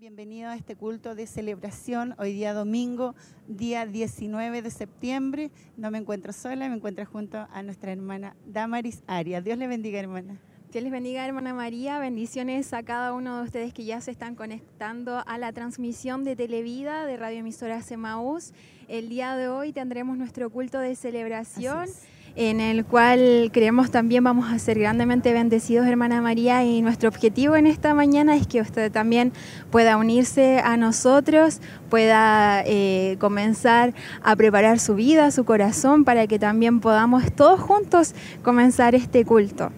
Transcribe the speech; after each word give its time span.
Bienvenido 0.00 0.50
a 0.50 0.56
este 0.56 0.74
culto 0.74 1.14
de 1.14 1.26
celebración, 1.26 2.16
hoy 2.18 2.32
día 2.32 2.52
domingo, 2.52 3.14
día 3.46 3.86
19 3.86 4.60
de 4.60 4.70
septiembre. 4.70 5.52
No 5.76 5.92
me 5.92 5.98
encuentro 5.98 6.32
sola, 6.32 6.68
me 6.68 6.74
encuentro 6.74 7.06
junto 7.06 7.46
a 7.50 7.62
nuestra 7.62 7.92
hermana 7.92 8.34
Damaris 8.44 9.04
Arias. 9.06 9.44
Dios 9.44 9.56
le 9.56 9.68
bendiga, 9.68 10.00
hermana. 10.00 10.40
Dios 10.72 10.82
les 10.82 10.92
bendiga, 10.92 11.24
hermana 11.24 11.54
María. 11.54 12.00
Bendiciones 12.00 12.72
a 12.72 12.82
cada 12.82 13.12
uno 13.12 13.38
de 13.38 13.44
ustedes 13.44 13.72
que 13.72 13.84
ya 13.84 14.00
se 14.00 14.10
están 14.10 14.34
conectando 14.34 15.22
a 15.26 15.38
la 15.38 15.52
transmisión 15.52 16.24
de 16.24 16.34
Televida 16.34 17.06
de 17.06 17.16
Radio 17.16 17.38
Emisora 17.38 17.80
Semaús. 17.80 18.52
El 18.88 19.08
día 19.08 19.36
de 19.36 19.46
hoy 19.46 19.72
tendremos 19.72 20.18
nuestro 20.18 20.50
culto 20.50 20.80
de 20.80 20.96
celebración 20.96 21.88
en 22.36 22.60
el 22.60 22.84
cual 22.84 23.50
creemos 23.52 23.90
también 23.90 24.24
vamos 24.24 24.52
a 24.52 24.58
ser 24.58 24.78
grandemente 24.78 25.32
bendecidos, 25.32 25.86
hermana 25.86 26.20
María, 26.20 26.64
y 26.64 26.82
nuestro 26.82 27.08
objetivo 27.08 27.54
en 27.54 27.66
esta 27.66 27.94
mañana 27.94 28.36
es 28.36 28.46
que 28.46 28.60
usted 28.60 28.90
también 28.90 29.32
pueda 29.70 29.96
unirse 29.96 30.58
a 30.58 30.76
nosotros, 30.76 31.60
pueda 31.94 32.64
eh, 32.66 33.16
comenzar 33.20 33.94
a 34.24 34.34
preparar 34.34 34.80
su 34.80 34.96
vida, 34.96 35.30
su 35.30 35.44
corazón, 35.44 36.02
para 36.02 36.26
que 36.26 36.40
también 36.40 36.80
podamos 36.80 37.30
todos 37.30 37.60
juntos 37.60 38.16
comenzar 38.42 38.96
este 38.96 39.24
culto. 39.24 39.70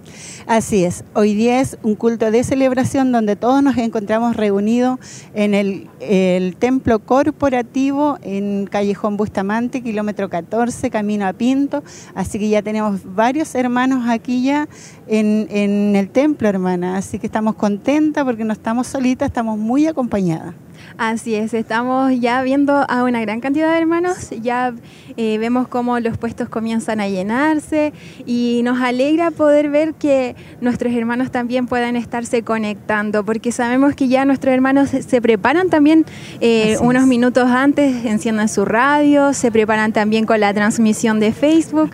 Así 0.46 0.86
es, 0.86 1.04
hoy 1.12 1.34
día 1.34 1.60
es 1.60 1.76
un 1.82 1.94
culto 1.94 2.30
de 2.30 2.42
celebración 2.42 3.12
donde 3.12 3.36
todos 3.36 3.62
nos 3.62 3.76
encontramos 3.76 4.34
reunidos 4.34 4.98
en 5.34 5.52
el, 5.52 6.56
templo 6.58 7.00
corporativo 7.00 8.16
en 8.22 8.66
Callejón 8.66 9.18
Bustamante, 9.18 9.82
kilómetro 9.82 10.30
14, 10.30 10.88
camino 10.88 11.26
a 11.26 11.34
Pinto, 11.34 11.84
así 12.14 12.38
que 12.38 12.48
ya 12.48 12.62
tenemos 12.62 13.02
varios 13.04 13.54
hermanos 13.54 14.08
aquí 14.08 14.42
ya 14.42 14.70
en, 15.06 15.48
en 15.50 15.94
el 15.94 16.08
templo, 16.08 16.48
hermana. 16.48 16.96
Así 16.96 17.18
que 17.18 17.26
estamos 17.26 17.56
contentas 17.56 18.24
porque 18.24 18.44
no 18.44 18.54
estamos 18.54 18.86
solitas, 18.86 19.26
estamos 19.26 19.58
muy 19.58 19.86
acompañadas. 19.86 20.54
Así 20.98 21.34
es, 21.34 21.52
estamos 21.52 22.12
ya 22.20 22.42
viendo 22.42 22.72
a 22.88 23.04
una 23.04 23.20
gran 23.20 23.40
cantidad 23.40 23.70
de 23.72 23.78
hermanos, 23.78 24.30
ya 24.40 24.72
eh, 25.16 25.36
vemos 25.38 25.68
cómo 25.68 26.00
los 26.00 26.16
puestos 26.16 26.48
comienzan 26.48 27.00
a 27.00 27.08
llenarse 27.08 27.92
y 28.24 28.62
nos 28.64 28.80
alegra 28.80 29.30
poder 29.30 29.68
ver 29.68 29.94
que 29.94 30.36
nuestros 30.60 30.94
hermanos 30.94 31.30
también 31.30 31.66
puedan 31.66 31.96
estarse 31.96 32.42
conectando, 32.42 33.24
porque 33.24 33.52
sabemos 33.52 33.94
que 33.94 34.08
ya 34.08 34.24
nuestros 34.24 34.54
hermanos 34.54 34.88
se 34.90 35.20
preparan 35.20 35.68
también 35.68 36.06
eh, 36.40 36.76
unos 36.80 37.06
minutos 37.06 37.48
antes, 37.50 38.04
encienden 38.06 38.48
su 38.48 38.64
radio, 38.64 39.34
se 39.34 39.52
preparan 39.52 39.92
también 39.92 40.24
con 40.24 40.40
la 40.40 40.54
transmisión 40.54 41.20
de 41.20 41.32
Facebook 41.32 41.90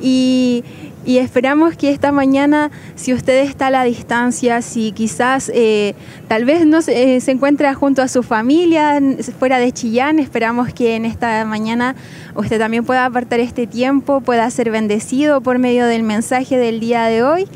y 0.00 0.64
y 1.04 1.18
esperamos 1.18 1.76
que 1.76 1.90
esta 1.90 2.12
mañana, 2.12 2.70
si 2.94 3.12
usted 3.12 3.44
está 3.44 3.66
a 3.66 3.70
la 3.70 3.84
distancia, 3.84 4.62
si 4.62 4.92
quizás 4.92 5.50
eh, 5.54 5.94
tal 6.28 6.44
vez 6.44 6.66
no 6.66 6.80
se, 6.82 7.16
eh, 7.16 7.20
se, 7.20 7.32
encuentra 7.32 7.74
junto 7.74 8.02
a 8.02 8.08
su 8.08 8.22
familia 8.22 9.00
fuera 9.38 9.58
de 9.58 9.72
Chillán, 9.72 10.18
esperamos 10.18 10.72
que 10.72 10.94
en 10.94 11.04
esta 11.04 11.44
mañana 11.44 11.96
usted 12.36 12.58
también 12.58 12.84
pueda 12.84 13.04
apartar 13.04 13.40
este 13.40 13.66
tiempo, 13.66 14.20
pueda 14.20 14.48
ser 14.50 14.70
bendecido 14.70 15.40
por 15.40 15.58
medio 15.58 15.86
del 15.86 16.02
mensaje 16.02 16.56
del 16.56 16.78
día 16.78 17.06
de 17.06 17.22
hoy. 17.22 17.48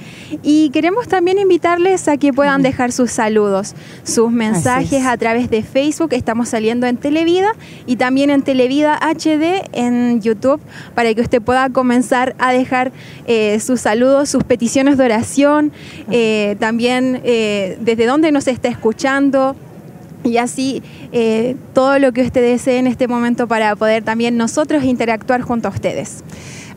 Y 0.42 0.70
queremos 0.70 1.06
también 1.06 1.38
invitarles 1.38 2.08
a 2.08 2.16
que 2.16 2.32
puedan 2.32 2.62
dejar 2.62 2.90
sus 2.90 3.12
saludos, 3.12 3.74
sus 4.02 4.30
mensajes 4.32 5.06
a 5.06 5.16
través 5.16 5.50
de 5.50 5.62
Facebook. 5.62 6.12
Estamos 6.12 6.48
saliendo 6.48 6.86
en 6.86 6.96
Televida 6.96 7.52
y 7.86 7.96
también 7.96 8.30
en 8.30 8.42
Televida 8.42 8.98
HD 8.98 9.68
en 9.72 10.20
YouTube 10.20 10.60
para 10.94 11.14
que 11.14 11.20
usted 11.20 11.40
pueda 11.40 11.70
comenzar 11.70 12.34
a 12.38 12.52
dejar 12.52 12.92
eh, 13.26 13.35
sus 13.60 13.80
saludos, 13.80 14.28
sus 14.28 14.44
peticiones 14.44 14.98
de 14.98 15.04
oración, 15.04 15.72
eh, 16.10 16.56
también 16.58 17.20
eh, 17.24 17.78
desde 17.80 18.06
dónde 18.06 18.32
nos 18.32 18.46
está 18.48 18.68
escuchando 18.68 19.56
y 20.24 20.38
así 20.38 20.82
eh, 21.12 21.56
todo 21.72 21.98
lo 21.98 22.12
que 22.12 22.22
usted 22.22 22.42
desee 22.42 22.78
en 22.78 22.86
este 22.86 23.08
momento 23.08 23.46
para 23.46 23.76
poder 23.76 24.02
también 24.02 24.36
nosotros 24.36 24.84
interactuar 24.84 25.40
junto 25.42 25.68
a 25.68 25.70
ustedes. 25.70 26.24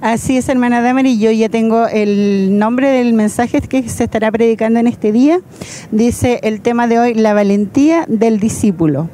Así 0.01 0.37
es, 0.37 0.47
hermana 0.47 0.81
Damery, 0.81 1.19
yo 1.19 1.29
ya 1.31 1.49
tengo 1.49 1.85
el 1.87 2.57
nombre 2.57 2.89
del 2.89 3.11
mensaje 3.13 3.59
que 3.59 3.89
se 3.89 4.05
estará 4.05 4.31
predicando 4.31 4.79
en 4.79 4.87
este 4.87 5.11
día. 5.11 5.41
Dice 5.91 6.39
el 6.43 6.61
tema 6.61 6.87
de 6.87 6.99
hoy, 6.99 7.13
la 7.15 7.33
valentía 7.33 8.05
del 8.07 8.39
discípulo 8.39 9.09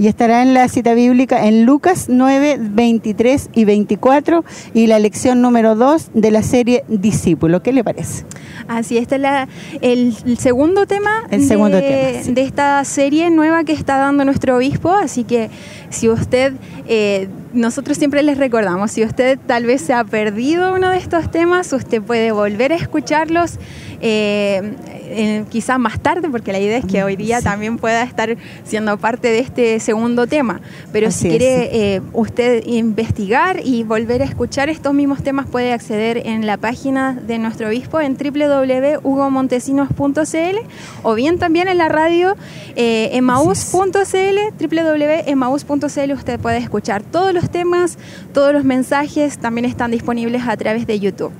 y 0.00 0.08
estará 0.08 0.40
en 0.40 0.54
la 0.54 0.66
cita 0.68 0.94
bíblica 0.94 1.46
en 1.46 1.66
Lucas 1.66 2.06
9, 2.08 2.56
23 2.58 3.50
y 3.52 3.66
24 3.66 4.46
y 4.72 4.86
la 4.86 4.98
lección 4.98 5.42
número 5.42 5.74
2 5.74 6.12
de 6.14 6.30
la 6.30 6.42
serie 6.42 6.84
Discípulo. 6.88 7.62
¿Qué 7.62 7.74
le 7.74 7.84
parece? 7.84 8.24
Así, 8.66 8.96
este 8.96 9.16
es 9.16 9.20
la, 9.20 9.46
el, 9.82 10.38
segundo 10.38 10.86
tema, 10.86 11.24
el 11.30 11.44
segundo 11.44 11.76
de, 11.76 11.82
tema 11.82 12.22
sí. 12.22 12.32
de 12.32 12.42
esta 12.42 12.82
serie 12.86 13.28
nueva 13.28 13.64
que 13.64 13.72
está 13.72 13.98
dando 13.98 14.24
nuestro 14.24 14.56
obispo, 14.56 14.90
así 14.90 15.24
que 15.24 15.50
si 15.90 16.08
usted, 16.08 16.54
eh, 16.88 17.28
nosotros 17.52 17.98
siempre 17.98 18.22
les 18.22 18.38
recordamos, 18.38 18.92
si 18.92 19.04
usted 19.04 19.38
tal 19.46 19.66
vez 19.66 19.80
se 19.80 19.92
ha 19.92 20.04
perdido 20.04 20.74
uno 20.74 20.90
de 20.90 20.98
estos 20.98 21.30
temas, 21.30 21.72
usted 21.72 22.02
puede 22.02 22.32
volver 22.32 22.72
a 22.72 22.76
escucharlos. 22.76 23.58
Eh, 24.00 24.74
eh, 25.12 25.44
quizás 25.50 25.76
más 25.78 25.98
tarde, 25.98 26.30
porque 26.30 26.52
la 26.52 26.60
idea 26.60 26.78
es 26.78 26.84
que 26.84 27.02
hoy 27.02 27.16
día 27.16 27.38
sí. 27.38 27.44
también 27.44 27.78
pueda 27.78 28.04
estar 28.04 28.36
siendo 28.64 28.96
parte 28.96 29.26
de 29.28 29.40
este 29.40 29.80
segundo 29.80 30.28
tema. 30.28 30.60
Pero 30.92 31.08
Así 31.08 31.22
si 31.22 31.30
quiere 31.30 31.96
eh, 31.96 32.02
usted 32.12 32.62
investigar 32.64 33.58
y 33.64 33.82
volver 33.82 34.22
a 34.22 34.24
escuchar 34.24 34.68
estos 34.68 34.94
mismos 34.94 35.24
temas, 35.24 35.46
puede 35.46 35.72
acceder 35.72 36.28
en 36.28 36.46
la 36.46 36.58
página 36.58 37.14
de 37.14 37.38
nuestro 37.38 37.66
obispo 37.66 38.00
en 38.00 38.16
www.hugomontesinos.cl 38.16 40.58
o 41.02 41.14
bien 41.14 41.40
también 41.40 41.66
en 41.66 41.78
la 41.78 41.88
radio 41.88 42.36
eh, 42.76 43.08
emaus.cl, 43.12 44.38
www.emaus.cl. 44.60 46.12
Usted 46.12 46.38
puede 46.38 46.58
escuchar 46.58 47.02
todos 47.02 47.34
los 47.34 47.39
temas, 47.48 47.98
todos 48.34 48.52
los 48.52 48.64
mensajes, 48.64 49.38
también 49.38 49.64
están 49.64 49.90
disponibles 49.90 50.42
a 50.46 50.56
través 50.56 50.86
de 50.86 51.00
YouTube. 51.00 51.32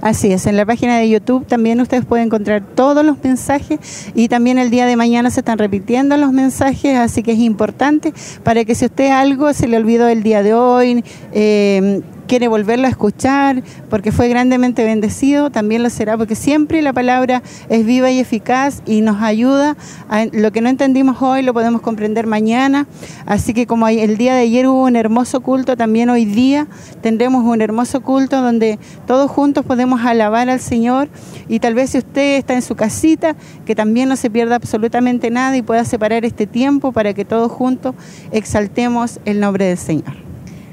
Así 0.00 0.32
es, 0.32 0.46
en 0.46 0.56
la 0.56 0.64
página 0.64 0.98
de 0.98 1.08
YouTube 1.08 1.46
también 1.46 1.80
ustedes 1.80 2.04
pueden 2.04 2.26
encontrar 2.26 2.62
todos 2.74 3.04
los 3.04 3.22
mensajes 3.22 4.10
y 4.14 4.28
también 4.28 4.58
el 4.58 4.70
día 4.70 4.86
de 4.86 4.96
mañana 4.96 5.30
se 5.30 5.40
están 5.40 5.58
repitiendo 5.58 6.16
los 6.16 6.32
mensajes, 6.32 6.96
así 6.96 7.22
que 7.22 7.32
es 7.32 7.38
importante 7.38 8.12
para 8.42 8.64
que 8.64 8.74
si 8.74 8.86
usted 8.86 9.10
algo 9.10 9.52
se 9.52 9.68
le 9.68 9.76
olvidó 9.76 10.08
el 10.08 10.22
día 10.22 10.42
de 10.42 10.54
hoy, 10.54 11.04
eh, 11.32 12.02
quiere 12.30 12.46
volverlo 12.46 12.86
a 12.86 12.90
escuchar 12.90 13.60
porque 13.88 14.12
fue 14.12 14.28
grandemente 14.28 14.84
bendecido, 14.84 15.50
también 15.50 15.82
lo 15.82 15.90
será 15.90 16.16
porque 16.16 16.36
siempre 16.36 16.80
la 16.80 16.92
palabra 16.92 17.42
es 17.68 17.84
viva 17.84 18.08
y 18.12 18.20
eficaz 18.20 18.84
y 18.86 19.00
nos 19.00 19.20
ayuda. 19.20 19.76
A, 20.08 20.26
lo 20.26 20.52
que 20.52 20.60
no 20.60 20.68
entendimos 20.68 21.20
hoy 21.22 21.42
lo 21.42 21.52
podemos 21.52 21.80
comprender 21.80 22.28
mañana. 22.28 22.86
Así 23.26 23.52
que 23.52 23.66
como 23.66 23.88
el 23.88 24.16
día 24.16 24.36
de 24.36 24.42
ayer 24.42 24.68
hubo 24.68 24.84
un 24.84 24.94
hermoso 24.94 25.40
culto, 25.40 25.76
también 25.76 26.08
hoy 26.08 26.24
día 26.24 26.68
tendremos 27.00 27.44
un 27.44 27.62
hermoso 27.62 28.00
culto 28.00 28.40
donde 28.40 28.78
todos 29.08 29.28
juntos 29.28 29.66
podemos 29.66 30.00
alabar 30.02 30.48
al 30.48 30.60
Señor 30.60 31.08
y 31.48 31.58
tal 31.58 31.74
vez 31.74 31.90
si 31.90 31.98
usted 31.98 32.36
está 32.36 32.54
en 32.54 32.62
su 32.62 32.76
casita, 32.76 33.34
que 33.66 33.74
también 33.74 34.08
no 34.08 34.14
se 34.14 34.30
pierda 34.30 34.54
absolutamente 34.54 35.32
nada 35.32 35.56
y 35.56 35.62
pueda 35.62 35.84
separar 35.84 36.24
este 36.24 36.46
tiempo 36.46 36.92
para 36.92 37.12
que 37.12 37.24
todos 37.24 37.50
juntos 37.50 37.96
exaltemos 38.30 39.18
el 39.24 39.40
nombre 39.40 39.64
del 39.64 39.78
Señor. 39.78 40.29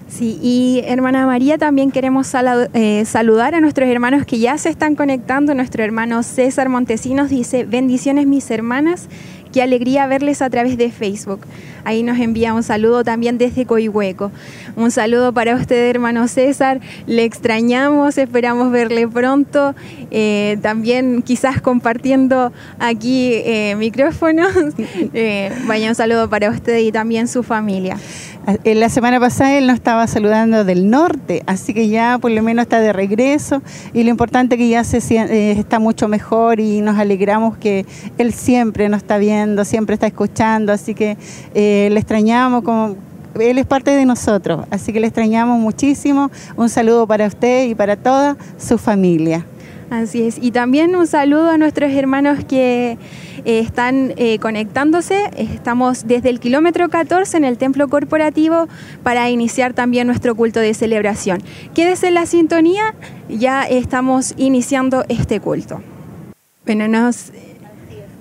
Sí, 0.10 0.40
y 0.42 0.84
hermana 0.86 1.26
María, 1.26 1.58
también 1.58 1.92
queremos 1.92 2.32
eh, 2.74 3.04
saludar 3.06 3.56
a 3.56 3.60
nuestros 3.60 3.90
hermanos 3.90 4.26
que 4.26 4.40
ya 4.40 4.58
se 4.58 4.70
están 4.70 4.96
conectando. 4.96 5.54
Nuestro 5.54 5.84
hermano 5.84 6.24
César 6.24 6.70
Montesinos 6.70 7.30
dice, 7.30 7.66
bendiciones 7.66 8.26
mis 8.26 8.50
hermanas, 8.50 9.10
qué 9.52 9.62
alegría 9.62 10.08
verles 10.08 10.42
a 10.42 10.50
través 10.50 10.78
de 10.78 10.92
Facebook. 10.92 11.42
Ahí 11.84 12.04
nos 12.04 12.20
envía 12.20 12.54
un 12.54 12.64
saludo 12.64 13.04
también 13.04 13.38
desde 13.38 13.66
Coihueco. 13.66 14.32
Un 14.78 14.92
saludo 14.92 15.34
para 15.34 15.56
usted, 15.56 15.90
hermano 15.90 16.28
César. 16.30 16.80
Le 17.06 17.26
extrañamos, 17.26 18.18
esperamos 18.18 18.72
verle 18.72 19.08
pronto. 19.10 19.76
Eh, 20.10 20.58
también 20.62 21.22
quizás 21.22 21.62
compartiendo 21.62 22.54
aquí 22.80 23.32
eh, 23.34 23.76
micrófonos. 23.78 24.54
Vaya 25.68 25.90
un 25.90 25.96
saludo 25.96 26.30
para 26.30 26.50
usted 26.50 26.80
y 26.80 26.92
también 26.94 27.28
su 27.28 27.44
familia. 27.44 27.98
La 28.64 28.88
semana 28.88 29.20
pasada 29.20 29.58
él 29.58 29.68
nos 29.68 29.76
estaba 29.76 30.08
saludando 30.08 30.64
del 30.64 30.90
norte, 30.90 31.44
así 31.48 31.74
que 31.74 31.90
ya 31.90 32.18
por 32.18 32.32
lo 32.32 32.42
menos 32.42 32.64
está 32.64 32.80
de 32.80 32.94
regreso 32.94 33.62
y 33.92 34.04
lo 34.04 34.10
importante 34.10 34.56
es 34.56 34.60
que 34.60 34.70
ya 34.70 34.86
se 34.86 35.00
eh, 35.00 35.52
está 35.52 35.80
mucho 35.80 36.08
mejor 36.08 36.62
y 36.62 36.80
nos 36.80 36.98
alegramos 36.98 37.58
que 37.58 37.86
él 38.18 38.32
siempre 38.32 38.88
nos 38.88 39.00
está 39.00 39.18
viendo, 39.18 39.66
siempre 39.66 39.96
está 39.96 40.08
escuchando, 40.08 40.72
así 40.72 40.94
que 40.96 41.18
eh, 41.56 41.90
le 41.92 42.00
extrañamos 42.00 42.64
como 42.64 42.96
él 43.38 43.58
es 43.58 43.66
parte 43.66 43.92
de 43.92 44.06
nosotros, 44.06 44.66
así 44.72 44.94
que 44.94 45.02
le 45.02 45.08
extrañamos 45.08 45.60
muchísimo. 45.60 46.32
Un 46.56 46.70
saludo 46.70 47.06
para 47.06 47.28
usted 47.28 47.68
y 47.68 47.76
para 47.76 47.98
toda 47.98 48.38
su 48.58 48.78
familia. 48.78 49.46
Así 49.90 50.24
es. 50.24 50.38
Y 50.42 50.52
también 50.52 50.96
un 50.96 51.08
saludo 51.08 51.50
a 51.50 51.58
nuestros 51.58 51.92
hermanos 51.92 52.44
que 52.44 52.98
eh, 53.46 53.60
están 53.60 54.14
eh, 54.18 54.38
conectándose. 54.40 55.30
Estamos 55.38 56.08
desde 56.08 56.30
el 56.30 56.40
kilómetro 56.40 56.90
14 56.90 57.38
en 57.38 57.46
el 57.46 57.58
templo 57.58 57.88
corporativo 57.88 58.68
para 59.04 59.30
iniciar 59.30 59.74
también 59.74 60.08
nuestro 60.08 60.36
culto 60.36 60.60
de 60.60 60.74
celebración. 60.74 61.42
Quédese 61.74 62.10
en 62.10 62.16
la 62.16 62.26
sintonía, 62.26 62.96
ya 63.30 63.64
estamos 63.64 64.34
iniciando 64.38 65.06
este 65.08 65.40
culto. 65.40 65.82
Bueno, 66.66 66.90
nos 66.90 67.32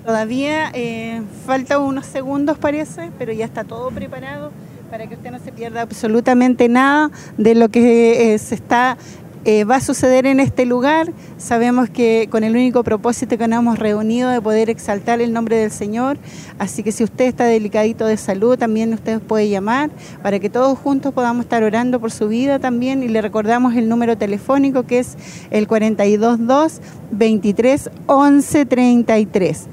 Todavía 0.07 0.71
eh, 0.73 1.21
falta 1.47 1.81
unos 1.81 2.07
segundos 2.07 2.57
parece, 2.59 3.11
pero 3.19 3.33
ya 3.33 3.45
está 3.45 3.65
todo 3.65 3.91
preparado 3.91 4.53
para 4.89 5.09
que 5.09 5.17
usted 5.17 5.33
no 5.33 5.41
se 5.41 5.51
pierda 5.51 5.83
absolutamente 5.83 6.69
nada 6.69 7.11
de 7.37 7.57
lo 7.57 7.71
que 7.71 8.33
eh, 8.33 8.39
se 8.39 8.55
está 8.55 8.99
eh, 9.49 9.63
va 9.63 9.77
a 9.77 9.81
suceder 9.81 10.27
en 10.27 10.41
este 10.41 10.67
lugar. 10.67 11.13
Sabemos 11.39 11.89
que 11.89 12.27
con 12.33 12.43
el 12.43 12.53
único 12.57 12.83
propósito 12.83 13.39
que 13.39 13.47
nos 13.47 13.61
hemos 13.61 13.79
reunido 13.79 14.29
de 14.29 14.43
poder 14.43 14.69
exaltar 14.71 15.21
el 15.21 15.33
nombre 15.33 15.57
del 15.57 15.71
Señor. 15.71 16.19
Así 16.59 16.83
que 16.83 16.91
si 16.91 17.05
usted 17.05 17.27
está 17.27 17.45
delicadito 17.45 18.07
de 18.07 18.17
salud, 18.17 18.59
también 18.59 18.93
usted 18.93 19.21
puede 19.21 19.49
llamar 19.49 19.91
para 20.21 20.41
que 20.41 20.51
todos 20.51 20.77
juntos 20.77 21.15
podamos 21.15 21.45
estar 21.45 21.63
orando 21.63 22.01
por 22.01 22.11
su 22.11 22.27
vida 22.27 22.59
también. 22.59 23.05
Y 23.05 23.09
le 23.09 23.23
recordamos 23.23 23.77
el 23.77 23.89
número 23.89 24.19
telefónico 24.19 24.83
que 24.83 24.99
es 24.99 25.17
el 25.53 25.69
422 25.69 26.81
23 27.13 27.91
11 28.07 28.67
33. 28.67 29.67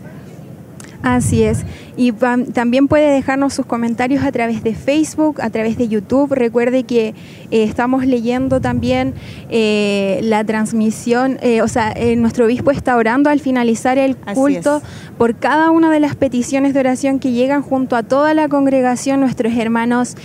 Así 1.01 1.41
es. 1.41 1.65
Y 1.95 2.12
también 2.12 2.88
puede 2.88 3.12
dejarnos 3.12 3.54
sus 3.54 3.66
comentarios 3.66 4.24
a 4.24 4.31
través 4.31 4.63
de 4.63 4.74
Facebook, 4.74 5.42
a 5.42 5.50
través 5.50 5.78
de 5.78 5.88
YouTube. 5.88 6.34
Recuerde 6.34 6.84
que 6.84 7.10
eh, 7.10 7.63
estamos 7.63 8.06
leyendo 8.06 8.62
también 8.62 9.13
eh, 9.50 10.19
la 10.24 10.44
transmisión, 10.44 11.38
eh, 11.42 11.62
o 11.62 11.68
sea, 11.68 11.94
nuestro 12.18 12.45
obispo 12.45 12.72
está 12.72 12.95
orando 12.95 13.30
al 13.30 13.40
finalizar 13.40 13.98
el 13.98 14.16
culto 14.16 14.81
por 15.18 15.36
cada 15.36 15.72
una 15.72 15.92
de 15.92 16.00
las 16.00 16.16
peticiones 16.16 16.74
de 16.74 16.80
oración 16.80 17.19
que 17.19 17.31
llegan 17.31 17.62
junto 17.62 17.95
a 17.95 18.04
toda 18.04 18.34
la 18.34 18.50
congregación. 18.50 19.19
Nuestros 19.19 19.54
hermanos 19.56 20.16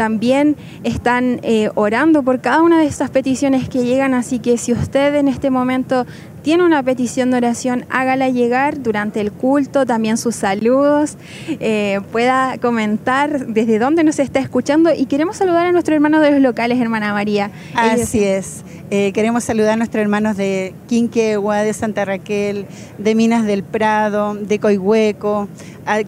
también 0.00 0.56
están 0.82 1.42
orando 1.74 2.22
por 2.22 2.40
cada 2.40 2.62
una 2.62 2.80
de 2.80 2.86
estas 2.86 3.10
peticiones 3.10 3.68
que 3.68 3.84
llegan, 3.84 4.14
así 4.14 4.38
que 4.38 4.56
si 4.56 4.72
usted 4.72 5.14
en 5.14 5.28
este 5.28 5.50
momento 5.50 6.06
tiene 6.42 6.64
una 6.64 6.82
petición 6.82 7.30
de 7.30 7.36
oración, 7.38 7.84
hágala 7.90 8.28
llegar 8.28 8.82
durante 8.82 9.20
el 9.20 9.30
culto, 9.30 9.84
también 9.84 10.16
sus 10.16 10.36
saludos, 10.36 11.16
eh, 11.48 12.00
pueda 12.12 12.56
comentar 12.58 13.46
desde 13.46 13.78
dónde 13.78 14.04
nos 14.04 14.18
está 14.18 14.40
escuchando 14.40 14.90
y 14.94 15.06
queremos 15.06 15.36
saludar 15.36 15.66
a 15.66 15.72
nuestros 15.72 15.94
hermanos 15.94 16.22
de 16.22 16.30
los 16.30 16.40
locales, 16.40 16.80
hermana 16.80 17.12
María. 17.12 17.50
Así 17.74 18.24
es. 18.24 18.64
Eh, 18.92 19.12
queremos 19.12 19.44
saludar 19.44 19.74
a 19.74 19.76
nuestros 19.76 20.02
hermanos 20.02 20.36
de 20.36 20.74
Quinquegua, 20.88 21.58
de 21.58 21.72
Santa 21.72 22.04
Raquel, 22.04 22.66
de 22.98 23.14
Minas 23.14 23.46
del 23.46 23.62
Prado, 23.62 24.34
de 24.34 24.58
Coihueco, 24.58 25.46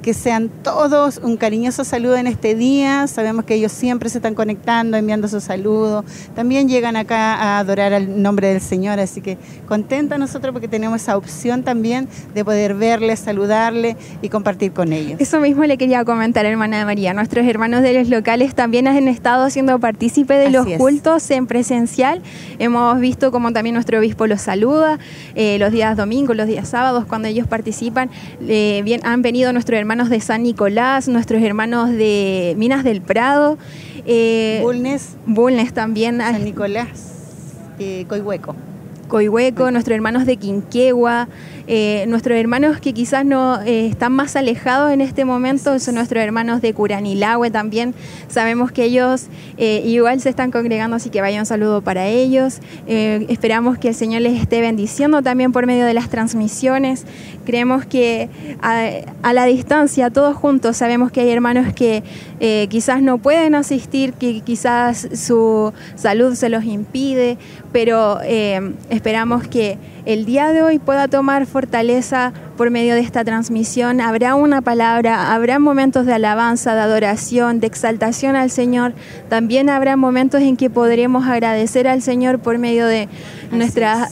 que 0.02 0.14
sean 0.14 0.48
todos 0.48 1.18
un 1.22 1.36
cariñoso 1.36 1.84
saludo 1.84 2.16
en 2.16 2.26
este 2.26 2.56
día. 2.56 3.06
Sabemos 3.06 3.44
que 3.44 3.54
ellos 3.54 3.70
siempre 3.70 4.08
se 4.08 4.18
están 4.18 4.34
conectando, 4.34 4.96
enviando 4.96 5.28
su 5.28 5.40
saludo. 5.40 6.04
También 6.34 6.68
llegan 6.68 6.96
acá 6.96 7.34
a 7.34 7.58
adorar 7.58 7.92
al 7.92 8.20
nombre 8.20 8.48
del 8.48 8.60
Señor, 8.60 8.98
así 8.98 9.20
que 9.20 9.38
contenta 9.66 10.18
nosotros 10.18 10.52
porque 10.52 10.68
tenemos 10.68 11.02
esa 11.02 11.16
opción 11.16 11.62
también 11.62 12.08
de 12.34 12.44
poder 12.44 12.74
verles, 12.74 13.20
saludarle 13.20 13.96
y 14.22 14.28
compartir 14.28 14.72
con 14.72 14.92
ellos. 14.92 15.20
Eso 15.20 15.40
mismo 15.40 15.64
le 15.64 15.78
quería 15.78 16.04
comentar, 16.04 16.46
hermana 16.46 16.84
María. 16.84 17.14
Nuestros 17.14 17.46
hermanos 17.46 17.82
de 17.82 17.92
los 17.92 18.08
locales 18.08 18.56
también 18.56 18.88
han 18.88 19.06
estado 19.06 19.50
siendo 19.50 19.78
partícipe 19.78 20.34
de 20.34 20.50
los 20.50 20.66
cultos 20.78 21.30
en 21.30 21.46
presencial. 21.46 22.22
Hemos 22.72 23.00
visto 23.00 23.30
como 23.30 23.52
también 23.52 23.74
nuestro 23.74 23.98
obispo 23.98 24.26
los 24.26 24.40
saluda 24.40 24.98
eh, 25.34 25.58
los 25.58 25.72
días 25.72 25.94
domingos, 25.94 26.34
los 26.34 26.46
días 26.46 26.66
sábados, 26.66 27.04
cuando 27.04 27.28
ellos 27.28 27.46
participan. 27.46 28.08
Eh, 28.48 28.80
bien, 28.82 29.02
han 29.04 29.20
venido 29.20 29.52
nuestros 29.52 29.78
hermanos 29.78 30.08
de 30.08 30.20
San 30.20 30.42
Nicolás, 30.42 31.06
nuestros 31.06 31.42
hermanos 31.42 31.90
de 31.90 32.54
Minas 32.56 32.82
del 32.82 33.02
Prado. 33.02 33.58
Eh, 34.06 34.60
Bulnes. 34.62 35.16
Bulnes 35.26 35.74
también. 35.74 36.20
San 36.20 36.44
Nicolás, 36.44 36.88
eh, 37.78 38.06
Coihueco. 38.08 38.56
Coihueco, 39.12 39.70
nuestros 39.70 39.94
hermanos 39.94 40.24
de 40.24 40.38
Quinquegua, 40.38 41.28
eh, 41.66 42.06
nuestros 42.08 42.38
hermanos 42.38 42.80
que 42.80 42.94
quizás 42.94 43.26
no 43.26 43.60
eh, 43.60 43.86
están 43.86 44.12
más 44.12 44.36
alejados 44.36 44.90
en 44.90 45.02
este 45.02 45.26
momento 45.26 45.78
son 45.78 45.96
nuestros 45.96 46.24
hermanos 46.24 46.62
de 46.62 46.72
Curanilagüe 46.72 47.50
también. 47.50 47.94
Sabemos 48.28 48.72
que 48.72 48.84
ellos 48.84 49.26
eh, 49.58 49.82
igual 49.84 50.18
se 50.22 50.30
están 50.30 50.50
congregando, 50.50 50.96
así 50.96 51.10
que 51.10 51.20
vaya 51.20 51.40
un 51.40 51.44
saludo 51.44 51.82
para 51.82 52.06
ellos. 52.06 52.60
esperamos 52.86 53.76
que 53.76 53.88
el 53.88 53.94
Señor 53.94 54.22
les 54.22 54.40
esté 54.40 54.62
bendiciendo 54.62 55.20
también 55.20 55.52
por 55.52 55.66
medio 55.66 55.84
de 55.84 55.92
las 55.92 56.08
transmisiones. 56.08 57.04
Creemos 57.44 57.84
que 57.84 58.30
a, 58.62 59.32
la 59.34 59.44
distancia, 59.44 60.08
todos 60.08 60.34
juntos, 60.34 60.78
sabemos 60.78 61.12
que 61.12 61.20
hay 61.20 61.28
hermanos 61.28 61.74
que 61.74 62.02
quizás 62.68 63.02
no 63.02 63.18
pueden 63.18 63.54
asistir, 63.54 64.14
que 64.14 64.40
quizás 64.40 65.08
su 65.14 65.72
salud 65.94 66.34
se 66.34 66.48
los 66.48 66.64
impide, 66.64 67.38
pero 67.72 68.20
esperamos 68.90 69.46
que 69.46 69.78
el 70.06 70.24
día 70.24 70.48
de 70.48 70.62
hoy 70.62 70.80
pueda 70.80 71.06
tomar 71.06 71.46
fortaleza 71.46 72.32
por 72.56 72.70
medio 72.70 72.94
de 72.94 73.00
esta 73.00 73.24
transmisión. 73.24 74.00
Habrá 74.00 74.34
una 74.34 74.60
palabra, 74.60 75.32
habrá 75.34 75.58
momentos 75.58 76.06
de 76.06 76.14
alabanza, 76.14 76.74
de 76.74 76.80
adoración, 76.80 77.60
de 77.60 77.66
exaltación 77.66 78.36
al 78.36 78.50
Señor. 78.50 78.92
También 79.28 79.68
habrá 79.70 79.96
momentos 79.96 80.42
en 80.42 80.56
que 80.56 80.70
podremos 80.70 81.26
agradecer 81.26 81.88
al 81.88 82.02
Señor 82.02 82.38
por 82.40 82.58
medio 82.58 82.86
de 82.86 83.08
nuestra 83.50 84.08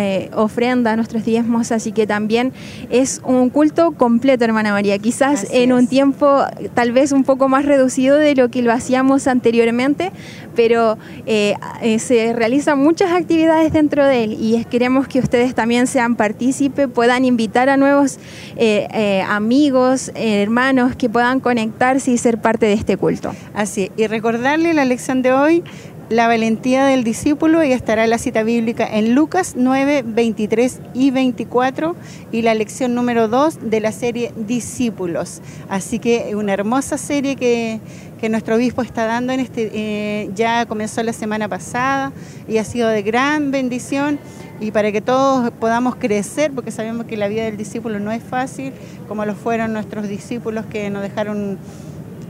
eh, 0.00 0.30
ofrenda, 0.34 0.96
nuestros 0.96 1.24
diezmos. 1.24 1.72
Así 1.72 1.92
que 1.92 2.06
también 2.06 2.52
es 2.90 3.20
un 3.24 3.50
culto 3.50 3.92
completo, 3.92 4.44
hermana 4.44 4.72
María. 4.72 4.98
Quizás 4.98 5.46
en 5.50 5.72
un 5.72 5.86
tiempo 5.86 6.42
tal 6.74 6.92
vez 6.92 7.12
un 7.12 7.24
poco 7.24 7.48
más 7.48 7.64
reducido 7.64 8.16
de 8.16 8.34
lo 8.34 8.48
que 8.50 8.62
lo 8.62 8.72
hacíamos 8.72 9.26
anteriormente, 9.26 10.12
pero 10.54 10.98
eh, 11.26 11.54
eh, 11.82 11.98
se 11.98 12.32
realizan 12.32 12.78
muchas 12.78 13.12
actividades 13.12 13.72
dentro 13.72 14.06
de 14.06 14.24
él 14.24 14.36
y 14.38 14.64
queremos 14.66 15.08
que 15.08 15.18
ustedes 15.18 15.54
también 15.54 15.86
sean 15.86 16.16
partícipes, 16.16 16.88
puedan 16.88 17.24
invitar 17.24 17.68
a 17.68 17.76
nuevos 17.84 18.18
eh, 18.56 19.22
amigos, 19.28 20.10
hermanos 20.14 20.96
que 20.96 21.10
puedan 21.10 21.40
conectarse 21.40 22.10
y 22.10 22.16
ser 22.16 22.38
parte 22.38 22.64
de 22.64 22.72
este 22.72 22.96
culto. 22.96 23.34
Así, 23.52 23.90
y 23.98 24.06
recordarle 24.06 24.72
la 24.72 24.86
lección 24.86 25.20
de 25.20 25.32
hoy, 25.32 25.62
la 26.08 26.28
valentía 26.28 26.84
del 26.84 27.04
discípulo 27.04 27.62
y 27.64 27.72
estará 27.72 28.06
la 28.06 28.18
cita 28.18 28.42
bíblica 28.42 28.86
en 28.86 29.14
Lucas 29.14 29.54
9, 29.56 30.02
23 30.06 30.80
y 30.94 31.10
24 31.10 31.96
y 32.32 32.42
la 32.42 32.54
lección 32.54 32.94
número 32.94 33.28
2 33.28 33.70
de 33.70 33.80
la 33.80 33.92
serie 33.92 34.32
Discípulos. 34.36 35.40
Así 35.68 35.98
que 35.98 36.34
una 36.36 36.52
hermosa 36.52 36.98
serie 36.98 37.36
que, 37.36 37.80
que 38.20 38.28
nuestro 38.28 38.56
obispo 38.56 38.82
está 38.82 39.06
dando 39.06 39.32
en 39.32 39.40
este, 39.40 39.70
eh, 39.72 40.30
ya 40.34 40.66
comenzó 40.66 41.02
la 41.02 41.12
semana 41.12 41.48
pasada 41.48 42.12
y 42.48 42.58
ha 42.58 42.64
sido 42.64 42.88
de 42.88 43.02
gran 43.02 43.50
bendición 43.50 44.18
y 44.60 44.70
para 44.70 44.92
que 44.92 45.00
todos 45.00 45.50
podamos 45.52 45.96
crecer, 45.96 46.52
porque 46.52 46.70
sabemos 46.70 47.06
que 47.06 47.16
la 47.16 47.28
vida 47.28 47.44
del 47.44 47.56
discípulo 47.56 47.98
no 47.98 48.12
es 48.12 48.22
fácil, 48.22 48.72
como 49.08 49.24
lo 49.24 49.34
fueron 49.34 49.72
nuestros 49.72 50.08
discípulos 50.08 50.64
que 50.66 50.90
nos 50.90 51.02
dejaron 51.02 51.58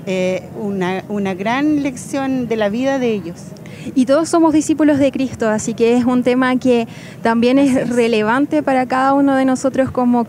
eh, 0.06 0.48
una, 0.60 1.04
una 1.08 1.34
gran 1.34 1.82
lección 1.82 2.48
de 2.48 2.56
la 2.56 2.68
vida 2.68 2.98
de 2.98 3.12
ellos. 3.12 3.36
Y 3.94 4.06
todos 4.06 4.28
somos 4.28 4.52
discípulos 4.52 4.98
de 4.98 5.12
Cristo, 5.12 5.48
así 5.48 5.74
que 5.74 5.96
es 5.96 6.04
un 6.04 6.22
tema 6.22 6.56
que 6.56 6.88
también 7.22 7.58
es, 7.58 7.88
relevante 7.88 8.62
para 8.62 8.86
cada 8.86 9.12
uno 9.12 9.34
de 9.36 9.44
nosotros 9.44 9.90
como 9.90 10.26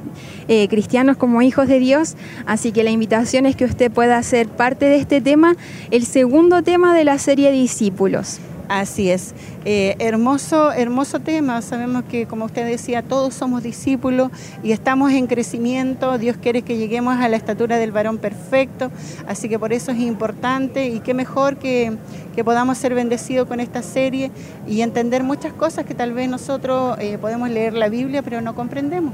eh, 0.48 0.68
cristianos, 0.68 1.18
como 1.18 1.42
hijos 1.42 1.68
de 1.68 1.80
Dios. 1.80 2.16
Así 2.46 2.72
que 2.72 2.84
la 2.84 2.92
invitación 2.92 3.46
es 3.46 3.56
que 3.56 3.66
usted 3.66 3.92
pueda 3.92 4.22
ser 4.24 4.48
parte 4.48 4.86
de 4.86 4.98
este 4.98 5.22
tema, 5.22 5.56
el 5.92 6.06
segundo 6.06 6.64
tema 6.64 6.96
de 6.96 7.06
la 7.06 7.18
serie 7.18 7.52
Discípulos. 7.52 8.40
Así 8.68 9.10
es. 9.10 9.34
Eh, 9.64 9.96
hermoso, 10.00 10.72
hermoso 10.72 11.20
tema. 11.20 11.62
Sabemos 11.62 12.04
que, 12.10 12.26
como 12.26 12.46
usted 12.46 12.66
decía, 12.66 13.04
todos 13.04 13.34
somos 13.34 13.62
discípulos 13.64 14.32
y 14.64 14.72
estamos 14.72 15.12
en 15.12 15.28
crecimiento. 15.28 16.18
Dios 16.18 16.38
quiere 16.42 16.64
que 16.64 16.78
lleguemos 16.78 17.18
a 17.18 17.30
la 17.30 17.38
estatura 17.38 17.78
del 17.78 17.92
varón 17.92 18.18
perfecto. 18.18 18.92
Así 19.28 19.50
que 19.50 19.60
por 19.60 19.74
eso 19.74 19.92
es 19.92 20.00
importante 20.00 20.88
y 20.88 21.00
qué 21.00 21.14
mejor 21.14 21.58
que, 21.58 21.98
podamos 22.44 22.78
ser 22.78 22.94
bendecidos 22.94 23.48
con 23.48 23.60
esta 23.60 23.82
serie 23.82 24.30
y 24.68 24.82
entender 24.82 25.24
muchas 25.24 25.54
cosas 25.54 25.86
que 25.86 25.96
tal 25.96 26.14
vez 26.14 26.30
nosotros 26.30 26.98
eh, 27.00 27.18
podemos 27.18 27.50
leer 27.50 27.74
la 27.74 27.88
Biblia, 27.90 28.22
pero 28.22 28.42
no 28.42 28.56
comprendemos 28.56 29.14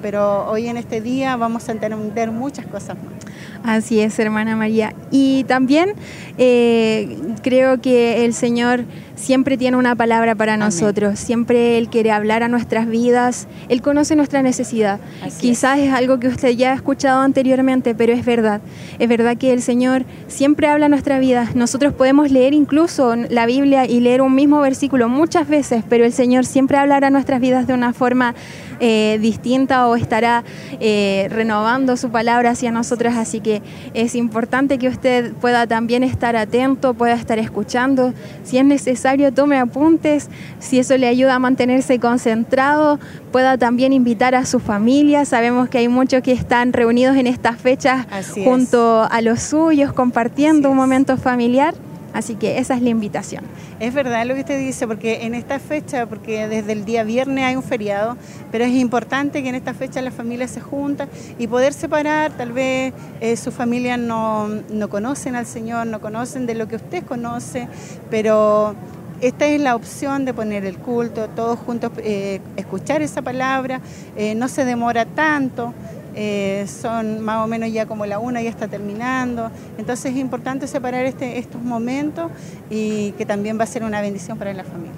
pero 0.00 0.48
hoy 0.48 0.68
en 0.68 0.76
este 0.76 1.00
día 1.00 1.36
vamos 1.36 1.68
a 1.68 1.72
entender 1.72 2.30
muchas 2.30 2.66
cosas 2.66 2.96
más. 2.96 3.27
Así 3.64 4.00
es, 4.00 4.18
hermana 4.18 4.56
María. 4.56 4.94
Y 5.10 5.44
también 5.44 5.92
eh, 6.38 7.18
creo 7.42 7.80
que 7.80 8.24
el 8.24 8.32
Señor 8.34 8.84
siempre 9.18 9.58
tiene 9.58 9.76
una 9.76 9.96
palabra 9.96 10.34
para 10.34 10.56
nosotros, 10.56 11.18
siempre 11.18 11.76
Él 11.76 11.88
quiere 11.88 12.12
hablar 12.12 12.42
a 12.42 12.48
nuestras 12.48 12.88
vidas, 12.88 13.48
Él 13.68 13.82
conoce 13.82 14.14
nuestra 14.16 14.42
necesidad. 14.42 15.00
Quizás 15.40 15.78
es. 15.80 15.92
algo 15.92 16.20
que 16.20 16.28
usted 16.28 16.50
ya 16.50 16.72
ha 16.72 16.74
escuchado 16.74 17.20
anteriormente, 17.20 17.94
pero 17.94 18.12
es 18.12 18.24
verdad. 18.24 18.60
Es 18.98 19.08
verdad 19.08 19.36
que 19.36 19.52
el 19.52 19.62
Señor 19.62 20.04
siempre 20.28 20.68
habla 20.68 20.86
a 20.86 20.88
nuestra 20.88 21.18
vida. 21.18 21.50
Nosotros 21.54 21.92
podemos 21.92 22.30
leer 22.30 22.54
incluso 22.54 23.16
la 23.16 23.46
Biblia 23.46 23.86
y 23.86 24.00
leer 24.00 24.22
un 24.22 24.34
mismo 24.34 24.60
versículo 24.60 25.08
muchas 25.08 25.48
veces, 25.48 25.82
pero 25.88 26.04
el 26.04 26.12
Señor 26.12 26.46
siempre 26.46 26.78
hablará 26.78 27.08
a 27.08 27.10
nuestras 27.10 27.40
vidas 27.40 27.66
de 27.66 27.74
una 27.74 27.92
forma 27.92 28.34
eh, 28.80 29.18
distinta 29.20 29.86
o 29.88 29.96
estará 29.96 30.44
eh, 30.80 31.28
renovando 31.30 31.96
su 31.96 32.10
palabra 32.10 32.50
hacia 32.50 32.70
nosotros, 32.70 33.14
así 33.16 33.40
que 33.40 33.62
es 33.94 34.14
importante 34.14 34.78
que 34.78 34.88
usted 34.88 35.32
pueda 35.34 35.66
también 35.66 36.02
estar 36.02 36.36
atento, 36.36 36.94
pueda 36.94 37.14
estar 37.14 37.38
escuchando, 37.38 38.12
si 38.44 38.58
es 38.58 38.64
necesario 38.64 39.32
tome 39.32 39.58
apuntes, 39.58 40.28
si 40.58 40.78
eso 40.78 40.96
le 40.96 41.08
ayuda 41.08 41.34
a 41.34 41.38
mantenerse 41.38 41.98
concentrado, 41.98 42.98
pueda 43.32 43.58
también 43.58 43.92
invitar 43.92 44.34
a 44.34 44.44
su 44.44 44.60
familia, 44.60 45.24
sabemos 45.24 45.68
que 45.68 45.78
hay 45.78 45.88
muchos 45.88 46.22
que 46.22 46.32
están 46.32 46.72
reunidos 46.72 47.16
en 47.16 47.26
estas 47.26 47.58
fechas 47.60 48.06
junto 48.44 49.06
a 49.10 49.20
los 49.20 49.40
suyos, 49.40 49.92
compartiendo 49.92 50.70
un 50.70 50.76
momento 50.76 51.16
familiar. 51.16 51.74
Así 52.18 52.34
que 52.34 52.58
esa 52.58 52.74
es 52.74 52.82
la 52.82 52.88
invitación. 52.88 53.44
Es 53.78 53.94
verdad 53.94 54.26
lo 54.26 54.34
que 54.34 54.40
usted 54.40 54.58
dice, 54.58 54.88
porque 54.88 55.24
en 55.24 55.36
esta 55.36 55.60
fecha, 55.60 56.06
porque 56.06 56.48
desde 56.48 56.72
el 56.72 56.84
día 56.84 57.04
viernes 57.04 57.44
hay 57.44 57.54
un 57.54 57.62
feriado, 57.62 58.16
pero 58.50 58.64
es 58.64 58.72
importante 58.72 59.40
que 59.40 59.50
en 59.50 59.54
esta 59.54 59.72
fecha 59.72 60.02
la 60.02 60.10
familia 60.10 60.48
se 60.48 60.60
junta 60.60 61.06
y 61.38 61.46
poder 61.46 61.72
separar, 61.72 62.32
tal 62.32 62.50
vez 62.50 62.92
eh, 63.20 63.36
su 63.36 63.52
familia 63.52 63.96
no, 63.96 64.48
no 64.48 64.88
conocen 64.88 65.36
al 65.36 65.46
Señor, 65.46 65.86
no 65.86 66.00
conocen 66.00 66.44
de 66.46 66.56
lo 66.56 66.66
que 66.66 66.74
usted 66.74 67.04
conoce, 67.04 67.68
pero 68.10 68.74
esta 69.20 69.46
es 69.46 69.60
la 69.60 69.76
opción 69.76 70.24
de 70.24 70.34
poner 70.34 70.64
el 70.64 70.78
culto, 70.78 71.28
todos 71.28 71.56
juntos 71.60 71.92
eh, 71.98 72.40
escuchar 72.56 73.00
esa 73.00 73.22
palabra, 73.22 73.80
eh, 74.16 74.34
no 74.34 74.48
se 74.48 74.64
demora 74.64 75.06
tanto. 75.06 75.72
Eh, 76.20 76.66
son 76.66 77.20
más 77.20 77.44
o 77.44 77.46
menos 77.46 77.72
ya 77.72 77.86
como 77.86 78.04
la 78.04 78.18
una, 78.18 78.42
ya 78.42 78.50
está 78.50 78.66
terminando. 78.66 79.52
Entonces 79.78 80.10
es 80.10 80.18
importante 80.18 80.66
separar 80.66 81.06
este, 81.06 81.38
estos 81.38 81.62
momentos 81.62 82.32
y 82.70 83.12
que 83.12 83.24
también 83.24 83.56
va 83.56 83.62
a 83.62 83.66
ser 83.68 83.84
una 83.84 84.00
bendición 84.00 84.36
para 84.36 84.52
la 84.52 84.64
familia. 84.64 84.96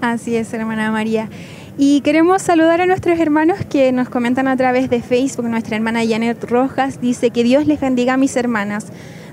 Así 0.00 0.34
es, 0.34 0.50
hermana 0.54 0.90
María. 0.90 1.28
Y 1.76 2.00
queremos 2.00 2.40
saludar 2.40 2.80
a 2.80 2.86
nuestros 2.86 3.18
hermanos 3.18 3.58
que 3.68 3.92
nos 3.92 4.08
comentan 4.08 4.48
a 4.48 4.56
través 4.56 4.88
de 4.88 5.02
Facebook. 5.02 5.46
Nuestra 5.46 5.76
hermana 5.76 6.00
Janet 6.08 6.42
Rojas 6.44 7.02
dice 7.02 7.28
que 7.28 7.44
Dios 7.44 7.66
les 7.66 7.78
bendiga 7.78 8.14
a 8.14 8.16
mis 8.16 8.34
hermanas 8.36 8.86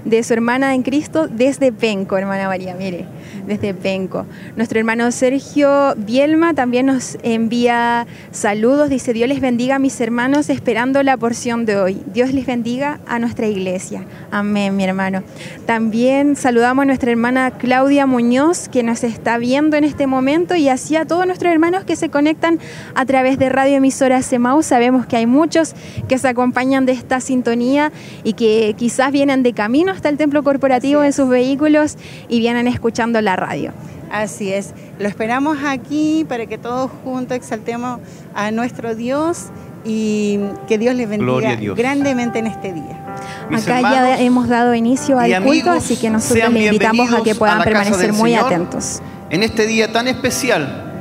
de 0.06 0.24
su 0.24 0.34
hermana 0.34 0.74
en 0.76 0.84
Cristo 0.84 1.28
desde 1.28 1.72
Penco, 1.72 2.18
hermana 2.18 2.48
María, 2.48 2.76
mire, 2.76 3.06
desde 3.46 3.74
Penco. 3.74 4.26
Nuestro 4.56 4.80
hermano 4.80 5.12
Sergio 5.12 5.96
Bielma 5.98 6.54
también 6.54 6.86
nos 6.86 7.18
envía 7.24 8.08
saludos, 8.32 8.90
dice 8.90 9.14
Dios 9.14 9.30
les 9.30 9.42
bendiga 9.42 9.76
a 9.76 9.80
mis 9.80 10.00
hermanos 10.02 10.50
esperando 10.50 11.04
la 11.04 11.18
porción 11.18 11.66
de 11.66 11.78
hoy. 11.78 12.02
Dios 12.14 12.34
les 12.34 12.46
bendiga 12.46 13.00
a 13.08 13.20
nuestra 13.20 13.48
iglesia. 13.48 14.06
Amén, 14.32 14.76
mi 14.76 14.84
hermano. 14.84 15.24
También 15.66 16.36
saludamos 16.36 16.84
a 16.84 16.86
nuestra 16.86 17.12
hermana 17.12 17.52
Claudia 17.52 18.06
Muñoz 18.06 18.70
que 18.70 18.84
nos 18.84 19.04
está 19.04 19.38
viendo 19.38 19.78
en 19.78 19.84
este 19.84 20.08
momento 20.08 20.56
y 20.56 20.70
así 20.70 20.96
a 20.96 21.06
todos 21.06 21.26
nuestros 21.26 21.52
hermanos 21.52 21.84
que 21.84 21.96
se 21.96 22.10
conectan 22.10 22.60
a 22.96 23.06
través 23.06 23.40
de 23.40 23.50
Radio 23.50 23.78
Emisora 23.78 24.22
Semau. 24.22 24.64
Sabemos 24.64 25.06
que 25.06 25.18
hay 25.18 25.26
muchos 25.26 25.76
que 26.08 26.18
se 26.18 26.28
acompañan 26.28 26.86
de 26.86 26.94
esta 26.94 27.20
sintonía 27.20 27.92
y 28.24 28.34
que 28.34 28.74
quizás 28.78 29.12
vienen 29.12 29.44
de 29.44 29.54
camino 29.54 29.89
hasta 29.90 30.10
el 30.10 30.18
templo 30.18 30.44
corporativo 30.44 31.04
en 31.04 31.14
sus 31.14 31.30
vehículos 31.30 31.98
y 32.28 32.40
vienen 32.40 32.68
escuchando 32.68 33.22
la 33.22 33.36
radio. 33.36 33.74
Así 34.12 34.52
es, 34.52 34.74
lo 34.98 35.08
esperamos 35.08 35.60
aquí 35.64 36.26
para 36.28 36.48
que 36.48 36.58
todos 36.58 36.90
juntos 37.04 37.38
exaltemos 37.38 38.00
a 38.34 38.50
nuestro 38.52 38.96
Dios 38.96 39.48
y 39.86 40.40
que 40.68 40.78
Dios 40.78 40.96
les 40.96 41.08
bendiga 41.08 41.56
grandemente 41.76 42.40
en 42.40 42.48
este 42.48 42.74
día. 42.74 43.18
Acá 43.52 43.82
ya 43.82 44.20
hemos 44.20 44.48
dado 44.48 44.74
inicio 44.74 45.20
al 45.20 45.44
culto, 45.44 45.72
así 45.72 45.96
que 45.96 46.10
nosotros 46.10 46.52
les 46.54 46.66
invitamos 46.66 47.14
a 47.14 47.24
que 47.24 47.36
puedan 47.36 47.64
permanecer 47.64 48.14
muy 48.14 48.36
atentos. 48.36 49.02
En 49.30 49.44
este 49.44 49.68
día 49.68 49.92
tan 49.92 50.08
especial, 50.08 50.92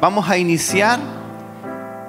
vamos 0.00 0.28
a 0.28 0.36
iniciar 0.36 1.00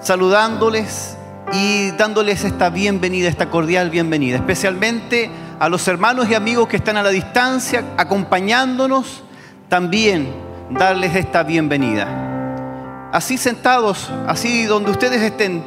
saludándoles 0.01 1.17
y 1.53 1.91
dándoles 1.91 2.43
esta 2.43 2.69
bienvenida, 2.69 3.29
esta 3.29 3.49
cordial 3.49 3.89
bienvenida, 3.89 4.37
especialmente 4.37 5.29
a 5.61 5.69
los 5.69 5.87
hermanos 5.87 6.27
y 6.27 6.33
amigos 6.33 6.67
que 6.67 6.77
están 6.77 6.97
a 6.97 7.03
la 7.03 7.11
distancia 7.11 7.83
acompañándonos, 7.95 9.21
también 9.69 10.33
darles 10.71 11.15
esta 11.15 11.43
bienvenida. 11.43 13.09
Así 13.11 13.37
sentados, 13.37 14.09
así 14.25 14.65
donde 14.65 14.89
ustedes 14.89 15.21
estén, 15.21 15.63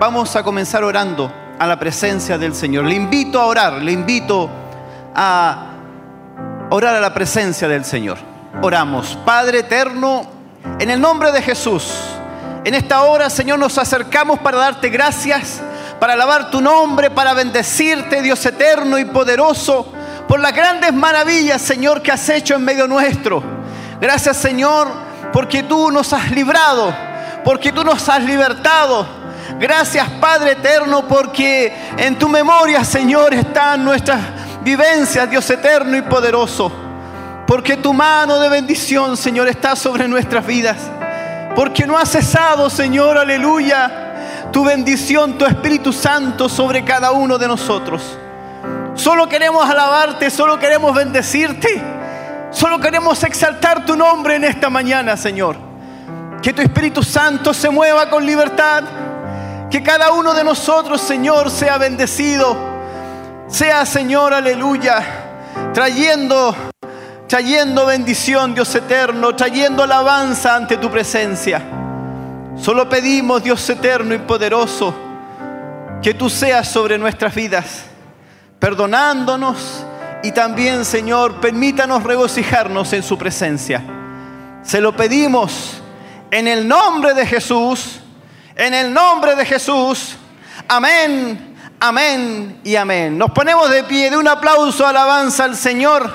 vamos 0.00 0.34
a 0.34 0.42
comenzar 0.42 0.82
orando 0.82 1.30
a 1.58 1.66
la 1.66 1.78
presencia 1.78 2.38
del 2.38 2.54
Señor. 2.54 2.86
Le 2.86 2.94
invito 2.94 3.38
a 3.38 3.44
orar, 3.44 3.74
le 3.74 3.92
invito 3.92 4.48
a 5.14 5.72
orar 6.70 6.94
a 6.94 7.00
la 7.00 7.12
presencia 7.12 7.68
del 7.68 7.84
Señor. 7.84 8.16
Oramos, 8.62 9.18
Padre 9.26 9.58
eterno, 9.58 10.26
en 10.78 10.88
el 10.88 10.98
nombre 10.98 11.32
de 11.32 11.42
Jesús. 11.42 11.92
En 12.64 12.72
esta 12.72 13.02
hora, 13.02 13.28
Señor, 13.28 13.58
nos 13.58 13.76
acercamos 13.76 14.38
para 14.38 14.56
darte 14.56 14.88
gracias 14.88 15.60
para 15.98 16.12
alabar 16.12 16.50
tu 16.50 16.60
nombre, 16.60 17.10
para 17.10 17.34
bendecirte, 17.34 18.22
Dios 18.22 18.44
eterno 18.46 18.98
y 18.98 19.04
poderoso, 19.04 19.92
por 20.28 20.40
las 20.40 20.52
grandes 20.52 20.92
maravillas, 20.92 21.60
Señor, 21.60 22.02
que 22.02 22.12
has 22.12 22.28
hecho 22.28 22.54
en 22.54 22.64
medio 22.64 22.86
nuestro. 22.86 23.42
Gracias, 24.00 24.36
Señor, 24.36 24.88
porque 25.32 25.62
tú 25.64 25.90
nos 25.90 26.12
has 26.12 26.30
librado, 26.30 26.94
porque 27.44 27.72
tú 27.72 27.82
nos 27.82 28.08
has 28.08 28.22
libertado. 28.22 29.06
Gracias, 29.58 30.08
Padre 30.20 30.52
eterno, 30.52 31.08
porque 31.08 31.74
en 31.96 32.16
tu 32.16 32.28
memoria, 32.28 32.84
Señor, 32.84 33.34
están 33.34 33.84
nuestras 33.84 34.20
vivencias, 34.62 35.28
Dios 35.28 35.48
eterno 35.50 35.96
y 35.96 36.02
poderoso. 36.02 36.70
Porque 37.46 37.78
tu 37.78 37.94
mano 37.94 38.38
de 38.38 38.50
bendición, 38.50 39.16
Señor, 39.16 39.48
está 39.48 39.74
sobre 39.74 40.06
nuestras 40.06 40.46
vidas. 40.46 40.76
Porque 41.56 41.86
no 41.86 41.96
ha 41.98 42.04
cesado, 42.04 42.68
Señor, 42.68 43.16
aleluya 43.16 44.07
tu 44.52 44.64
bendición, 44.64 45.36
tu 45.36 45.44
Espíritu 45.44 45.92
Santo 45.92 46.48
sobre 46.48 46.84
cada 46.84 47.12
uno 47.12 47.38
de 47.38 47.48
nosotros. 47.48 48.18
Solo 48.94 49.28
queremos 49.28 49.68
alabarte, 49.68 50.30
solo 50.30 50.58
queremos 50.58 50.94
bendecirte, 50.94 51.80
solo 52.50 52.80
queremos 52.80 53.22
exaltar 53.22 53.84
tu 53.84 53.96
nombre 53.96 54.36
en 54.36 54.44
esta 54.44 54.70
mañana, 54.70 55.16
Señor. 55.16 55.56
Que 56.42 56.52
tu 56.52 56.62
Espíritu 56.62 57.02
Santo 57.02 57.52
se 57.52 57.70
mueva 57.70 58.10
con 58.10 58.24
libertad, 58.24 58.84
que 59.70 59.82
cada 59.82 60.12
uno 60.12 60.34
de 60.34 60.44
nosotros, 60.44 61.00
Señor, 61.00 61.50
sea 61.50 61.78
bendecido, 61.78 62.56
sea, 63.46 63.84
Señor, 63.86 64.34
aleluya, 64.34 65.04
trayendo, 65.74 66.54
trayendo 67.28 67.86
bendición, 67.86 68.54
Dios 68.54 68.74
eterno, 68.74 69.36
trayendo 69.36 69.82
alabanza 69.82 70.56
ante 70.56 70.76
tu 70.76 70.90
presencia. 70.90 71.77
Solo 72.60 72.88
pedimos, 72.88 73.42
Dios 73.42 73.68
eterno 73.70 74.14
y 74.14 74.18
poderoso, 74.18 74.92
que 76.02 76.12
tú 76.12 76.28
seas 76.28 76.68
sobre 76.68 76.98
nuestras 76.98 77.34
vidas, 77.34 77.84
perdonándonos 78.58 79.84
y 80.24 80.32
también, 80.32 80.84
Señor, 80.84 81.40
permítanos 81.40 82.02
regocijarnos 82.02 82.92
en 82.92 83.04
su 83.04 83.16
presencia. 83.16 83.80
Se 84.64 84.80
lo 84.80 84.94
pedimos 84.96 85.80
en 86.32 86.48
el 86.48 86.66
nombre 86.66 87.14
de 87.14 87.24
Jesús, 87.26 88.00
en 88.56 88.74
el 88.74 88.92
nombre 88.92 89.36
de 89.36 89.46
Jesús. 89.46 90.16
Amén, 90.66 91.56
amén 91.78 92.60
y 92.64 92.74
amén. 92.74 93.16
Nos 93.16 93.30
ponemos 93.30 93.70
de 93.70 93.84
pie 93.84 94.10
de 94.10 94.16
un 94.16 94.26
aplauso, 94.26 94.84
alabanza 94.84 95.44
al 95.44 95.54
Señor. 95.54 96.12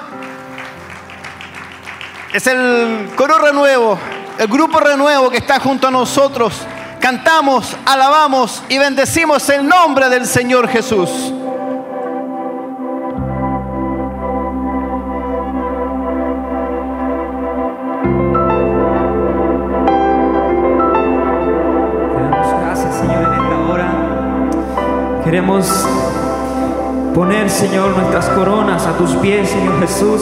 Es 2.33 2.45
el 2.47 3.11
coro 3.15 3.37
renuevo 3.37 3.97
el 4.37 4.47
grupo 4.47 4.79
Renuevo 4.79 5.29
que 5.29 5.37
está 5.37 5.59
junto 5.59 5.87
a 5.87 5.91
nosotros, 5.91 6.53
cantamos, 6.99 7.75
alabamos 7.85 8.63
y 8.69 8.77
bendecimos 8.77 9.47
el 9.49 9.67
nombre 9.67 10.09
del 10.09 10.25
Señor 10.25 10.67
Jesús. 10.67 11.09
Queremos 25.23 25.65
poner, 27.15 27.49
Señor, 27.49 27.97
nuestras 27.97 28.29
coronas 28.29 28.85
a 28.85 28.95
tus 28.97 29.15
pies, 29.15 29.49
Señor 29.49 29.79
Jesús. 29.79 30.21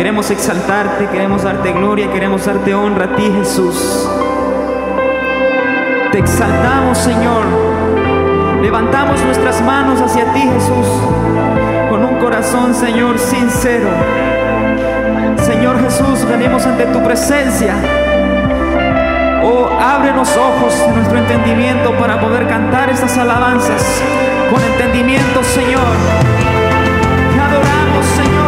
Queremos 0.00 0.30
exaltarte, 0.30 1.08
queremos 1.08 1.42
darte 1.42 1.72
gloria, 1.72 2.10
queremos 2.10 2.46
darte 2.46 2.72
honra 2.72 3.04
a 3.04 3.16
ti, 3.16 3.30
Jesús. 3.36 4.08
Te 6.10 6.18
exaltamos, 6.20 6.96
Señor. 6.96 7.44
Levantamos 8.62 9.22
nuestras 9.22 9.60
manos 9.60 10.00
hacia 10.00 10.24
ti, 10.32 10.40
Jesús, 10.40 10.86
con 11.90 12.02
un 12.02 12.14
corazón, 12.18 12.74
Señor, 12.74 13.18
sincero. 13.18 13.90
Señor 15.36 15.78
Jesús, 15.82 16.26
venimos 16.26 16.64
ante 16.64 16.86
tu 16.86 17.04
presencia. 17.04 17.74
Oh, 19.44 19.68
abre 19.78 20.14
los 20.14 20.34
ojos 20.34 20.78
de 20.78 20.92
nuestro 20.94 21.18
entendimiento 21.18 21.92
para 21.98 22.18
poder 22.18 22.48
cantar 22.48 22.88
estas 22.88 23.18
alabanzas 23.18 24.00
con 24.50 24.62
entendimiento, 24.62 25.44
Señor. 25.44 26.40
Jesús. 26.40 26.40
Nos 27.36 27.50
postramos 27.50 28.39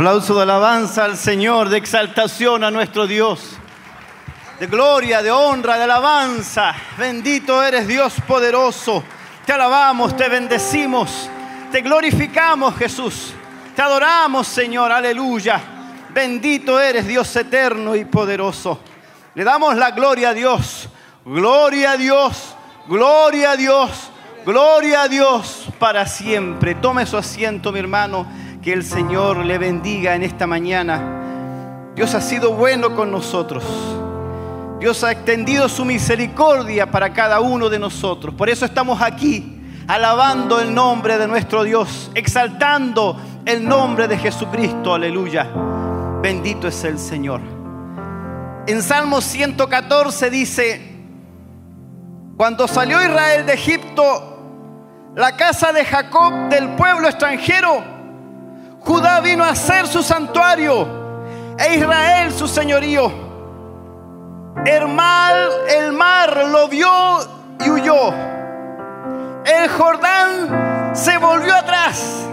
Aplauso 0.00 0.34
de 0.34 0.44
alabanza 0.44 1.04
al 1.04 1.18
Señor, 1.18 1.68
de 1.68 1.76
exaltación 1.76 2.64
a 2.64 2.70
nuestro 2.70 3.06
Dios, 3.06 3.50
de 4.58 4.66
gloria, 4.66 5.22
de 5.22 5.30
honra, 5.30 5.76
de 5.76 5.82
alabanza. 5.82 6.74
Bendito 6.96 7.62
eres 7.62 7.86
Dios 7.86 8.14
poderoso. 8.26 9.04
Te 9.44 9.52
alabamos, 9.52 10.16
te 10.16 10.30
bendecimos, 10.30 11.28
te 11.70 11.82
glorificamos 11.82 12.78
Jesús. 12.78 13.34
Te 13.76 13.82
adoramos 13.82 14.46
Señor, 14.46 14.90
aleluya. 14.90 15.60
Bendito 16.14 16.80
eres 16.80 17.06
Dios 17.06 17.36
eterno 17.36 17.94
y 17.94 18.06
poderoso. 18.06 18.80
Le 19.34 19.44
damos 19.44 19.76
la 19.76 19.90
gloria 19.90 20.30
a 20.30 20.32
Dios. 20.32 20.88
Gloria 21.26 21.90
a 21.90 21.96
Dios, 21.98 22.56
gloria 22.88 23.50
a 23.50 23.56
Dios, 23.58 24.10
gloria 24.46 25.02
a 25.02 25.08
Dios 25.08 25.66
para 25.78 26.06
siempre. 26.06 26.74
Tome 26.76 27.04
su 27.04 27.18
asiento, 27.18 27.70
mi 27.70 27.80
hermano. 27.80 28.26
Que 28.62 28.74
el 28.74 28.84
Señor 28.84 29.38
le 29.38 29.56
bendiga 29.56 30.14
en 30.14 30.22
esta 30.22 30.46
mañana. 30.46 31.92
Dios 31.94 32.14
ha 32.14 32.20
sido 32.20 32.52
bueno 32.52 32.94
con 32.94 33.10
nosotros. 33.10 33.64
Dios 34.78 35.02
ha 35.02 35.12
extendido 35.12 35.66
su 35.68 35.86
misericordia 35.86 36.90
para 36.90 37.12
cada 37.14 37.40
uno 37.40 37.70
de 37.70 37.78
nosotros. 37.78 38.34
Por 38.34 38.50
eso 38.50 38.66
estamos 38.66 39.00
aquí, 39.00 39.62
alabando 39.88 40.60
el 40.60 40.74
nombre 40.74 41.16
de 41.16 41.26
nuestro 41.26 41.64
Dios, 41.64 42.10
exaltando 42.14 43.16
el 43.46 43.66
nombre 43.66 44.06
de 44.08 44.18
Jesucristo. 44.18 44.92
Aleluya. 44.92 45.48
Bendito 46.20 46.68
es 46.68 46.84
el 46.84 46.98
Señor. 46.98 47.40
En 48.66 48.82
Salmo 48.82 49.22
114 49.22 50.28
dice, 50.28 50.90
cuando 52.36 52.68
salió 52.68 53.02
Israel 53.02 53.46
de 53.46 53.54
Egipto, 53.54 55.12
la 55.16 55.34
casa 55.34 55.72
de 55.72 55.82
Jacob 55.82 56.50
del 56.50 56.68
pueblo 56.76 57.08
extranjero, 57.08 57.99
Judá 58.84 59.20
vino 59.20 59.44
a 59.44 59.54
ser 59.54 59.86
su 59.86 60.02
santuario 60.02 60.86
e 61.58 61.74
Israel 61.76 62.32
su 62.32 62.48
señorío. 62.48 63.12
El 64.64 64.88
mar, 64.88 65.34
el 65.68 65.92
mar 65.92 66.46
lo 66.46 66.68
vio 66.68 66.90
y 67.60 67.70
huyó. 67.70 68.08
El 69.44 69.68
Jordán 69.68 70.90
se 70.94 71.18
volvió 71.18 71.54
atrás. 71.54 72.26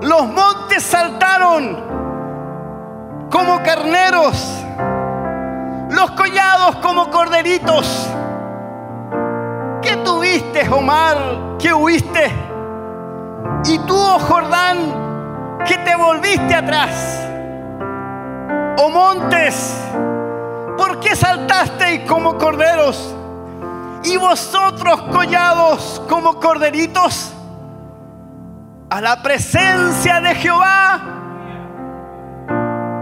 Los 0.00 0.26
montes 0.28 0.82
saltaron 0.82 1.92
como 3.30 3.62
carneros. 3.62 4.64
Los 5.90 6.10
collados 6.12 6.76
como 6.76 7.10
corderitos. 7.10 8.08
¿Qué 9.80 9.96
tuviste, 9.98 10.68
Omar? 10.68 11.16
¿Qué 11.58 11.72
huiste? 11.72 12.51
Y 13.64 13.78
tú, 13.80 13.96
oh 13.96 14.18
Jordán, 14.18 15.58
que 15.64 15.78
te 15.78 15.94
volviste 15.96 16.54
atrás. 16.54 17.20
Oh 18.78 18.90
montes, 18.90 19.76
¿por 20.76 21.00
qué 21.00 21.14
saltasteis 21.14 22.08
como 22.08 22.38
corderos? 22.38 23.14
Y 24.04 24.16
vosotros 24.16 25.02
collados 25.12 26.02
como 26.08 26.40
corderitos 26.40 27.32
a 28.92 29.00
la 29.00 29.22
presencia 29.22 30.20
de 30.20 30.34
Jehová. 30.34 31.00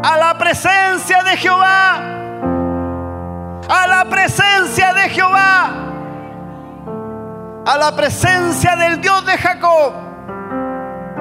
A 0.04 0.16
la 0.18 0.38
presencia 0.38 1.22
de 1.24 1.36
Jehová. 1.36 1.96
A 3.68 3.86
la 3.88 4.04
presencia 4.08 4.94
de 4.94 5.08
Jehová. 5.08 5.70
A 7.66 7.76
la 7.76 7.96
presencia 7.96 8.76
del 8.76 9.00
Dios 9.00 9.26
de 9.26 9.36
Jacob. 9.36 10.09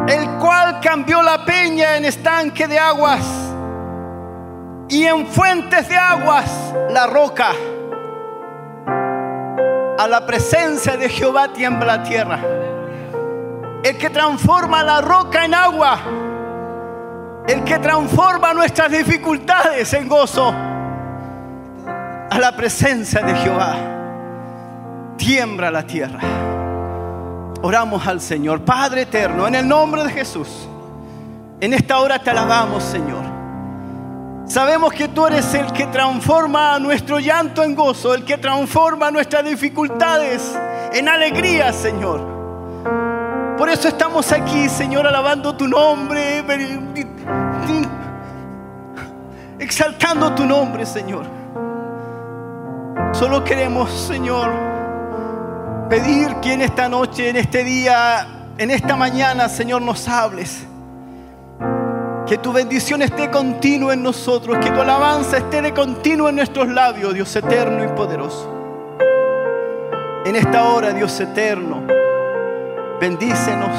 El 0.10 0.28
cual 0.40 0.80
cambió 0.82 1.22
la 1.22 1.46
peña 1.46 1.96
en 1.96 2.06
estanque 2.06 2.68
de 2.68 2.80
aguas. 2.80 3.24
Y 4.88 5.06
en 5.06 5.28
fuentes 5.28 5.88
de 5.88 5.96
aguas 5.96 6.74
la 6.90 7.06
roca. 7.06 7.52
A 10.00 10.08
la 10.08 10.26
presencia 10.26 10.98
de 10.98 11.10
Jehová 11.10 11.54
tiembla 11.54 11.98
la 11.98 12.04
tierra. 12.04 12.40
El 13.84 13.98
que 14.00 14.10
transforma 14.10 14.84
la 14.84 15.00
roca 15.02 15.46
en 15.46 15.54
agua. 15.54 16.00
El 17.48 17.64
que 17.64 17.78
transforma 17.78 18.52
nuestras 18.56 18.90
dificultades 18.90 19.94
en 19.94 20.10
gozo. 20.10 20.52
A 22.32 22.40
la 22.40 22.56
presencia 22.58 23.22
de 23.22 23.36
Jehová. 23.36 23.76
Tiembla 25.18 25.70
la 25.70 25.84
tierra. 25.84 26.59
Oramos 27.62 28.08
al 28.08 28.22
Señor. 28.22 28.62
Padre 28.62 29.02
eterno, 29.02 29.48
en 29.48 29.56
el 29.56 29.68
nombre 29.68 30.04
de 30.04 30.10
Jesús. 30.10 30.68
En 31.60 31.74
esta 31.74 32.00
hora 32.00 32.20
te 32.20 32.30
alabamos, 32.30 32.84
Señor. 32.84 33.24
Sabemos 34.46 34.94
que 34.94 35.10
tú 35.10 35.28
eres 35.28 35.54
el 35.54 35.72
que 35.74 35.86
transforma 35.88 36.80
nuestro 36.80 37.20
llanto 37.20 37.62
en 37.64 37.76
gozo, 37.76 38.16
el 38.16 38.24
que 38.24 38.38
transforma 38.38 39.12
nuestras 39.12 39.44
dificultades 39.46 40.58
en 40.94 41.08
alegría, 41.08 41.72
Señor. 41.74 42.20
Por 43.58 43.70
eso 43.70 43.90
estamos 43.90 44.32
aquí, 44.32 44.70
Señor, 44.70 45.06
alabando 45.06 45.56
tu 45.56 45.68
nombre, 45.68 46.44
exaltando 49.60 50.34
tu 50.34 50.46
nombre, 50.46 50.86
Señor. 50.86 51.26
Solo 53.12 53.44
queremos, 53.44 53.92
Señor, 53.92 54.50
pedir 55.90 56.36
que 56.36 56.54
en 56.54 56.62
esta 56.62 56.88
noche, 56.88 57.30
en 57.30 57.36
este 57.36 57.64
día, 57.64 58.28
en 58.58 58.70
esta 58.70 58.96
mañana, 58.96 59.50
Señor, 59.50 59.82
nos 59.82 60.08
hables. 60.08 60.66
Que 62.28 62.38
tu 62.38 62.54
bendición 62.54 63.02
esté 63.02 63.32
continua 63.32 63.94
en 63.94 64.04
nosotros, 64.04 64.60
que 64.64 64.70
tu 64.70 64.80
alabanza 64.80 65.38
esté 65.38 65.64
de 65.64 65.74
continuo 65.74 66.30
en 66.30 66.36
nuestros 66.36 66.68
labios, 66.68 67.16
Dios 67.16 67.36
eterno 67.36 67.84
y 67.84 67.88
poderoso. 67.88 68.56
En 70.26 70.36
esta 70.36 70.64
hora, 70.66 70.92
Dios 70.92 71.20
eterno, 71.20 71.82
bendícenos, 73.02 73.76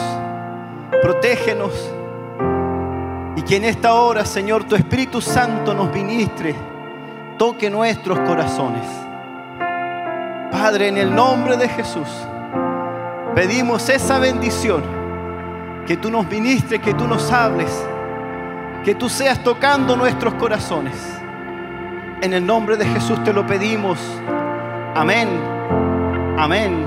protégenos 1.01 1.71
y 3.37 3.43
que 3.43 3.57
en 3.57 3.67
esta 3.67 3.95
hora, 3.95 4.25
Señor, 4.25 4.65
tu 4.65 4.75
Espíritu 4.75 5.21
Santo 5.21 5.73
nos 5.75 5.93
ministre, 5.93 6.57
toque 7.39 7.71
nuestros 7.71 8.19
corazones. 8.21 9.10
Padre, 10.51 10.89
en 10.89 10.99
el 10.99 11.15
nombre 11.15 11.57
de 11.57 11.69
Jesús, 11.69 12.09
pedimos 13.35 13.89
esa 13.89 14.19
bendición, 14.19 14.83
que 15.87 15.97
tú 15.97 16.11
nos 16.11 16.27
ministres, 16.29 16.81
que 16.81 16.95
tú 16.95 17.07
nos 17.07 17.31
hables 17.33 17.71
que 18.85 18.95
tú 18.95 19.09
seas 19.09 19.43
tocando 19.43 19.97
nuestros 19.97 20.35
corazones. 20.35 20.95
En 22.23 22.33
el 22.33 22.47
nombre 22.47 22.77
de 22.77 22.87
Jesús 22.87 23.23
te 23.25 23.33
lo 23.33 23.47
pedimos. 23.47 23.99
Amén, 24.95 25.29
amén, 26.39 26.87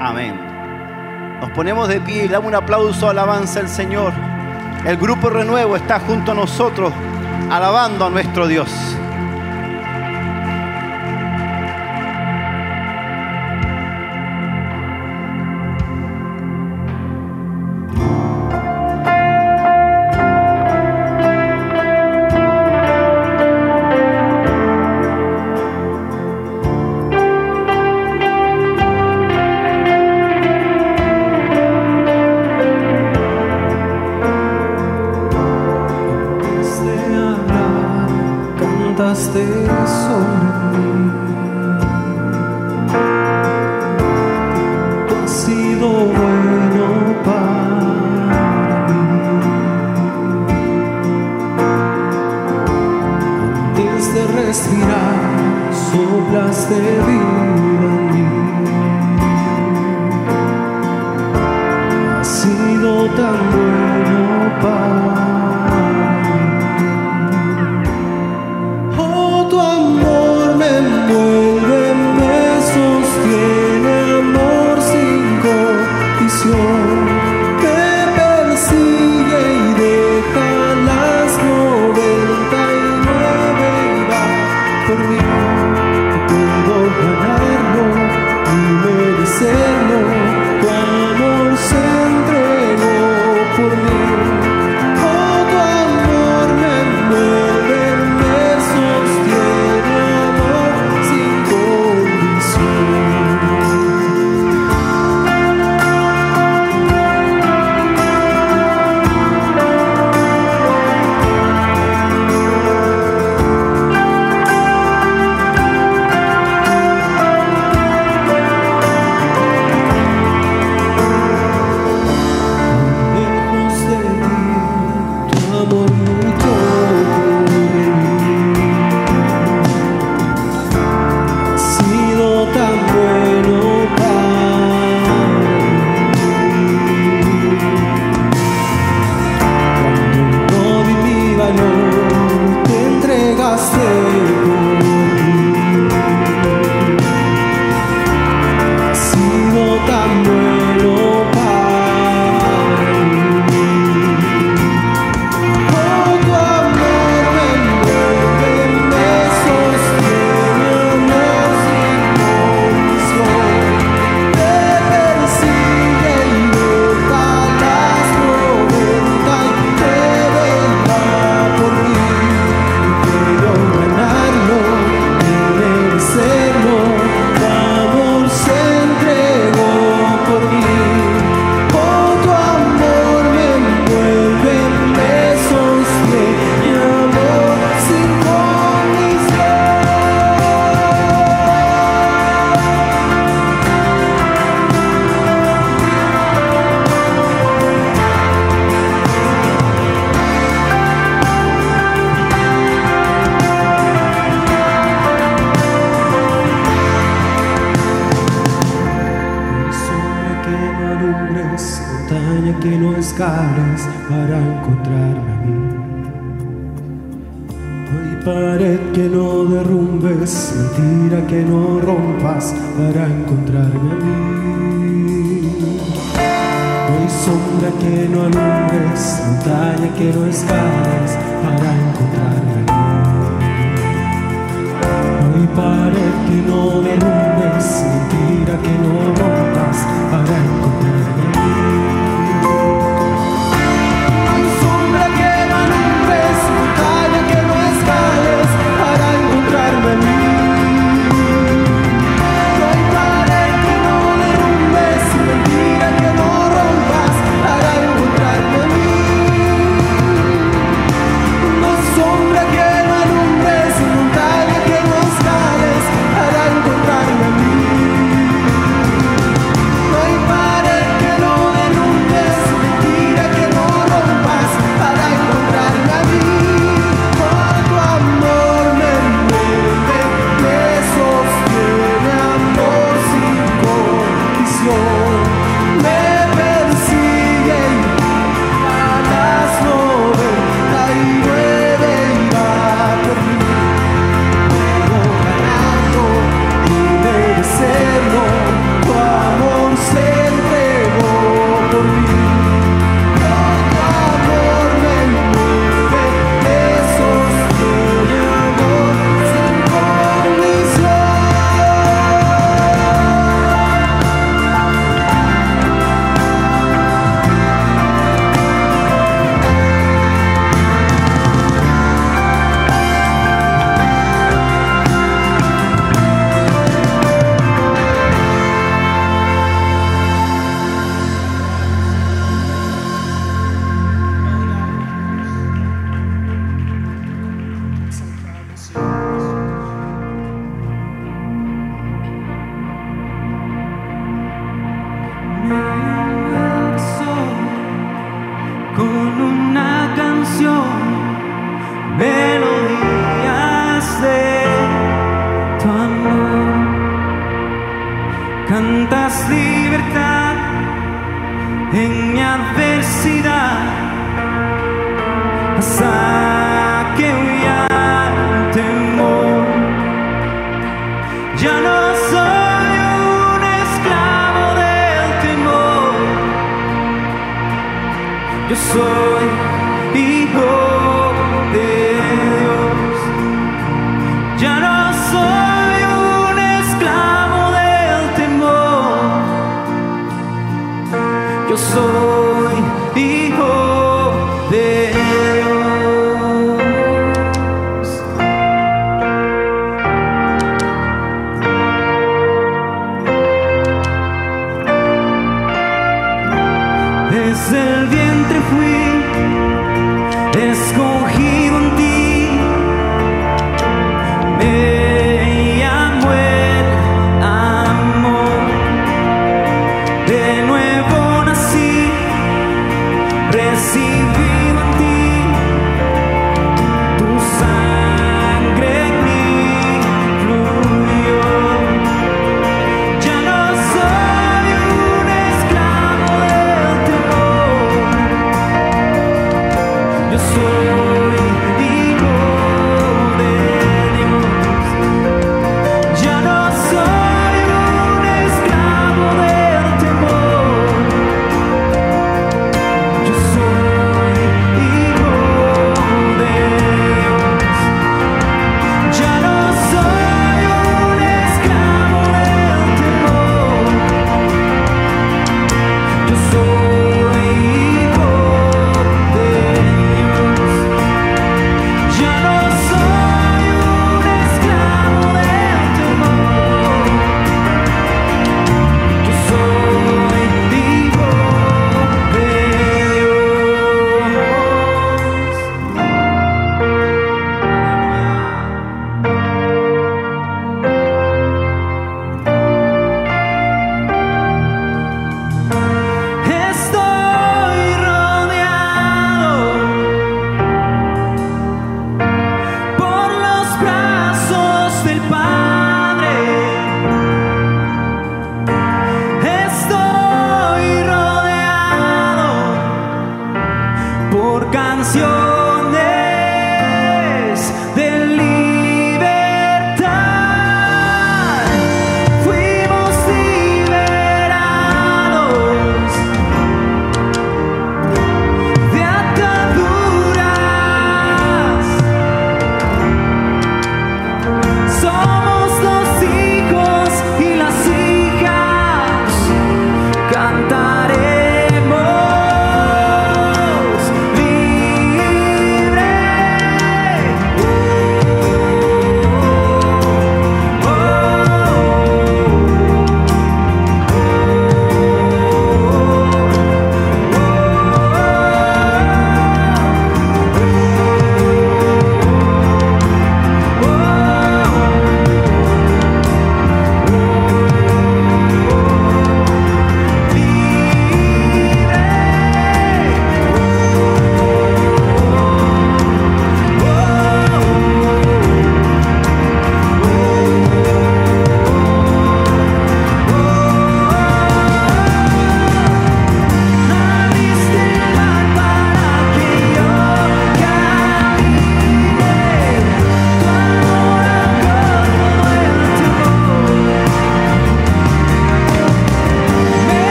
amén. 0.00 1.38
Nos 1.40 1.50
ponemos 1.52 1.88
de 1.88 2.00
pie 2.00 2.24
y 2.24 2.28
damos 2.28 2.48
un 2.48 2.54
aplauso, 2.54 3.08
alabanza 3.08 3.60
al 3.60 3.68
Señor. 3.68 4.12
El 4.84 4.96
grupo 4.96 5.30
Renuevo 5.30 5.76
está 5.76 6.00
junto 6.00 6.32
a 6.32 6.34
nosotros, 6.34 6.92
alabando 7.50 8.06
a 8.06 8.10
nuestro 8.10 8.46
Dios. 8.46 8.70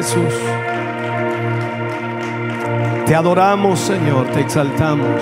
Jesús. 0.00 0.32
Te 3.04 3.14
adoramos 3.14 3.78
Señor, 3.78 4.28
te 4.28 4.40
exaltamos. 4.40 5.20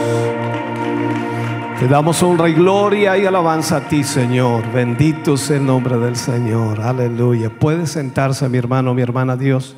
Te 1.81 1.89
damos 1.89 2.23
honra 2.23 2.49
y 2.49 2.55
gloria 2.55 3.19
y 3.19 3.27
alabanza 3.27 3.79
a 3.79 3.89
ti 3.89 4.05
Señor. 4.05 4.71
Bendito 4.73 5.37
sea 5.37 5.57
el 5.57 5.67
nombre 5.67 5.99
del 5.99 6.15
Señor. 6.15 6.81
Aleluya. 6.81 7.51
Puede 7.51 7.89
sentarse 7.89 8.49
mi 8.49 8.59
hermano, 8.59 8.95
mi 8.95 9.03
hermana 9.03 9.37
Dios. 9.37 9.75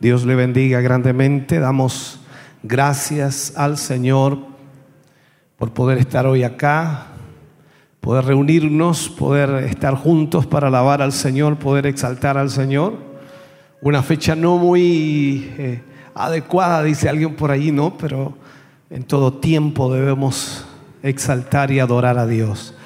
Dios 0.00 0.24
le 0.24 0.34
bendiga 0.34 0.80
grandemente. 0.80 1.60
Damos 1.60 2.18
gracias 2.64 3.52
al 3.56 3.78
Señor 3.78 4.38
por 5.56 5.72
poder 5.72 5.98
estar 5.98 6.26
hoy 6.26 6.42
acá, 6.42 7.06
poder 8.00 8.24
reunirnos, 8.24 9.08
poder 9.08 9.62
estar 9.66 9.94
juntos 9.94 10.46
para 10.46 10.66
alabar 10.66 11.00
al 11.00 11.12
Señor, 11.12 11.58
poder 11.60 11.86
exaltar 11.86 12.36
al 12.36 12.50
Señor. 12.50 13.01
Una 13.82 14.00
fecha 14.04 14.36
no 14.36 14.58
muy 14.58 15.52
eh, 15.58 15.82
adecuada, 16.14 16.84
dice 16.84 17.08
alguien 17.08 17.34
por 17.34 17.50
allí, 17.50 17.72
¿no? 17.72 17.98
Pero 17.98 18.32
en 18.90 19.02
todo 19.02 19.32
tiempo 19.32 19.92
debemos 19.92 20.64
exaltar 21.02 21.72
y 21.72 21.80
adorar 21.80 22.16
a 22.16 22.28
Dios. 22.28 22.76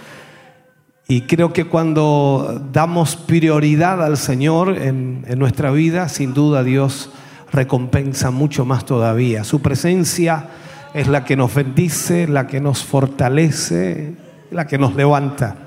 Y 1.06 1.20
creo 1.22 1.52
que 1.52 1.66
cuando 1.66 2.62
damos 2.72 3.14
prioridad 3.14 4.02
al 4.02 4.16
Señor 4.16 4.70
en, 4.70 5.26
en 5.28 5.38
nuestra 5.38 5.70
vida, 5.70 6.08
sin 6.08 6.32
duda 6.32 6.64
Dios 6.64 7.10
recompensa 7.52 8.30
mucho 8.30 8.64
más 8.64 8.86
todavía. 8.86 9.44
Su 9.44 9.60
presencia 9.60 10.48
es 10.94 11.08
la 11.08 11.26
que 11.26 11.36
nos 11.36 11.54
bendice, 11.54 12.26
la 12.26 12.46
que 12.46 12.62
nos 12.62 12.82
fortalece, 12.82 14.14
la 14.50 14.66
que 14.66 14.78
nos 14.78 14.94
levanta. 14.94 15.65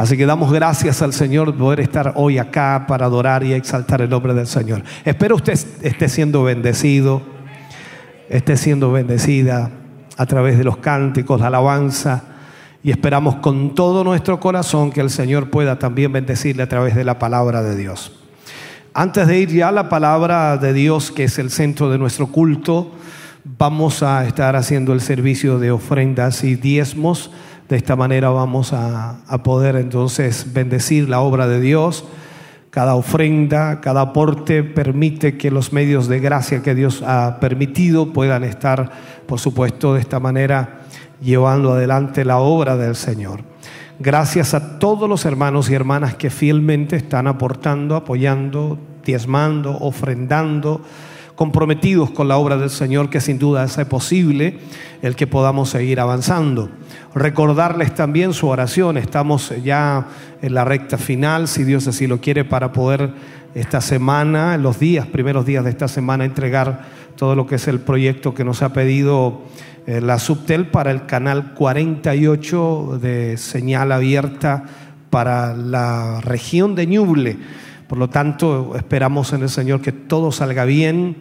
Así 0.00 0.16
que 0.16 0.24
damos 0.24 0.50
gracias 0.50 1.02
al 1.02 1.12
Señor 1.12 1.52
de 1.52 1.58
poder 1.58 1.80
estar 1.80 2.14
hoy 2.16 2.38
acá 2.38 2.86
para 2.88 3.04
adorar 3.04 3.44
y 3.44 3.52
exaltar 3.52 4.00
el 4.00 4.08
nombre 4.08 4.32
del 4.32 4.46
Señor. 4.46 4.82
Espero 5.04 5.36
usted 5.36 5.60
esté 5.82 6.08
siendo 6.08 6.42
bendecido, 6.42 7.20
esté 8.30 8.56
siendo 8.56 8.92
bendecida 8.92 9.70
a 10.16 10.24
través 10.24 10.56
de 10.56 10.64
los 10.64 10.78
cánticos, 10.78 11.38
la 11.38 11.48
alabanza. 11.48 12.24
Y 12.82 12.90
esperamos 12.90 13.36
con 13.36 13.74
todo 13.74 14.02
nuestro 14.02 14.40
corazón 14.40 14.90
que 14.90 15.02
el 15.02 15.10
Señor 15.10 15.50
pueda 15.50 15.78
también 15.78 16.10
bendecirle 16.10 16.62
a 16.62 16.68
través 16.70 16.94
de 16.94 17.04
la 17.04 17.18
palabra 17.18 17.62
de 17.62 17.76
Dios. 17.76 18.10
Antes 18.94 19.26
de 19.26 19.38
ir 19.38 19.50
ya 19.50 19.68
a 19.68 19.72
la 19.72 19.90
palabra 19.90 20.56
de 20.56 20.72
Dios, 20.72 21.10
que 21.10 21.24
es 21.24 21.38
el 21.38 21.50
centro 21.50 21.90
de 21.90 21.98
nuestro 21.98 22.28
culto, 22.28 22.90
vamos 23.44 24.02
a 24.02 24.26
estar 24.26 24.56
haciendo 24.56 24.94
el 24.94 25.02
servicio 25.02 25.58
de 25.58 25.72
ofrendas 25.72 26.42
y 26.42 26.56
diezmos. 26.56 27.30
De 27.70 27.76
esta 27.76 27.94
manera 27.94 28.30
vamos 28.30 28.72
a, 28.72 29.20
poder 29.44 29.76
entonces 29.76 30.52
bendecir 30.52 31.08
la 31.08 31.20
obra 31.20 31.46
de 31.46 31.60
Dios. 31.60 32.04
Cada 32.70 32.96
ofrenda, 32.96 33.80
cada 33.80 34.00
aporte 34.00 34.64
permite 34.64 35.38
que 35.38 35.52
los 35.52 35.72
medios 35.72 36.08
de 36.08 36.18
gracia 36.18 36.62
que 36.62 36.74
Dios 36.74 37.00
ha 37.06 37.38
permitido 37.38 38.12
puedan 38.12 38.42
estar, 38.42 38.90
por 39.26 39.38
supuesto, 39.38 39.94
de 39.94 40.00
esta 40.00 40.18
manera 40.18 40.80
llevando 41.22 41.72
adelante 41.72 42.24
la 42.24 42.38
obra 42.38 42.76
del 42.76 42.96
Señor. 42.96 43.42
Gracias 44.00 44.52
a 44.52 44.80
todos 44.80 45.08
los 45.08 45.24
hermanos 45.24 45.70
y 45.70 45.74
hermanas 45.74 46.16
que 46.16 46.30
fielmente 46.30 46.96
están 46.96 47.28
aportando, 47.28 47.94
apoyando, 47.94 48.78
diezmando, 49.04 49.78
ofrendando 49.78 50.80
comprometidos 51.40 52.10
con 52.10 52.28
la 52.28 52.36
obra 52.36 52.58
del 52.58 52.68
Señor, 52.68 53.08
que 53.08 53.18
sin 53.18 53.38
duda 53.38 53.62
hace 53.62 53.86
posible 53.86 54.58
el 55.00 55.16
que 55.16 55.26
podamos 55.26 55.70
seguir 55.70 55.98
avanzando. 55.98 56.68
Recordarles 57.14 57.94
también 57.94 58.34
su 58.34 58.46
oración, 58.48 58.98
estamos 58.98 59.50
ya 59.64 60.06
en 60.42 60.52
la 60.52 60.66
recta 60.66 60.98
final, 60.98 61.48
si 61.48 61.64
Dios 61.64 61.88
así 61.88 62.06
lo 62.06 62.20
quiere, 62.20 62.44
para 62.44 62.72
poder 62.72 63.14
esta 63.54 63.80
semana, 63.80 64.54
en 64.54 64.62
los 64.62 64.78
días, 64.78 65.06
primeros 65.06 65.46
días 65.46 65.64
de 65.64 65.70
esta 65.70 65.88
semana, 65.88 66.26
entregar 66.26 66.82
todo 67.16 67.34
lo 67.34 67.46
que 67.46 67.54
es 67.54 67.68
el 67.68 67.80
proyecto 67.80 68.34
que 68.34 68.44
nos 68.44 68.60
ha 68.60 68.74
pedido 68.74 69.40
eh, 69.86 70.02
la 70.02 70.18
Subtel 70.18 70.66
para 70.66 70.90
el 70.90 71.06
canal 71.06 71.54
48 71.54 72.98
de 73.00 73.38
señal 73.38 73.92
abierta 73.92 74.64
para 75.08 75.56
la 75.56 76.20
región 76.20 76.74
de 76.74 76.86
Ñuble. 76.86 77.38
Por 77.90 77.98
lo 77.98 78.08
tanto, 78.08 78.76
esperamos 78.76 79.32
en 79.32 79.42
el 79.42 79.48
Señor 79.48 79.80
que 79.80 79.90
todo 79.90 80.30
salga 80.30 80.64
bien 80.64 81.16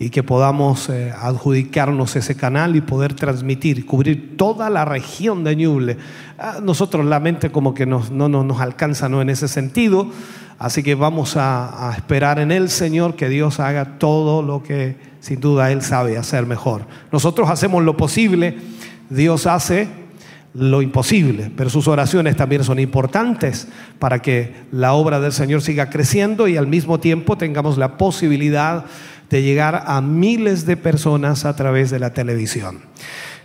y 0.00 0.10
que 0.10 0.24
podamos 0.24 0.88
eh, 0.88 1.12
adjudicarnos 1.16 2.16
ese 2.16 2.34
canal 2.34 2.74
y 2.74 2.80
poder 2.80 3.14
transmitir, 3.14 3.86
cubrir 3.86 4.36
toda 4.36 4.68
la 4.68 4.84
región 4.84 5.44
de 5.44 5.54
Ñuble. 5.54 5.96
Ah, 6.36 6.56
nosotros 6.60 7.06
la 7.06 7.20
mente 7.20 7.52
como 7.52 7.72
que 7.72 7.86
no, 7.86 8.02
no, 8.10 8.28
nos 8.28 8.60
alcanza 8.60 9.08
¿no? 9.08 9.22
en 9.22 9.30
ese 9.30 9.46
sentido, 9.46 10.10
así 10.58 10.82
que 10.82 10.96
vamos 10.96 11.36
a 11.36 11.94
esperar 11.96 12.40
en 12.40 12.50
el 12.50 12.68
Señor 12.68 13.14
que 13.14 13.28
Dios 13.28 13.60
haga 13.60 13.98
todo 13.98 14.42
lo 14.42 14.64
que 14.64 14.96
sin 15.20 15.38
duda 15.38 15.70
Él 15.70 15.82
sabe 15.82 16.18
hacer 16.18 16.46
mejor. 16.46 16.82
Nosotros 17.12 17.48
hacemos 17.48 17.84
lo 17.84 17.96
posible, 17.96 18.58
Dios 19.08 19.46
hace 19.46 19.86
lo 20.58 20.82
imposible, 20.82 21.50
pero 21.56 21.70
sus 21.70 21.88
oraciones 21.88 22.36
también 22.36 22.64
son 22.64 22.78
importantes 22.78 23.68
para 23.98 24.20
que 24.20 24.54
la 24.72 24.92
obra 24.92 25.20
del 25.20 25.32
Señor 25.32 25.62
siga 25.62 25.88
creciendo 25.88 26.48
y 26.48 26.56
al 26.56 26.66
mismo 26.66 26.98
tiempo 27.00 27.38
tengamos 27.38 27.78
la 27.78 27.96
posibilidad 27.96 28.84
de 29.30 29.42
llegar 29.42 29.84
a 29.86 30.00
miles 30.00 30.66
de 30.66 30.76
personas 30.76 31.44
a 31.44 31.54
través 31.54 31.90
de 31.90 31.98
la 31.98 32.12
televisión. 32.12 32.80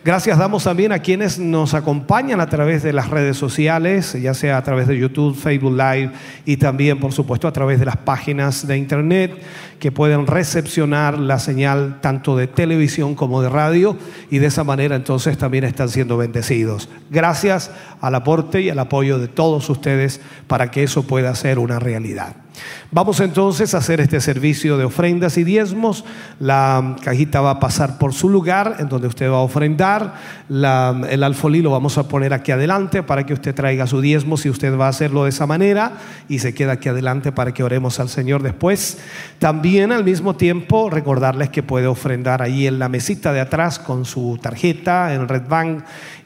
Gracias 0.05 0.37
damos 0.37 0.65
también 0.65 0.91
a 0.91 0.99
quienes 0.99 1.39
nos 1.39 1.73
acompañan 1.73 2.41
a 2.41 2.49
través 2.49 2.83
de 2.83 2.91
las 2.91 3.09
redes 3.09 3.37
sociales, 3.37 4.11
ya 4.21 4.33
sea 4.33 4.57
a 4.57 4.61
través 4.61 4.85
de 4.89 4.97
YouTube, 4.97 5.33
Facebook 5.33 5.71
Live 5.71 6.11
y 6.43 6.57
también, 6.57 6.99
por 6.99 7.13
supuesto, 7.13 7.47
a 7.47 7.53
través 7.53 7.79
de 7.79 7.85
las 7.85 7.95
páginas 7.95 8.67
de 8.67 8.77
Internet 8.77 9.41
que 9.83 9.91
pueden 9.91 10.27
recepcionar 10.27 11.19
la 11.19 11.39
señal 11.39 11.99
tanto 11.99 12.37
de 12.37 12.47
televisión 12.47 13.15
como 13.15 13.41
de 13.41 13.49
radio 13.49 13.97
y 14.31 14.37
de 14.37 14.47
esa 14.47 14.63
manera 14.63 14.95
entonces 14.95 15.37
también 15.37 15.65
están 15.65 15.89
siendo 15.89 16.15
bendecidos. 16.15 16.87
Gracias 17.09 17.69
al 17.99 18.15
aporte 18.15 18.61
y 18.61 18.69
al 18.69 18.79
apoyo 18.79 19.19
de 19.19 19.27
todos 19.27 19.69
ustedes 19.69 20.21
para 20.47 20.71
que 20.71 20.83
eso 20.83 21.03
pueda 21.03 21.35
ser 21.35 21.59
una 21.59 21.79
realidad. 21.79 22.37
Vamos 22.91 23.19
entonces 23.19 23.73
a 23.73 23.79
hacer 23.79 23.99
este 23.99 24.21
servicio 24.21 24.77
de 24.77 24.85
ofrendas 24.85 25.37
y 25.37 25.43
diezmos. 25.43 26.05
La 26.39 26.95
cajita 27.01 27.41
va 27.41 27.51
a 27.51 27.59
pasar 27.59 27.97
por 27.97 28.13
su 28.13 28.29
lugar 28.29 28.75
en 28.79 28.87
donde 28.87 29.07
usted 29.07 29.29
va 29.29 29.37
a 29.37 29.39
ofrendar. 29.39 30.13
El 30.49 31.23
alfolí 31.23 31.61
lo 31.61 31.71
vamos 31.71 31.97
a 31.97 32.07
poner 32.07 32.33
aquí 32.33 32.51
adelante 32.51 33.01
para 33.01 33.25
que 33.25 33.33
usted 33.33 33.55
traiga 33.55 33.87
su 33.87 34.01
diezmo 34.01 34.37
si 34.37 34.49
usted 34.49 34.77
va 34.77 34.85
a 34.85 34.89
hacerlo 34.89 35.23
de 35.23 35.31
esa 35.31 35.47
manera 35.47 35.93
y 36.29 36.39
se 36.39 36.53
queda 36.53 36.73
aquí 36.73 36.89
adelante 36.89 37.31
para 37.31 37.53
que 37.53 37.63
oremos 37.63 37.99
al 37.99 38.09
Señor 38.09 38.43
después. 38.43 38.99
También 39.39 39.72
al 39.81 40.03
mismo 40.03 40.35
tiempo 40.35 40.89
recordarles 40.89 41.49
que 41.49 41.63
puede 41.63 41.87
ofrendar 41.87 42.41
ahí 42.41 42.67
en 42.67 42.77
la 42.79 42.89
mesita 42.89 43.33
de 43.33 43.39
atrás 43.39 43.79
con 43.79 44.05
su 44.05 44.37
tarjeta 44.41 45.13
en 45.13 45.27
Red 45.27 45.47
Bank 45.47 45.83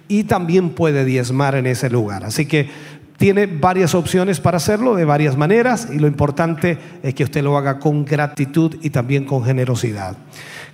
y 0.07 0.25
también 0.25 0.71
puede 0.71 1.05
diezmar 1.05 1.55
en 1.55 1.65
ese 1.65 1.89
lugar. 1.89 2.25
Así 2.25 2.45
que 2.45 2.69
tiene 3.17 3.47
varias 3.47 3.95
opciones 3.95 4.39
para 4.39 4.57
hacerlo 4.57 4.95
de 4.95 5.05
varias 5.05 5.37
maneras 5.37 5.87
y 5.91 5.97
lo 5.99 6.07
importante 6.07 6.77
es 7.01 7.13
que 7.13 7.23
usted 7.23 7.41
lo 7.41 7.57
haga 7.57 7.79
con 7.79 8.05
gratitud 8.05 8.75
y 8.81 8.89
también 8.89 9.25
con 9.25 9.43
generosidad. 9.43 10.17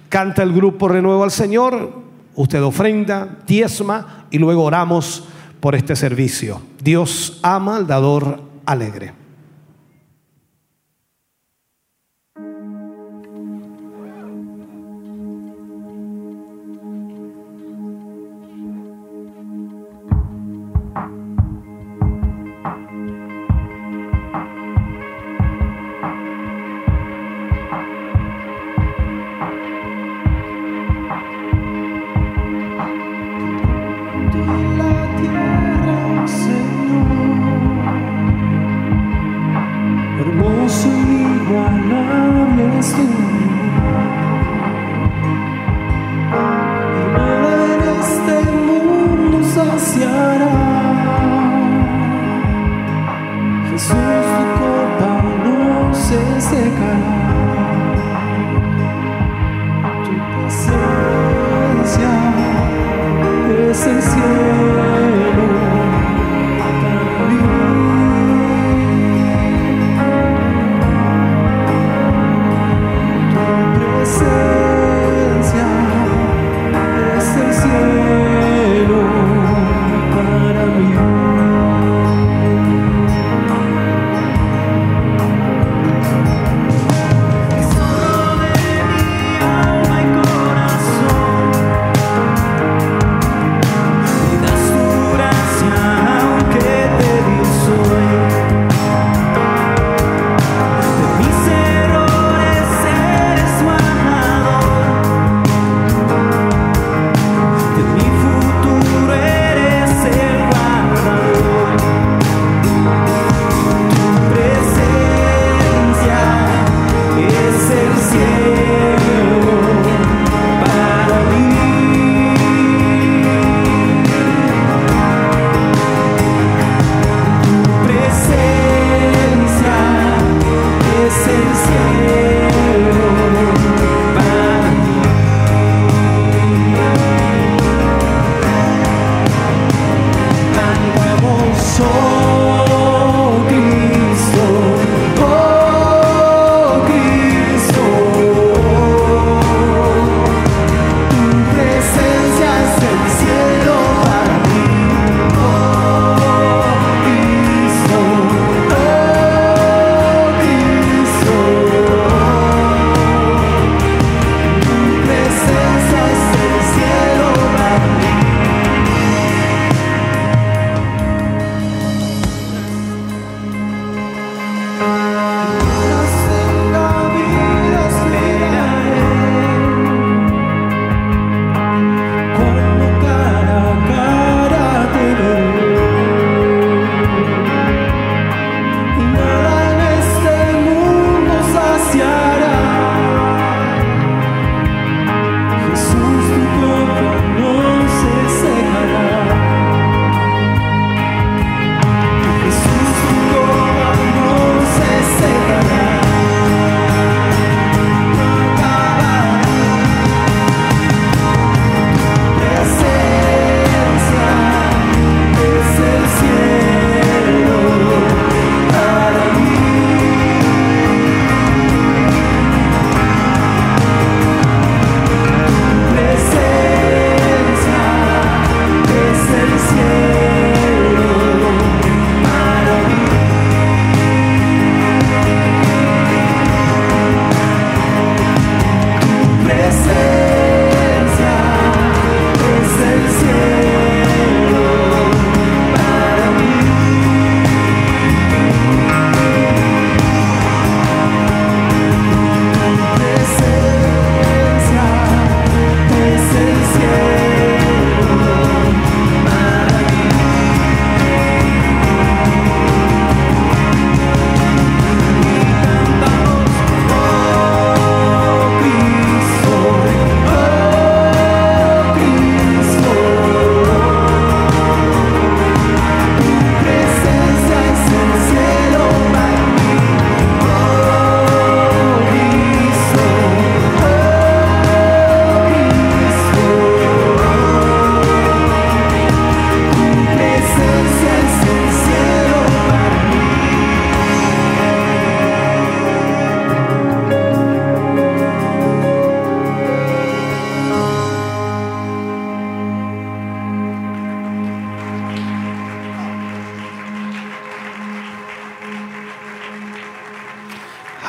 Canta 0.10 0.42
el 0.44 0.52
grupo 0.52 0.88
Renuevo 0.88 1.24
al 1.24 1.32
Señor, 1.32 2.02
usted 2.36 2.62
ofrenda, 2.64 3.38
diezma 3.46 4.26
y 4.32 4.40
luego 4.40 4.64
oramos 4.64 5.26
por 5.60 5.76
este 5.76 5.96
servicio. 5.96 6.62
Dios 6.84 7.40
ama 7.44 7.78
al 7.78 7.88
dador 7.88 8.42
alegre. 8.66 9.23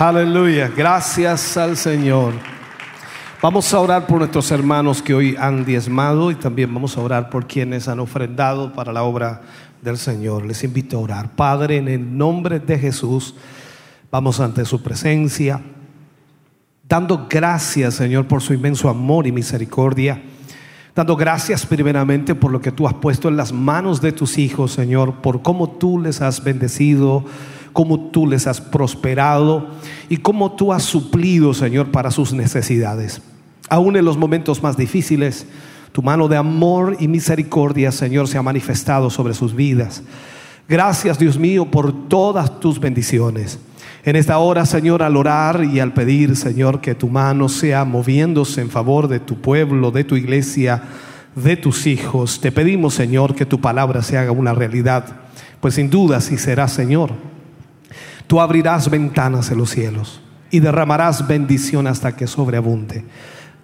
Aleluya, 0.06 0.68
gracias 0.68 1.56
al 1.56 1.78
Señor. 1.78 2.34
Vamos 3.40 3.72
a 3.72 3.80
orar 3.80 4.06
por 4.06 4.18
nuestros 4.18 4.50
hermanos 4.50 5.00
que 5.00 5.14
hoy 5.14 5.34
han 5.38 5.64
diezmado 5.64 6.30
y 6.30 6.34
también 6.34 6.74
vamos 6.74 6.98
a 6.98 7.00
orar 7.00 7.30
por 7.30 7.46
quienes 7.46 7.88
han 7.88 8.00
ofrendado 8.00 8.74
para 8.74 8.92
la 8.92 9.02
obra 9.02 9.40
del 9.80 9.96
Señor. 9.96 10.44
Les 10.44 10.62
invito 10.62 10.98
a 10.98 11.00
orar. 11.00 11.30
Padre, 11.34 11.78
en 11.78 11.88
el 11.88 12.18
nombre 12.18 12.60
de 12.60 12.78
Jesús, 12.78 13.34
vamos 14.10 14.40
ante 14.40 14.66
su 14.66 14.82
presencia, 14.82 15.62
dando 16.86 17.26
gracias, 17.26 17.94
Señor, 17.94 18.26
por 18.26 18.42
su 18.42 18.52
inmenso 18.52 18.90
amor 18.90 19.26
y 19.26 19.32
misericordia. 19.32 20.22
Dando 20.94 21.16
gracias 21.16 21.64
primeramente 21.64 22.34
por 22.34 22.52
lo 22.52 22.60
que 22.60 22.72
tú 22.72 22.86
has 22.86 22.94
puesto 22.94 23.30
en 23.30 23.38
las 23.38 23.54
manos 23.54 24.02
de 24.02 24.12
tus 24.12 24.36
hijos, 24.36 24.72
Señor, 24.72 25.22
por 25.22 25.40
cómo 25.40 25.70
tú 25.70 25.98
les 25.98 26.20
has 26.20 26.44
bendecido, 26.44 27.24
cómo 27.72 28.10
tú 28.10 28.26
les 28.26 28.46
has 28.46 28.60
prosperado 28.60 29.73
y 30.08 30.18
cómo 30.18 30.52
tú 30.52 30.72
has 30.72 30.82
suplido, 30.82 31.54
Señor, 31.54 31.90
para 31.90 32.10
sus 32.10 32.32
necesidades. 32.32 33.22
Aún 33.68 33.96
en 33.96 34.04
los 34.04 34.16
momentos 34.16 34.62
más 34.62 34.76
difíciles, 34.76 35.46
tu 35.92 36.02
mano 36.02 36.28
de 36.28 36.36
amor 36.36 36.96
y 37.00 37.08
misericordia, 37.08 37.92
Señor, 37.92 38.28
se 38.28 38.36
ha 38.36 38.42
manifestado 38.42 39.10
sobre 39.10 39.34
sus 39.34 39.54
vidas. 39.54 40.02
Gracias, 40.68 41.18
Dios 41.18 41.38
mío, 41.38 41.66
por 41.70 42.08
todas 42.08 42.60
tus 42.60 42.80
bendiciones. 42.80 43.58
En 44.04 44.16
esta 44.16 44.38
hora, 44.38 44.66
Señor, 44.66 45.02
al 45.02 45.16
orar 45.16 45.64
y 45.64 45.80
al 45.80 45.94
pedir, 45.94 46.36
Señor, 46.36 46.80
que 46.80 46.94
tu 46.94 47.08
mano 47.08 47.48
sea 47.48 47.84
moviéndose 47.84 48.60
en 48.60 48.70
favor 48.70 49.08
de 49.08 49.20
tu 49.20 49.40
pueblo, 49.40 49.90
de 49.90 50.04
tu 50.04 50.16
iglesia, 50.16 50.82
de 51.34 51.56
tus 51.56 51.86
hijos, 51.86 52.40
te 52.40 52.52
pedimos, 52.52 52.94
Señor, 52.94 53.34
que 53.34 53.46
tu 53.46 53.60
palabra 53.60 54.02
se 54.02 54.18
haga 54.18 54.30
una 54.30 54.52
realidad, 54.52 55.06
pues 55.60 55.74
sin 55.74 55.90
duda 55.90 56.20
sí 56.20 56.36
será, 56.36 56.68
Señor 56.68 57.33
tú 58.26 58.40
abrirás 58.40 58.90
ventanas 58.90 59.50
en 59.50 59.58
los 59.58 59.70
cielos 59.70 60.20
y 60.50 60.60
derramarás 60.60 61.26
bendición 61.26 61.86
hasta 61.86 62.14
que 62.14 62.26
sobreabunde. 62.26 63.04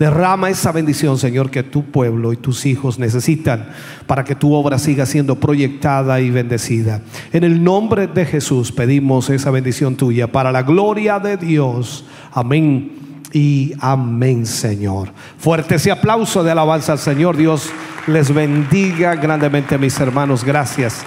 Derrama 0.01 0.49
esa 0.49 0.73
bendición, 0.73 1.19
Señor, 1.19 1.51
que 1.51 1.63
tu 1.63 1.85
pueblo 1.85 2.33
y 2.33 2.39
tus 2.39 2.65
hijos 2.65 2.99
necesitan 2.99 3.69
para 4.07 4.25
que 4.25 4.35
tu 4.35 4.55
obra 4.55 4.79
siga 4.79 5.05
siendo 5.05 5.37
proyectada 5.37 6.21
y 6.21 6.31
bendecida. 6.31 7.03
En 7.35 7.45
el 7.45 7.63
nombre 7.63 8.07
de 8.07 8.25
Jesús 8.25 8.73
pedimos 8.73 9.29
esa 9.29 9.51
bendición 9.51 9.97
tuya 9.97 10.33
para 10.33 10.53
la 10.53 10.63
gloria 10.63 11.19
de 11.19 11.37
Dios. 11.37 12.07
Amén 12.33 12.93
y 13.35 13.75
amén, 13.79 14.47
Señor. 14.47 15.11
Fuerte 15.37 15.75
ese 15.75 15.91
aplauso 15.91 16.43
de 16.43 16.51
alabanza 16.51 16.93
al 16.93 16.99
Señor. 16.99 17.37
Dios 17.37 17.69
les 18.07 18.33
bendiga 18.33 19.17
grandemente, 19.17 19.77
mis 19.77 20.01
hermanos. 20.01 20.45
Gracias 20.45 21.05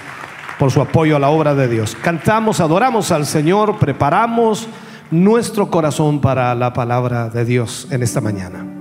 por 0.58 0.70
su 0.70 0.80
apoyo 0.80 1.16
a 1.16 1.20
la 1.20 1.30
obra 1.30 1.54
de 1.54 1.68
Dios. 1.68 1.96
Cantamos, 2.02 2.60
adoramos 2.60 3.10
al 3.10 3.26
Señor, 3.26 3.78
preparamos 3.78 4.68
nuestro 5.10 5.70
corazón 5.70 6.20
para 6.20 6.54
la 6.54 6.72
palabra 6.72 7.28
de 7.28 7.44
Dios 7.44 7.88
en 7.90 8.02
esta 8.02 8.20
mañana. 8.20 8.73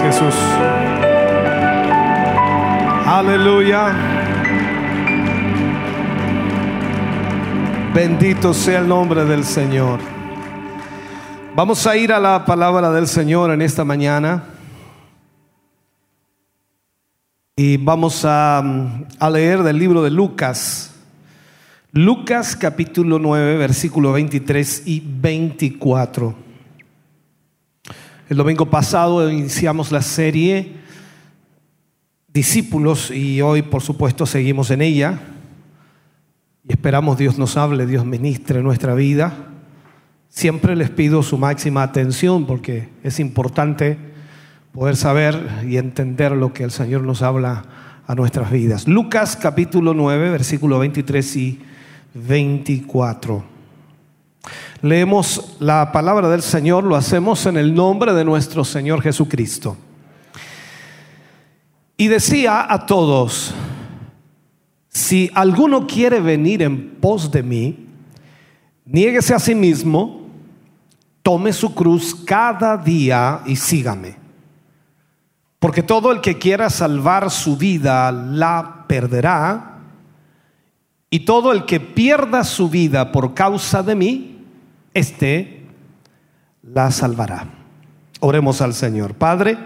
Jesús. 0.00 0.34
Aleluya. 3.06 3.94
Bendito 7.94 8.52
sea 8.52 8.80
el 8.80 8.88
nombre 8.88 9.24
del 9.24 9.44
Señor. 9.44 10.00
Vamos 11.54 11.86
a 11.86 11.96
ir 11.96 12.12
a 12.12 12.20
la 12.20 12.44
palabra 12.44 12.90
del 12.90 13.06
Señor 13.06 13.50
en 13.50 13.62
esta 13.62 13.84
mañana. 13.84 14.44
Y 17.56 17.78
vamos 17.78 18.24
a, 18.24 18.58
a 19.18 19.30
leer 19.30 19.62
del 19.62 19.78
libro 19.78 20.02
de 20.02 20.10
Lucas. 20.10 20.94
Lucas 21.92 22.54
capítulo 22.54 23.18
9, 23.18 23.56
versículo 23.56 24.12
23 24.12 24.82
y 24.86 25.02
24. 25.04 26.45
El 28.28 28.38
domingo 28.38 28.66
pasado 28.66 29.30
iniciamos 29.30 29.92
la 29.92 30.02
serie 30.02 30.84
Discípulos 32.26 33.12
y 33.12 33.40
hoy 33.40 33.62
por 33.62 33.82
supuesto 33.82 34.26
seguimos 34.26 34.70
en 34.72 34.82
ella. 34.82 35.20
Y 36.68 36.72
esperamos 36.72 37.16
Dios 37.16 37.38
nos 37.38 37.56
hable, 37.56 37.86
Dios 37.86 38.04
ministre 38.04 38.62
nuestra 38.62 38.94
vida. 38.94 39.32
Siempre 40.28 40.74
les 40.74 40.90
pido 40.90 41.22
su 41.22 41.38
máxima 41.38 41.84
atención 41.84 42.46
porque 42.46 42.88
es 43.04 43.20
importante 43.20 43.96
poder 44.72 44.96
saber 44.96 45.64
y 45.66 45.76
entender 45.76 46.32
lo 46.32 46.52
que 46.52 46.64
el 46.64 46.72
Señor 46.72 47.04
nos 47.04 47.22
habla 47.22 47.64
a 48.06 48.14
nuestras 48.16 48.50
vidas. 48.50 48.88
Lucas 48.88 49.36
capítulo 49.36 49.94
9, 49.94 50.30
versículo 50.30 50.80
23 50.80 51.36
y 51.36 51.60
24. 52.12 53.55
Leemos 54.82 55.56
la 55.58 55.90
palabra 55.90 56.28
del 56.28 56.42
Señor, 56.42 56.84
lo 56.84 56.96
hacemos 56.96 57.46
en 57.46 57.56
el 57.56 57.74
nombre 57.74 58.12
de 58.12 58.24
nuestro 58.24 58.64
Señor 58.64 59.00
Jesucristo. 59.00 59.76
Y 61.96 62.08
decía 62.08 62.70
a 62.70 62.84
todos, 62.84 63.54
si 64.90 65.30
alguno 65.34 65.86
quiere 65.86 66.20
venir 66.20 66.62
en 66.62 66.96
pos 66.96 67.30
de 67.30 67.42
mí, 67.42 67.86
niéguese 68.84 69.34
a 69.34 69.38
sí 69.38 69.54
mismo, 69.54 70.28
tome 71.22 71.54
su 71.54 71.74
cruz 71.74 72.14
cada 72.14 72.76
día 72.76 73.40
y 73.46 73.56
sígame. 73.56 74.16
Porque 75.58 75.82
todo 75.82 76.12
el 76.12 76.20
que 76.20 76.36
quiera 76.36 76.68
salvar 76.68 77.30
su 77.30 77.56
vida 77.56 78.12
la 78.12 78.84
perderá 78.86 79.78
y 81.08 81.20
todo 81.20 81.50
el 81.52 81.64
que 81.64 81.80
pierda 81.80 82.44
su 82.44 82.68
vida 82.68 83.10
por 83.10 83.32
causa 83.32 83.82
de 83.82 83.94
mí, 83.94 84.35
éste 84.96 85.60
la 86.62 86.90
salvará. 86.90 87.46
Oremos 88.20 88.62
al 88.62 88.72
Señor. 88.72 89.14
Padre, 89.14 89.58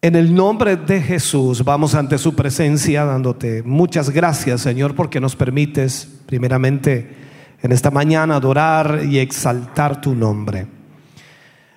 en 0.00 0.16
el 0.16 0.34
nombre 0.34 0.76
de 0.76 1.02
Jesús 1.02 1.62
vamos 1.62 1.94
ante 1.94 2.16
su 2.16 2.34
presencia 2.34 3.04
dándote 3.04 3.62
muchas 3.62 4.10
gracias, 4.10 4.62
Señor, 4.62 4.94
porque 4.94 5.20
nos 5.20 5.36
permites 5.36 6.08
primeramente 6.26 7.16
en 7.60 7.72
esta 7.72 7.90
mañana 7.90 8.36
adorar 8.36 9.02
y 9.04 9.18
exaltar 9.18 10.00
tu 10.00 10.14
nombre. 10.14 10.66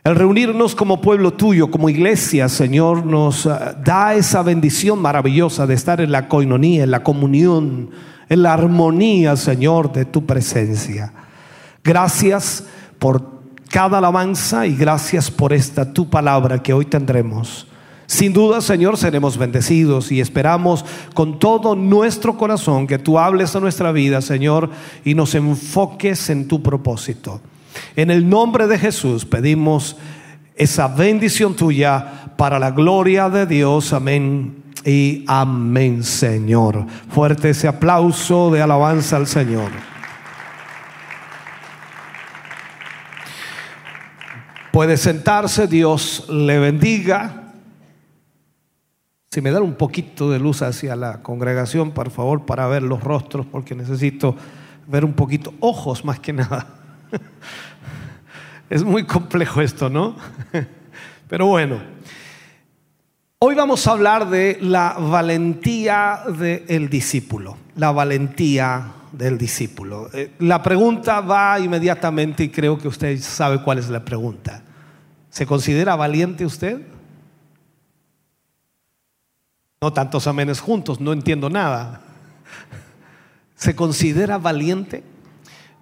El 0.03 0.15
reunirnos 0.15 0.73
como 0.73 1.01
pueblo 1.01 1.33
tuyo, 1.33 1.69
como 1.69 1.89
iglesia, 1.89 2.47
Señor, 2.47 3.05
nos 3.05 3.45
ah, 3.45 3.77
da 3.83 4.15
esa 4.15 4.41
bendición 4.41 4.99
maravillosa 4.99 5.67
de 5.67 5.73
estar 5.73 5.99
en 5.99 6.11
la 6.11 6.27
coinonía, 6.27 6.85
en 6.85 6.91
la 6.91 7.03
comunión, 7.03 7.91
en 8.29 8.41
la 8.41 8.53
armonía, 8.53 9.35
Señor, 9.35 9.91
de 9.91 10.05
tu 10.05 10.25
presencia. 10.25 11.13
Gracias 11.83 12.63
por 12.99 13.41
cada 13.69 13.97
alabanza 13.99 14.67
y 14.67 14.75
gracias 14.75 15.31
por 15.31 15.53
esta 15.53 15.93
tu 15.93 16.09
palabra 16.09 16.61
que 16.61 16.73
hoy 16.73 16.85
tendremos. 16.85 17.67
Sin 18.05 18.33
duda, 18.33 18.59
Señor, 18.59 18.97
seremos 18.97 19.37
bendecidos 19.37 20.11
y 20.11 20.19
esperamos 20.19 20.83
con 21.13 21.39
todo 21.39 21.77
nuestro 21.77 22.37
corazón 22.37 22.85
que 22.85 22.99
tú 22.99 23.17
hables 23.17 23.55
a 23.55 23.61
nuestra 23.61 23.93
vida, 23.93 24.21
Señor, 24.21 24.69
y 25.05 25.15
nos 25.15 25.33
enfoques 25.33 26.29
en 26.29 26.49
tu 26.49 26.61
propósito. 26.61 27.39
En 27.95 28.11
el 28.11 28.29
nombre 28.29 28.67
de 28.67 28.77
Jesús 28.77 29.23
pedimos 29.23 29.95
esa 30.55 30.89
bendición 30.89 31.55
tuya 31.55 32.33
para 32.35 32.59
la 32.59 32.71
gloria 32.71 33.29
de 33.29 33.45
Dios. 33.45 33.93
Amén 33.93 34.61
y 34.85 35.23
amén, 35.27 36.03
Señor. 36.03 36.85
Fuerte 37.09 37.51
ese 37.51 37.69
aplauso 37.69 38.51
de 38.51 38.61
alabanza 38.61 39.15
al 39.15 39.27
Señor. 39.27 39.90
Puede 44.81 44.97
sentarse, 44.97 45.67
Dios 45.67 46.25
le 46.27 46.57
bendiga. 46.57 47.53
Si 49.29 49.39
me 49.39 49.51
dan 49.51 49.61
un 49.61 49.75
poquito 49.75 50.31
de 50.31 50.39
luz 50.39 50.63
hacia 50.63 50.95
la 50.95 51.21
congregación, 51.21 51.91
por 51.91 52.09
favor, 52.09 52.47
para 52.47 52.65
ver 52.65 52.81
los 52.81 53.03
rostros, 53.03 53.45
porque 53.45 53.75
necesito 53.75 54.35
ver 54.87 55.05
un 55.05 55.13
poquito, 55.13 55.53
ojos 55.59 56.03
más 56.03 56.19
que 56.19 56.33
nada. 56.33 56.65
Es 58.71 58.83
muy 58.83 59.05
complejo 59.05 59.61
esto, 59.61 59.87
¿no? 59.87 60.15
Pero 61.29 61.45
bueno. 61.45 61.79
Hoy 63.37 63.53
vamos 63.53 63.85
a 63.85 63.91
hablar 63.91 64.31
de 64.31 64.57
la 64.61 64.93
valentía 64.93 66.21
del 66.39 66.89
discípulo, 66.89 67.55
la 67.75 67.91
valentía 67.91 68.93
del 69.11 69.37
discípulo. 69.37 70.09
Eh, 70.11 70.31
la 70.39 70.63
pregunta 70.63 71.21
va 71.21 71.59
inmediatamente 71.59 72.45
y 72.45 72.49
creo 72.49 72.79
que 72.79 72.87
usted 72.87 73.19
sabe 73.21 73.61
cuál 73.61 73.77
es 73.77 73.87
la 73.87 74.03
pregunta. 74.03 74.63
¿Se 75.31 75.45
considera 75.45 75.95
valiente 75.95 76.45
usted? 76.45 76.81
No 79.81 79.91
tantos 79.93 80.27
amenes 80.27 80.59
juntos, 80.59 80.99
no 80.99 81.13
entiendo 81.13 81.49
nada. 81.49 82.01
¿Se 83.55 83.75
considera 83.75 84.37
valiente? 84.37 85.03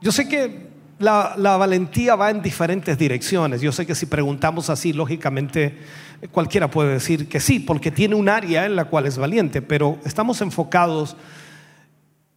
Yo 0.02 0.12
sé 0.12 0.30
que 0.30 0.70
la, 1.00 1.34
la, 1.36 1.58
valentía 1.58 2.16
va 2.16 2.30
en 2.30 2.43
diferentes 2.43 2.97
direcciones. 2.97 3.60
Yo 3.62 3.72
sé 3.72 3.88
que 3.88 3.95
si 3.95 4.06
preguntamos 4.06 4.70
así, 4.70 4.93
lógicamente 4.93 5.80
cualquiera 6.32 6.70
puede 6.70 6.93
decir 6.93 7.28
que 7.28 7.39
sí, 7.39 7.60
porque 7.60 7.89
tiene 7.89 8.16
un 8.16 8.30
área 8.30 8.66
en 8.66 8.76
la 8.76 8.86
cual 8.86 9.08
es 9.08 9.18
valiente, 9.18 9.62
pero 9.62 9.97
estamos 10.06 10.41
enfocados 10.41 11.18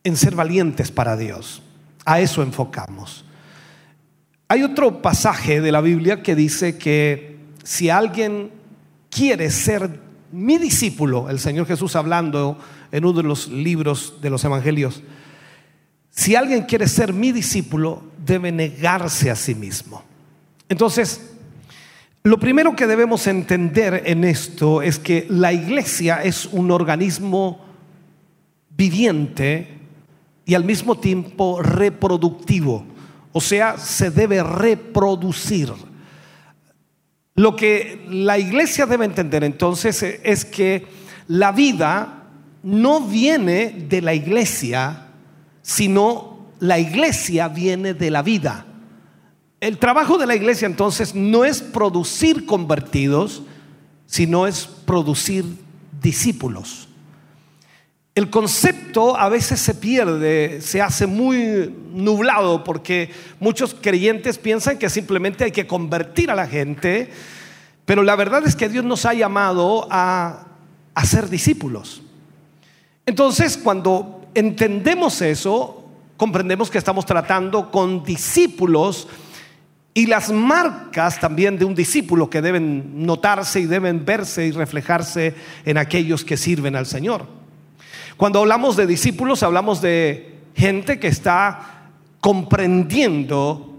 en 0.03 0.17
ser 0.17 0.35
valientes 0.35 0.91
para 0.91 1.17
Dios. 1.17 1.63
A 2.07 2.21
eso 2.21 2.43
enfocamos. 2.43 3.25
Hay 4.53 4.63
otro 4.65 5.01
pasaje 5.01 5.63
de 5.63 5.73
la 5.73 5.81
Biblia 5.81 6.23
que 6.23 6.37
dice 6.37 6.77
que 6.77 7.39
si 7.65 7.89
alguien 7.89 8.51
quiere 9.09 9.51
ser 9.51 9.99
mi 10.31 10.59
discípulo, 10.59 11.31
el 11.31 11.39
Señor 11.39 11.67
Jesús 11.67 11.97
hablando 11.97 12.59
en 12.91 13.07
uno 13.07 13.17
de 13.17 13.23
los 13.23 13.49
libros 13.49 14.21
de 14.21 14.29
los 14.29 14.45
evangelios, 14.45 15.03
si 16.11 16.37
alguien 16.37 16.65
quiere 16.65 16.87
ser 16.87 17.15
mi 17.15 17.33
discípulo, 17.33 18.03
debe 18.23 18.53
negarse 18.53 19.31
a 19.31 19.37
sí 19.37 19.55
mismo. 19.55 20.03
Entonces, 20.69 21.31
lo 22.23 22.39
primero 22.39 22.77
que 22.77 22.87
debemos 22.87 23.27
entender 23.29 24.03
en 24.05 24.23
esto 24.23 24.83
es 24.83 24.99
que 24.99 25.27
la 25.31 25.55
iglesia 25.55 26.23
es 26.23 26.45
un 26.45 26.71
organismo 26.71 27.59
viviente 28.77 29.79
y 30.45 30.53
al 30.53 30.65
mismo 30.65 30.99
tiempo 30.99 31.63
reproductivo. 31.63 32.92
O 33.33 33.41
sea, 33.41 33.79
se 33.79 34.11
debe 34.11 34.43
reproducir. 34.43 35.73
Lo 37.35 37.57
que 37.57 38.05
la 38.09 38.39
iglesia 38.39 38.87
debe 38.87 39.07
entender 39.07 39.43
entonces 39.43 40.03
es 40.03 40.45
que 40.45 40.87
la 41.29 41.51
vida 41.53 42.25
no 42.63 43.01
viene 43.01 43.87
de 43.89 44.03
la 44.03 44.15
iglesia, 44.15 45.09
sino 45.63 46.51
la 46.61 46.79
iglesia 46.79 47.49
viene 47.49 47.95
de 47.95 48.11
la 48.11 48.23
vida. 48.23 48.67
El 49.61 49.79
trabajo 49.79 50.19
de 50.19 50.27
la 50.27 50.35
iglesia 50.35 50.67
entonces 50.67 51.15
no 51.15 51.45
es 51.45 51.63
producir 51.63 52.47
convertidos, 52.47 53.43
sino 54.07 54.47
es 54.47 54.67
producir 54.67 55.45
discípulos. 56.03 56.89
El 58.15 58.29
concepto 58.29 59.17
a 59.17 59.31
veces 59.31 59.59
se 59.59 59.75
pierde, 59.75 60.61
se 60.61 60.83
hace 60.83 61.07
muy 61.07 61.75
nublado 61.95 62.63
porque 62.63 63.11
muchos 63.41 63.75
creyentes 63.75 64.37
piensan 64.37 64.79
que 64.79 64.91
simplemente 64.91 65.45
hay 65.45 65.51
que 65.51 65.67
convertir 65.67 66.31
a 66.31 66.35
la 66.35 66.47
gente, 66.47 67.09
pero 67.87 68.03
la 68.03 68.15
verdad 68.15 68.47
es 68.47 68.55
que 68.55 68.69
Dios 68.69 68.85
nos 68.85 69.07
ha 69.07 69.15
llamado 69.15 69.89
a, 69.91 70.45
a 70.95 71.07
ser 71.07 71.31
discípulos. 71.31 72.03
Entonces, 73.07 73.57
cuando 73.57 74.27
entendemos 74.35 75.23
eso, 75.23 75.83
comprendemos 76.19 76.71
que 76.71 76.77
estamos 76.77 77.07
tratando 77.07 77.71
con 77.71 78.05
discípulos 78.05 79.09
y 79.95 80.05
las 80.05 80.31
marcas 80.31 81.19
también 81.19 81.59
de 81.59 81.65
un 81.65 81.75
discípulo 81.75 82.29
que 82.29 82.43
deben 82.43 83.07
notarse 83.07 83.61
y 83.61 83.65
deben 83.65 84.05
verse 84.05 84.47
y 84.47 84.53
reflejarse 84.53 85.35
en 85.65 85.79
aquellos 85.79 86.27
que 86.27 86.37
sirven 86.37 86.77
al 86.77 86.85
Señor. 86.85 87.42
Cuando 88.23 88.39
hablamos 88.39 88.77
de 88.77 88.87
discípulos, 88.87 89.43
hablamos 89.43 89.83
de 89.83 90.39
gente 90.55 91.01
que 91.01 91.09
está 91.09 91.89
comprendiendo 92.21 93.75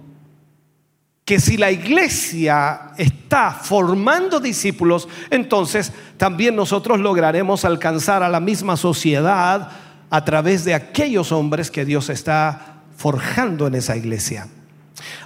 que 1.23 1.39
si 1.39 1.55
la 1.55 1.71
iglesia 1.71 2.91
está 2.97 3.51
formando 3.51 4.41
discípulos, 4.41 5.07
entonces 5.29 5.93
también 6.17 6.57
nosotros 6.57 6.99
lograremos 6.99 7.63
alcanzar 7.63 8.21
a 8.21 8.27
la 8.27 8.41
misma 8.41 8.75
sociedad 8.75 9.69
a 10.09 10.25
través 10.25 10.65
de 10.65 10.73
aquellos 10.73 11.31
hombres 11.31 11.71
que 11.71 11.85
Dios 11.85 12.09
está 12.09 12.81
forjando 12.97 13.67
en 13.67 13.75
esa 13.75 13.95
iglesia. 13.95 14.49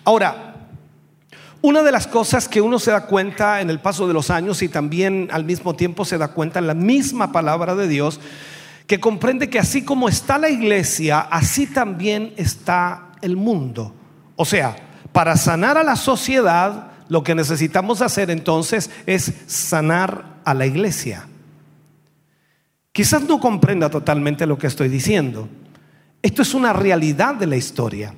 Ahora, 0.03 0.57
una 1.63 1.81
de 1.81 1.91
las 1.91 2.05
cosas 2.05 2.47
que 2.47 2.61
uno 2.61 2.77
se 2.77 2.91
da 2.91 3.07
cuenta 3.07 3.61
en 3.61 3.71
el 3.71 3.79
paso 3.79 4.07
de 4.07 4.13
los 4.13 4.29
años 4.29 4.61
y 4.61 4.69
también 4.69 5.27
al 5.31 5.43
mismo 5.43 5.75
tiempo 5.75 6.05
se 6.05 6.19
da 6.19 6.27
cuenta 6.27 6.59
en 6.59 6.67
la 6.67 6.75
misma 6.75 7.31
palabra 7.31 7.73
de 7.73 7.87
Dios, 7.87 8.19
que 8.87 8.99
comprende 9.01 9.49
que 9.49 9.59
así 9.59 9.83
como 9.83 10.07
está 10.07 10.37
la 10.37 10.49
iglesia, 10.49 11.19
así 11.19 11.67
también 11.67 12.33
está 12.37 13.11
el 13.21 13.35
mundo. 13.35 13.93
O 14.37 14.45
sea, 14.45 14.75
para 15.11 15.35
sanar 15.35 15.77
a 15.77 15.83
la 15.83 15.97
sociedad, 15.97 16.91
lo 17.09 17.21
que 17.21 17.35
necesitamos 17.35 18.01
hacer 18.01 18.31
entonces 18.31 18.89
es 19.05 19.33
sanar 19.45 20.37
a 20.45 20.53
la 20.53 20.65
iglesia. 20.65 21.27
Quizás 22.93 23.23
no 23.23 23.39
comprenda 23.39 23.89
totalmente 23.89 24.47
lo 24.47 24.57
que 24.57 24.67
estoy 24.67 24.87
diciendo. 24.87 25.49
Esto 26.21 26.41
es 26.41 26.53
una 26.53 26.71
realidad 26.71 27.35
de 27.35 27.45
la 27.45 27.57
historia. 27.57 28.13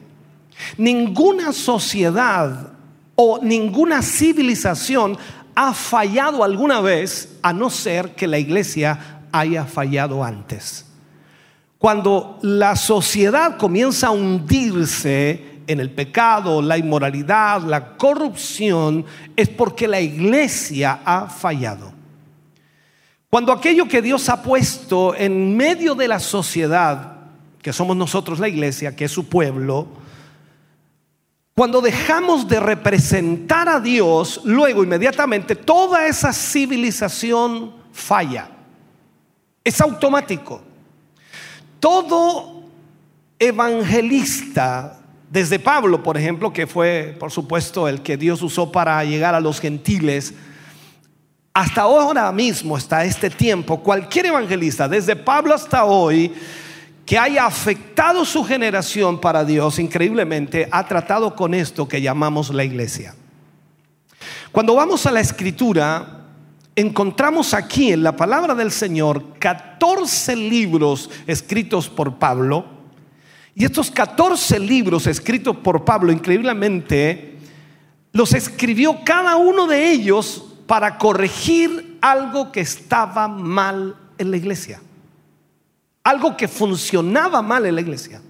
Ninguna 0.78 1.51
sociedad 1.51 2.74
o 3.15 3.39
ninguna 3.41 4.01
civilización 4.01 5.17
ha 5.55 5.74
fallado 5.74 6.43
alguna 6.43 6.80
vez 6.80 7.38
a 7.41 7.51
no 7.53 7.70
ser 7.70 8.15
que 8.15 8.28
la 8.28 8.38
iglesia 8.38 9.18
haya 9.32 9.65
fallado 9.65 10.23
antes. 10.23 10.86
Cuando 11.77 12.39
la 12.41 12.75
sociedad 12.75 13.57
comienza 13.57 14.07
a 14.07 14.11
hundirse 14.11 15.61
en 15.65 15.80
el 15.80 15.91
pecado, 15.91 16.61
la 16.61 16.77
inmoralidad, 16.77 17.61
la 17.61 17.95
corrupción, 17.95 19.05
es 19.36 19.47
porque 19.49 19.88
la 19.88 20.01
iglesia 20.01 21.01
ha 21.05 21.27
fallado. 21.27 21.93
Cuando 23.30 23.53
aquello 23.53 23.88
que 23.88 24.01
Dios 24.01 24.27
ha 24.30 24.41
puesto 24.41 25.15
en 25.15 25.55
medio 25.55 25.93
de 25.93 26.07
la 26.07 26.19
sociedad, 26.19 27.17
que 27.61 27.71
somos 27.71 27.95
nosotros 27.95 28.39
la 28.39 28.47
iglesia, 28.47 28.95
que 28.95 29.05
es 29.05 29.11
su 29.11 29.30
pueblo, 29.30 29.88
cuando 31.53 31.82
dejamos 31.82 32.47
de 32.47 32.59
representar 32.59 33.69
a 33.69 33.80
Dios, 33.80 34.41
luego 34.45 34.84
inmediatamente 34.84 35.55
toda 35.55 36.07
esa 36.07 36.34
civilización 36.34 37.73
falla. 37.91 38.49
Es 39.70 39.80
automático. 39.82 40.63
Todo 41.80 42.63
evangelista 43.38 44.99
desde 45.30 45.59
Pablo, 45.59 46.01
por 46.01 46.17
ejemplo, 46.17 46.51
que 46.51 46.65
fue, 46.65 47.15
por 47.20 47.30
supuesto, 47.30 47.88
el 47.88 48.01
que 48.01 48.17
Dios 48.17 48.41
usó 48.41 48.72
para 48.72 49.03
llegar 49.03 49.36
a 49.36 49.39
los 49.39 49.59
gentiles, 49.59 50.34
hasta 51.53 51.82
ahora 51.82 52.32
mismo, 52.32 52.76
hasta 52.76 53.05
este 53.05 53.30
tiempo, 53.30 53.84
cualquier 53.84 54.26
evangelista, 54.26 54.88
desde 54.88 55.15
Pablo 55.15 55.53
hasta 55.53 55.86
hoy, 55.86 56.34
que 57.05 57.20
haya 57.20 57.45
afectado 57.45 58.26
su 58.26 58.43
generación 58.43 59.22
para 59.22 59.45
Dios, 59.45 59.78
increíblemente, 59.78 60.67
ha 60.72 60.88
tratado 60.88 61.36
con 61.36 61.53
esto 61.53 61.88
que 61.88 62.01
llamamos 62.01 62.51
la 62.51 62.63
iglesia. 62.63 63.13
Cuando 64.51 64.74
vamos 64.74 65.05
a 65.05 65.11
la 65.11 65.20
escritura, 65.20 66.18
encontramos 66.80 67.53
aquí 67.53 67.91
en 67.91 68.03
la 68.03 68.15
palabra 68.15 68.55
del 68.55 68.71
Señor 68.71 69.38
14 69.38 70.36
libros 70.36 71.09
escritos 71.27 71.89
por 71.89 72.15
Pablo, 72.15 72.65
y 73.53 73.65
estos 73.65 73.91
14 73.91 74.59
libros 74.59 75.05
escritos 75.05 75.57
por 75.57 75.84
Pablo, 75.84 76.13
increíblemente, 76.13 77.38
los 78.13 78.34
escribió 78.34 79.03
cada 79.03 79.36
uno 79.36 79.67
de 79.67 79.91
ellos 79.91 80.53
para 80.65 80.97
corregir 80.97 81.97
algo 81.99 82.51
que 82.53 82.61
estaba 82.61 83.27
mal 83.27 83.97
en 84.17 84.32
la 84.32 84.38
iglesia. 84.38 84.82
Algo 86.03 86.38
que 86.38 86.47
funcionaba 86.47 87.41
mal 87.41 87.65
en 87.65 87.75
la 87.75 87.82
iglesia. 87.82 88.21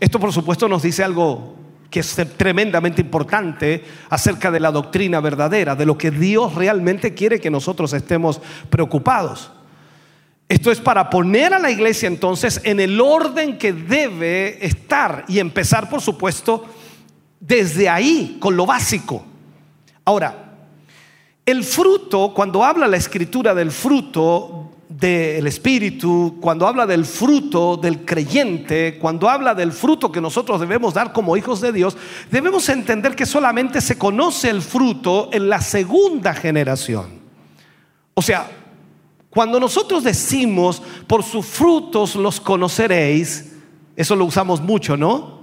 Esto 0.00 0.18
por 0.18 0.32
supuesto 0.32 0.68
nos 0.68 0.82
dice 0.82 1.04
algo 1.04 1.54
que 1.90 2.00
es 2.00 2.16
tremendamente 2.36 3.02
importante 3.02 3.84
acerca 4.08 4.50
de 4.50 4.60
la 4.60 4.70
doctrina 4.70 5.20
verdadera, 5.20 5.74
de 5.74 5.86
lo 5.86 5.98
que 5.98 6.10
Dios 6.10 6.54
realmente 6.54 7.14
quiere 7.14 7.40
que 7.40 7.50
nosotros 7.50 7.92
estemos 7.92 8.40
preocupados. 8.70 9.50
Esto 10.48 10.70
es 10.70 10.80
para 10.80 11.10
poner 11.10 11.54
a 11.54 11.58
la 11.58 11.70
iglesia 11.70 12.06
entonces 12.06 12.60
en 12.64 12.80
el 12.80 13.00
orden 13.00 13.58
que 13.58 13.72
debe 13.72 14.64
estar 14.64 15.24
y 15.28 15.38
empezar, 15.38 15.88
por 15.88 16.00
supuesto, 16.00 16.64
desde 17.38 17.88
ahí, 17.88 18.36
con 18.40 18.56
lo 18.56 18.66
básico. 18.66 19.24
Ahora, 20.04 20.50
el 21.46 21.64
fruto, 21.64 22.32
cuando 22.34 22.64
habla 22.64 22.86
la 22.86 22.96
escritura 22.96 23.54
del 23.54 23.70
fruto 23.70 24.59
del 25.00 25.46
Espíritu, 25.46 26.36
cuando 26.40 26.66
habla 26.66 26.86
del 26.86 27.06
fruto 27.06 27.78
del 27.78 28.04
creyente, 28.04 28.98
cuando 28.98 29.30
habla 29.30 29.54
del 29.54 29.72
fruto 29.72 30.12
que 30.12 30.20
nosotros 30.20 30.60
debemos 30.60 30.92
dar 30.92 31.12
como 31.12 31.38
hijos 31.38 31.62
de 31.62 31.72
Dios, 31.72 31.96
debemos 32.30 32.68
entender 32.68 33.16
que 33.16 33.24
solamente 33.24 33.80
se 33.80 33.96
conoce 33.96 34.50
el 34.50 34.60
fruto 34.60 35.30
en 35.32 35.48
la 35.48 35.62
segunda 35.62 36.34
generación. 36.34 37.20
O 38.12 38.20
sea, 38.20 38.50
cuando 39.30 39.58
nosotros 39.58 40.04
decimos, 40.04 40.82
por 41.06 41.22
sus 41.22 41.46
frutos 41.46 42.14
los 42.14 42.38
conoceréis, 42.38 43.52
eso 43.96 44.14
lo 44.14 44.26
usamos 44.26 44.60
mucho, 44.60 44.98
¿no? 44.98 45.40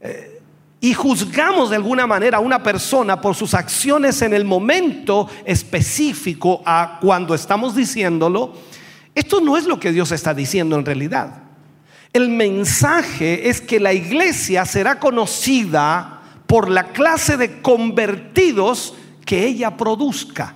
Eh, 0.00 0.40
y 0.80 0.94
juzgamos 0.94 1.70
de 1.70 1.76
alguna 1.76 2.06
manera 2.06 2.38
a 2.38 2.40
una 2.40 2.62
persona 2.62 3.20
por 3.20 3.34
sus 3.34 3.54
acciones 3.54 4.22
en 4.22 4.32
el 4.32 4.44
momento 4.44 5.28
específico 5.44 6.62
a 6.64 6.98
cuando 7.00 7.34
estamos 7.34 7.74
diciéndolo, 7.74 8.54
esto 9.18 9.40
no 9.40 9.56
es 9.56 9.64
lo 9.64 9.80
que 9.80 9.92
Dios 9.92 10.12
está 10.12 10.34
diciendo 10.34 10.76
en 10.76 10.84
realidad. 10.84 11.42
El 12.12 12.28
mensaje 12.28 13.48
es 13.48 13.60
que 13.60 13.80
la 13.80 13.92
iglesia 13.92 14.64
será 14.64 14.98
conocida 14.98 16.22
por 16.46 16.70
la 16.70 16.92
clase 16.92 17.36
de 17.36 17.60
convertidos 17.60 18.94
que 19.24 19.44
ella 19.44 19.76
produzca. 19.76 20.54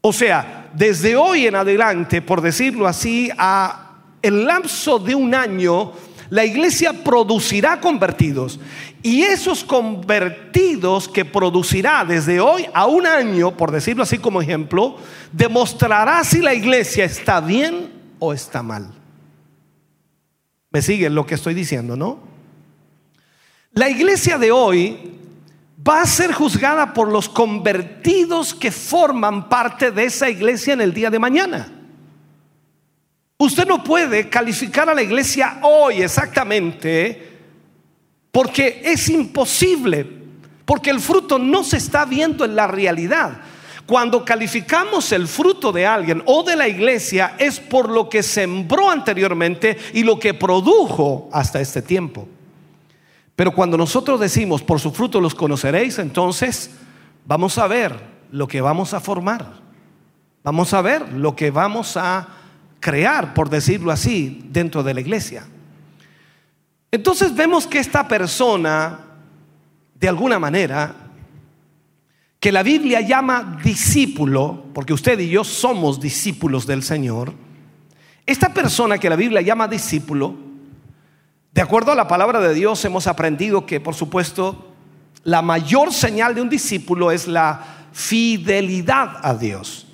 O 0.00 0.12
sea, 0.12 0.70
desde 0.74 1.14
hoy 1.14 1.46
en 1.46 1.54
adelante, 1.54 2.22
por 2.22 2.40
decirlo 2.40 2.88
así, 2.88 3.30
a 3.38 3.90
el 4.20 4.44
lapso 4.44 4.98
de 4.98 5.14
un 5.14 5.34
año, 5.34 5.92
la 6.30 6.44
iglesia 6.44 7.04
producirá 7.04 7.80
convertidos. 7.80 8.58
Y 9.02 9.22
esos 9.22 9.64
convertidos 9.64 11.08
que 11.08 11.24
producirá 11.24 12.04
desde 12.04 12.38
hoy 12.38 12.66
a 12.72 12.86
un 12.86 13.06
año, 13.06 13.56
por 13.56 13.72
decirlo 13.72 14.04
así 14.04 14.18
como 14.18 14.40
ejemplo, 14.40 14.96
demostrará 15.32 16.22
si 16.22 16.40
la 16.40 16.54
iglesia 16.54 17.04
está 17.04 17.40
bien 17.40 17.90
o 18.20 18.32
está 18.32 18.62
mal. 18.62 18.92
¿Me 20.70 20.80
siguen 20.80 21.16
lo 21.16 21.26
que 21.26 21.34
estoy 21.34 21.52
diciendo, 21.52 21.96
no? 21.96 22.20
La 23.72 23.90
iglesia 23.90 24.38
de 24.38 24.52
hoy 24.52 25.18
va 25.86 26.02
a 26.02 26.06
ser 26.06 26.32
juzgada 26.32 26.94
por 26.94 27.10
los 27.10 27.28
convertidos 27.28 28.54
que 28.54 28.70
forman 28.70 29.48
parte 29.48 29.90
de 29.90 30.04
esa 30.04 30.30
iglesia 30.30 30.74
en 30.74 30.80
el 30.80 30.94
día 30.94 31.10
de 31.10 31.18
mañana. 31.18 31.72
Usted 33.36 33.66
no 33.66 33.82
puede 33.82 34.28
calificar 34.28 34.88
a 34.88 34.94
la 34.94 35.02
iglesia 35.02 35.58
hoy 35.62 36.02
exactamente 36.02 37.31
porque 38.32 38.80
es 38.84 39.08
imposible, 39.10 40.06
porque 40.64 40.90
el 40.90 41.00
fruto 41.00 41.38
no 41.38 41.62
se 41.62 41.76
está 41.76 42.06
viendo 42.06 42.44
en 42.44 42.56
la 42.56 42.66
realidad. 42.66 43.42
Cuando 43.86 44.24
calificamos 44.24 45.12
el 45.12 45.28
fruto 45.28 45.70
de 45.70 45.86
alguien 45.86 46.22
o 46.24 46.42
de 46.42 46.56
la 46.56 46.66
iglesia 46.66 47.34
es 47.38 47.60
por 47.60 47.90
lo 47.90 48.08
que 48.08 48.22
sembró 48.22 48.90
anteriormente 48.90 49.76
y 49.92 50.02
lo 50.02 50.18
que 50.18 50.34
produjo 50.34 51.28
hasta 51.32 51.60
este 51.60 51.82
tiempo. 51.82 52.26
Pero 53.36 53.52
cuando 53.52 53.76
nosotros 53.76 54.18
decimos, 54.18 54.62
por 54.62 54.80
su 54.80 54.92
fruto 54.92 55.20
los 55.20 55.34
conoceréis, 55.34 55.98
entonces 55.98 56.70
vamos 57.26 57.58
a 57.58 57.66
ver 57.66 57.98
lo 58.30 58.48
que 58.48 58.60
vamos 58.60 58.94
a 58.94 59.00
formar. 59.00 59.60
Vamos 60.42 60.72
a 60.72 60.80
ver 60.80 61.12
lo 61.12 61.36
que 61.36 61.50
vamos 61.50 61.96
a 61.96 62.28
crear, 62.80 63.34
por 63.34 63.50
decirlo 63.50 63.92
así, 63.92 64.46
dentro 64.50 64.82
de 64.82 64.94
la 64.94 65.00
iglesia. 65.00 65.44
Entonces 66.92 67.34
vemos 67.34 67.66
que 67.66 67.78
esta 67.78 68.06
persona, 68.06 69.00
de 69.94 70.08
alguna 70.08 70.38
manera, 70.38 70.94
que 72.38 72.52
la 72.52 72.62
Biblia 72.62 73.00
llama 73.00 73.58
discípulo, 73.64 74.66
porque 74.74 74.92
usted 74.92 75.18
y 75.18 75.30
yo 75.30 75.42
somos 75.42 76.00
discípulos 76.00 76.66
del 76.66 76.82
Señor, 76.82 77.32
esta 78.26 78.52
persona 78.52 78.98
que 78.98 79.08
la 79.08 79.16
Biblia 79.16 79.40
llama 79.40 79.68
discípulo, 79.68 80.36
de 81.52 81.62
acuerdo 81.62 81.92
a 81.92 81.94
la 81.94 82.08
palabra 82.08 82.40
de 82.40 82.52
Dios 82.52 82.84
hemos 82.84 83.06
aprendido 83.06 83.64
que, 83.64 83.80
por 83.80 83.94
supuesto, 83.94 84.72
la 85.24 85.40
mayor 85.40 85.94
señal 85.94 86.34
de 86.34 86.42
un 86.42 86.50
discípulo 86.50 87.10
es 87.10 87.26
la 87.26 87.86
fidelidad 87.92 89.16
a 89.22 89.34
Dios. 89.34 89.86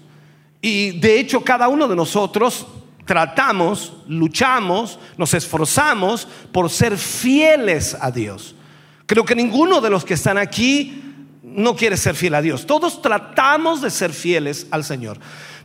Y 0.60 0.98
de 0.98 1.20
hecho 1.20 1.42
cada 1.44 1.68
uno 1.68 1.86
de 1.86 1.94
nosotros 1.94 2.66
tratamos, 3.09 3.94
luchamos, 4.06 4.98
nos 5.16 5.32
esforzamos 5.32 6.28
por 6.52 6.68
ser 6.68 6.98
fieles 6.98 7.97
a 7.98 8.10
Dios. 8.10 8.55
Creo 9.06 9.24
que 9.24 9.35
ninguno 9.35 9.80
de 9.80 9.89
los 9.89 10.05
que 10.05 10.12
están 10.12 10.36
aquí 10.36 11.02
no 11.43 11.74
quiere 11.74 11.97
ser 11.97 12.14
fiel 12.14 12.35
a 12.35 12.43
Dios. 12.43 12.66
Todos 12.66 13.01
tratamos 13.01 13.80
de 13.80 13.89
ser 13.89 14.12
fieles 14.12 14.66
al 14.70 14.85
Señor. 14.85 15.18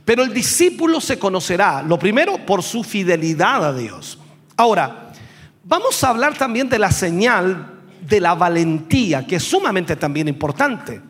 Pero 0.06 0.22
el 0.22 0.32
discípulo 0.32 1.02
se 1.02 1.18
conocerá, 1.18 1.82
lo 1.82 1.98
primero, 1.98 2.38
por 2.46 2.62
su 2.62 2.82
fidelidad 2.82 3.62
a 3.62 3.74
Dios. 3.74 4.18
Ahora, 4.56 5.12
vamos 5.62 6.02
a 6.02 6.08
hablar 6.08 6.38
también 6.38 6.70
de 6.70 6.78
la 6.78 6.90
señal 6.90 7.72
de 8.00 8.20
la 8.20 8.34
valentía, 8.34 9.26
que 9.26 9.36
es 9.36 9.44
sumamente 9.44 9.96
también 9.96 10.28
importante, 10.28 11.02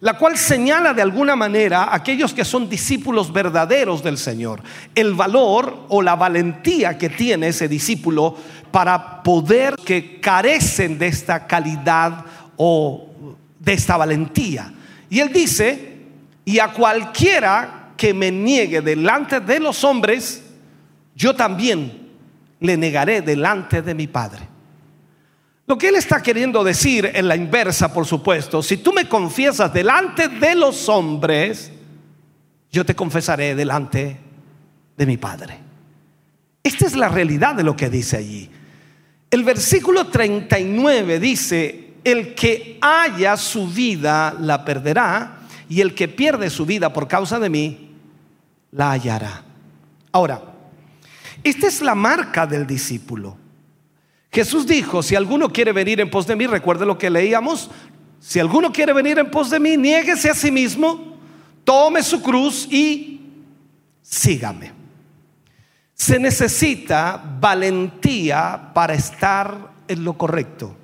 la 0.00 0.14
cual 0.14 0.38
señala 0.38 0.94
de 0.94 1.02
alguna 1.02 1.36
manera 1.36 1.84
a 1.84 1.96
aquellos 1.96 2.32
que 2.32 2.44
son 2.44 2.68
discípulos 2.68 3.32
verdaderos 3.32 4.02
del 4.02 4.16
Señor, 4.16 4.62
el 4.94 5.14
valor 5.14 5.86
o 5.88 6.00
la 6.00 6.16
valentía 6.16 6.96
que 6.96 7.10
tiene 7.10 7.48
ese 7.48 7.68
discípulo 7.68 8.34
para 8.70 9.22
poder 9.22 9.76
que 9.76 10.20
carecen 10.20 10.98
de 10.98 11.08
esta 11.08 11.46
calidad 11.46 12.24
o 12.56 13.08
de 13.58 13.72
esta 13.72 13.98
valentía. 13.98 14.72
Y 15.10 15.20
él 15.20 15.32
dice, 15.32 15.98
y 16.46 16.58
a 16.58 16.68
cualquiera 16.68 17.90
que 17.96 18.14
me 18.14 18.30
niegue 18.30 18.80
delante 18.80 19.40
de 19.40 19.60
los 19.60 19.84
hombres, 19.84 20.42
yo 21.14 21.34
también 21.36 22.08
le 22.60 22.76
negaré 22.78 23.20
delante 23.20 23.82
de 23.82 23.94
mi 23.94 24.06
Padre. 24.06 24.49
Lo 25.70 25.78
que 25.78 25.90
él 25.90 25.94
está 25.94 26.20
queriendo 26.20 26.64
decir 26.64 27.12
en 27.14 27.28
la 27.28 27.36
inversa, 27.36 27.92
por 27.92 28.04
supuesto, 28.04 28.60
si 28.60 28.78
tú 28.78 28.92
me 28.92 29.08
confiesas 29.08 29.72
delante 29.72 30.26
de 30.26 30.56
los 30.56 30.88
hombres, 30.88 31.70
yo 32.72 32.84
te 32.84 32.96
confesaré 32.96 33.54
delante 33.54 34.16
de 34.96 35.06
mi 35.06 35.16
Padre. 35.16 35.60
Esta 36.64 36.86
es 36.86 36.96
la 36.96 37.08
realidad 37.08 37.54
de 37.54 37.62
lo 37.62 37.76
que 37.76 37.88
dice 37.88 38.16
allí. 38.16 38.50
El 39.30 39.44
versículo 39.44 40.08
39 40.08 41.20
dice, 41.20 41.92
el 42.02 42.34
que 42.34 42.76
haya 42.80 43.36
su 43.36 43.68
vida 43.68 44.34
la 44.40 44.64
perderá 44.64 45.42
y 45.68 45.82
el 45.82 45.94
que 45.94 46.08
pierde 46.08 46.50
su 46.50 46.66
vida 46.66 46.92
por 46.92 47.06
causa 47.06 47.38
de 47.38 47.48
mí 47.48 47.94
la 48.72 48.90
hallará. 48.90 49.44
Ahora, 50.10 50.42
esta 51.44 51.68
es 51.68 51.80
la 51.80 51.94
marca 51.94 52.44
del 52.44 52.66
discípulo. 52.66 53.36
Jesús 54.32 54.66
dijo, 54.66 55.02
si 55.02 55.16
alguno 55.16 55.48
quiere 55.48 55.72
venir 55.72 56.00
en 56.00 56.10
pos 56.10 56.26
de 56.26 56.36
mí, 56.36 56.46
recuerde 56.46 56.86
lo 56.86 56.96
que 56.96 57.10
leíamos, 57.10 57.70
si 58.20 58.38
alguno 58.38 58.72
quiere 58.72 58.92
venir 58.92 59.18
en 59.18 59.30
pos 59.30 59.50
de 59.50 59.58
mí, 59.58 59.76
niéguese 59.76 60.30
a 60.30 60.34
sí 60.34 60.50
mismo, 60.50 61.18
tome 61.64 62.02
su 62.02 62.22
cruz 62.22 62.68
y 62.70 63.20
sígame. 64.02 64.72
Se 65.94 66.18
necesita 66.18 67.22
valentía 67.40 68.70
para 68.72 68.94
estar 68.94 69.72
en 69.88 70.04
lo 70.04 70.16
correcto. 70.16 70.76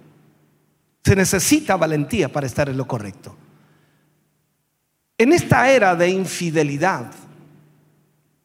Se 1.04 1.14
necesita 1.14 1.76
valentía 1.76 2.30
para 2.30 2.46
estar 2.46 2.68
en 2.68 2.76
lo 2.76 2.86
correcto. 2.86 3.36
En 5.18 5.32
esta 5.32 5.70
era 5.70 5.94
de 5.94 6.10
infidelidad, 6.10 7.10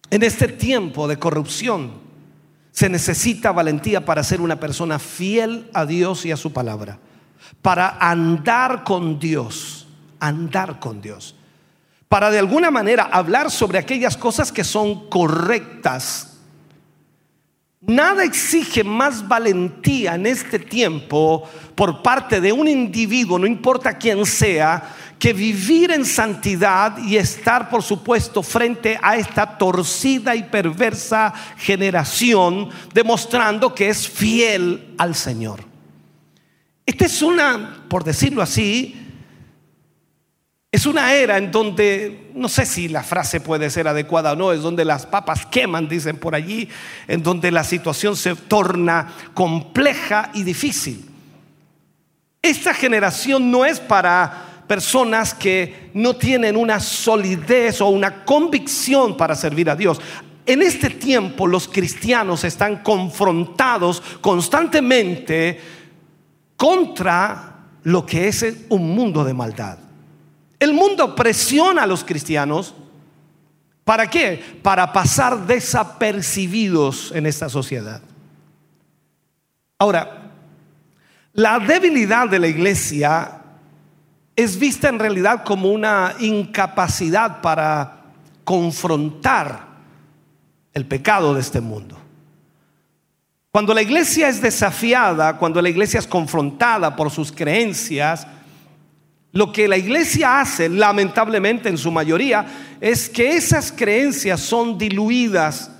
en 0.10 0.23
este 0.23 0.48
tiempo 0.48 1.07
de 1.07 1.18
corrupción, 1.18 2.11
se 2.72 2.89
necesita 2.89 3.52
valentía 3.52 4.06
para 4.06 4.23
ser 4.23 4.41
una 4.41 4.60
persona 4.60 4.98
fiel 4.99 5.69
a 5.73 5.85
Dios 5.85 6.26
y 6.26 6.31
a 6.31 6.38
su 6.38 6.53
palabra. 6.53 6.99
Para 7.61 7.98
andar 7.99 8.84
con 8.84 9.19
Dios, 9.19 9.88
andar 10.19 10.80
con 10.80 11.02
Dios. 11.02 11.35
Para 12.07 12.31
de 12.31 12.39
alguna 12.39 12.72
manera 12.72 13.03
hablar 13.03 13.52
sobre 13.52 13.77
aquellas 13.77 14.18
cosas 14.18 14.52
que 14.52 14.64
son 14.64 15.10
correctas. 15.10 16.31
Nada 17.88 18.24
exige 18.24 18.84
más 18.84 19.28
valentía 19.28 20.14
en 20.14 20.28
este 20.28 20.60
tiempo 20.60 21.49
por 21.74 22.03
parte 22.03 22.40
de 22.40 22.52
un 22.52 22.68
individuo, 22.68 23.40
no 23.40 23.48
importa 23.48 23.98
quién 23.98 24.24
sea, 24.24 24.95
que 25.18 25.34
vivir 25.34 25.91
en 25.91 26.06
santidad 26.06 26.99
y 26.99 27.18
estar, 27.18 27.72
por 27.72 27.82
supuesto, 27.82 28.44
frente 28.44 28.99
a 29.02 29.18
esta 29.18 29.58
torcida 29.58 30.36
y 30.36 30.44
perversa 30.44 31.34
generación, 31.58 32.70
demostrando 32.94 33.74
que 33.74 33.90
es 33.90 34.08
fiel 34.08 34.94
al 34.99 35.16
Señor. 35.16 35.64
Esta 36.86 37.06
es 37.06 37.22
una, 37.24 37.84
por 37.88 38.03
decirlo 38.03 38.44
así, 38.44 39.11
es 40.72 40.85
una 40.85 41.14
era 41.14 41.38
en 41.38 41.52
donde, 41.52 42.31
no 42.34 42.48
sé 42.48 42.65
si 42.65 42.88
la 42.88 43.03
frase 43.03 43.41
puede 43.41 43.69
ser 43.69 43.89
adecuada 43.89 44.31
o 44.31 44.35
no, 44.38 44.53
es 44.53 44.61
donde 44.61 44.85
las 44.85 45.06
papas 45.06 45.45
queman, 45.45 45.89
dicen 45.89 46.15
por 46.15 46.34
allí, 46.34 46.69
en 47.10 47.22
donde 47.22 47.52
la 47.52 47.65
situación 47.65 48.15
se 48.15 48.35
torna 48.35 49.14
compleja 49.34 50.31
y 50.34 50.43
difícil. 50.43 51.10
Esta 52.41 52.73
generación 52.73 53.52
no 53.52 53.65
es 53.65 53.81
para 53.81 54.64
personas 54.65 55.34
que 55.34 55.91
no 55.93 56.15
tienen 56.15 56.56
una 56.56 56.80
solidez 56.80 57.81
o 57.81 57.88
una 57.88 58.23
convicción 58.23 59.18
para 59.18 59.35
servir 59.35 59.69
a 59.69 59.76
Dios. 59.76 59.99
En 60.45 60.61
este 60.61 60.89
tiempo 60.89 61.48
los 61.48 61.68
cristianos 61.68 62.45
están 62.45 62.77
confrontados 62.77 64.02
constantemente 64.22 65.60
contra 66.56 67.57
lo 67.84 68.06
que 68.06 68.30
es 68.30 68.45
un 68.69 68.95
mundo 68.95 69.26
de 69.26 69.34
maldad. 69.34 69.90
El 70.62 70.76
mundo 70.76 71.16
presiona 71.16 71.82
a 71.82 71.88
los 71.88 72.04
cristianos. 72.04 72.76
¿Para 73.84 74.08
qué? 74.08 74.60
Para 74.62 74.94
pasar 74.94 75.48
desapercibidos 75.48 77.12
en 77.14 77.26
esta 77.26 77.50
sociedad. 77.50 78.00
Ahora, 79.80 80.30
la 81.34 81.58
debilidad 81.58 82.30
de 82.30 82.38
la 82.38 82.48
iglesia 82.48 83.42
es 84.36 84.60
vista 84.60 84.88
en 84.90 85.00
realidad 85.00 85.44
como 85.44 85.72
una 85.72 86.14
incapacidad 86.20 87.42
para 87.42 88.04
confrontar 88.44 89.66
el 90.76 90.86
pecado 90.86 91.34
de 91.34 91.42
este 91.42 91.60
mundo. 91.60 91.98
Cuando 93.50 93.74
la 93.74 93.82
iglesia 93.82 94.30
es 94.30 94.40
desafiada, 94.40 95.40
cuando 95.40 95.60
la 95.60 95.70
iglesia 95.70 96.00
es 96.00 96.06
confrontada 96.06 96.96
por 96.96 97.10
sus 97.10 97.32
creencias, 97.32 98.28
lo 99.34 99.52
que 99.52 99.68
la 99.68 99.78
iglesia 99.78 100.41
hace, 100.41 100.68
lamentablemente 100.68 101.70
en 101.70 101.78
su 101.78 101.91
mayoría, 101.91 102.45
es 102.82 103.10
que 103.10 103.36
esas 103.36 103.72
creencias 103.72 104.41
son 104.41 104.78
diluidas, 104.78 105.72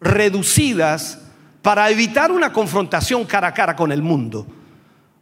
reducidas, 0.00 1.18
para 1.60 1.90
evitar 1.90 2.30
una 2.30 2.52
confrontación 2.52 3.24
cara 3.24 3.48
a 3.48 3.54
cara 3.54 3.74
con 3.74 3.90
el 3.90 4.00
mundo. 4.00 4.46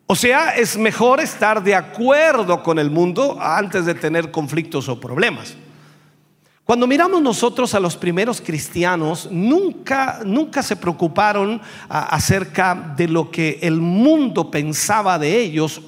O 0.07 0.15
sea, 0.15 0.51
es 0.51 0.77
mejor 0.77 1.20
estar 1.20 1.62
de 1.62 1.74
acuerdo 1.74 2.62
con 2.62 2.78
el 2.78 2.91
mundo 2.91 3.39
antes 3.41 3.87
de 3.87 3.95
tener 3.95 4.31
conflictos 4.31 4.89
o 4.89 5.01
problemas. 5.01 5.57
Cuando 6.62 6.87
miramos 6.87 7.23
nosotros 7.23 7.74
a 7.74 7.81
los 7.81 7.97
primeros 7.97 8.41
cristianos, 8.41 9.28
nunca, 9.31 10.20
nunca 10.24 10.62
se 10.62 10.77
preocuparon 10.77 11.61
acerca 11.89 12.95
de 12.97 13.09
lo 13.09 13.31
que 13.31 13.61
el 13.62 13.81
mundo 13.81 14.51
pensaba 14.51 15.19
de 15.19 15.41
ellos 15.41 15.81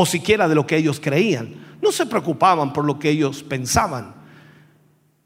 o 0.00 0.06
siquiera 0.06 0.46
de 0.46 0.54
lo 0.54 0.64
que 0.64 0.76
ellos 0.76 1.00
creían. 1.00 1.56
No 1.82 1.90
se 1.90 2.06
preocupaban 2.06 2.72
por 2.72 2.84
lo 2.84 3.00
que 3.00 3.10
ellos 3.10 3.42
pensaban. 3.42 4.14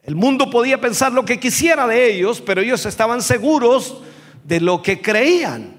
El 0.02 0.16
mundo 0.16 0.48
podía 0.48 0.80
pensar 0.80 1.12
lo 1.12 1.26
que 1.26 1.38
quisiera 1.38 1.86
de 1.86 2.10
ellos, 2.10 2.40
pero 2.40 2.62
ellos 2.62 2.86
estaban 2.86 3.20
seguros 3.20 3.98
de 4.44 4.60
lo 4.62 4.80
que 4.80 5.02
creían. 5.02 5.74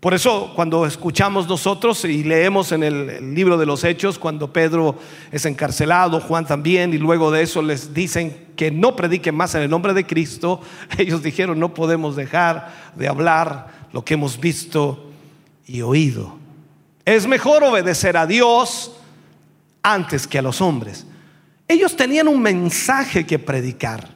Por 0.00 0.12
eso 0.12 0.50
cuando 0.56 0.86
escuchamos 0.86 1.46
nosotros 1.46 2.04
y 2.04 2.24
leemos 2.24 2.72
en 2.72 2.82
el, 2.82 3.32
libro 3.32 3.56
de 3.58 3.66
los 3.66 3.84
Hechos, 3.84 4.18
cuando 4.18 4.52
Pedro 4.52 4.96
es 5.30 5.46
encarcelado, 5.46 6.18
Juan 6.18 6.46
también, 6.46 6.94
y 6.94 6.98
luego 6.98 7.30
de 7.30 7.42
eso 7.42 7.62
les 7.62 7.94
dicen 7.94 8.48
que 8.56 8.72
no 8.72 8.96
prediquen 8.96 9.36
más 9.36 9.54
en 9.54 9.62
el 9.62 9.70
nombre 9.70 9.94
de 9.94 10.04
Cristo, 10.04 10.60
ellos 10.98 11.22
dijeron, 11.22 11.60
no 11.60 11.74
podemos 11.74 12.16
dejar 12.16 12.74
de 12.96 13.06
hablar 13.06 13.86
lo 13.92 14.04
que 14.04 14.14
hemos 14.14 14.40
visto 14.40 15.12
y 15.64 15.82
oído. 15.82 16.44
Es 17.06 17.26
mejor 17.28 17.62
obedecer 17.62 18.16
a 18.16 18.26
Dios 18.26 18.90
antes 19.80 20.26
que 20.26 20.40
a 20.40 20.42
los 20.42 20.60
hombres. 20.60 21.06
Ellos 21.68 21.96
tenían 21.96 22.26
un 22.26 22.42
mensaje 22.42 23.24
que 23.24 23.38
predicar 23.38 24.08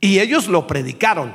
y 0.00 0.20
ellos 0.20 0.46
lo 0.46 0.64
predicaron. 0.64 1.34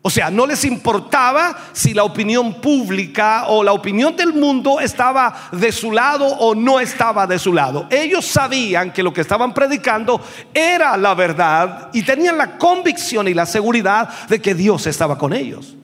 O 0.00 0.08
sea, 0.08 0.30
no 0.30 0.46
les 0.46 0.64
importaba 0.64 1.58
si 1.72 1.92
la 1.92 2.04
opinión 2.04 2.62
pública 2.62 3.46
o 3.48 3.62
la 3.62 3.72
opinión 3.72 4.16
del 4.16 4.32
mundo 4.32 4.80
estaba 4.80 5.50
de 5.52 5.70
su 5.70 5.92
lado 5.92 6.26
o 6.26 6.54
no 6.54 6.80
estaba 6.80 7.26
de 7.26 7.38
su 7.38 7.52
lado. 7.52 7.86
Ellos 7.90 8.24
sabían 8.24 8.92
que 8.92 9.02
lo 9.02 9.12
que 9.12 9.20
estaban 9.20 9.52
predicando 9.52 10.22
era 10.54 10.96
la 10.96 11.12
verdad 11.14 11.90
y 11.92 12.02
tenían 12.02 12.38
la 12.38 12.56
convicción 12.56 13.28
y 13.28 13.34
la 13.34 13.44
seguridad 13.44 14.08
de 14.28 14.40
que 14.40 14.54
Dios 14.54 14.86
estaba 14.86 15.18
con 15.18 15.34
ellos. 15.34 15.74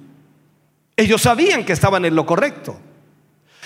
Ellos 0.97 1.21
sabían 1.21 1.65
que 1.65 1.75
estaban 1.75 2.05
en 2.07 2.15
lo 2.15 2.25
correcto. 2.25 2.79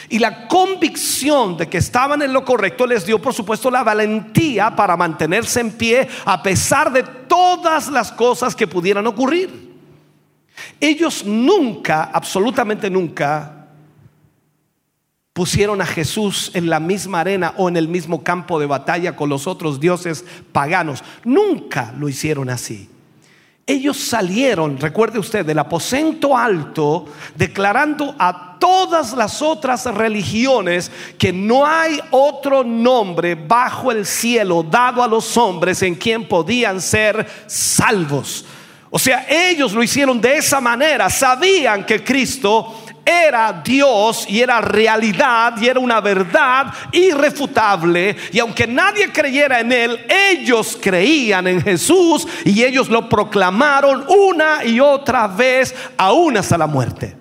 Y 0.09 0.19
la 0.19 0.47
convicción 0.47 1.57
de 1.57 1.69
que 1.69 1.79
estaban 1.79 2.23
en 2.23 2.33
lo 2.33 2.45
correcto 2.45 2.87
les 2.87 3.05
dio, 3.07 3.21
por 3.21 3.35
supuesto, 3.35 3.71
la 3.71 3.83
valentía 3.83 4.75
para 4.77 4.97
mantenerse 4.97 5.61
en 5.61 5.73
pie 5.73 6.09
a 6.25 6.43
pesar 6.43 6.93
de 6.93 7.03
todas 7.03 7.89
las 7.89 8.13
cosas 8.13 8.55
que 8.55 8.67
pudieran 8.67 9.07
ocurrir. 9.07 9.75
Ellos 10.81 11.25
nunca, 11.25 12.11
absolutamente 12.13 12.89
nunca, 12.89 13.69
pusieron 15.33 15.83
a 15.83 15.87
Jesús 15.87 16.51
en 16.55 16.71
la 16.71 16.81
misma 16.81 17.21
arena 17.21 17.53
o 17.59 17.69
en 17.69 17.77
el 17.77 17.89
mismo 17.89 18.23
campo 18.23 18.59
de 18.59 18.67
batalla 18.67 19.17
con 19.17 19.29
los 19.29 19.47
otros 19.47 19.81
dioses 19.81 20.25
paganos. 20.53 21.05
Nunca 21.25 21.93
lo 21.99 22.09
hicieron 22.09 22.49
así. 22.49 22.89
Ellos 23.69 23.97
salieron, 23.97 24.79
recuerde 24.79 25.19
usted, 25.19 25.45
del 25.45 25.59
aposento 25.59 26.37
alto, 26.37 27.07
declarando 27.35 28.15
a 28.17 28.57
todas 28.61 29.13
las 29.13 29.43
otras 29.43 29.87
religiones 29.87 30.89
que 31.19 31.33
no 31.33 31.67
hay 31.67 31.99
otro 32.13 32.63
nombre 32.63 33.35
bajo 33.35 33.91
el 33.91 34.07
cielo 34.07 34.63
dado 34.63 35.03
a 35.03 35.09
los 35.09 35.37
hombres 35.37 35.83
en 35.83 35.97
quien 35.97 36.29
podían 36.29 36.81
ser 36.81 37.27
salvos. 37.49 38.45
O 38.89 39.01
sea, 39.01 39.27
ellos 39.29 39.73
lo 39.73 39.83
hicieron 39.83 40.21
de 40.21 40.37
esa 40.37 40.61
manera, 40.61 41.11
sabían 41.11 41.85
que 41.85 42.05
Cristo 42.05 42.86
era 43.07 43.63
Dios 43.65 44.27
y 44.29 44.41
era 44.41 44.61
realidad 44.61 45.55
y 45.61 45.69
era 45.69 45.79
una 45.79 46.01
verdad 46.01 46.75
irrefutable. 46.91 48.17
Y 48.33 48.41
aunque 48.41 48.67
nadie 48.67 49.13
creyera 49.13 49.61
en 49.61 49.71
Él, 49.71 50.05
ellos 50.09 50.77
creían 50.81 51.47
en 51.47 51.63
Jesús 51.63 52.27
y 52.45 52.65
ellos 52.65 52.89
lo 52.89 53.09
proclamaron 53.09 54.05
una 54.09 54.65
y 54.65 54.81
otra 54.81 55.29
vez, 55.29 55.73
aún 55.97 56.37
hasta 56.37 56.59
la 56.59 56.67
muerte. 56.67 57.17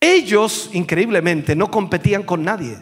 Ellos, 0.00 0.70
increíblemente, 0.72 1.56
no 1.56 1.68
competían 1.68 2.22
con 2.22 2.44
nadie. 2.44 2.78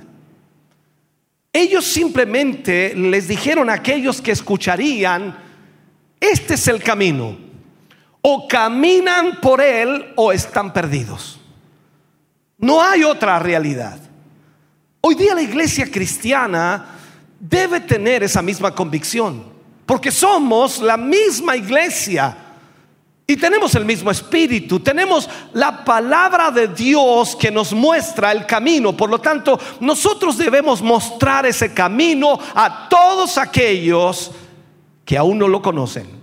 Ellos 1.51 1.87
simplemente 1.87 2.95
les 2.95 3.29
dijeron 3.29 3.71
a 3.71 3.75
aquellos 3.75 4.21
que 4.21 4.33
escucharían, 4.33 5.39
este 6.21 6.55
es 6.55 6.69
el 6.69 6.83
camino 6.83 7.46
o 8.29 8.49
caminan 8.49 9.41
por 9.41 9.61
él 9.61 10.13
o 10.17 10.33
están 10.33 10.73
perdidos. 10.73 11.39
No 12.59 12.83
hay 12.83 13.05
otra 13.05 13.39
realidad. 13.39 14.01
Hoy 15.01 15.15
día 15.15 15.33
la 15.33 15.43
iglesia 15.43 15.89
cristiana 15.89 16.87
debe 17.39 17.79
tener 17.79 18.25
esa 18.25 18.43
misma 18.43 18.75
convicción, 18.75 19.45
porque 19.87 20.11
somos 20.11 20.81
la 20.81 20.97
misma 20.97 21.57
iglesia 21.57 22.37
y 23.29 23.37
tenemos 23.37 23.77
el 23.77 23.85
mismo 23.85 24.11
espíritu, 24.11 24.81
tenemos 24.81 25.31
la 25.53 25.85
palabra 25.85 26.51
de 26.51 26.67
Dios 26.67 27.37
que 27.37 27.53
nos 27.53 27.73
muestra 27.73 28.33
el 28.33 28.45
camino, 28.45 28.97
por 28.97 29.09
lo 29.09 29.21
tanto 29.21 29.57
nosotros 29.79 30.37
debemos 30.37 30.83
mostrar 30.83 31.47
ese 31.47 31.73
camino 31.73 32.37
a 32.57 32.89
todos 32.89 33.39
aquellos 33.39 34.33
que 35.05 35.17
aún 35.17 35.39
no 35.39 35.47
lo 35.47 35.63
conocen 35.63 36.16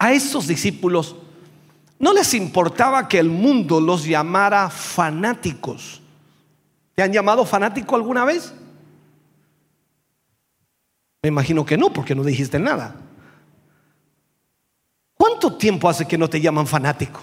a 0.00 0.12
esos 0.12 0.48
discípulos 0.48 1.14
no 1.98 2.14
les 2.14 2.32
importaba 2.32 3.06
que 3.06 3.18
el 3.18 3.28
mundo 3.28 3.82
los 3.82 4.06
llamara 4.06 4.70
fanáticos. 4.70 6.00
¿Te 6.94 7.02
han 7.02 7.12
llamado 7.12 7.44
fanático 7.44 7.94
alguna 7.94 8.24
vez? 8.24 8.54
Me 11.22 11.28
imagino 11.28 11.66
que 11.66 11.76
no, 11.76 11.92
porque 11.92 12.14
no 12.14 12.24
dijiste 12.24 12.58
nada. 12.58 12.96
¿Cuánto 15.18 15.58
tiempo 15.58 15.86
hace 15.86 16.08
que 16.08 16.16
no 16.16 16.30
te 16.30 16.40
llaman 16.40 16.66
fanático? 16.66 17.20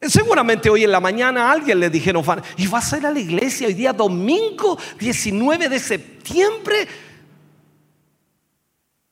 Seguramente 0.00 0.68
hoy 0.68 0.82
en 0.82 0.90
la 0.90 0.98
mañana 0.98 1.52
alguien 1.52 1.78
le 1.78 1.88
dijeron, 1.88 2.24
y 2.56 2.66
vas 2.66 2.92
a 2.92 2.98
ir 2.98 3.06
a 3.06 3.12
la 3.12 3.20
iglesia 3.20 3.68
hoy 3.68 3.74
día 3.74 3.92
domingo 3.92 4.76
19 4.98 5.68
de 5.68 5.78
septiembre. 5.78 6.88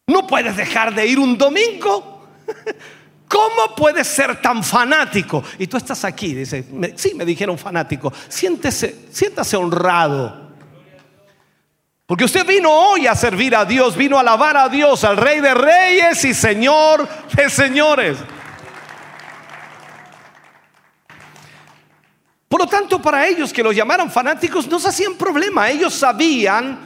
No 0.09 0.27
puedes 0.27 0.57
dejar 0.57 0.93
de 0.93 1.07
ir 1.07 1.21
un 1.21 1.39
domingo. 1.39 2.18
¿Cómo 3.29 3.75
puedes 3.77 4.07
ser 4.07 4.41
tan 4.41 4.65
fanático? 4.65 5.45
Y 5.59 5.67
tú 5.67 5.77
estás 5.77 6.05
aquí, 6.05 6.35
dice, 6.35 6.65
sí, 6.97 7.13
me 7.15 7.25
dijeron 7.25 7.59
fanático. 7.59 8.13
Siéntese, 8.29 9.07
siéntase 9.11 9.57
honrado. 9.57 10.49
Porque 12.07 12.25
usted 12.25 12.47
vino 12.47 12.71
hoy 12.73 13.07
a 13.07 13.15
servir 13.15 13.55
a 13.55 13.67
Dios, 13.67 13.95
vino 13.95 14.17
a 14.17 14.21
alabar 14.21 14.57
a 14.57 14.71
Dios, 14.71 15.05
al 15.05 15.19
Rey 15.19 15.41
de 15.41 15.53
Reyes 15.53 16.25
y 16.25 16.33
Señor 16.33 17.07
de 17.35 17.51
Señores. 17.51 18.17
Por 22.49 22.61
lo 22.61 22.67
tanto, 22.67 23.03
para 23.03 23.27
ellos 23.27 23.53
que 23.53 23.63
los 23.63 23.77
llamaron 23.77 24.11
fanáticos 24.11 24.67
no 24.69 24.81
se 24.81 24.89
hacían 24.89 25.17
problema. 25.17 25.69
Ellos 25.69 25.93
sabían 25.93 26.81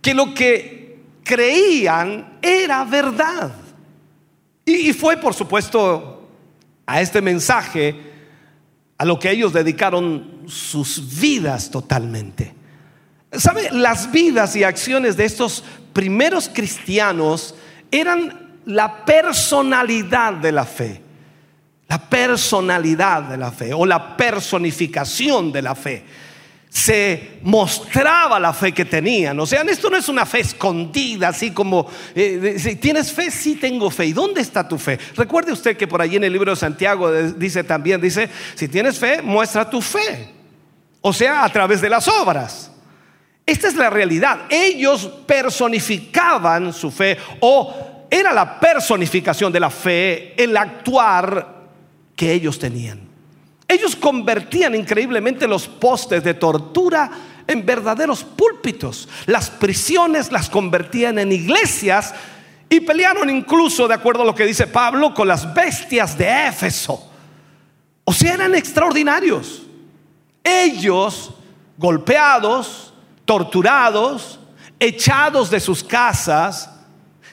que 0.00 0.14
lo 0.14 0.32
que 0.32 1.00
creían 1.24 2.38
era 2.40 2.84
verdad. 2.84 3.50
Y, 4.64 4.92
fue, 4.92 5.16
por 5.16 5.34
supuesto, 5.34 6.28
a 6.86 7.00
este 7.00 7.20
mensaje 7.20 8.10
a 8.98 9.04
lo 9.04 9.18
que 9.18 9.30
ellos 9.30 9.52
dedicaron 9.52 10.42
sus 10.46 11.20
vidas 11.20 11.70
totalmente. 11.70 12.54
¿Sabe? 13.32 13.70
Las 13.72 14.10
vidas 14.10 14.54
y 14.56 14.64
acciones 14.64 15.16
de 15.16 15.24
estos 15.24 15.64
primeros 15.92 16.50
cristianos 16.52 17.54
eran 17.90 18.58
la 18.66 19.04
personalidad 19.04 20.34
de 20.34 20.52
la 20.52 20.64
fe. 20.64 21.02
La 21.88 21.98
personalidad 21.98 23.22
de 23.22 23.36
la 23.36 23.50
fe 23.50 23.72
o 23.72 23.84
la 23.84 24.16
personificación 24.16 25.50
de 25.50 25.62
la 25.62 25.74
fe 25.74 26.04
se 26.70 27.40
mostraba 27.42 28.38
la 28.38 28.52
fe 28.52 28.72
que 28.72 28.84
tenían. 28.84 29.38
O 29.40 29.44
sea, 29.44 29.62
esto 29.62 29.90
no 29.90 29.96
es 29.96 30.08
una 30.08 30.24
fe 30.24 30.40
escondida, 30.40 31.28
así 31.28 31.50
como, 31.50 31.88
eh, 32.14 32.56
si 32.58 32.76
tienes 32.76 33.12
fe, 33.12 33.30
sí 33.30 33.56
tengo 33.56 33.90
fe. 33.90 34.06
¿Y 34.06 34.12
dónde 34.12 34.40
está 34.40 34.66
tu 34.66 34.78
fe? 34.78 34.98
Recuerde 35.16 35.52
usted 35.52 35.76
que 35.76 35.88
por 35.88 36.00
allí 36.00 36.16
en 36.16 36.24
el 36.24 36.32
libro 36.32 36.52
de 36.52 36.56
Santiago 36.56 37.12
dice 37.12 37.64
también, 37.64 38.00
dice, 38.00 38.30
si 38.54 38.68
tienes 38.68 38.98
fe, 38.98 39.20
muestra 39.20 39.68
tu 39.68 39.82
fe. 39.82 40.32
O 41.00 41.12
sea, 41.12 41.44
a 41.44 41.48
través 41.48 41.80
de 41.80 41.90
las 41.90 42.06
obras. 42.06 42.70
Esta 43.44 43.66
es 43.66 43.74
la 43.74 43.90
realidad. 43.90 44.42
Ellos 44.48 45.10
personificaban 45.26 46.72
su 46.72 46.92
fe 46.92 47.18
o 47.40 48.06
era 48.08 48.32
la 48.32 48.60
personificación 48.60 49.52
de 49.52 49.58
la 49.58 49.70
fe, 49.70 50.40
el 50.40 50.56
actuar 50.56 51.64
que 52.14 52.32
ellos 52.32 52.60
tenían. 52.60 53.09
Ellos 53.70 53.94
convertían 53.94 54.74
increíblemente 54.74 55.46
los 55.46 55.68
postes 55.68 56.24
de 56.24 56.34
tortura 56.34 57.08
en 57.46 57.64
verdaderos 57.64 58.24
púlpitos. 58.24 59.08
Las 59.26 59.48
prisiones 59.48 60.32
las 60.32 60.50
convertían 60.50 61.20
en 61.20 61.30
iglesias 61.30 62.12
y 62.68 62.80
pelearon 62.80 63.30
incluso, 63.30 63.86
de 63.86 63.94
acuerdo 63.94 64.22
a 64.22 64.26
lo 64.26 64.34
que 64.34 64.44
dice 64.44 64.66
Pablo, 64.66 65.14
con 65.14 65.28
las 65.28 65.54
bestias 65.54 66.18
de 66.18 66.48
Éfeso. 66.48 67.12
O 68.02 68.12
sea, 68.12 68.34
eran 68.34 68.56
extraordinarios. 68.56 69.62
Ellos, 70.42 71.32
golpeados, 71.78 72.92
torturados, 73.24 74.40
echados 74.80 75.48
de 75.48 75.60
sus 75.60 75.84
casas, 75.84 76.68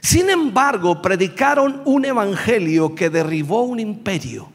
sin 0.01 0.29
embargo, 0.29 1.01
predicaron 1.01 1.81
un 1.85 2.05
evangelio 2.05 2.93
que 2.93 3.09
derribó 3.09 3.63
un 3.63 3.79
imperio. 3.79 4.51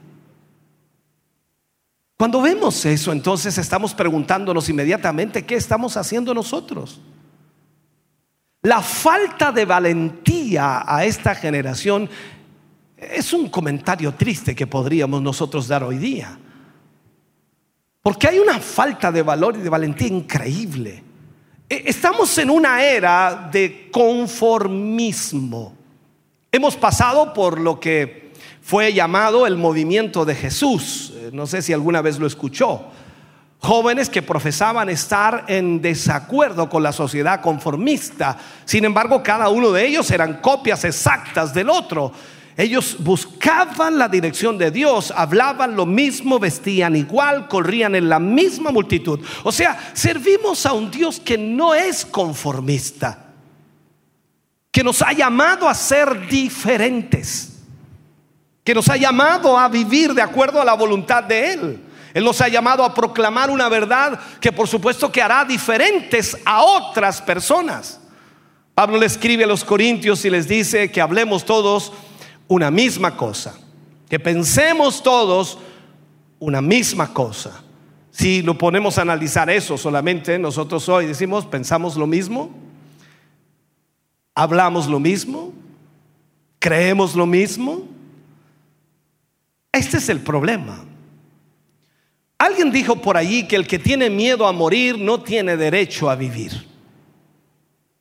Cuando 2.22 2.40
vemos 2.40 2.84
eso, 2.84 3.10
entonces 3.10 3.58
estamos 3.58 3.94
preguntándonos 3.94 4.68
inmediatamente 4.68 5.44
qué 5.44 5.56
estamos 5.56 5.96
haciendo 5.96 6.32
nosotros. 6.32 7.00
La 8.62 8.80
falta 8.80 9.50
de 9.50 9.64
valentía 9.64 10.84
a 10.86 11.04
esta 11.04 11.34
generación 11.34 12.08
es 12.96 13.32
un 13.32 13.48
comentario 13.48 14.14
triste 14.14 14.54
que 14.54 14.68
podríamos 14.68 15.20
nosotros 15.20 15.66
dar 15.66 15.82
hoy 15.82 15.98
día. 15.98 16.38
Porque 18.00 18.28
hay 18.28 18.38
una 18.38 18.60
falta 18.60 19.10
de 19.10 19.22
valor 19.22 19.56
y 19.56 19.62
de 19.62 19.68
valentía 19.68 20.06
increíble. 20.06 21.02
E, 21.68 21.82
estamos 21.86 22.38
en 22.38 22.50
una 22.50 22.84
era 22.84 23.48
de 23.50 23.90
conformismo. 23.90 25.74
Hemos 26.52 26.76
pasado 26.76 27.34
por 27.34 27.60
lo 27.60 27.80
que 27.80 28.21
fue 28.62 28.92
llamado 28.92 29.46
el 29.46 29.56
movimiento 29.56 30.24
de 30.24 30.36
Jesús. 30.36 31.12
Eh, 31.16 31.30
no 31.32 31.46
sé 31.46 31.60
si 31.62 31.72
alguna 31.72 32.00
vez 32.00 32.18
lo 32.18 32.26
escuchó. 32.26 32.84
Jóvenes 33.58 34.08
que 34.08 34.22
profesaban 34.22 34.88
estar 34.88 35.44
en 35.48 35.82
desacuerdo 35.82 36.68
con 36.68 36.82
la 36.82 36.92
sociedad 36.92 37.40
conformista. 37.40 38.38
Sin 38.64 38.84
embargo, 38.84 39.22
cada 39.22 39.48
uno 39.48 39.72
de 39.72 39.86
ellos 39.86 40.10
eran 40.10 40.40
copias 40.40 40.84
exactas 40.84 41.52
del 41.52 41.70
otro. 41.70 42.12
Ellos 42.56 42.96
buscaban 42.98 43.98
la 43.98 44.08
dirección 44.08 44.58
de 44.58 44.70
Dios, 44.70 45.12
hablaban 45.16 45.74
lo 45.74 45.86
mismo, 45.86 46.38
vestían 46.38 46.96
igual, 46.96 47.48
corrían 47.48 47.94
en 47.94 48.08
la 48.08 48.18
misma 48.18 48.70
multitud. 48.70 49.20
O 49.42 49.50
sea, 49.50 49.90
servimos 49.94 50.66
a 50.66 50.72
un 50.72 50.90
Dios 50.90 51.18
que 51.18 51.38
no 51.38 51.74
es 51.74 52.04
conformista, 52.04 53.32
que 54.70 54.84
nos 54.84 55.02
ha 55.02 55.12
llamado 55.12 55.68
a 55.68 55.74
ser 55.74 56.28
diferentes 56.28 57.51
que 58.64 58.74
nos 58.74 58.88
ha 58.88 58.96
llamado 58.96 59.58
a 59.58 59.68
vivir 59.68 60.14
de 60.14 60.22
acuerdo 60.22 60.60
a 60.60 60.64
la 60.64 60.74
voluntad 60.74 61.24
de 61.24 61.52
Él. 61.52 61.80
Él 62.14 62.24
nos 62.24 62.40
ha 62.40 62.48
llamado 62.48 62.84
a 62.84 62.94
proclamar 62.94 63.50
una 63.50 63.68
verdad 63.68 64.20
que 64.40 64.52
por 64.52 64.68
supuesto 64.68 65.10
que 65.10 65.22
hará 65.22 65.44
diferentes 65.44 66.36
a 66.44 66.62
otras 66.62 67.22
personas. 67.22 68.00
Pablo 68.74 68.98
le 68.98 69.06
escribe 69.06 69.44
a 69.44 69.46
los 69.46 69.64
corintios 69.64 70.24
y 70.24 70.30
les 70.30 70.46
dice 70.48 70.90
que 70.90 71.00
hablemos 71.00 71.44
todos 71.44 71.92
una 72.48 72.70
misma 72.70 73.16
cosa, 73.16 73.54
que 74.08 74.20
pensemos 74.20 75.02
todos 75.02 75.58
una 76.38 76.60
misma 76.60 77.12
cosa. 77.12 77.62
Si 78.10 78.42
lo 78.42 78.58
ponemos 78.58 78.98
a 78.98 79.02
analizar 79.02 79.48
eso 79.48 79.78
solamente, 79.78 80.38
nosotros 80.38 80.86
hoy 80.88 81.06
decimos, 81.06 81.46
pensamos 81.46 81.96
lo 81.96 82.06
mismo, 82.06 82.50
hablamos 84.34 84.86
lo 84.86 85.00
mismo, 85.00 85.52
creemos 86.58 87.14
lo 87.14 87.24
mismo. 87.26 87.91
Este 89.72 89.96
es 89.96 90.08
el 90.10 90.20
problema. 90.20 90.84
Alguien 92.36 92.70
dijo 92.70 93.00
por 93.00 93.16
allí 93.16 93.46
que 93.48 93.56
el 93.56 93.66
que 93.66 93.78
tiene 93.78 94.10
miedo 94.10 94.46
a 94.46 94.52
morir 94.52 94.98
no 94.98 95.22
tiene 95.22 95.56
derecho 95.56 96.10
a 96.10 96.14
vivir. 96.14 96.68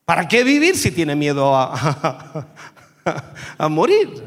¿Para 0.04 0.28
qué 0.28 0.44
vivir 0.44 0.76
si 0.76 0.90
tiene 0.90 1.16
miedo 1.16 1.56
a, 1.56 2.46
a 3.58 3.68
morir? 3.68 4.22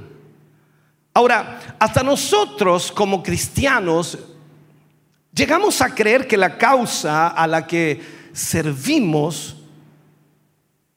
Ahora, 1.13 1.75
hasta 1.79 2.01
nosotros 2.01 2.91
como 2.91 3.21
cristianos 3.21 4.17
llegamos 5.33 5.81
a 5.81 5.93
creer 5.93 6.27
que 6.27 6.37
la 6.37 6.57
causa 6.57 7.27
a 7.27 7.45
la 7.45 7.67
que 7.67 8.01
servimos 8.33 9.57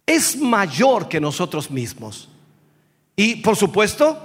es 0.07 0.37
mayor 0.37 1.09
que 1.09 1.20
nosotros 1.20 1.70
mismos. 1.70 2.29
Y 3.15 3.37
por 3.37 3.57
supuesto, 3.57 4.19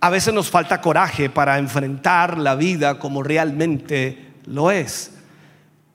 a 0.00 0.10
veces 0.10 0.32
nos 0.32 0.50
falta 0.50 0.80
coraje 0.80 1.28
para 1.28 1.58
enfrentar 1.58 2.38
la 2.38 2.54
vida 2.54 2.98
como 2.98 3.22
realmente 3.22 4.32
lo 4.46 4.70
es. 4.70 5.12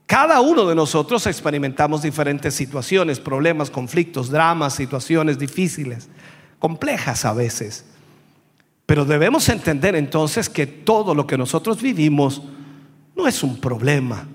Cada 0.05 0.41
uno 0.41 0.65
de 0.65 0.75
nosotros 0.75 1.25
experimentamos 1.27 2.01
diferentes 2.01 2.53
situaciones, 2.53 3.19
problemas, 3.19 3.69
conflictos, 3.69 4.29
dramas, 4.29 4.75
situaciones 4.75 5.39
difíciles, 5.39 6.09
complejas 6.59 7.23
a 7.25 7.33
veces. 7.33 7.85
Pero 8.85 9.05
debemos 9.05 9.47
entender 9.47 9.95
entonces 9.95 10.49
que 10.49 10.67
todo 10.67 11.15
lo 11.15 11.25
que 11.25 11.37
nosotros 11.37 11.81
vivimos 11.81 12.41
no 13.15 13.27
es 13.27 13.41
un 13.41 13.59
problema, 13.59 14.27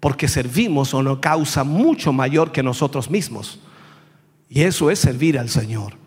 porque 0.00 0.26
servimos 0.26 0.94
a 0.94 0.96
una 0.96 1.20
causa 1.20 1.62
mucho 1.64 2.12
mayor 2.12 2.50
que 2.50 2.62
nosotros 2.62 3.10
mismos. 3.10 3.60
Y 4.48 4.62
eso 4.62 4.90
es 4.90 4.98
servir 4.98 5.38
al 5.38 5.50
Señor. 5.50 6.01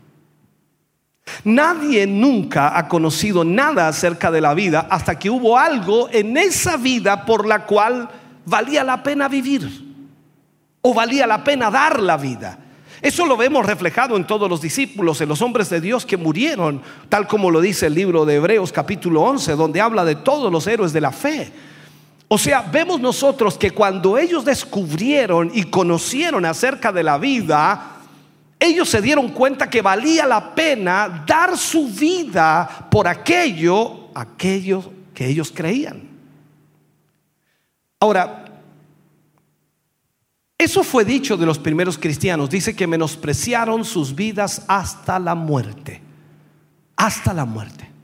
Nadie 1.44 2.08
nunca 2.08 2.78
ha 2.78 2.88
conocido 2.88 3.44
nada 3.44 3.88
acerca 3.88 4.32
de 4.32 4.42
la 4.42 4.54
vida 4.54 4.88
hasta 4.90 5.18
que 5.18 5.30
hubo 5.30 5.58
algo 5.58 6.10
en 6.12 6.38
esa 6.38 6.78
vida 6.78 7.26
por 7.26 7.48
la 7.48 7.66
cual 7.66 8.10
valía 8.46 8.84
la 8.84 9.02
pena 9.02 9.28
vivir 9.28 9.86
o 10.82 10.94
valía 10.94 11.26
la 11.26 11.44
pena 11.44 11.72
dar 11.72 12.00
la 12.00 12.18
vida. 12.18 12.60
Eso 13.02 13.26
lo 13.26 13.38
vemos 13.38 13.66
reflejado 13.66 14.16
en 14.16 14.26
todos 14.26 14.50
los 14.50 14.62
discípulos, 14.62 15.20
en 15.22 15.30
los 15.30 15.42
hombres 15.42 15.70
de 15.70 15.82
Dios 15.82 16.06
que 16.06 16.18
murieron, 16.18 16.82
tal 17.10 17.28
como 17.28 17.52
lo 17.52 17.62
dice 17.62 17.88
el 17.88 17.94
libro 17.94 18.26
de 18.26 18.36
Hebreos 18.36 18.72
capítulo 18.72 19.22
11, 19.22 19.56
donde 19.56 19.82
habla 19.82 20.06
de 20.06 20.16
todos 20.16 20.52
los 20.52 20.66
héroes 20.66 20.94
de 20.94 21.02
la 21.02 21.12
fe. 21.12 21.52
O 22.28 22.38
sea, 22.38 22.62
vemos 22.62 23.00
nosotros 23.00 23.58
que 23.58 23.72
cuando 23.72 24.18
ellos 24.18 24.46
descubrieron 24.46 25.52
y 25.54 25.66
conocieron 25.66 26.46
acerca 26.46 26.92
de 26.92 27.04
la 27.04 27.18
vida, 27.18 27.95
ellos 28.60 28.90
se 28.90 29.02
dieron 29.02 29.30
cuenta 29.30 29.70
que 29.70 29.82
valía 29.82 30.26
la 30.26 30.56
pena 30.56 31.24
dar 31.28 31.58
su 31.58 31.88
vida 31.88 32.88
por 32.90 33.08
aquello, 33.08 34.10
aquello 34.14 34.92
que 35.14 35.28
ellos 35.28 35.52
creían. 35.54 36.10
Ahora, 38.00 38.46
eso 40.58 40.84
fue 40.84 41.04
dicho 41.04 41.36
de 41.38 41.46
los 41.46 41.60
primeros 41.60 41.98
cristianos. 41.98 42.50
Dice 42.50 42.76
que 42.76 42.88
menospreciaron 42.88 43.84
sus 43.84 44.16
vidas 44.16 44.64
hasta 44.68 45.20
la 45.20 45.36
muerte. 45.36 46.02
Hasta 46.96 47.34
la 47.34 47.46
muerte. 47.46 47.95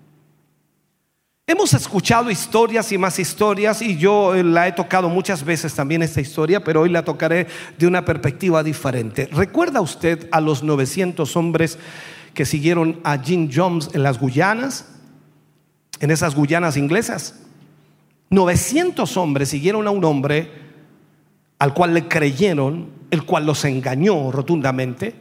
Hemos 1.52 1.74
escuchado 1.74 2.32
historias 2.32 2.94
y 2.94 2.98
más 2.98 3.20
historias 3.20 3.82
y 3.82 3.98
yo 3.98 4.34
eh, 4.34 4.42
la 4.42 4.70
he 4.70 4.72
tocado 4.72 5.10
muchas 5.10 5.44
veces 5.44 5.74
también 5.74 6.02
esta 6.02 6.22
historia, 6.22 6.64
pero 6.64 6.80
hoy 6.80 6.90
la 6.90 7.04
tocaré 7.04 7.46
de 7.78 7.88
una 7.88 8.06
perspectiva 8.06 8.64
diferente. 8.64 9.28
¿Recuerda 9.34 9.82
usted 9.82 10.30
a 10.32 10.40
los 10.40 10.64
900 10.64 11.36
hombres 11.36 11.78
que 12.34 12.46
siguieron 12.46 13.02
a 13.04 13.18
Jim 13.18 13.50
Jones 13.54 13.90
en 13.92 14.02
las 14.02 14.18
Guyanas? 14.18 14.86
En 16.00 16.10
esas 16.10 16.36
Guyanas 16.36 16.78
inglesas. 16.78 17.42
900 18.30 19.18
hombres 19.18 19.50
siguieron 19.50 19.86
a 19.88 19.92
un 19.92 20.06
hombre 20.06 20.50
al 21.60 21.74
cual 21.74 21.94
le 21.94 22.08
creyeron, 22.08 22.92
el 23.12 23.26
cual 23.26 23.46
los 23.46 23.66
engañó 23.66 24.32
rotundamente, 24.32 25.14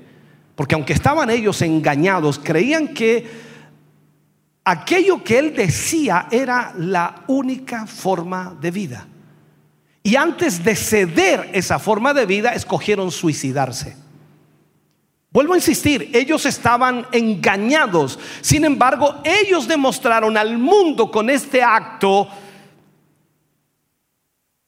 porque 0.54 0.76
aunque 0.76 0.92
estaban 0.92 1.28
ellos 1.28 1.60
engañados, 1.60 2.38
creían 2.38 2.94
que 2.94 3.49
aquello 4.64 5.22
que 5.24 5.38
él 5.38 5.54
decía 5.54 6.28
era 6.30 6.72
la 6.76 7.24
única 7.26 7.86
forma 7.86 8.56
de 8.60 8.70
vida. 8.70 9.06
Y 10.02 10.16
antes 10.16 10.64
de 10.64 10.74
ceder 10.74 11.50
esa 11.52 11.78
forma 11.78 12.14
de 12.14 12.26
vida, 12.26 12.54
escogieron 12.54 13.10
suicidarse. 13.10 13.96
Vuelvo 15.32 15.54
a 15.54 15.58
insistir, 15.58 16.10
ellos 16.12 16.44
estaban 16.46 17.06
engañados. 17.12 18.18
Sin 18.40 18.64
embargo, 18.64 19.20
ellos 19.24 19.68
demostraron 19.68 20.36
al 20.36 20.58
mundo 20.58 21.10
con 21.10 21.30
este 21.30 21.62
acto 21.62 22.28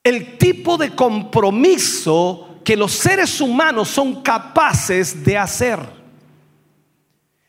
el 0.04 0.36
tipo 0.36 0.76
de 0.76 0.94
compromiso 0.94 2.58
que 2.64 2.76
los 2.76 2.92
seres 2.92 3.40
humanos 3.40 3.88
son 3.88 4.22
capaces 4.22 5.24
de 5.24 5.38
hacer. 5.38 6.01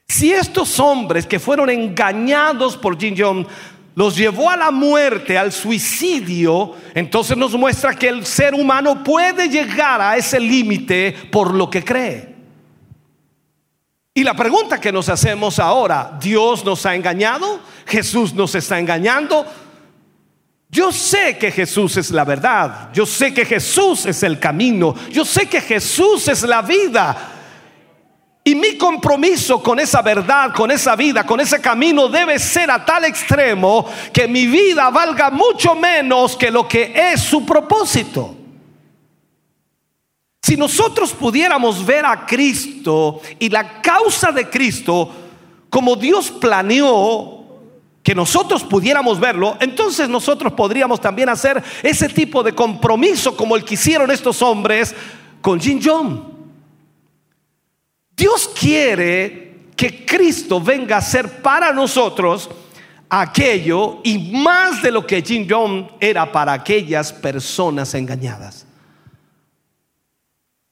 Si 0.08 0.32
estos 0.32 0.78
hombres 0.80 1.26
que 1.26 1.40
fueron 1.40 1.70
engañados 1.70 2.76
por 2.76 2.98
Jin 2.98 3.16
Jong 3.16 3.46
los 3.94 4.16
llevó 4.16 4.50
a 4.50 4.56
la 4.56 4.70
muerte, 4.70 5.38
al 5.38 5.52
suicidio, 5.52 6.74
entonces 6.94 7.36
nos 7.36 7.54
muestra 7.54 7.94
que 7.94 8.08
el 8.08 8.26
ser 8.26 8.54
humano 8.54 9.02
puede 9.04 9.48
llegar 9.48 10.00
a 10.00 10.16
ese 10.16 10.40
límite 10.40 11.12
por 11.30 11.54
lo 11.54 11.70
que 11.70 11.84
cree. 11.84 12.34
Y 14.12 14.22
la 14.22 14.34
pregunta 14.34 14.80
que 14.80 14.92
nos 14.92 15.08
hacemos 15.08 15.58
ahora, 15.58 16.16
¿Dios 16.20 16.64
nos 16.64 16.86
ha 16.86 16.94
engañado? 16.94 17.60
¿Jesús 17.86 18.32
nos 18.34 18.54
está 18.54 18.78
engañando? 18.78 19.44
Yo 20.68 20.90
sé 20.90 21.38
que 21.38 21.52
Jesús 21.52 21.96
es 21.96 22.10
la 22.10 22.24
verdad, 22.24 22.90
yo 22.92 23.06
sé 23.06 23.32
que 23.32 23.44
Jesús 23.44 24.06
es 24.06 24.22
el 24.24 24.40
camino, 24.40 24.94
yo 25.10 25.24
sé 25.24 25.48
que 25.48 25.60
Jesús 25.60 26.26
es 26.26 26.42
la 26.42 26.62
vida. 26.62 27.33
Y 28.46 28.54
mi 28.54 28.76
compromiso 28.76 29.62
con 29.62 29.80
esa 29.80 30.02
verdad, 30.02 30.52
con 30.52 30.70
esa 30.70 30.94
vida, 30.94 31.24
con 31.24 31.40
ese 31.40 31.62
camino 31.62 32.08
debe 32.08 32.38
ser 32.38 32.70
a 32.70 32.84
tal 32.84 33.06
extremo 33.06 33.86
que 34.12 34.28
mi 34.28 34.46
vida 34.46 34.90
valga 34.90 35.30
mucho 35.30 35.74
menos 35.74 36.36
que 36.36 36.50
lo 36.50 36.68
que 36.68 36.92
es 36.94 37.22
su 37.22 37.46
propósito. 37.46 38.34
Si 40.42 40.58
nosotros 40.58 41.14
pudiéramos 41.14 41.86
ver 41.86 42.04
a 42.04 42.26
Cristo 42.26 43.22
y 43.38 43.48
la 43.48 43.80
causa 43.80 44.30
de 44.30 44.50
Cristo 44.50 45.10
como 45.70 45.96
Dios 45.96 46.30
planeó 46.30 47.46
que 48.02 48.14
nosotros 48.14 48.62
pudiéramos 48.62 49.18
verlo, 49.18 49.56
entonces 49.58 50.06
nosotros 50.06 50.52
podríamos 50.52 51.00
también 51.00 51.30
hacer 51.30 51.64
ese 51.82 52.10
tipo 52.10 52.42
de 52.42 52.54
compromiso 52.54 53.34
como 53.34 53.56
el 53.56 53.64
que 53.64 53.72
hicieron 53.72 54.10
estos 54.10 54.42
hombres 54.42 54.94
con 55.40 55.58
Jin 55.58 55.82
Jong. 55.82 56.33
Dios 58.16 58.48
quiere 58.58 59.70
que 59.76 60.06
Cristo 60.06 60.60
venga 60.60 60.96
a 60.96 61.00
ser 61.00 61.42
para 61.42 61.72
nosotros 61.72 62.48
aquello 63.08 64.00
y 64.04 64.32
más 64.32 64.82
de 64.82 64.90
lo 64.90 65.06
que 65.06 65.22
Jin 65.22 65.48
Jong 65.48 65.86
era 66.00 66.30
para 66.30 66.52
aquellas 66.52 67.12
personas 67.12 67.94
engañadas. 67.94 68.66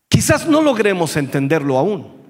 Quizás 0.09 0.47
no 0.47 0.63
logremos 0.63 1.17
entenderlo 1.17 1.79
aún. 1.79 2.23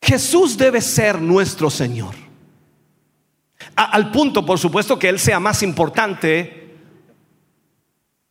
Jesús 0.00 0.56
debe 0.56 0.80
ser 0.80 1.20
nuestro 1.20 1.70
Señor 1.70 2.14
al 3.78 4.10
punto, 4.10 4.44
por 4.44 4.58
supuesto, 4.58 4.98
que 4.98 5.08
Él 5.08 5.18
sea 5.18 5.38
más 5.40 5.62
importante 5.62 6.76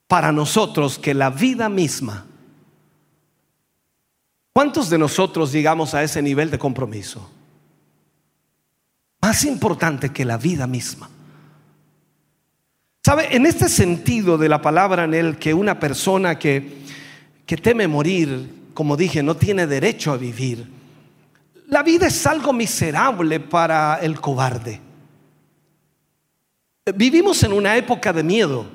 para 0.07 0.31
nosotros 0.31 0.99
que 0.99 1.13
la 1.13 1.29
vida 1.29 1.69
misma. 1.69 2.25
¿Cuántos 4.57 4.89
de 4.89 4.97
nosotros 4.97 5.51
llegamos 5.51 5.93
a 5.93 6.01
ese 6.01 6.19
nivel 6.19 6.49
de 6.49 6.57
compromiso? 6.57 7.29
Más 9.21 9.43
importante 9.43 10.09
que 10.09 10.25
la 10.25 10.37
vida 10.37 10.65
misma. 10.65 11.11
¿Sabe? 13.05 13.35
En 13.35 13.45
este 13.45 13.69
sentido 13.69 14.35
de 14.35 14.49
la 14.49 14.59
palabra 14.59 15.03
en 15.03 15.13
él, 15.13 15.37
que 15.37 15.53
una 15.53 15.79
persona 15.79 16.39
que, 16.39 16.79
que 17.45 17.55
teme 17.57 17.87
morir, 17.87 18.71
como 18.73 18.97
dije, 18.97 19.21
no 19.21 19.37
tiene 19.37 19.67
derecho 19.67 20.11
a 20.11 20.17
vivir, 20.17 20.65
la 21.67 21.83
vida 21.83 22.07
es 22.07 22.25
algo 22.25 22.51
miserable 22.51 23.39
para 23.39 23.99
el 24.01 24.19
cobarde. 24.19 24.81
Vivimos 26.95 27.43
en 27.43 27.53
una 27.53 27.77
época 27.77 28.11
de 28.11 28.23
miedo 28.23 28.65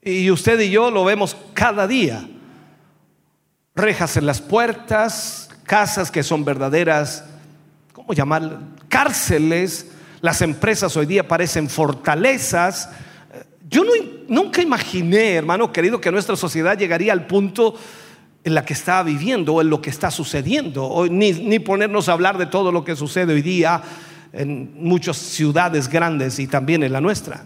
y 0.00 0.30
usted 0.30 0.60
y 0.60 0.70
yo 0.70 0.92
lo 0.92 1.02
vemos 1.04 1.36
cada 1.54 1.88
día. 1.88 2.24
Rejas 3.80 4.18
en 4.18 4.26
las 4.26 4.42
puertas, 4.42 5.48
casas 5.64 6.10
que 6.10 6.22
son 6.22 6.44
verdaderas, 6.44 7.24
¿cómo 7.94 8.12
llamar? 8.12 8.58
Cárceles, 8.88 9.90
Las 10.20 10.42
empresas 10.42 10.94
hoy 10.98 11.06
día 11.06 11.26
parecen 11.26 11.70
fortalezas. 11.70 12.90
Yo 13.70 13.82
no, 13.84 13.92
nunca 14.28 14.60
imaginé, 14.60 15.32
hermano 15.32 15.72
querido, 15.72 15.98
que 15.98 16.12
nuestra 16.12 16.36
sociedad 16.36 16.76
llegaría 16.76 17.14
al 17.14 17.26
punto 17.26 17.74
en 18.44 18.54
la 18.54 18.66
que 18.66 18.74
está 18.74 19.02
viviendo 19.02 19.54
o 19.54 19.62
en 19.62 19.70
lo 19.70 19.80
que 19.80 19.88
está 19.88 20.10
sucediendo, 20.10 20.84
o 20.84 21.06
ni, 21.06 21.32
ni 21.32 21.58
ponernos 21.58 22.10
a 22.10 22.12
hablar 22.12 22.36
de 22.36 22.46
todo 22.46 22.72
lo 22.72 22.84
que 22.84 22.96
sucede 22.96 23.32
hoy 23.32 23.40
día 23.40 23.82
en 24.34 24.72
muchas 24.74 25.16
ciudades 25.16 25.88
grandes 25.88 26.38
y 26.38 26.46
también 26.46 26.82
en 26.82 26.92
la 26.92 27.00
nuestra. 27.00 27.44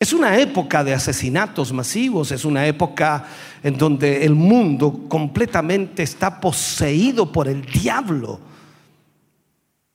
Es 0.00 0.12
una 0.12 0.38
época 0.38 0.84
de 0.84 0.94
asesinatos 0.94 1.72
masivos, 1.72 2.30
es 2.30 2.44
una 2.44 2.66
época 2.66 3.24
en 3.62 3.76
donde 3.76 4.24
el 4.24 4.34
mundo 4.34 5.06
completamente 5.08 6.04
está 6.04 6.40
poseído 6.40 7.32
por 7.32 7.48
el 7.48 7.62
diablo. 7.62 8.38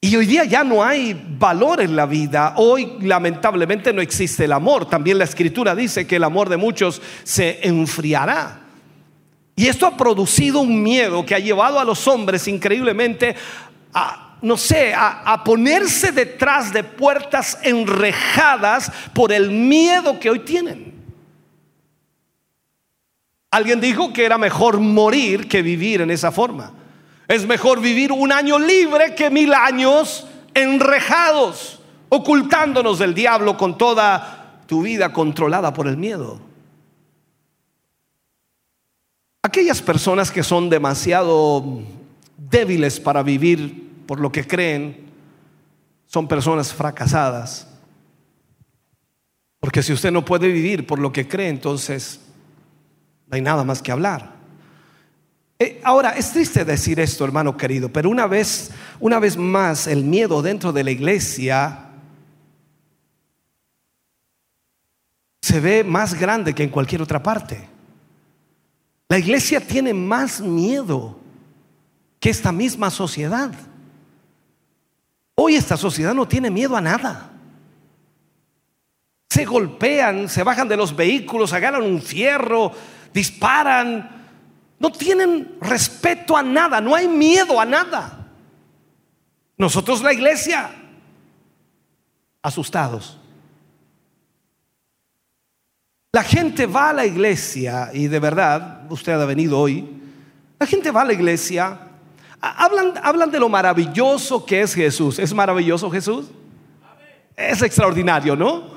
Y 0.01 0.17
hoy 0.17 0.25
día 0.25 0.43
ya 0.43 0.65
no 0.65 0.83
hay 0.83 1.13
valor 1.39 1.79
en 1.79 1.95
la 1.95 2.05
vida. 2.05 2.55
Hoy 2.57 2.97
lamentablemente 2.99 3.93
no 3.93 4.01
existe 4.01 4.43
el 4.43 4.51
amor. 4.51 4.89
También 4.89 5.17
la 5.17 5.23
escritura 5.23 5.73
dice 5.73 6.05
que 6.05 6.17
el 6.17 6.25
amor 6.25 6.49
de 6.49 6.57
muchos 6.57 7.01
se 7.23 7.65
enfriará. 7.65 8.59
Y 9.55 9.67
esto 9.67 9.85
ha 9.85 9.95
producido 9.95 10.59
un 10.59 10.83
miedo 10.83 11.25
que 11.25 11.35
ha 11.35 11.39
llevado 11.39 11.79
a 11.79 11.85
los 11.85 12.05
hombres 12.09 12.49
increíblemente 12.49 13.35
a, 13.93 14.22
no 14.43 14.57
sé, 14.57 14.93
a, 14.93 15.41
ponerse 15.45 16.11
detrás 16.11 16.73
de 16.73 16.83
puertas 16.83 17.57
enrejadas 17.63 18.91
por 19.13 19.31
el 19.31 19.49
miedo 19.49 20.19
que 20.19 20.29
hoy 20.29 20.39
tienen. 20.39 20.93
Alguien 23.51 23.79
dijo 23.79 24.11
que 24.11 24.25
era 24.25 24.37
mejor 24.37 24.81
morir 24.81 25.47
que 25.47 25.61
vivir 25.61 26.01
en 26.01 26.11
esa 26.11 26.29
forma. 26.29 26.73
Es 27.29 27.47
mejor 27.47 27.79
vivir 27.79 28.11
un 28.11 28.33
año 28.33 28.59
libre 28.59 29.15
que 29.15 29.29
mil 29.29 29.53
años 29.53 30.27
enrejados, 30.53 31.79
ocultándonos 32.09 32.99
del 32.99 33.13
diablo 33.13 33.55
con 33.55 33.77
toda 33.77 34.59
tu 34.67 34.81
vida 34.81 35.13
controlada 35.13 35.73
por 35.73 35.87
el 35.87 35.95
miedo. 35.95 36.41
Aquellas 39.41 39.81
personas 39.81 40.29
que 40.31 40.43
son 40.43 40.69
demasiado 40.69 41.63
débiles 42.37 42.99
para 42.99 43.23
vivir 43.23 43.82
por 44.05 44.19
lo 44.19 44.31
que 44.31 44.45
creen, 44.45 45.11
son 46.05 46.27
personas 46.27 46.73
fracasadas. 46.73 47.67
Porque 49.59 49.81
si 49.81 49.93
usted 49.93 50.11
no 50.11 50.25
puede 50.25 50.47
vivir 50.49 50.85
por 50.85 50.99
lo 50.99 51.11
que 51.11 51.27
cree, 51.27 51.49
entonces 51.49 52.19
no 53.27 53.35
hay 53.35 53.41
nada 53.41 53.63
más 53.63 53.81
que 53.81 53.91
hablar. 53.91 54.33
Eh, 55.59 55.79
ahora, 55.83 56.11
es 56.11 56.31
triste 56.31 56.65
decir 56.65 56.99
esto, 56.99 57.23
hermano 57.23 57.55
querido, 57.55 57.87
pero 57.89 58.09
una 58.09 58.27
vez, 58.27 58.71
una 58.99 59.19
vez 59.19 59.37
más, 59.37 59.87
el 59.87 60.03
miedo 60.03 60.41
dentro 60.41 60.73
de 60.73 60.83
la 60.83 60.91
iglesia 60.91 61.91
se 65.41 65.59
ve 65.59 65.83
más 65.83 66.19
grande 66.19 66.53
que 66.53 66.63
en 66.63 66.69
cualquier 66.69 67.01
otra 67.01 67.23
parte. 67.23 67.69
La 69.07 69.19
iglesia 69.19 69.65
tiene 69.65 69.93
más 69.93 70.41
miedo 70.41 71.19
que 72.19 72.29
esta 72.29 72.51
misma 72.51 72.89
sociedad. 72.89 73.53
Hoy 75.35 75.55
esta 75.55 75.77
sociedad 75.77 76.13
no 76.13 76.27
tiene 76.27 76.51
miedo 76.51 76.75
a 76.75 76.81
nada. 76.81 77.31
Se 79.29 79.45
golpean, 79.45 80.29
se 80.29 80.43
bajan 80.43 80.67
de 80.67 80.77
los 80.77 80.95
vehículos, 80.95 81.53
agarran 81.53 81.83
un 81.83 82.01
fierro, 82.01 82.71
disparan, 83.13 84.23
no 84.79 84.91
tienen 84.91 85.57
respeto 85.59 86.37
a 86.37 86.43
nada, 86.43 86.79
no 86.81 86.93
hay 86.93 87.07
miedo 87.07 87.59
a 87.59 87.65
nada. 87.65 88.27
Nosotros 89.57 90.03
la 90.03 90.13
iglesia, 90.13 90.69
asustados. 92.41 93.17
La 96.11 96.21
gente 96.21 96.67
va 96.67 96.89
a 96.89 96.93
la 96.93 97.05
iglesia 97.05 97.89
y 97.91 98.07
de 98.07 98.19
verdad, 98.19 98.85
usted 98.91 99.13
ha 99.13 99.25
venido 99.25 99.57
hoy, 99.57 100.01
la 100.59 100.67
gente 100.67 100.91
va 100.91 101.01
a 101.01 101.05
la 101.05 101.13
iglesia, 101.13 101.79
hablan, 102.43 102.93
hablan 103.01 103.31
de 103.31 103.39
lo 103.39 103.47
maravilloso 103.47 104.45
que 104.45 104.61
es 104.61 104.73
Jesús. 104.73 105.17
¿Es 105.17 105.33
maravilloso 105.33 105.89
Jesús? 105.89 106.25
Es 107.35 107.61
extraordinario, 107.61 108.35
¿no? 108.35 108.73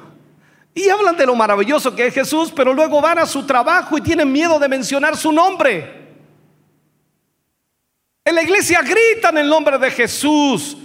Y 0.73 0.89
hablan 0.89 1.17
de 1.17 1.27
lo 1.27 1.35
maravilloso 1.35 1.95
que 1.95 2.07
es 2.07 2.15
Jesús, 2.15 2.53
pero 2.55 2.73
luego 2.73 3.01
van 3.01 3.19
a 3.19 3.27
su 3.27 3.45
trabajo 3.45 3.99
y 3.99 4.03
tienen 4.03 4.31
miedo 4.31 4.59
de 4.59 4.69
mencionar 4.69 5.17
su 5.17 5.33
nombre. 5.33 6.07
En 8.25 8.35
la 8.35 8.43
iglesia 8.43 8.83
gritan 8.83 9.39
el 9.39 9.49
nombre 9.49 9.79
de 9.79 9.91
Jesús. 9.91 10.77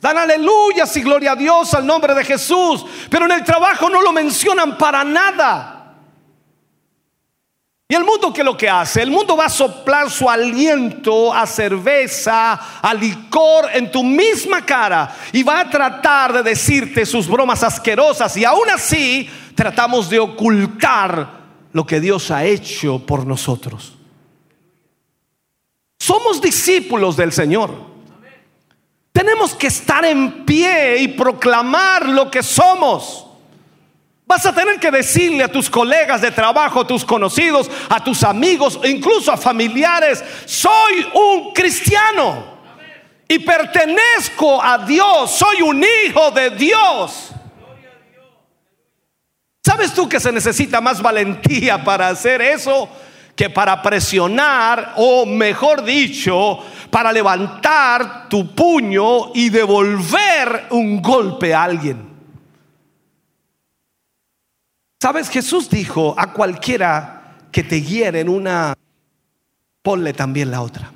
Dan 0.00 0.16
aleluyas 0.16 0.96
y 0.96 1.00
gloria 1.00 1.32
a 1.32 1.36
Dios 1.36 1.74
al 1.74 1.86
nombre 1.86 2.14
de 2.14 2.24
Jesús. 2.24 2.84
Pero 3.10 3.24
en 3.24 3.32
el 3.32 3.44
trabajo 3.44 3.90
no 3.90 4.00
lo 4.00 4.12
mencionan 4.12 4.78
para 4.78 5.02
nada. 5.02 5.77
¿Y 7.90 7.94
el 7.94 8.04
mundo 8.04 8.34
qué 8.34 8.42
es 8.42 8.44
lo 8.44 8.54
que 8.54 8.68
hace? 8.68 9.00
El 9.00 9.10
mundo 9.10 9.34
va 9.34 9.46
a 9.46 9.48
soplar 9.48 10.10
su 10.10 10.28
aliento 10.28 11.32
a 11.32 11.46
cerveza, 11.46 12.52
a 12.82 12.92
licor 12.92 13.70
en 13.72 13.90
tu 13.90 14.04
misma 14.04 14.66
cara 14.66 15.16
y 15.32 15.42
va 15.42 15.60
a 15.60 15.70
tratar 15.70 16.34
de 16.34 16.42
decirte 16.42 17.06
sus 17.06 17.26
bromas 17.26 17.62
asquerosas 17.62 18.36
y 18.36 18.44
aún 18.44 18.68
así 18.68 19.30
tratamos 19.54 20.10
de 20.10 20.18
ocultar 20.18 21.38
lo 21.72 21.86
que 21.86 21.98
Dios 21.98 22.30
ha 22.30 22.44
hecho 22.44 22.98
por 22.98 23.26
nosotros. 23.26 23.94
Somos 25.98 26.42
discípulos 26.42 27.16
del 27.16 27.32
Señor. 27.32 27.70
Tenemos 29.12 29.54
que 29.54 29.68
estar 29.68 30.04
en 30.04 30.44
pie 30.44 30.98
y 30.98 31.08
proclamar 31.08 32.06
lo 32.06 32.30
que 32.30 32.42
somos. 32.42 33.27
Vas 34.28 34.44
a 34.44 34.54
tener 34.54 34.78
que 34.78 34.90
decirle 34.90 35.42
a 35.42 35.50
tus 35.50 35.70
colegas 35.70 36.20
de 36.20 36.30
trabajo, 36.30 36.82
a 36.82 36.86
tus 36.86 37.02
conocidos, 37.02 37.70
a 37.88 38.04
tus 38.04 38.22
amigos, 38.22 38.78
incluso 38.84 39.32
a 39.32 39.38
familiares, 39.38 40.22
soy 40.44 41.06
un 41.14 41.54
cristiano 41.54 42.58
y 43.26 43.38
pertenezco 43.38 44.62
a 44.62 44.84
Dios, 44.84 45.30
soy 45.30 45.62
un 45.62 45.82
hijo 45.82 46.30
de 46.32 46.50
Dios. 46.50 47.30
¿Sabes 49.64 49.94
tú 49.94 50.06
que 50.06 50.20
se 50.20 50.30
necesita 50.30 50.82
más 50.82 51.00
valentía 51.00 51.82
para 51.82 52.08
hacer 52.08 52.42
eso 52.42 52.86
que 53.34 53.48
para 53.48 53.80
presionar 53.80 54.92
o 54.96 55.24
mejor 55.24 55.82
dicho, 55.82 56.58
para 56.90 57.12
levantar 57.12 58.28
tu 58.28 58.54
puño 58.54 59.32
y 59.34 59.48
devolver 59.48 60.66
un 60.68 61.00
golpe 61.00 61.54
a 61.54 61.62
alguien? 61.62 62.07
Sabes, 65.00 65.28
Jesús 65.28 65.70
dijo 65.70 66.14
a 66.18 66.32
cualquiera 66.32 67.38
que 67.52 67.62
te 67.62 67.82
hiere 67.82 68.20
en 68.20 68.28
una, 68.28 68.74
ponle 69.82 70.12
también 70.12 70.50
la 70.50 70.60
otra. 70.60 70.92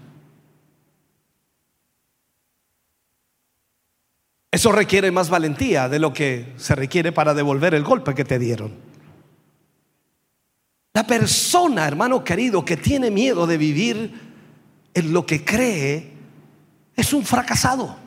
Eso 4.50 4.72
requiere 4.72 5.10
más 5.10 5.30
valentía 5.30 5.88
de 5.88 5.98
lo 5.98 6.12
que 6.12 6.52
se 6.56 6.74
requiere 6.74 7.12
para 7.12 7.32
devolver 7.32 7.74
el 7.74 7.84
golpe 7.84 8.14
que 8.14 8.24
te 8.24 8.38
dieron. 8.38 8.74
La 10.94 11.06
persona, 11.06 11.86
hermano 11.86 12.22
querido, 12.22 12.64
que 12.64 12.76
tiene 12.76 13.10
miedo 13.10 13.46
de 13.46 13.56
vivir 13.56 14.32
en 14.92 15.12
lo 15.12 15.24
que 15.24 15.42
cree, 15.42 16.12
es 16.94 17.12
un 17.14 17.24
fracasado. 17.24 18.01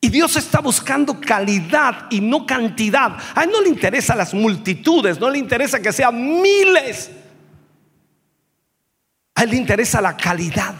Y 0.00 0.08
Dios 0.08 0.34
está 0.36 0.60
buscando 0.60 1.20
calidad 1.20 2.06
y 2.10 2.20
no 2.20 2.46
cantidad. 2.46 3.18
A 3.34 3.44
Él 3.44 3.50
no 3.52 3.60
le 3.60 3.68
interesa 3.68 4.14
las 4.14 4.32
multitudes, 4.32 5.20
no 5.20 5.28
le 5.28 5.38
interesa 5.38 5.80
que 5.80 5.92
sean 5.92 6.40
miles. 6.40 7.10
A 9.34 9.42
Él 9.42 9.50
le 9.50 9.56
interesa 9.56 10.00
la 10.00 10.16
calidad. 10.16 10.74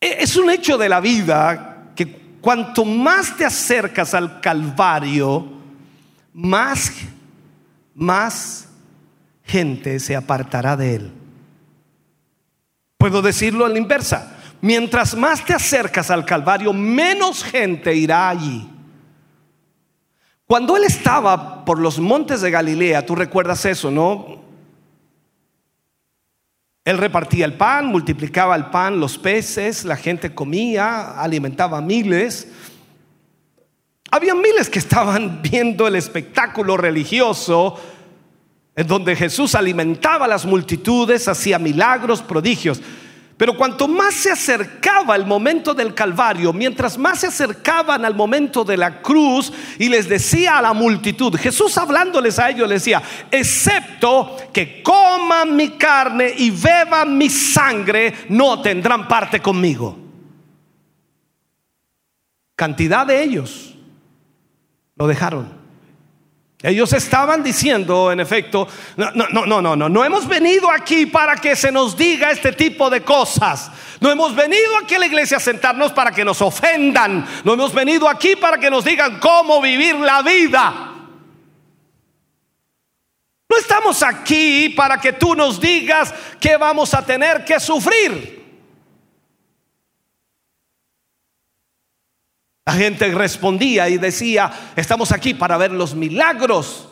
E, 0.00 0.16
es 0.20 0.34
un 0.36 0.48
hecho 0.48 0.78
de 0.78 0.88
la 0.88 1.00
vida 1.00 1.92
que 1.94 2.38
cuanto 2.40 2.86
más 2.86 3.36
te 3.36 3.44
acercas 3.44 4.14
al 4.14 4.40
Calvario, 4.40 5.46
más, 6.32 6.90
más 7.94 8.68
gente 9.44 10.00
se 10.00 10.16
apartará 10.16 10.74
de 10.74 10.94
Él. 10.94 11.12
Puedo 12.96 13.20
decirlo 13.20 13.66
en 13.66 13.74
la 13.74 13.78
inversa 13.78 14.35
mientras 14.60 15.16
más 15.16 15.44
te 15.44 15.54
acercas 15.54 16.10
al 16.10 16.24
Calvario, 16.24 16.72
menos 16.72 17.44
gente 17.44 17.94
irá 17.94 18.28
allí. 18.28 18.68
Cuando 20.46 20.76
él 20.76 20.84
estaba 20.84 21.64
por 21.64 21.80
los 21.80 21.98
montes 21.98 22.40
de 22.40 22.50
Galilea, 22.50 23.04
tú 23.04 23.16
recuerdas 23.16 23.64
eso, 23.64 23.90
¿no? 23.90 24.44
Él 26.84 26.98
repartía 26.98 27.44
el 27.44 27.54
pan, 27.54 27.86
multiplicaba 27.86 28.54
el 28.54 28.66
pan, 28.66 29.00
los 29.00 29.18
peces, 29.18 29.84
la 29.84 29.96
gente 29.96 30.34
comía, 30.36 31.20
alimentaba 31.20 31.78
a 31.78 31.80
miles. 31.80 32.46
Había 34.12 34.36
miles 34.36 34.70
que 34.70 34.78
estaban 34.78 35.42
viendo 35.50 35.88
el 35.88 35.96
espectáculo 35.96 36.76
religioso 36.76 37.80
en 38.76 38.86
donde 38.86 39.16
Jesús 39.16 39.54
alimentaba 39.54 40.26
a 40.26 40.28
las 40.28 40.44
multitudes, 40.44 41.26
hacía 41.26 41.58
milagros, 41.58 42.22
prodigios. 42.22 42.80
Pero 43.36 43.54
cuanto 43.54 43.86
más 43.86 44.14
se 44.14 44.30
acercaba 44.30 45.14
el 45.14 45.26
momento 45.26 45.74
del 45.74 45.92
Calvario, 45.92 46.54
mientras 46.54 46.96
más 46.96 47.20
se 47.20 47.26
acercaban 47.26 48.04
al 48.06 48.14
momento 48.14 48.64
de 48.64 48.78
la 48.78 49.02
cruz 49.02 49.52
y 49.78 49.90
les 49.90 50.08
decía 50.08 50.56
a 50.56 50.62
la 50.62 50.72
multitud, 50.72 51.36
Jesús 51.36 51.76
hablándoles 51.76 52.38
a 52.38 52.48
ellos 52.48 52.66
les 52.66 52.82
decía, 52.82 53.02
excepto 53.30 54.36
que 54.54 54.82
coman 54.82 55.54
mi 55.54 55.70
carne 55.70 56.32
y 56.38 56.50
beban 56.50 57.18
mi 57.18 57.28
sangre, 57.28 58.14
no 58.30 58.62
tendrán 58.62 59.06
parte 59.06 59.40
conmigo. 59.40 59.98
Cantidad 62.54 63.06
de 63.06 63.22
ellos 63.22 63.74
lo 64.94 65.06
dejaron. 65.06 65.55
Ellos 66.62 66.92
estaban 66.94 67.42
diciendo, 67.42 68.10
en 68.10 68.18
efecto, 68.18 68.66
no, 68.96 69.10
no, 69.12 69.28
no, 69.28 69.60
no, 69.60 69.76
no, 69.76 69.88
no 69.88 70.04
hemos 70.04 70.26
venido 70.26 70.70
aquí 70.70 71.04
para 71.04 71.36
que 71.36 71.54
se 71.54 71.70
nos 71.70 71.96
diga 71.96 72.30
este 72.30 72.52
tipo 72.52 72.88
de 72.88 73.02
cosas. 73.02 73.70
No 74.00 74.10
hemos 74.10 74.34
venido 74.34 74.76
aquí 74.82 74.94
a 74.94 74.98
la 74.98 75.06
iglesia 75.06 75.36
a 75.36 75.40
sentarnos 75.40 75.92
para 75.92 76.12
que 76.12 76.24
nos 76.24 76.40
ofendan. 76.40 77.26
No 77.44 77.52
hemos 77.52 77.74
venido 77.74 78.08
aquí 78.08 78.36
para 78.36 78.58
que 78.58 78.70
nos 78.70 78.84
digan 78.84 79.20
cómo 79.20 79.60
vivir 79.60 79.96
la 79.96 80.22
vida. 80.22 80.92
No 83.48 83.56
estamos 83.58 84.02
aquí 84.02 84.70
para 84.70 84.98
que 84.98 85.12
tú 85.12 85.34
nos 85.34 85.60
digas 85.60 86.12
que 86.40 86.56
vamos 86.56 86.94
a 86.94 87.04
tener 87.04 87.44
que 87.44 87.60
sufrir. 87.60 88.35
La 92.66 92.72
gente 92.72 93.06
respondía 93.14 93.88
y 93.88 93.96
decía, 93.96 94.72
estamos 94.74 95.12
aquí 95.12 95.34
para 95.34 95.56
ver 95.56 95.70
los 95.70 95.94
milagros. 95.94 96.88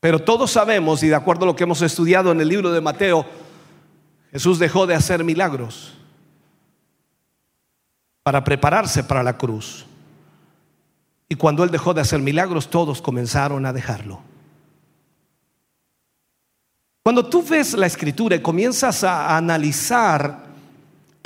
Pero 0.00 0.18
todos 0.18 0.50
sabemos, 0.50 1.04
y 1.04 1.08
de 1.08 1.14
acuerdo 1.14 1.44
a 1.44 1.46
lo 1.46 1.56
que 1.56 1.62
hemos 1.62 1.82
estudiado 1.82 2.32
en 2.32 2.40
el 2.40 2.48
libro 2.48 2.72
de 2.72 2.80
Mateo, 2.80 3.24
Jesús 4.32 4.58
dejó 4.58 4.88
de 4.88 4.96
hacer 4.96 5.22
milagros 5.22 5.94
para 8.24 8.42
prepararse 8.42 9.04
para 9.04 9.22
la 9.22 9.38
cruz. 9.38 9.86
Y 11.28 11.36
cuando 11.36 11.62
Él 11.62 11.70
dejó 11.70 11.94
de 11.94 12.00
hacer 12.00 12.20
milagros, 12.20 12.68
todos 12.68 13.00
comenzaron 13.00 13.64
a 13.66 13.72
dejarlo. 13.72 14.20
Cuando 17.04 17.24
tú 17.24 17.44
ves 17.44 17.74
la 17.74 17.86
escritura 17.86 18.34
y 18.34 18.42
comienzas 18.42 19.04
a 19.04 19.36
analizar 19.36 20.45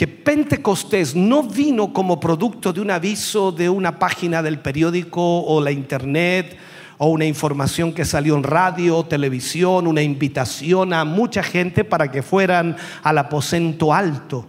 que 0.00 0.08
Pentecostés 0.08 1.14
no 1.14 1.42
vino 1.42 1.92
como 1.92 2.18
producto 2.18 2.72
de 2.72 2.80
un 2.80 2.90
aviso 2.90 3.52
de 3.52 3.68
una 3.68 3.98
página 3.98 4.42
del 4.42 4.58
periódico 4.58 5.42
o 5.42 5.60
la 5.60 5.72
internet 5.72 6.56
o 6.96 7.08
una 7.08 7.26
información 7.26 7.92
que 7.92 8.06
salió 8.06 8.34
en 8.34 8.42
radio, 8.42 9.02
televisión, 9.02 9.86
una 9.86 10.00
invitación 10.00 10.94
a 10.94 11.04
mucha 11.04 11.42
gente 11.42 11.84
para 11.84 12.10
que 12.10 12.22
fueran 12.22 12.78
al 13.02 13.18
aposento 13.18 13.92
alto. 13.92 14.46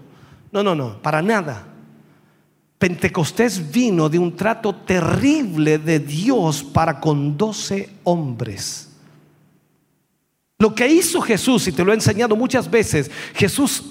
No, 0.54 0.64
no, 0.64 0.74
no, 0.74 1.02
para 1.02 1.22
nada. 1.22 1.68
Pentecostés 2.78 3.74
vino 3.74 4.08
de 4.08 4.20
un 4.20 4.34
trato 4.38 4.74
terrible 4.74 5.80
de 5.80 6.00
Dios 6.00 6.64
para 6.64 7.02
con 7.02 7.36
doce 7.36 7.90
hombres. 8.06 8.88
Lo 10.60 10.74
que 10.74 10.88
hizo 10.88 11.20
Jesús, 11.20 11.68
y 11.68 11.74
te 11.74 11.84
lo 11.84 11.92
he 11.92 11.96
enseñado 11.96 12.38
muchas 12.38 12.72
veces, 12.72 13.12
Jesús 13.34 13.90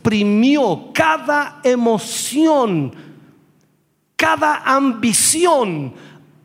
exprimió 0.00 0.90
cada 0.94 1.60
emoción, 1.62 2.94
cada 4.16 4.62
ambición, 4.64 5.92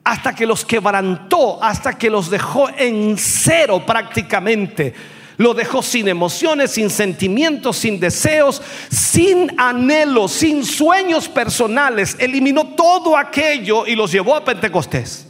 hasta 0.03 0.35
que 0.35 0.45
los 0.45 0.65
quebrantó, 0.65 1.63
hasta 1.63 1.97
que 1.97 2.09
los 2.09 2.29
dejó 2.29 2.67
en 2.69 3.17
cero 3.17 3.81
prácticamente. 3.85 4.93
Lo 5.37 5.53
dejó 5.53 5.81
sin 5.81 6.07
emociones, 6.09 6.71
sin 6.71 6.89
sentimientos, 6.89 7.77
sin 7.77 7.99
deseos, 7.99 8.61
sin 8.89 9.57
anhelos, 9.57 10.33
sin 10.33 10.65
sueños 10.65 11.29
personales. 11.29 12.17
Eliminó 12.19 12.67
todo 12.75 13.17
aquello 13.17 13.87
y 13.87 13.95
los 13.95 14.11
llevó 14.11 14.35
a 14.35 14.43
Pentecostés. 14.43 15.27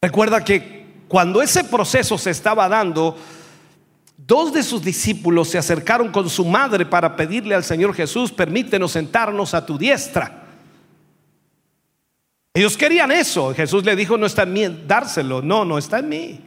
Recuerda 0.00 0.44
que 0.44 0.86
cuando 1.08 1.42
ese 1.42 1.64
proceso 1.64 2.16
se 2.18 2.30
estaba 2.30 2.68
dando, 2.68 3.16
Dos 4.20 4.52
de 4.52 4.64
sus 4.64 4.82
discípulos 4.82 5.48
se 5.48 5.58
acercaron 5.58 6.10
con 6.10 6.28
su 6.28 6.44
madre 6.44 6.84
para 6.84 7.14
pedirle 7.14 7.54
al 7.54 7.62
Señor 7.62 7.94
Jesús, 7.94 8.32
permítenos 8.32 8.90
sentarnos 8.90 9.54
a 9.54 9.64
tu 9.64 9.78
diestra. 9.78 10.42
Ellos 12.52 12.76
querían 12.76 13.12
eso. 13.12 13.54
Jesús 13.54 13.84
le 13.84 13.94
dijo, 13.94 14.18
no 14.18 14.26
está 14.26 14.42
en 14.42 14.52
mí 14.52 14.84
dárselo. 14.88 15.40
No, 15.40 15.64
no 15.64 15.78
está 15.78 16.00
en 16.00 16.08
mí. 16.08 16.40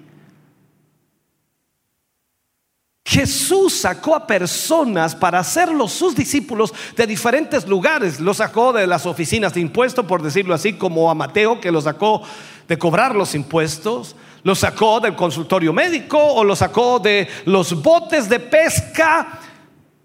Jesús 3.05 3.73
sacó 3.73 4.15
a 4.15 4.27
personas 4.27 5.15
para 5.15 5.39
hacerlos 5.39 5.93
sus 5.93 6.13
discípulos 6.13 6.73
de 6.97 7.07
diferentes 7.07 7.65
lugares. 7.65 8.19
Los 8.19 8.37
sacó 8.37 8.73
de 8.73 8.85
las 8.85 9.05
oficinas 9.05 9.53
de 9.53 9.61
impuestos, 9.61 10.05
por 10.05 10.21
decirlo 10.21 10.53
así, 10.53 10.73
como 10.73 11.09
a 11.09 11.15
Mateo, 11.15 11.61
que 11.61 11.71
lo 11.71 11.79
sacó 11.79 12.21
de 12.67 12.77
cobrar 12.77 13.15
los 13.15 13.33
impuestos 13.33 14.17
lo 14.43 14.55
sacó 14.55 14.99
del 14.99 15.15
consultorio 15.15 15.73
médico 15.73 16.17
o 16.17 16.43
lo 16.43 16.55
sacó 16.55 16.99
de 16.99 17.27
los 17.45 17.81
botes 17.81 18.27
de 18.27 18.39
pesca. 18.39 19.39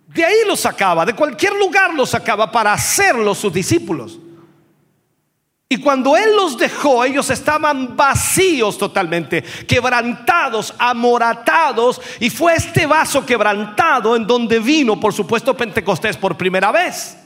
De 0.07 0.25
ahí 0.25 0.39
lo 0.47 0.57
sacaba, 0.57 1.05
de 1.05 1.15
cualquier 1.15 1.55
lugar 1.55 1.93
lo 1.95 2.07
sacaba 2.07 2.51
para 2.51 2.73
hacerlos 2.73 3.39
sus 3.39 3.53
discípulos. 3.53 4.19
Y 5.69 5.79
cuando 5.79 6.17
Él 6.17 6.37
los 6.37 6.57
dejó, 6.57 7.05
ellos 7.05 7.29
estaban 7.29 7.97
vacíos 7.97 8.79
totalmente, 8.79 9.43
quebrantados, 9.67 10.73
amoratados. 10.79 12.01
Y 12.21 12.31
fue 12.31 12.55
este 12.55 12.87
vaso 12.87 13.27
quebrantado 13.27 14.15
en 14.15 14.27
donde 14.27 14.61
vino, 14.61 15.01
por 15.01 15.13
supuesto, 15.13 15.57
Pentecostés 15.57 16.17
por 16.17 16.37
primera 16.37 16.71
vez. 16.71 17.17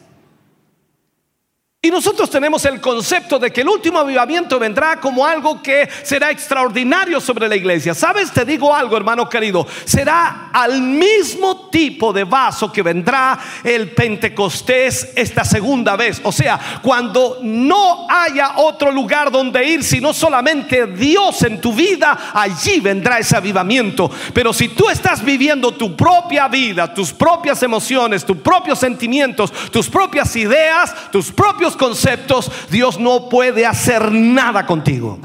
Y 1.82 1.90
nosotros 1.90 2.28
tenemos 2.28 2.62
el 2.66 2.78
concepto 2.78 3.38
de 3.38 3.50
que 3.50 3.62
el 3.62 3.68
último 3.70 4.00
avivamiento 4.00 4.58
vendrá 4.58 5.00
como 5.00 5.24
algo 5.24 5.62
que 5.62 5.88
será 6.02 6.30
extraordinario 6.30 7.22
sobre 7.22 7.48
la 7.48 7.56
iglesia. 7.56 7.94
¿Sabes? 7.94 8.30
Te 8.30 8.44
digo 8.44 8.74
algo, 8.74 8.98
hermano 8.98 9.26
querido. 9.30 9.66
Será 9.86 10.50
al 10.52 10.82
mismo 10.82 11.70
tipo 11.70 12.12
de 12.12 12.24
vaso 12.24 12.70
que 12.70 12.82
vendrá 12.82 13.38
el 13.64 13.92
Pentecostés 13.92 15.12
esta 15.16 15.42
segunda 15.42 15.96
vez. 15.96 16.20
O 16.22 16.32
sea, 16.32 16.60
cuando 16.82 17.38
no 17.40 18.06
haya 18.10 18.58
otro 18.58 18.92
lugar 18.92 19.30
donde 19.30 19.64
ir, 19.64 19.82
sino 19.82 20.12
solamente 20.12 20.86
Dios 20.86 21.42
en 21.44 21.62
tu 21.62 21.72
vida, 21.72 22.30
allí 22.34 22.80
vendrá 22.80 23.20
ese 23.20 23.38
avivamiento. 23.38 24.10
Pero 24.34 24.52
si 24.52 24.68
tú 24.68 24.90
estás 24.90 25.24
viviendo 25.24 25.72
tu 25.72 25.96
propia 25.96 26.46
vida, 26.46 26.92
tus 26.92 27.10
propias 27.10 27.62
emociones, 27.62 28.22
tus 28.22 28.36
propios 28.36 28.78
sentimientos, 28.78 29.50
tus 29.70 29.88
propias 29.88 30.36
ideas, 30.36 30.94
tus 31.10 31.32
propios 31.32 31.69
conceptos, 31.76 32.50
Dios 32.70 32.98
no 32.98 33.28
puede 33.28 33.66
hacer 33.66 34.10
nada 34.12 34.66
contigo. 34.66 35.18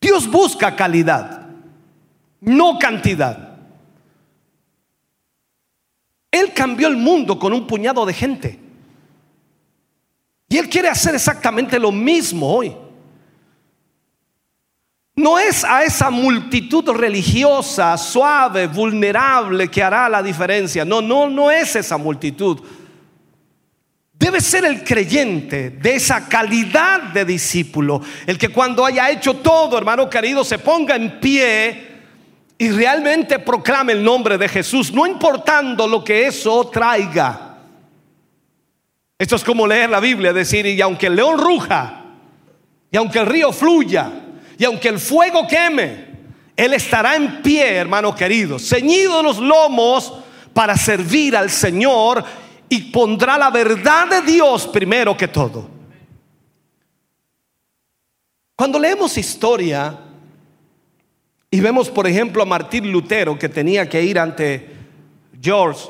Dios 0.00 0.30
busca 0.30 0.74
calidad, 0.76 1.48
no 2.40 2.78
cantidad. 2.78 3.58
Él 6.30 6.52
cambió 6.54 6.88
el 6.88 6.96
mundo 6.96 7.38
con 7.38 7.52
un 7.52 7.66
puñado 7.66 8.06
de 8.06 8.14
gente. 8.14 8.58
Y 10.48 10.58
Él 10.58 10.68
quiere 10.68 10.88
hacer 10.88 11.14
exactamente 11.14 11.78
lo 11.78 11.92
mismo 11.92 12.52
hoy. 12.52 12.74
No 15.14 15.38
es 15.38 15.64
a 15.64 15.84
esa 15.84 16.08
multitud 16.08 16.88
religiosa, 16.90 17.96
suave, 17.98 18.66
vulnerable 18.66 19.68
que 19.68 19.82
hará 19.82 20.08
la 20.08 20.22
diferencia. 20.22 20.84
No, 20.84 21.02
no, 21.02 21.28
no 21.28 21.50
es 21.50 21.76
esa 21.76 21.98
multitud. 21.98 22.60
Debe 24.20 24.42
ser 24.42 24.66
el 24.66 24.84
creyente 24.84 25.70
de 25.70 25.94
esa 25.94 26.28
calidad 26.28 27.04
de 27.04 27.24
discípulo, 27.24 28.02
el 28.26 28.36
que 28.36 28.50
cuando 28.50 28.84
haya 28.84 29.08
hecho 29.08 29.36
todo, 29.36 29.78
hermano 29.78 30.10
querido, 30.10 30.44
se 30.44 30.58
ponga 30.58 30.94
en 30.94 31.18
pie 31.18 31.88
y 32.58 32.68
realmente 32.68 33.38
proclame 33.38 33.94
el 33.94 34.04
nombre 34.04 34.36
de 34.36 34.46
Jesús, 34.46 34.92
no 34.92 35.06
importando 35.06 35.88
lo 35.88 36.04
que 36.04 36.26
eso 36.26 36.68
traiga. 36.68 37.60
Esto 39.18 39.36
es 39.36 39.42
como 39.42 39.66
leer 39.66 39.88
la 39.88 40.00
Biblia, 40.00 40.34
decir, 40.34 40.66
y 40.66 40.82
aunque 40.82 41.06
el 41.06 41.16
león 41.16 41.38
ruja, 41.38 42.04
y 42.92 42.98
aunque 42.98 43.20
el 43.20 43.26
río 43.26 43.52
fluya, 43.52 44.12
y 44.58 44.64
aunque 44.66 44.88
el 44.88 44.98
fuego 44.98 45.48
queme, 45.48 46.08
Él 46.54 46.74
estará 46.74 47.16
en 47.16 47.40
pie, 47.40 47.76
hermano 47.76 48.14
querido, 48.14 48.58
ceñido 48.58 49.22
los 49.22 49.38
lomos 49.38 50.12
para 50.52 50.76
servir 50.76 51.34
al 51.34 51.48
Señor 51.48 52.22
y 52.72 52.82
pondrá 52.92 53.36
la 53.36 53.50
verdad 53.50 54.08
de 54.08 54.22
Dios 54.22 54.68
primero 54.68 55.16
que 55.16 55.26
todo. 55.28 55.68
Cuando 58.54 58.78
leemos 58.78 59.18
historia 59.18 59.98
y 61.50 61.60
vemos, 61.60 61.90
por 61.90 62.06
ejemplo, 62.06 62.42
a 62.42 62.46
Martín 62.46 62.92
Lutero 62.92 63.36
que 63.36 63.48
tenía 63.48 63.88
que 63.88 64.00
ir 64.02 64.18
ante 64.20 64.76
George, 65.42 65.88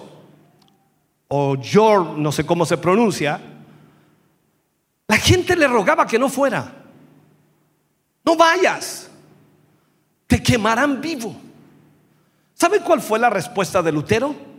o 1.29 1.57
George, 1.61 2.13
no 2.17 2.33
sé 2.33 2.47
cómo 2.47 2.65
se 2.65 2.79
pronuncia, 2.79 3.39
la 5.07 5.17
gente 5.19 5.55
le 5.55 5.69
rogaba 5.69 6.07
que 6.07 6.19
no 6.19 6.31
fuera. 6.31 6.73
No 8.25 8.37
vayas. 8.37 9.11
te 10.27 10.43
quemarán 10.43 11.01
vivo. 11.01 11.35
¿Sabe 12.55 12.81
cuál 12.81 13.01
fue 13.01 13.19
la 13.19 13.29
respuesta 13.29 13.83
de 13.83 13.93
Lutero? 13.93 14.50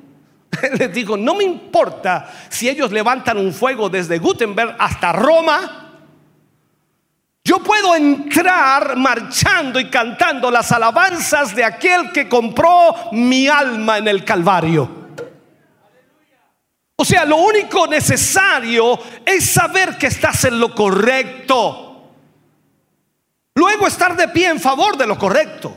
Les 0.77 0.93
dijo, 0.93 1.17
no 1.17 1.35
me 1.35 1.43
importa 1.43 2.31
si 2.49 2.69
ellos 2.69 2.91
levantan 2.91 3.37
un 3.37 3.53
fuego 3.53 3.89
desde 3.89 4.19
Gutenberg 4.19 4.75
hasta 4.79 5.11
Roma. 5.11 5.89
Yo 7.43 7.59
puedo 7.59 7.95
entrar 7.95 8.95
marchando 8.97 9.79
y 9.79 9.89
cantando 9.89 10.51
las 10.51 10.71
alabanzas 10.71 11.55
de 11.55 11.63
aquel 11.63 12.11
que 12.11 12.29
compró 12.29 12.95
mi 13.11 13.47
alma 13.47 13.97
en 13.97 14.07
el 14.07 14.23
Calvario. 14.23 15.01
O 16.95 17.03
sea, 17.03 17.25
lo 17.25 17.37
único 17.37 17.87
necesario 17.87 18.99
es 19.25 19.49
saber 19.49 19.97
que 19.97 20.05
estás 20.07 20.45
en 20.45 20.59
lo 20.59 20.75
correcto. 20.75 22.11
Luego 23.55 23.87
estar 23.87 24.15
de 24.15 24.27
pie 24.27 24.49
en 24.49 24.59
favor 24.59 24.95
de 24.95 25.07
lo 25.07 25.17
correcto. 25.17 25.75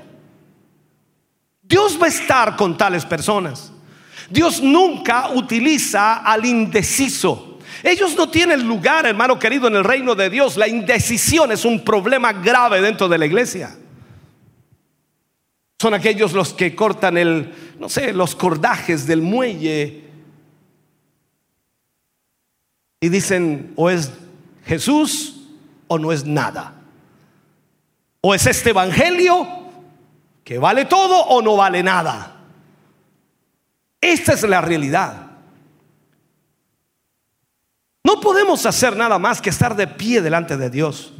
Dios 1.62 1.98
va 2.00 2.06
a 2.06 2.10
estar 2.10 2.56
con 2.56 2.76
tales 2.76 3.06
personas. 3.06 3.73
Dios 4.30 4.62
nunca 4.62 5.30
utiliza 5.30 6.16
al 6.16 6.44
indeciso. 6.44 7.58
Ellos 7.82 8.16
no 8.16 8.30
tienen 8.30 8.66
lugar, 8.66 9.06
hermano 9.06 9.38
querido, 9.38 9.68
en 9.68 9.76
el 9.76 9.84
reino 9.84 10.14
de 10.14 10.30
Dios. 10.30 10.56
La 10.56 10.68
indecisión 10.68 11.52
es 11.52 11.64
un 11.64 11.84
problema 11.84 12.32
grave 12.32 12.80
dentro 12.80 13.08
de 13.08 13.18
la 13.18 13.26
iglesia. 13.26 13.76
Son 15.78 15.92
aquellos 15.92 16.32
los 16.32 16.54
que 16.54 16.74
cortan 16.74 17.18
el, 17.18 17.52
no 17.78 17.88
sé, 17.88 18.12
los 18.12 18.34
cordajes 18.34 19.06
del 19.06 19.20
muelle 19.20 20.04
y 23.04 23.10
dicen, 23.10 23.74
o 23.76 23.90
es 23.90 24.10
Jesús 24.64 25.42
o 25.88 25.98
no 25.98 26.10
es 26.10 26.24
nada. 26.24 26.72
O 28.22 28.34
es 28.34 28.46
este 28.46 28.70
evangelio 28.70 29.46
que 30.42 30.56
vale 30.58 30.86
todo 30.86 31.20
o 31.24 31.42
no 31.42 31.54
vale 31.56 31.82
nada. 31.82 32.33
Esta 34.04 34.34
es 34.34 34.42
la 34.42 34.60
realidad. 34.60 35.30
No 38.04 38.20
podemos 38.20 38.66
hacer 38.66 38.94
nada 38.94 39.18
más 39.18 39.40
que 39.40 39.48
estar 39.48 39.74
de 39.74 39.86
pie 39.86 40.20
delante 40.20 40.58
de 40.58 40.68
Dios. 40.68 41.14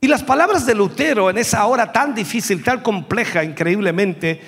Y 0.00 0.08
las 0.08 0.24
palabras 0.24 0.66
de 0.66 0.74
Lutero 0.74 1.30
en 1.30 1.38
esa 1.38 1.64
hora 1.64 1.92
tan 1.92 2.12
difícil, 2.12 2.64
tan 2.64 2.80
compleja, 2.80 3.44
increíblemente, 3.44 4.40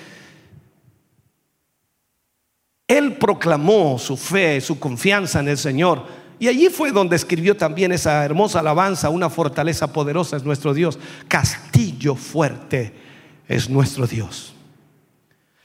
él 2.89 3.19
proclamó 3.19 4.01
su 4.01 4.17
fe, 4.17 4.61
su 4.61 4.81
confianza 4.81 5.39
en 5.39 5.47
el 5.47 5.57
Señor. 5.57 6.07
Y 6.41 6.49
allí 6.49 6.69
fue 6.71 6.91
donde 6.91 7.15
escribió 7.15 7.57
también 7.57 7.93
esa 7.93 8.25
hermosa 8.25 8.59
alabanza, 8.59 9.11
una 9.11 9.31
fortaleza 9.31 9.93
poderosa 9.93 10.37
es 10.37 10.43
nuestro 10.43 10.75
Dios, 10.75 10.99
castillo 11.29 12.17
fuerte 12.17 12.93
es 13.47 13.71
nuestro 13.71 14.09
Dios. 14.09 14.54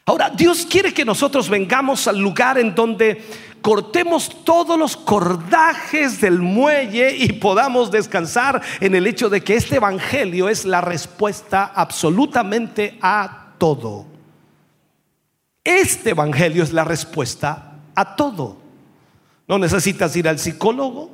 Ahora, 0.09 0.31
Dios 0.31 0.65
quiere 0.67 0.91
que 0.91 1.05
nosotros 1.05 1.47
vengamos 1.47 2.07
al 2.07 2.17
lugar 2.17 2.57
en 2.57 2.73
donde 2.73 3.23
cortemos 3.61 4.43
todos 4.43 4.75
los 4.75 4.97
cordajes 4.97 6.19
del 6.19 6.39
muelle 6.39 7.15
y 7.15 7.33
podamos 7.33 7.91
descansar 7.91 8.59
en 8.79 8.95
el 8.95 9.05
hecho 9.05 9.29
de 9.29 9.43
que 9.43 9.53
este 9.53 9.75
Evangelio 9.75 10.49
es 10.49 10.65
la 10.65 10.81
respuesta 10.81 11.65
absolutamente 11.75 12.97
a 13.03 13.53
todo. 13.59 14.07
Este 15.63 16.09
Evangelio 16.09 16.63
es 16.63 16.73
la 16.73 16.85
respuesta 16.85 17.73
a 17.93 18.15
todo. 18.15 18.57
No 19.47 19.59
necesitas 19.59 20.15
ir 20.15 20.27
al 20.27 20.39
psicólogo, 20.39 21.11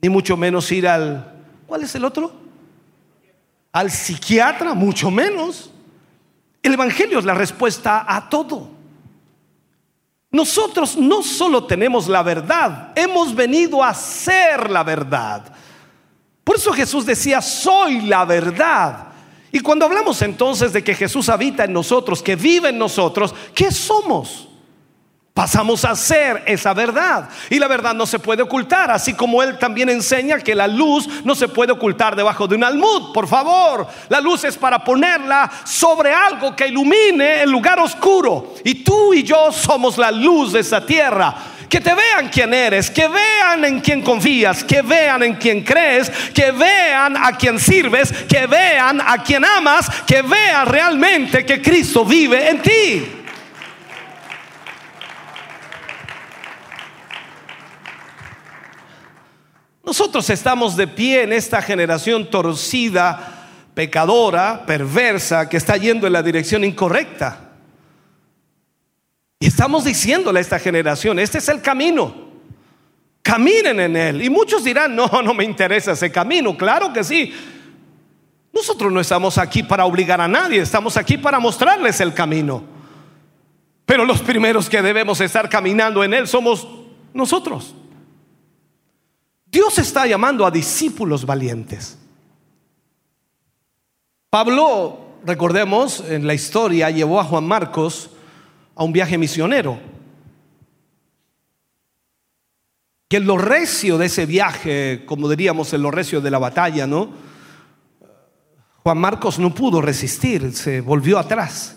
ni 0.00 0.08
mucho 0.08 0.36
menos 0.36 0.70
ir 0.70 0.86
al... 0.86 1.42
¿Cuál 1.66 1.82
es 1.82 1.92
el 1.96 2.04
otro? 2.04 2.32
Al 3.72 3.90
psiquiatra, 3.90 4.74
mucho 4.74 5.10
menos. 5.10 5.72
El 6.62 6.74
Evangelio 6.74 7.18
es 7.18 7.24
la 7.24 7.34
respuesta 7.34 8.04
a 8.06 8.28
todo. 8.28 8.68
Nosotros 10.32 10.96
no 10.96 11.22
solo 11.22 11.64
tenemos 11.64 12.06
la 12.06 12.22
verdad, 12.22 12.92
hemos 12.94 13.34
venido 13.34 13.82
a 13.82 13.92
ser 13.94 14.70
la 14.70 14.84
verdad. 14.84 15.52
Por 16.44 16.56
eso 16.56 16.72
Jesús 16.72 17.04
decía, 17.04 17.40
soy 17.42 18.02
la 18.02 18.24
verdad. 18.24 19.08
Y 19.52 19.60
cuando 19.60 19.84
hablamos 19.84 20.22
entonces 20.22 20.72
de 20.72 20.84
que 20.84 20.94
Jesús 20.94 21.28
habita 21.28 21.64
en 21.64 21.72
nosotros, 21.72 22.22
que 22.22 22.36
vive 22.36 22.68
en 22.68 22.78
nosotros, 22.78 23.34
¿qué 23.54 23.72
somos? 23.72 24.49
Pasamos 25.40 25.86
a 25.86 25.96
ser 25.96 26.42
esa 26.44 26.74
verdad. 26.74 27.30
Y 27.48 27.58
la 27.58 27.66
verdad 27.66 27.94
no 27.94 28.04
se 28.04 28.18
puede 28.18 28.42
ocultar, 28.42 28.90
así 28.90 29.14
como 29.14 29.42
Él 29.42 29.56
también 29.56 29.88
enseña 29.88 30.38
que 30.38 30.54
la 30.54 30.68
luz 30.68 31.08
no 31.24 31.34
se 31.34 31.48
puede 31.48 31.72
ocultar 31.72 32.14
debajo 32.14 32.46
de 32.46 32.56
un 32.56 32.62
almud. 32.62 33.10
Por 33.14 33.26
favor, 33.26 33.86
la 34.10 34.20
luz 34.20 34.44
es 34.44 34.58
para 34.58 34.84
ponerla 34.84 35.50
sobre 35.64 36.12
algo 36.12 36.54
que 36.54 36.68
ilumine 36.68 37.40
el 37.40 37.50
lugar 37.50 37.78
oscuro. 37.78 38.52
Y 38.64 38.84
tú 38.84 39.14
y 39.14 39.22
yo 39.22 39.50
somos 39.50 39.96
la 39.96 40.10
luz 40.10 40.52
de 40.52 40.60
esa 40.60 40.84
tierra. 40.84 41.34
Que 41.70 41.80
te 41.80 41.94
vean 41.94 42.28
quién 42.28 42.52
eres, 42.52 42.90
que 42.90 43.08
vean 43.08 43.64
en 43.64 43.80
quién 43.80 44.02
confías, 44.02 44.62
que 44.62 44.82
vean 44.82 45.22
en 45.22 45.36
quién 45.36 45.62
crees, 45.62 46.10
que 46.34 46.50
vean 46.50 47.16
a 47.16 47.32
quién 47.38 47.58
sirves, 47.58 48.12
que 48.28 48.46
vean 48.46 49.00
a 49.00 49.22
quién 49.22 49.42
amas, 49.46 49.88
que 50.06 50.20
vean 50.20 50.66
realmente 50.66 51.46
que 51.46 51.62
Cristo 51.62 52.04
vive 52.04 52.50
en 52.50 52.60
ti. 52.60 53.19
Nosotros 59.90 60.30
estamos 60.30 60.76
de 60.76 60.86
pie 60.86 61.24
en 61.24 61.32
esta 61.32 61.60
generación 61.60 62.30
torcida, 62.30 63.48
pecadora, 63.74 64.64
perversa, 64.64 65.48
que 65.48 65.56
está 65.56 65.76
yendo 65.76 66.06
en 66.06 66.12
la 66.12 66.22
dirección 66.22 66.62
incorrecta. 66.62 67.50
Y 69.40 69.46
estamos 69.46 69.82
diciéndole 69.82 70.38
a 70.38 70.42
esta 70.42 70.60
generación, 70.60 71.18
este 71.18 71.38
es 71.38 71.48
el 71.48 71.60
camino. 71.60 72.14
Caminen 73.20 73.80
en 73.80 73.96
él. 73.96 74.22
Y 74.22 74.30
muchos 74.30 74.62
dirán, 74.62 74.94
no, 74.94 75.08
no 75.24 75.34
me 75.34 75.42
interesa 75.42 75.90
ese 75.90 76.12
camino. 76.12 76.56
Claro 76.56 76.92
que 76.92 77.02
sí. 77.02 77.34
Nosotros 78.52 78.92
no 78.92 79.00
estamos 79.00 79.38
aquí 79.38 79.64
para 79.64 79.86
obligar 79.86 80.20
a 80.20 80.28
nadie, 80.28 80.60
estamos 80.60 80.96
aquí 80.96 81.18
para 81.18 81.40
mostrarles 81.40 82.00
el 82.00 82.14
camino. 82.14 82.62
Pero 83.86 84.04
los 84.04 84.22
primeros 84.22 84.70
que 84.70 84.82
debemos 84.82 85.20
estar 85.20 85.48
caminando 85.48 86.04
en 86.04 86.14
él 86.14 86.28
somos 86.28 86.68
nosotros. 87.12 87.74
Dios 89.50 89.78
está 89.78 90.06
llamando 90.06 90.46
a 90.46 90.50
discípulos 90.50 91.26
valientes. 91.26 91.98
Pablo, 94.30 95.16
recordemos, 95.24 96.04
en 96.08 96.24
la 96.24 96.34
historia 96.34 96.88
llevó 96.90 97.18
a 97.18 97.24
Juan 97.24 97.44
Marcos 97.44 98.10
a 98.76 98.84
un 98.84 98.92
viaje 98.92 99.18
misionero. 99.18 99.80
Que 103.08 103.16
en 103.16 103.26
lo 103.26 103.36
recio 103.36 103.98
de 103.98 104.06
ese 104.06 104.24
viaje, 104.24 105.02
como 105.04 105.28
diríamos 105.28 105.72
en 105.72 105.82
lo 105.82 105.90
recio 105.90 106.20
de 106.20 106.30
la 106.30 106.38
batalla, 106.38 106.86
¿no? 106.86 107.10
Juan 108.84 108.98
Marcos 108.98 109.40
no 109.40 109.52
pudo 109.52 109.82
resistir, 109.82 110.54
se 110.54 110.80
volvió 110.80 111.18
atrás. 111.18 111.76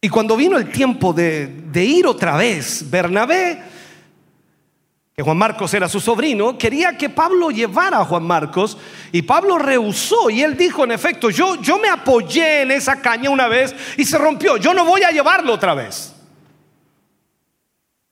Y 0.00 0.08
cuando 0.08 0.36
vino 0.36 0.56
el 0.56 0.72
tiempo 0.72 1.12
de, 1.12 1.46
de 1.70 1.84
ir 1.84 2.06
otra 2.08 2.36
vez, 2.36 2.90
Bernabé 2.90 3.69
que 5.20 5.24
Juan 5.24 5.36
Marcos 5.36 5.74
era 5.74 5.86
su 5.86 6.00
sobrino, 6.00 6.56
quería 6.56 6.96
que 6.96 7.10
Pablo 7.10 7.50
llevara 7.50 7.98
a 7.98 8.04
Juan 8.06 8.22
Marcos 8.22 8.78
y 9.12 9.20
Pablo 9.20 9.58
rehusó 9.58 10.30
y 10.30 10.40
él 10.40 10.56
dijo, 10.56 10.84
en 10.84 10.92
efecto, 10.92 11.28
yo, 11.28 11.60
yo 11.60 11.78
me 11.78 11.90
apoyé 11.90 12.62
en 12.62 12.70
esa 12.70 13.02
caña 13.02 13.28
una 13.28 13.46
vez 13.46 13.74
y 13.98 14.06
se 14.06 14.16
rompió, 14.16 14.56
yo 14.56 14.72
no 14.72 14.82
voy 14.86 15.02
a 15.02 15.10
llevarlo 15.10 15.52
otra 15.52 15.74
vez. 15.74 16.14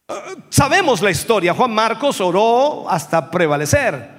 Uh, 0.06 0.38
sabemos 0.50 1.00
la 1.00 1.10
historia, 1.10 1.54
Juan 1.54 1.72
Marcos 1.72 2.20
oró 2.20 2.90
hasta 2.90 3.30
prevalecer. 3.30 4.10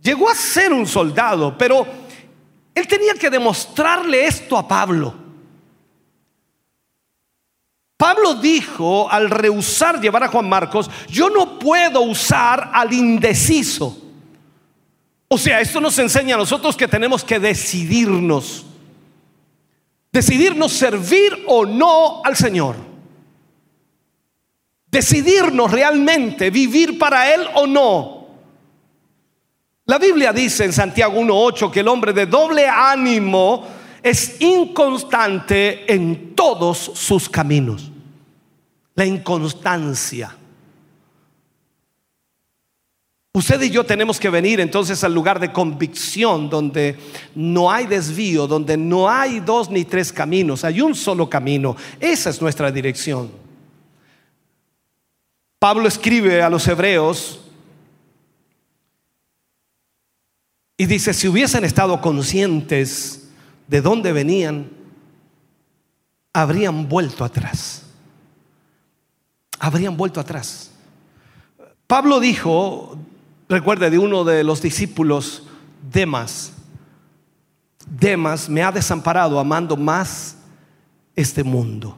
Llegó 0.00 0.30
a 0.30 0.34
ser 0.36 0.72
un 0.72 0.86
soldado, 0.86 1.58
pero 1.58 1.84
él 2.72 2.86
tenía 2.86 3.14
que 3.14 3.30
demostrarle 3.30 4.26
esto 4.26 4.56
a 4.56 4.68
Pablo. 4.68 5.12
Pablo 8.00 8.36
dijo 8.36 9.12
al 9.12 9.28
rehusar 9.28 10.00
llevar 10.00 10.24
a 10.24 10.28
Juan 10.28 10.48
Marcos, 10.48 10.90
yo 11.06 11.28
no 11.28 11.58
puedo 11.58 12.00
usar 12.00 12.70
al 12.72 12.90
indeciso. 12.94 13.94
O 15.28 15.36
sea, 15.36 15.60
esto 15.60 15.82
nos 15.82 15.98
enseña 15.98 16.34
a 16.34 16.38
nosotros 16.38 16.78
que 16.78 16.88
tenemos 16.88 17.22
que 17.22 17.38
decidirnos. 17.38 18.64
Decidirnos 20.10 20.72
servir 20.72 21.44
o 21.46 21.66
no 21.66 22.22
al 22.24 22.36
Señor. 22.36 22.76
Decidirnos 24.86 25.70
realmente 25.70 26.48
vivir 26.48 26.98
para 26.98 27.34
Él 27.34 27.42
o 27.54 27.66
no. 27.66 28.28
La 29.84 29.98
Biblia 29.98 30.32
dice 30.32 30.64
en 30.64 30.72
Santiago 30.72 31.20
1.8 31.20 31.70
que 31.70 31.80
el 31.80 31.88
hombre 31.88 32.14
de 32.14 32.24
doble 32.24 32.66
ánimo 32.66 33.66
es 34.02 34.40
inconstante 34.40 35.92
en 35.92 36.34
todos 36.34 36.78
sus 36.94 37.28
caminos. 37.28 37.89
La 39.00 39.06
inconstancia. 39.06 40.36
Usted 43.32 43.62
y 43.62 43.70
yo 43.70 43.86
tenemos 43.86 44.20
que 44.20 44.28
venir 44.28 44.60
entonces 44.60 45.02
al 45.02 45.14
lugar 45.14 45.40
de 45.40 45.50
convicción 45.50 46.50
donde 46.50 46.98
no 47.34 47.70
hay 47.70 47.86
desvío, 47.86 48.46
donde 48.46 48.76
no 48.76 49.08
hay 49.08 49.40
dos 49.40 49.70
ni 49.70 49.86
tres 49.86 50.12
caminos, 50.12 50.64
hay 50.64 50.82
un 50.82 50.94
solo 50.94 51.30
camino. 51.30 51.76
Esa 51.98 52.28
es 52.28 52.42
nuestra 52.42 52.70
dirección. 52.70 53.30
Pablo 55.58 55.88
escribe 55.88 56.42
a 56.42 56.50
los 56.50 56.68
hebreos 56.68 57.40
y 60.76 60.84
dice, 60.84 61.14
si 61.14 61.26
hubiesen 61.26 61.64
estado 61.64 62.02
conscientes 62.02 63.30
de 63.66 63.80
dónde 63.80 64.12
venían, 64.12 64.68
habrían 66.34 66.86
vuelto 66.86 67.24
atrás. 67.24 67.86
Habrían 69.60 69.96
vuelto 69.96 70.18
atrás. 70.18 70.72
Pablo 71.86 72.18
dijo, 72.18 72.96
recuerde 73.48 73.90
de 73.90 73.98
uno 73.98 74.24
de 74.24 74.42
los 74.42 74.62
discípulos, 74.62 75.44
Demas, 75.92 76.54
Demas 77.86 78.48
me 78.48 78.62
ha 78.62 78.72
desamparado 78.72 79.38
amando 79.38 79.76
más 79.76 80.36
este 81.14 81.44
mundo. 81.44 81.96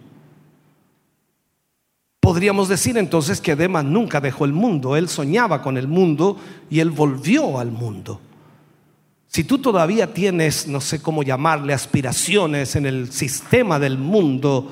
Podríamos 2.19 2.69
decir 2.69 2.99
entonces 2.99 3.41
que 3.41 3.55
Demas 3.55 3.85
nunca 3.85 4.21
dejó 4.21 4.45
el 4.45 4.53
mundo, 4.53 4.97
él 4.97 5.09
soñaba 5.09 5.63
con 5.63 5.77
el 5.77 5.87
mundo 5.87 6.39
y 6.69 6.81
él 6.81 6.91
volvió 6.91 7.61
al 7.61 7.71
mundo. 7.71 8.21
Si 9.29 9.45
tú 9.45 9.59
todavía 9.59 10.13
tienes, 10.13 10.67
no 10.67 10.81
sé 10.81 11.01
cómo 11.01 11.23
llamarle, 11.23 11.75
aspiraciones 11.75 12.75
en 12.75 12.87
el 12.87 13.13
sistema 13.13 13.79
del 13.79 13.99
mundo, 13.99 14.71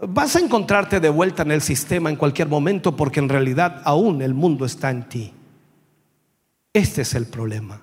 vas 0.00 0.36
a 0.36 0.40
encontrarte 0.40 1.00
de 1.00 1.08
vuelta 1.08 1.42
en 1.42 1.52
el 1.52 1.62
sistema 1.62 2.10
en 2.10 2.16
cualquier 2.16 2.48
momento 2.48 2.96
porque 2.96 3.20
en 3.20 3.28
realidad 3.28 3.82
aún 3.84 4.22
el 4.22 4.34
mundo 4.34 4.64
está 4.64 4.90
en 4.90 5.08
ti. 5.08 5.32
Este 6.72 7.02
es 7.02 7.14
el 7.14 7.26
problema. 7.26 7.82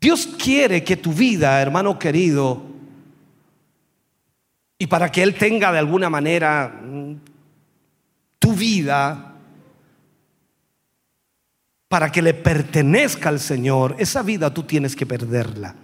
Dios 0.00 0.26
quiere 0.26 0.82
que 0.82 0.96
tu 0.96 1.12
vida, 1.12 1.60
hermano 1.60 1.98
querido, 1.98 2.62
y 4.78 4.86
para 4.88 5.12
que 5.12 5.22
Él 5.22 5.34
tenga 5.34 5.70
de 5.70 5.78
alguna 5.78 6.10
manera 6.10 6.80
mm, 6.82 7.14
tu 8.38 8.52
vida, 8.52 9.36
para 11.86 12.10
que 12.10 12.22
le 12.22 12.34
pertenezca 12.34 13.28
al 13.28 13.38
Señor, 13.38 13.94
esa 13.98 14.22
vida 14.22 14.52
tú 14.52 14.64
tienes 14.64 14.96
que 14.96 15.06
perderla. 15.06 15.76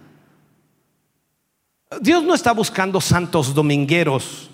Dios 2.00 2.22
no 2.22 2.34
está 2.34 2.52
buscando 2.52 3.00
santos 3.00 3.54
domingueros. 3.54 4.50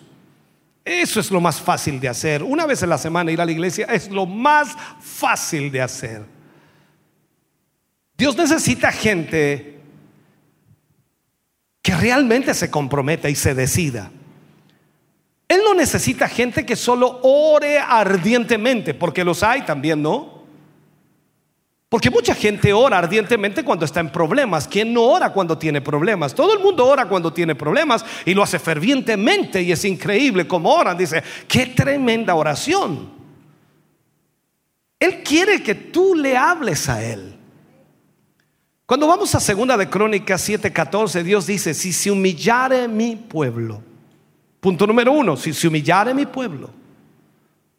Eso 0.85 1.19
es 1.19 1.31
lo 1.31 1.40
más 1.40 1.61
fácil 1.61 1.98
de 1.98 2.09
hacer. 2.09 2.43
Una 2.43 2.66
vez 2.66 2.82
en 2.82 2.90
la 2.90 2.98
semana 2.98 3.32
ir 3.32 3.40
a 3.40 3.47
la 3.47 3.52
iglesia 3.52 3.86
es 3.86 4.11
lo 4.11 4.27
más 4.27 4.77
fácil 5.01 5.73
de 5.73 5.81
hacer. 5.81 6.23
Dios 8.16 8.36
necesita 8.36 8.93
gente 8.93 9.81
que 11.82 11.97
realmente 11.97 12.55
se 12.55 12.70
comprometa 12.70 13.28
y 13.28 13.35
se 13.35 13.55
decida. 13.55 14.11
Él 15.48 15.61
no 15.65 15.74
necesita 15.74 16.28
gente 16.28 16.65
que 16.65 16.77
solo 16.77 17.20
ore 17.23 17.78
ardientemente, 17.78 18.94
porque 18.94 19.24
los 19.24 19.43
hay 19.43 19.62
también, 19.62 20.01
¿no? 20.01 20.34
Porque 21.95 22.11
mucha 22.11 22.35
gente 22.35 22.73
ora 22.73 22.99
ardientemente 22.99 23.62
cuando 23.62 23.85
está 23.85 24.01
en 24.01 24.11
problemas. 24.11 24.66
¿Quién 24.66 24.93
no 24.93 25.03
ora 25.03 25.33
cuando 25.33 25.57
tiene 25.57 25.81
problemas? 25.81 26.35
Todo 26.35 26.53
el 26.53 26.59
mundo 26.59 26.85
ora 26.85 27.07
cuando 27.07 27.33
tiene 27.33 27.55
problemas 27.55 28.05
y 28.25 28.35
lo 28.35 28.43
hace 28.43 28.59
fervientemente 28.59 29.62
y 29.62 29.71
es 29.71 29.85
increíble 29.85 30.49
como 30.49 30.75
oran. 30.75 30.99
Dice, 30.99 31.23
qué 31.47 31.66
tremenda 31.66 32.35
oración. 32.35 33.11
Él 34.99 35.23
quiere 35.23 35.62
que 35.62 35.77
tú 35.77 36.16
le 36.16 36.37
hables 36.37 36.89
a 36.89 37.01
Él. 37.01 37.37
Cuando 38.87 39.07
vamos 39.07 39.33
a 39.37 39.39
segunda 39.39 39.77
de 39.77 39.89
Crónicas 39.89 40.49
7:14, 40.49 41.23
Dios 41.23 41.47
dice, 41.47 41.75
si 41.75 41.93
se 41.93 42.11
humillare 42.11 42.89
mi 42.89 43.15
pueblo. 43.15 43.81
Punto 44.59 44.85
número 44.85 45.12
uno, 45.12 45.37
si 45.37 45.53
se 45.53 45.69
humillare 45.69 46.12
mi 46.12 46.27
pueblo. 46.27 46.71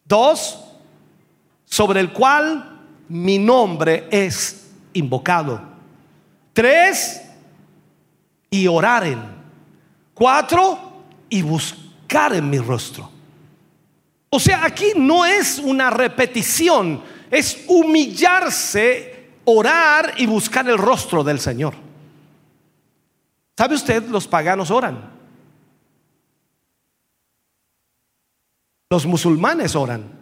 Dos, 0.06 0.58
sobre 1.66 2.00
el 2.00 2.14
cual 2.14 2.75
mi 3.08 3.38
nombre 3.38 4.08
es 4.10 4.70
invocado. 4.92 5.60
Tres, 6.52 7.22
y 8.50 8.66
oraren. 8.66 9.20
Cuatro, 10.14 10.78
y 11.28 11.42
buscar 11.42 12.34
en 12.34 12.48
mi 12.48 12.58
rostro. 12.58 13.10
O 14.30 14.40
sea, 14.40 14.64
aquí 14.64 14.92
no 14.96 15.24
es 15.24 15.58
una 15.58 15.90
repetición, 15.90 17.02
es 17.30 17.64
humillarse, 17.68 19.30
orar 19.44 20.14
y 20.16 20.26
buscar 20.26 20.68
el 20.68 20.78
rostro 20.78 21.22
del 21.22 21.40
Señor. 21.40 21.74
¿Sabe 23.56 23.74
usted? 23.74 24.06
Los 24.08 24.26
paganos 24.26 24.70
oran. 24.70 25.10
Los 28.90 29.06
musulmanes 29.06 29.74
oran. 29.74 30.15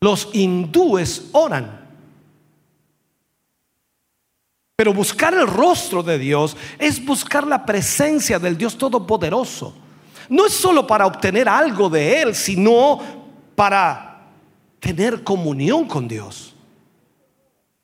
Los 0.00 0.28
hindúes 0.32 1.28
oran. 1.32 1.86
Pero 4.76 4.94
buscar 4.94 5.34
el 5.34 5.46
rostro 5.46 6.04
de 6.04 6.18
Dios 6.18 6.56
es 6.78 7.04
buscar 7.04 7.44
la 7.46 7.66
presencia 7.66 8.38
del 8.38 8.56
Dios 8.56 8.78
Todopoderoso. 8.78 9.74
No 10.28 10.46
es 10.46 10.52
solo 10.52 10.86
para 10.86 11.06
obtener 11.06 11.48
algo 11.48 11.90
de 11.90 12.22
Él, 12.22 12.34
sino 12.34 13.00
para 13.56 14.28
tener 14.78 15.24
comunión 15.24 15.86
con 15.86 16.06
Dios. 16.06 16.54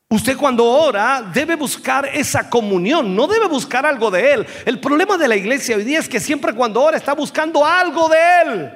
Usted 0.09 0.37
cuando 0.37 0.65
ora 0.65 1.29
debe 1.35 1.57
buscar 1.57 2.07
esa 2.07 2.49
comunión, 2.49 3.17
no 3.17 3.27
debe 3.27 3.49
buscar 3.49 3.85
algo 3.85 4.13
de 4.13 4.33
Él. 4.33 4.47
El 4.65 4.79
problema 4.79 5.17
de 5.17 5.27
la 5.27 5.35
iglesia 5.35 5.75
hoy 5.75 5.83
día 5.83 5.99
es 5.99 6.09
que 6.09 6.21
siempre 6.21 6.55
cuando 6.55 6.81
ora 6.81 6.97
está 6.97 7.15
buscando 7.15 7.67
algo 7.67 8.09
de 8.09 8.19
Él. 8.45 8.73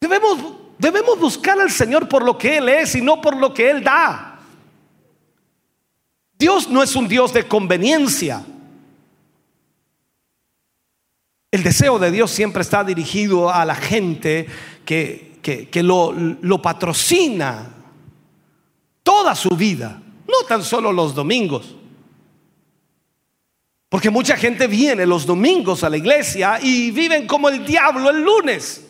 Debemos 0.00 0.65
Debemos 0.78 1.18
buscar 1.18 1.58
al 1.58 1.70
Señor 1.70 2.08
por 2.08 2.24
lo 2.24 2.36
que 2.36 2.58
Él 2.58 2.68
es 2.68 2.94
y 2.94 3.00
no 3.00 3.20
por 3.20 3.36
lo 3.36 3.52
que 3.54 3.70
Él 3.70 3.82
da. 3.82 4.40
Dios 6.38 6.68
no 6.68 6.82
es 6.82 6.94
un 6.94 7.08
Dios 7.08 7.32
de 7.32 7.48
conveniencia. 7.48 8.44
El 11.50 11.62
deseo 11.62 11.98
de 11.98 12.10
Dios 12.10 12.30
siempre 12.30 12.62
está 12.62 12.84
dirigido 12.84 13.50
a 13.50 13.64
la 13.64 13.74
gente 13.74 14.46
que, 14.84 15.38
que, 15.42 15.82
lo, 15.82 16.12
lo 16.12 16.60
patrocina 16.60 17.72
toda 19.02 19.34
su 19.34 19.50
vida, 19.50 20.02
no 20.26 20.46
tan 20.46 20.62
solo 20.62 20.92
los 20.92 21.14
domingos. 21.14 21.74
Porque 23.88 24.10
mucha 24.10 24.36
gente 24.36 24.66
viene 24.66 25.06
los 25.06 25.24
domingos 25.24 25.84
a 25.84 25.88
la 25.88 25.96
iglesia 25.96 26.58
y 26.60 26.90
viven 26.90 27.26
como 27.26 27.48
el 27.48 27.64
diablo 27.64 28.10
el 28.10 28.22
lunes. 28.22 28.84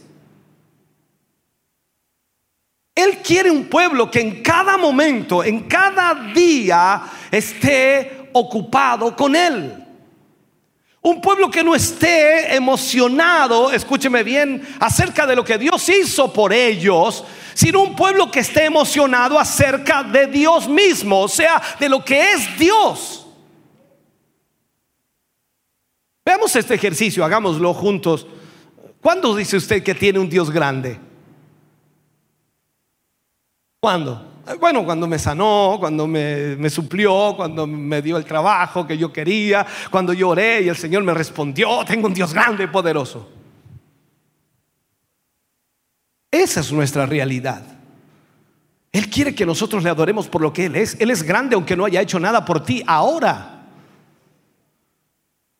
Él 2.97 3.19
quiere 3.19 3.51
un 3.51 3.67
pueblo 3.67 4.11
que 4.11 4.21
en 4.21 4.43
cada 4.43 4.79
momento, 4.79 5.45
en 5.45 5.65
cada 5.65 6.15
día, 6.33 7.03
esté 7.31 8.31
ocupado 8.33 9.15
con 9.15 9.37
Él. 9.37 9.85
Un 11.03 11.21
pueblo 11.21 11.51
que 11.51 11.63
no 11.63 11.75
esté 11.75 12.57
emocionado, 12.57 13.71
escúcheme 13.71 14.23
bien, 14.23 14.67
acerca 14.81 15.27
de 15.27 15.37
lo 15.37 15.45
que 15.45 15.59
Dios 15.59 15.87
hizo 15.91 16.33
por 16.33 16.55
ellos, 16.55 17.23
sino 17.53 17.83
un 17.83 17.95
pueblo 17.95 18.31
que 18.31 18.41
esté 18.41 18.65
emocionado 18.65 19.39
acerca 19.39 20.03
de 20.03 20.27
Dios 20.27 20.67
mismo, 20.67 21.21
o 21.21 21.29
sea, 21.29 21.63
de 21.79 21.91
lo 21.91 22.03
que 22.03 22.33
es 22.33 22.59
Dios. 22.59 23.27
Veamos 26.25 26.57
este 26.57 26.75
ejercicio, 26.75 27.25
hagámoslo 27.27 27.75
juntos. 27.75 28.27
¿Cuándo 29.03 29.37
dice 29.37 29.59
usted 29.59 29.83
que 29.83 29.95
tiene 29.95 30.19
un 30.19 30.31
Dios 30.31 30.51
grande? 30.51 31.06
¿Cuándo? 33.81 34.37
Bueno, 34.61 34.85
cuando 34.85 35.09
me 35.09 35.19
sanó, 35.19 35.77
cuando 35.81 36.07
me, 36.07 36.71
suplió, 36.71 37.35
cuando 37.37 37.67
me 37.67 38.01
dio 38.01 38.17
el 38.17 38.25
trabajo 38.25 38.87
que 38.87 38.97
yo 38.97 39.13
quería, 39.13 39.67
cuando 39.91 40.13
yo 40.13 40.29
oré 40.29 40.63
y 40.63 40.69
el 40.69 40.77
Señor 40.77 41.03
me 41.03 41.13
respondió, 41.13 41.85
tengo 41.85 42.07
un 42.07 42.15
Dios 42.15 42.33
grande 42.33 42.65
y 42.65 42.69
poderoso. 42.69 43.29
Esa 46.31 46.61
es 46.61 46.71
nuestra 46.71 47.07
realidad. 47.07 47.63
Él 48.93 49.11
quiere 49.11 49.35
que 49.35 49.45
nosotros 49.45 49.83
le 49.83 49.91
adoremos 49.91 50.29
por 50.29 50.41
lo 50.41 50.53
que 50.53 50.67
Él 50.67 50.77
es. 50.77 50.97
Él 51.01 51.11
es 51.11 51.23
grande 51.23 51.55
aunque 51.55 51.77
no 51.77 51.85
haya 51.85 52.01
hecho 52.01 52.21
nada 52.21 52.45
por 52.45 52.63
ti 52.63 52.85
ahora. 52.87 53.56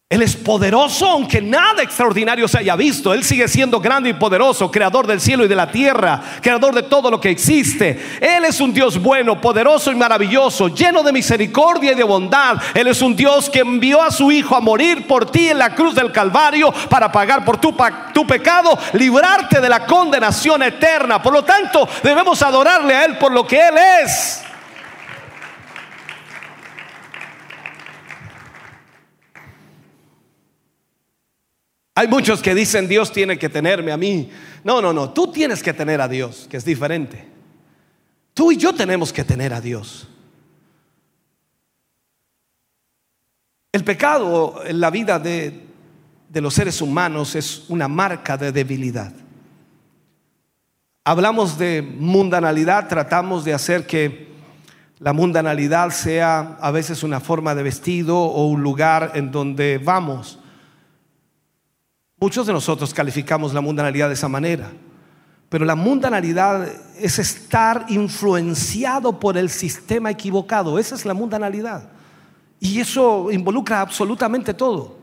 Él 0.09 0.23
es 0.23 0.37
poderoso 0.37 1.05
aunque 1.11 1.43
nada 1.43 1.83
extraordinario 1.83 2.47
se 2.47 2.59
haya 2.59 2.77
visto. 2.77 3.13
Él 3.13 3.25
sigue 3.25 3.49
siendo 3.49 3.81
grande 3.81 4.11
y 4.11 4.13
poderoso, 4.13 4.71
creador 4.71 5.05
del 5.05 5.21
cielo 5.21 5.45
y 5.45 5.49
de 5.49 5.57
la 5.57 5.73
tierra, 5.73 6.23
creador 6.41 6.77
de 6.77 6.85
todo 6.85 7.11
lo 7.11 7.21
que 7.21 7.31
existe. 7.31 8.19
Él 8.21 8.45
es 8.45 8.61
un 8.61 8.73
Dios 8.73 9.03
bueno, 9.03 9.41
poderoso 9.41 9.91
y 9.91 9.97
maravilloso, 9.97 10.69
lleno 10.69 11.03
de 11.03 11.11
misericordia 11.11 11.91
y 11.91 11.97
de 11.97 12.05
bondad. 12.05 12.57
Él 12.75 12.87
es 12.87 13.03
un 13.03 13.17
Dios 13.17 13.51
que 13.51 13.59
envió 13.59 14.01
a 14.01 14.13
su 14.13 14.31
Hijo 14.31 14.55
a 14.55 14.61
morir 14.61 15.09
por 15.09 15.29
ti 15.29 15.49
en 15.49 15.59
la 15.59 15.75
cruz 15.75 15.97
del 15.97 16.13
Calvario 16.13 16.73
para 16.89 17.11
pagar 17.11 17.45
por 17.45 17.57
tu, 17.57 17.75
tu 18.15 18.25
pecado, 18.29 18.79
librarte 18.93 19.61
de 19.61 19.69
la 19.69 19.87
condenación 19.87 20.63
eterna. 20.63 21.21
Por 21.21 21.33
lo 21.33 21.43
tanto, 21.43 21.89
debemos 22.05 22.41
adorarle 22.43 22.95
a 22.95 23.07
Él 23.07 23.19
por 23.19 23.33
lo 23.33 23.45
que 23.45 23.59
Él 23.59 23.75
es. 24.05 24.46
Hay 31.99 32.09
muchos 32.09 32.43
que 32.43 32.55
dicen 32.55 32.89
Dios 32.89 33.11
tiene 33.11 33.39
que 33.39 33.49
tenerme 33.49 33.91
a 33.91 33.97
mí. 33.97 34.29
No, 34.63 34.83
no, 34.83 34.93
no, 34.93 35.11
tú 35.15 35.33
tienes 35.33 35.63
que 35.63 35.73
tener 35.73 36.03
a 36.03 36.07
Dios, 36.07 36.47
que 36.51 36.59
es 36.59 36.65
diferente. 36.65 37.27
Tú 38.35 38.53
y 38.53 38.59
yo 38.59 38.75
tenemos 38.75 39.15
que 39.15 39.25
tener 39.25 39.55
a 39.55 39.63
Dios. 39.63 40.07
El 43.73 43.83
pecado 43.83 44.63
en 44.67 44.79
la 44.79 44.91
vida 44.91 45.19
de, 45.19 45.69
de 46.29 46.41
los 46.43 46.53
seres 46.53 46.83
humanos 46.83 47.35
es 47.35 47.65
una 47.69 47.89
marca 47.89 48.37
de 48.37 48.53
debilidad. 48.53 49.15
Hablamos 51.03 51.57
de 51.57 51.81
mundanalidad, 51.81 52.89
tratamos 52.89 53.43
de 53.43 53.55
hacer 53.55 53.87
que 53.87 54.29
la 54.99 55.15
mundanalidad 55.15 55.89
sea 55.91 56.59
a 56.61 56.71
veces 56.71 57.03
una 57.03 57.21
forma 57.21 57.55
de 57.55 57.63
vestido 57.63 58.19
o 58.19 58.49
un 58.49 58.63
lugar 58.63 59.13
en 59.15 59.31
donde 59.31 59.79
vamos. 59.83 60.41
Muchos 62.19 62.47
de 62.47 62.53
nosotros 62.55 62.95
calificamos 62.95 63.53
la 63.53 63.61
mundanalidad 63.61 64.09
de 64.09 64.15
esa 64.15 64.29
manera, 64.29 64.73
pero 65.51 65.67
la 65.67 65.75
mundanalidad 65.75 66.67
es 66.99 67.19
estar 67.19 67.85
influenciado 67.89 69.21
por 69.21 69.37
el 69.37 69.51
sistema 69.51 70.11
equivocado, 70.11 70.79
esa 70.79 70.95
es 70.95 71.05
la 71.05 71.13
mundanalidad. 71.13 71.91
Y 72.59 72.81
eso 72.81 73.31
involucra 73.31 73.83
absolutamente 73.83 74.55
todo. 74.55 74.97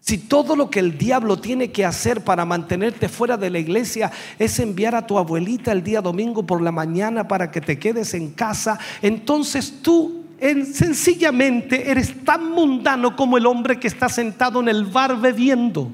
Si 0.00 0.16
todo 0.16 0.56
lo 0.56 0.70
que 0.70 0.80
el 0.80 0.96
diablo 0.96 1.38
tiene 1.38 1.70
que 1.70 1.84
hacer 1.84 2.24
para 2.24 2.46
mantenerte 2.46 3.10
fuera 3.10 3.36
de 3.36 3.50
la 3.50 3.58
iglesia 3.58 4.10
es 4.38 4.58
enviar 4.58 4.94
a 4.94 5.06
tu 5.06 5.18
abuelita 5.18 5.70
el 5.70 5.84
día 5.84 6.00
domingo 6.00 6.46
por 6.46 6.62
la 6.62 6.72
mañana 6.72 7.28
para 7.28 7.50
que 7.50 7.60
te 7.60 7.78
quedes 7.78 8.14
en 8.14 8.30
casa, 8.32 8.78
entonces 9.02 9.82
tú 9.82 10.24
sencillamente 10.40 11.90
eres 11.90 12.24
tan 12.24 12.50
mundano 12.50 13.14
como 13.14 13.36
el 13.36 13.44
hombre 13.44 13.78
que 13.78 13.86
está 13.86 14.08
sentado 14.08 14.60
en 14.60 14.68
el 14.68 14.86
bar 14.86 15.20
bebiendo. 15.20 15.92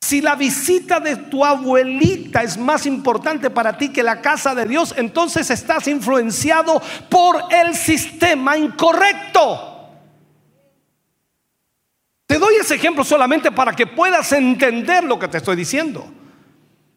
Si 0.00 0.22
la 0.22 0.34
visita 0.34 0.98
de 0.98 1.16
tu 1.16 1.44
abuelita 1.44 2.42
es 2.42 2.56
más 2.56 2.86
importante 2.86 3.50
para 3.50 3.76
ti 3.76 3.90
que 3.90 4.02
la 4.02 4.20
casa 4.22 4.54
de 4.54 4.64
Dios, 4.64 4.94
entonces 4.96 5.50
estás 5.50 5.86
influenciado 5.88 6.80
por 7.08 7.44
el 7.50 7.74
sistema 7.74 8.56
incorrecto. 8.56 9.88
Te 12.26 12.38
doy 12.38 12.54
ese 12.60 12.76
ejemplo 12.76 13.04
solamente 13.04 13.52
para 13.52 13.72
que 13.72 13.86
puedas 13.86 14.32
entender 14.32 15.04
lo 15.04 15.18
que 15.18 15.28
te 15.28 15.38
estoy 15.38 15.56
diciendo. 15.56 16.10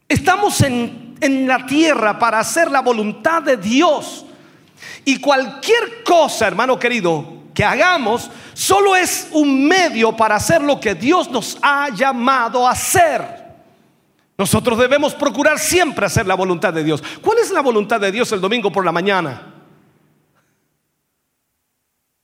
Estamos 0.07 0.61
en, 0.61 1.15
en 1.19 1.47
la 1.47 1.65
tierra 1.65 2.17
para 2.17 2.39
hacer 2.39 2.71
la 2.71 2.81
voluntad 2.81 3.41
de 3.41 3.57
Dios. 3.57 4.25
Y 5.03 5.19
cualquier 5.19 6.03
cosa, 6.03 6.47
hermano 6.47 6.79
querido, 6.79 7.42
que 7.53 7.63
hagamos 7.63 8.29
solo 8.53 8.95
es 8.95 9.29
un 9.31 9.67
medio 9.67 10.15
para 10.15 10.35
hacer 10.35 10.61
lo 10.61 10.79
que 10.79 10.95
Dios 10.95 11.29
nos 11.29 11.57
ha 11.61 11.89
llamado 11.89 12.67
a 12.67 12.71
hacer. 12.71 13.43
Nosotros 14.37 14.79
debemos 14.79 15.13
procurar 15.13 15.59
siempre 15.59 16.05
hacer 16.05 16.25
la 16.25 16.35
voluntad 16.35 16.73
de 16.73 16.83
Dios. 16.83 17.03
¿Cuál 17.21 17.37
es 17.37 17.51
la 17.51 17.61
voluntad 17.61 18.01
de 18.01 18.11
Dios 18.11 18.31
el 18.31 18.41
domingo 18.41 18.71
por 18.71 18.83
la 18.83 18.91
mañana? 18.91 19.53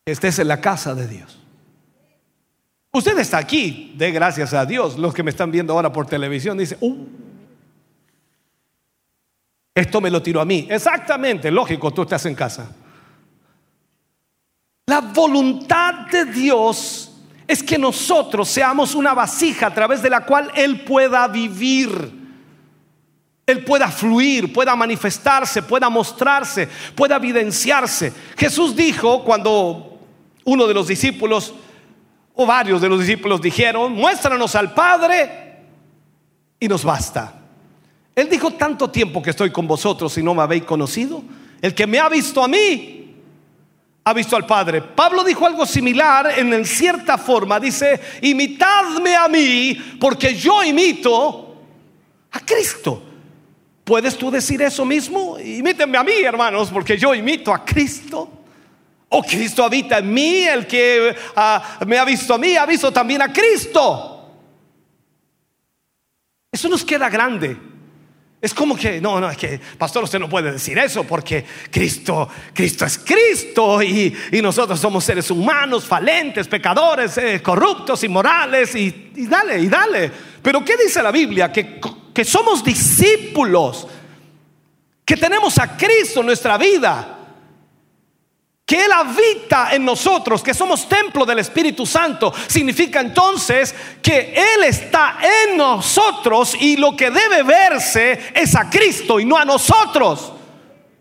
Estés 0.05 0.39
en 0.39 0.47
la 0.47 0.59
casa 0.59 0.95
de 0.95 1.07
Dios. 1.07 1.37
Usted 2.91 3.17
está 3.19 3.37
aquí, 3.37 3.93
de 3.95 4.11
gracias 4.11 4.53
a 4.53 4.65
Dios. 4.65 4.97
Los 4.97 5.13
que 5.13 5.21
me 5.21 5.29
están 5.29 5.51
viendo 5.51 5.73
ahora 5.73 5.93
por 5.93 6.07
televisión 6.07 6.57
dicen, 6.57 6.79
uh, 6.81 7.05
esto 9.75 10.01
me 10.01 10.09
lo 10.09 10.23
tiró 10.23 10.41
a 10.41 10.45
mí. 10.45 10.67
Exactamente, 10.69 11.51
lógico, 11.51 11.91
tú 11.91 12.01
estás 12.01 12.25
en 12.25 12.33
casa. 12.33 12.71
La 14.89 15.01
voluntad 15.01 16.07
de 16.11 16.25
Dios 16.25 17.11
es 17.47 17.61
que 17.61 17.77
nosotros 17.77 18.49
seamos 18.49 18.95
una 18.95 19.13
vasija 19.13 19.67
a 19.67 19.73
través 19.73 20.01
de 20.01 20.09
la 20.09 20.25
cual 20.25 20.51
Él 20.55 20.81
pueda 20.81 21.27
vivir. 21.27 22.11
Él 23.45 23.63
pueda 23.63 23.89
fluir, 23.89 24.51
pueda 24.51 24.75
manifestarse, 24.75 25.61
pueda 25.61 25.91
mostrarse, 25.91 26.67
pueda 26.95 27.17
evidenciarse. 27.17 28.11
Jesús 28.35 28.75
dijo 28.75 29.23
cuando 29.23 29.99
uno 30.45 30.65
de 30.65 30.73
los 30.73 30.87
discípulos 30.87 31.53
o 32.33 32.47
varios 32.47 32.81
de 32.81 32.89
los 32.89 32.99
discípulos 32.99 33.39
dijeron, 33.43 33.93
muéstranos 33.93 34.55
al 34.55 34.73
Padre 34.73 35.65
y 36.59 36.67
nos 36.67 36.83
basta. 36.83 37.35
Él 38.15 38.27
dijo, 38.27 38.49
tanto 38.53 38.89
tiempo 38.89 39.21
que 39.21 39.29
estoy 39.29 39.51
con 39.51 39.67
vosotros 39.67 40.17
y 40.17 40.23
no 40.23 40.33
me 40.33 40.41
habéis 40.41 40.63
conocido. 40.63 41.21
El 41.61 41.75
que 41.75 41.85
me 41.85 41.99
ha 41.99 42.09
visto 42.09 42.43
a 42.43 42.47
mí, 42.47 42.98
ha 44.09 44.13
visto 44.13 44.35
al 44.35 44.45
Padre. 44.45 44.81
Pablo 44.81 45.23
dijo 45.23 45.45
algo 45.45 45.65
similar 45.67 46.33
en 46.39 46.65
cierta 46.65 47.17
forma. 47.17 47.59
Dice, 47.59 47.99
imitadme 48.21 49.15
a 49.15 49.27
mí 49.27 49.97
porque 49.99 50.35
yo 50.35 50.63
imito 50.63 51.55
a 52.31 52.39
Cristo. 52.39 53.03
¿Puedes 53.83 54.17
tú 54.17 54.31
decir 54.31 54.61
eso 54.63 54.83
mismo? 54.83 55.37
Imítenme 55.39 55.97
a 55.97 56.03
mí, 56.03 56.13
hermanos, 56.23 56.69
porque 56.71 56.97
yo 56.97 57.13
imito 57.13 57.53
a 57.53 57.63
Cristo. 57.63 58.31
O 59.09 59.21
Cristo 59.21 59.63
habita 59.63 59.99
en 59.99 60.11
mí, 60.11 60.43
el 60.43 60.65
que 60.65 61.15
ah, 61.35 61.79
me 61.85 61.97
ha 61.97 62.05
visto 62.05 62.33
a 62.33 62.37
mí, 62.37 62.55
ha 62.55 62.65
visto 62.65 62.91
también 62.91 63.21
a 63.21 63.31
Cristo. 63.31 64.31
Eso 66.51 66.67
nos 66.67 66.83
queda 66.83 67.09
grande. 67.09 67.68
Es 68.41 68.53
como 68.53 68.77
que, 68.77 69.01
no, 69.01 69.19
no, 69.19 69.29
es 69.29 69.37
que, 69.37 69.59
pastor, 69.77 70.05
usted 70.05 70.17
no 70.17 70.29
puede 70.29 70.53
decir 70.53 70.77
eso 70.77 71.03
porque 71.03 71.43
Cristo, 71.69 72.29
Cristo 72.53 72.85
es 72.85 72.97
Cristo 72.97 73.83
y, 73.83 74.15
nosotros 74.41 74.79
somos 74.79 75.03
seres 75.03 75.29
humanos, 75.29 75.85
falentes, 75.85 76.47
pecadores, 76.47 77.17
eh, 77.17 77.41
corruptos, 77.41 78.01
inmorales 78.03 78.73
y, 78.75 79.11
y 79.15 79.27
dale, 79.27 79.59
y 79.59 79.67
dale. 79.67 80.09
Pero 80.41 80.63
¿qué 80.63 80.77
dice 80.77 81.03
la 81.03 81.11
Biblia? 81.11 81.51
Que, 81.51 81.81
que 82.13 82.23
somos 82.23 82.63
discípulos, 82.63 83.87
que 85.03 85.17
tenemos 85.17 85.57
a 85.57 85.75
Cristo 85.75 86.21
en 86.21 86.27
nuestra 86.27 86.57
vida 86.57 87.18
que 88.69 88.85
Él 88.85 88.91
habita 88.91 89.73
en 89.73 89.83
nosotros, 89.83 90.43
que 90.43 90.53
somos 90.53 90.87
templo 90.87 91.25
del 91.25 91.39
Espíritu 91.39 91.87
Santo, 91.87 92.31
significa 92.45 92.99
entonces 92.99 93.73
que 93.99 94.31
Él 94.31 94.63
está 94.63 95.17
en 95.47 95.57
nosotros 95.57 96.53
y 96.53 96.77
lo 96.77 96.95
que 96.95 97.09
debe 97.09 97.41
verse 97.41 98.31
es 98.31 98.55
a 98.55 98.69
Cristo 98.69 99.19
y 99.19 99.25
no 99.25 99.37
a 99.37 99.43
nosotros. 99.43 100.33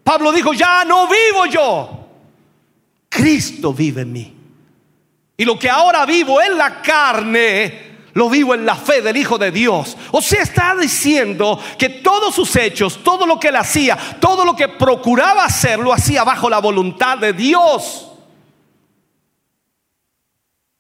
Pablo 0.02 0.32
dijo, 0.32 0.54
ya 0.54 0.82
no 0.86 1.08
vivo 1.08 1.44
yo, 1.44 2.08
Cristo 3.06 3.74
vive 3.74 4.00
en 4.00 4.12
mí. 4.12 4.34
Y 5.36 5.44
lo 5.44 5.58
que 5.58 5.68
ahora 5.68 6.06
vivo 6.06 6.40
en 6.40 6.56
la 6.56 6.80
carne, 6.80 7.87
lo 8.18 8.28
vivo 8.28 8.52
en 8.52 8.66
la 8.66 8.74
fe 8.74 9.00
del 9.00 9.16
Hijo 9.16 9.38
de 9.38 9.52
Dios. 9.52 9.96
O 10.10 10.20
sea, 10.20 10.42
está 10.42 10.74
diciendo 10.74 11.56
que 11.78 11.88
todos 11.88 12.34
sus 12.34 12.56
hechos, 12.56 13.00
todo 13.04 13.24
lo 13.24 13.38
que 13.38 13.46
él 13.46 13.54
hacía, 13.54 13.96
todo 14.20 14.44
lo 14.44 14.56
que 14.56 14.66
procuraba 14.66 15.44
hacer, 15.44 15.78
lo 15.78 15.92
hacía 15.92 16.24
bajo 16.24 16.50
la 16.50 16.58
voluntad 16.58 17.16
de 17.18 17.32
Dios. 17.32 18.10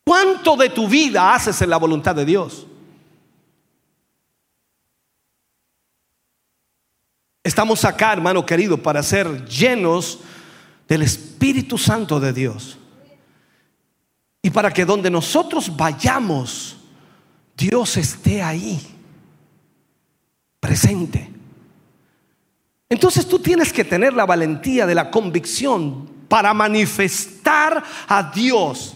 ¿Cuánto 0.04 0.56
de 0.56 0.70
tu 0.70 0.88
vida 0.88 1.32
haces 1.32 1.62
en 1.62 1.70
la 1.70 1.76
voluntad 1.76 2.16
de 2.16 2.24
Dios? 2.24 2.66
Estamos 7.44 7.84
acá, 7.84 8.14
hermano 8.14 8.44
querido, 8.44 8.82
para 8.82 9.00
ser 9.00 9.46
llenos 9.46 10.18
del 10.88 11.02
Espíritu 11.02 11.78
Santo 11.78 12.18
de 12.18 12.32
Dios. 12.32 12.78
Y 14.42 14.50
para 14.50 14.72
que 14.72 14.84
donde 14.84 15.08
nosotros 15.08 15.76
vayamos, 15.76 16.77
Dios 17.58 17.96
esté 17.96 18.40
ahí, 18.40 18.80
presente. 20.60 21.28
Entonces 22.88 23.26
tú 23.26 23.40
tienes 23.40 23.72
que 23.72 23.84
tener 23.84 24.14
la 24.14 24.24
valentía 24.24 24.86
de 24.86 24.94
la 24.94 25.10
convicción 25.10 26.08
para 26.28 26.54
manifestar 26.54 27.82
a 28.06 28.22
Dios. 28.22 28.94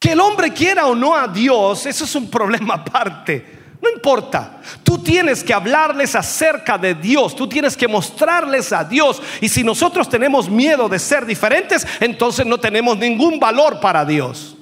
Que 0.00 0.12
el 0.12 0.20
hombre 0.20 0.52
quiera 0.52 0.86
o 0.86 0.96
no 0.96 1.14
a 1.14 1.28
Dios, 1.28 1.86
eso 1.86 2.04
es 2.04 2.14
un 2.16 2.28
problema 2.28 2.74
aparte. 2.84 3.60
No 3.80 3.90
importa. 3.90 4.60
Tú 4.82 4.98
tienes 4.98 5.44
que 5.44 5.54
hablarles 5.54 6.16
acerca 6.16 6.78
de 6.78 6.94
Dios. 6.94 7.34
Tú 7.34 7.48
tienes 7.48 7.76
que 7.76 7.88
mostrarles 7.88 8.72
a 8.72 8.84
Dios. 8.84 9.20
Y 9.40 9.48
si 9.48 9.64
nosotros 9.64 10.08
tenemos 10.08 10.48
miedo 10.48 10.88
de 10.88 11.00
ser 11.00 11.26
diferentes, 11.26 11.86
entonces 12.00 12.46
no 12.46 12.58
tenemos 12.58 12.96
ningún 12.96 13.40
valor 13.40 13.80
para 13.80 14.04
Dios. 14.04 14.56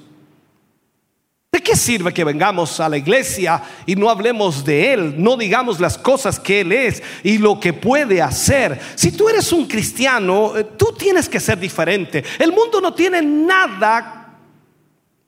¿De 1.51 1.61
qué 1.61 1.75
sirve 1.75 2.13
que 2.13 2.23
vengamos 2.23 2.79
a 2.79 2.87
la 2.87 2.95
iglesia 2.95 3.61
y 3.85 3.93
no 3.97 4.09
hablemos 4.09 4.63
de 4.63 4.93
Él? 4.93 5.15
No 5.21 5.35
digamos 5.35 5.81
las 5.81 5.97
cosas 5.97 6.39
que 6.39 6.61
Él 6.61 6.71
es 6.71 7.03
y 7.23 7.39
lo 7.39 7.59
que 7.59 7.73
puede 7.73 8.21
hacer. 8.21 8.79
Si 8.95 9.11
tú 9.11 9.27
eres 9.27 9.51
un 9.51 9.65
cristiano, 9.65 10.55
eh, 10.55 10.63
tú 10.63 10.95
tienes 10.97 11.27
que 11.27 11.41
ser 11.41 11.59
diferente. 11.59 12.23
El 12.39 12.53
mundo 12.53 12.79
no 12.79 12.93
tiene 12.93 13.21
nada, 13.21 14.37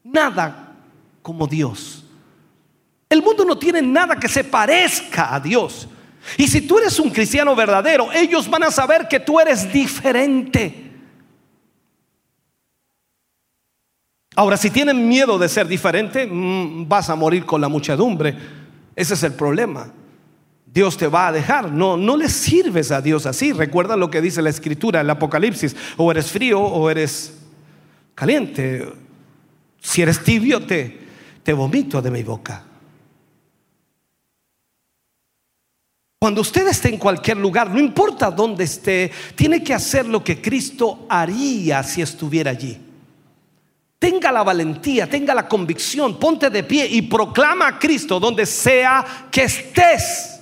nada 0.02 0.78
como 1.22 1.46
Dios. 1.46 2.06
El 3.10 3.22
mundo 3.22 3.44
no 3.44 3.58
tiene 3.58 3.82
nada 3.82 4.16
que 4.16 4.30
se 4.30 4.46
parezca 4.46 5.36
a 5.36 5.42
Dios. 5.42 5.90
Y 6.38 6.48
si 6.48 6.62
tú 6.62 6.80
eres 6.80 6.98
un 7.00 7.10
cristiano 7.10 7.54
verdadero, 7.54 8.14
ellos 8.14 8.50
van 8.50 8.64
a 8.64 8.72
saber 8.72 9.10
que 9.10 9.20
tú 9.20 9.42
eres 9.42 9.74
diferente. 9.74 10.93
Ahora, 14.36 14.58
si 14.58 14.70
tienen 14.70 15.08
miedo 15.08 15.38
de 15.38 15.48
ser 15.48 15.68
diferente, 15.68 16.26
mm, 16.26 16.88
vas 16.88 17.10
a 17.10 17.16
morir 17.16 17.46
con 17.46 17.62
la 17.62 17.68
muchedumbre. 17.68 18.36
Ese 18.96 19.14
es 19.14 19.24
el 19.24 19.34
problema. 19.34 19.92
Dios 20.66 20.98
te 20.98 21.08
va 21.08 21.28
a 21.28 21.32
dejar. 21.32 21.72
No, 21.72 21.98
no 21.98 22.18
le 22.18 22.30
sirves 22.30 22.92
a 22.92 23.02
Dios 23.02 23.28
así. 23.28 23.54
Recuerda 23.54 23.96
lo 23.96 24.10
que 24.10 24.22
dice 24.22 24.42
la 24.42 24.50
escritura, 24.50 25.02
el 25.02 25.10
Apocalipsis. 25.10 25.76
O 25.98 26.10
eres 26.10 26.32
frío 26.32 26.60
o 26.60 26.90
eres 26.90 27.36
caliente. 28.16 28.92
Si 29.80 30.02
eres 30.02 30.24
tibio, 30.24 30.66
te, 30.66 31.00
te 31.44 31.54
vomito 31.54 32.02
de 32.02 32.10
mi 32.10 32.24
boca. 32.24 32.64
Cuando 36.20 36.42
usted 36.42 36.66
esté 36.70 36.90
en 36.90 36.98
cualquier 36.98 37.38
lugar, 37.38 37.70
no 37.70 37.80
importa 37.80 38.32
dónde 38.32 38.64
esté, 38.64 39.12
tiene 39.36 39.62
que 39.62 39.74
hacer 39.74 40.08
lo 40.08 40.24
que 40.24 40.42
Cristo 40.42 41.06
haría 41.10 41.84
si 41.84 42.02
estuviera 42.02 42.50
allí. 42.50 42.80
Tenga 44.04 44.34
la 44.34 44.44
valentía, 44.44 45.10
tenga 45.10 45.34
la 45.34 45.48
convicción, 45.48 46.20
ponte 46.20 46.50
de 46.50 46.62
pie 46.62 46.86
y 46.86 47.04
proclama 47.04 47.68
a 47.68 47.80
Cristo 47.80 48.20
donde 48.20 48.46
sea 48.46 49.30
que 49.32 49.44
estés. 49.44 50.42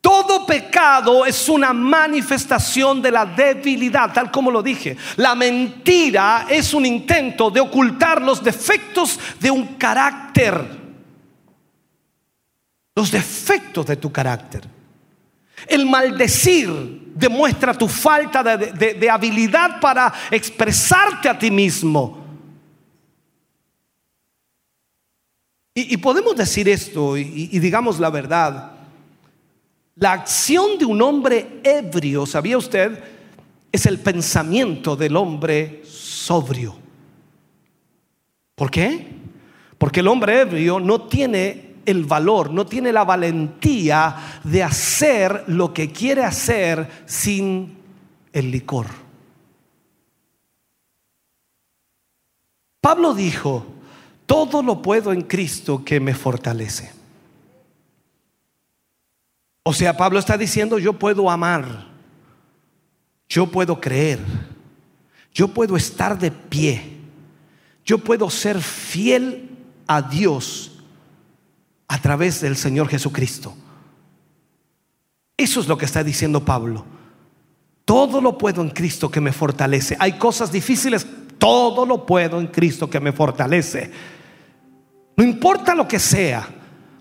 Todo 0.00 0.46
pecado 0.46 1.26
es 1.26 1.46
una 1.50 1.74
manifestación 1.74 3.02
de 3.02 3.10
la 3.10 3.26
debilidad, 3.26 4.14
tal 4.14 4.30
como 4.30 4.50
lo 4.50 4.62
dije. 4.62 4.96
La 5.16 5.34
mentira 5.34 6.46
es 6.48 6.72
un 6.72 6.86
intento 6.86 7.50
de 7.50 7.60
ocultar 7.60 8.22
los 8.22 8.42
defectos 8.42 9.20
de 9.38 9.50
un 9.50 9.74
carácter 9.74 10.80
los 12.94 13.10
defectos 13.10 13.86
de 13.86 13.96
tu 13.96 14.12
carácter. 14.12 14.62
El 15.66 15.86
maldecir 15.86 16.68
demuestra 17.14 17.72
tu 17.72 17.88
falta 17.88 18.42
de, 18.42 19.10
habilidad 19.10 19.80
para 19.80 20.12
expresarte 20.30 21.28
a 21.28 21.38
ti 21.38 21.50
mismo. 21.50 22.21
Y, 25.74 25.96
podemos 25.96 26.36
decir 26.36 26.68
esto 26.68 27.16
y, 27.16 27.58
digamos 27.58 27.98
la 27.98 28.10
verdad. 28.10 28.72
La 29.96 30.12
acción 30.12 30.78
de 30.78 30.84
un 30.84 31.00
hombre 31.00 31.60
ebrio, 31.62 32.26
¿sabía 32.26 32.58
usted? 32.58 33.02
Es 33.70 33.86
el 33.86 33.98
pensamiento 33.98 34.96
del 34.96 35.16
hombre 35.16 35.82
sobrio. 35.84 36.76
¿Por 38.54 38.70
qué? 38.70 39.06
Porque 39.78 40.00
el 40.00 40.08
hombre 40.08 40.42
ebrio 40.42 40.78
no 40.78 41.02
tiene 41.08 41.72
el 41.86 42.04
valor, 42.04 42.50
no 42.50 42.66
tiene 42.66 42.92
la 42.92 43.04
valentía 43.04 44.40
de 44.44 44.62
hacer 44.62 45.44
lo 45.48 45.72
que 45.72 45.90
quiere 45.90 46.22
hacer 46.22 47.04
sin 47.06 47.78
el 48.32 48.50
licor. 48.50 48.86
Pablo 52.80 53.14
dijo, 53.14 53.66
todo 54.26 54.62
lo 54.62 54.82
puedo 54.82 55.12
en 55.12 55.22
Cristo 55.22 55.84
que 55.84 56.00
me 56.00 56.14
fortalece. 56.14 56.92
O 59.64 59.72
sea, 59.72 59.96
Pablo 59.96 60.18
está 60.18 60.36
diciendo, 60.36 60.78
yo 60.78 60.98
puedo 60.98 61.30
amar, 61.30 61.86
yo 63.28 63.46
puedo 63.46 63.80
creer, 63.80 64.20
yo 65.32 65.48
puedo 65.48 65.76
estar 65.76 66.18
de 66.18 66.30
pie, 66.30 66.98
yo 67.84 67.98
puedo 67.98 68.28
ser 68.28 68.60
fiel 68.60 69.50
a 69.86 70.02
Dios 70.02 70.72
a 71.88 72.00
través 72.00 72.40
del 72.40 72.56
Señor 72.56 72.88
Jesucristo. 72.88 73.54
Eso 75.36 75.60
es 75.60 75.68
lo 75.68 75.76
que 75.78 75.84
está 75.84 76.02
diciendo 76.02 76.44
Pablo. 76.44 76.84
Todo 77.84 78.20
lo 78.20 78.38
puedo 78.38 78.62
en 78.62 78.70
Cristo 78.70 79.10
que 79.10 79.20
me 79.20 79.32
fortalece. 79.32 79.96
Hay 79.98 80.18
cosas 80.18 80.52
difíciles, 80.52 81.06
todo 81.42 81.84
lo 81.84 82.06
puedo 82.06 82.38
en 82.38 82.46
Cristo 82.46 82.88
que 82.88 83.00
me 83.00 83.10
fortalece. 83.10 83.90
No 85.16 85.24
importa 85.24 85.74
lo 85.74 85.88
que 85.88 85.98
sea. 85.98 86.48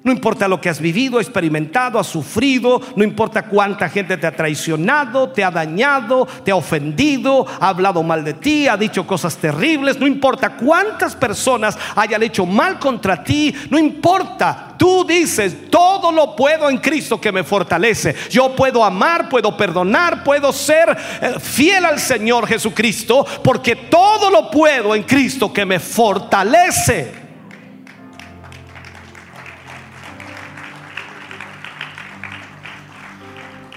No 0.03 0.11
importa 0.11 0.47
lo 0.47 0.59
que 0.59 0.67
has 0.67 0.81
vivido, 0.81 1.19
experimentado, 1.19 1.99
has 1.99 2.07
sufrido, 2.07 2.81
no 2.95 3.03
importa 3.03 3.43
cuánta 3.43 3.87
gente 3.87 4.17
te 4.17 4.25
ha 4.25 4.35
traicionado, 4.35 5.29
te 5.29 5.43
ha 5.43 5.51
dañado, 5.51 6.27
te 6.43 6.49
ha 6.49 6.55
ofendido, 6.55 7.45
ha 7.59 7.67
hablado 7.67 8.01
mal 8.01 8.23
de 8.23 8.33
ti, 8.33 8.67
ha 8.67 8.75
dicho 8.77 9.05
cosas 9.05 9.37
terribles, 9.37 9.99
no 9.99 10.07
importa 10.07 10.57
cuántas 10.57 11.15
personas 11.15 11.77
hayan 11.95 12.23
hecho 12.23 12.47
mal 12.47 12.79
contra 12.79 13.23
ti, 13.23 13.53
no 13.69 13.77
importa, 13.77 14.73
tú 14.75 15.05
dices, 15.05 15.69
todo 15.69 16.11
lo 16.11 16.35
puedo 16.35 16.67
en 16.67 16.79
Cristo 16.79 17.21
que 17.21 17.31
me 17.31 17.43
fortalece. 17.43 18.15
Yo 18.31 18.55
puedo 18.55 18.83
amar, 18.83 19.29
puedo 19.29 19.55
perdonar, 19.55 20.23
puedo 20.23 20.51
ser 20.51 20.97
eh, 21.21 21.35
fiel 21.39 21.85
al 21.85 21.99
Señor 21.99 22.47
Jesucristo, 22.47 23.23
porque 23.43 23.75
todo 23.75 24.31
lo 24.31 24.49
puedo 24.49 24.95
en 24.95 25.03
Cristo 25.03 25.53
que 25.53 25.63
me 25.63 25.79
fortalece. 25.79 27.20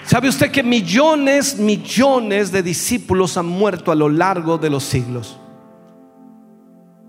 ¿Sabe 0.07 0.29
usted 0.29 0.51
que 0.51 0.63
millones, 0.63 1.59
millones 1.59 2.53
de 2.53 2.63
discípulos 2.63 3.39
han 3.39 3.47
muerto 3.47 3.91
a 3.91 3.95
lo 3.95 4.11
largo 4.11 4.59
de 4.59 4.69
los 4.69 4.85
siglos? 4.85 5.39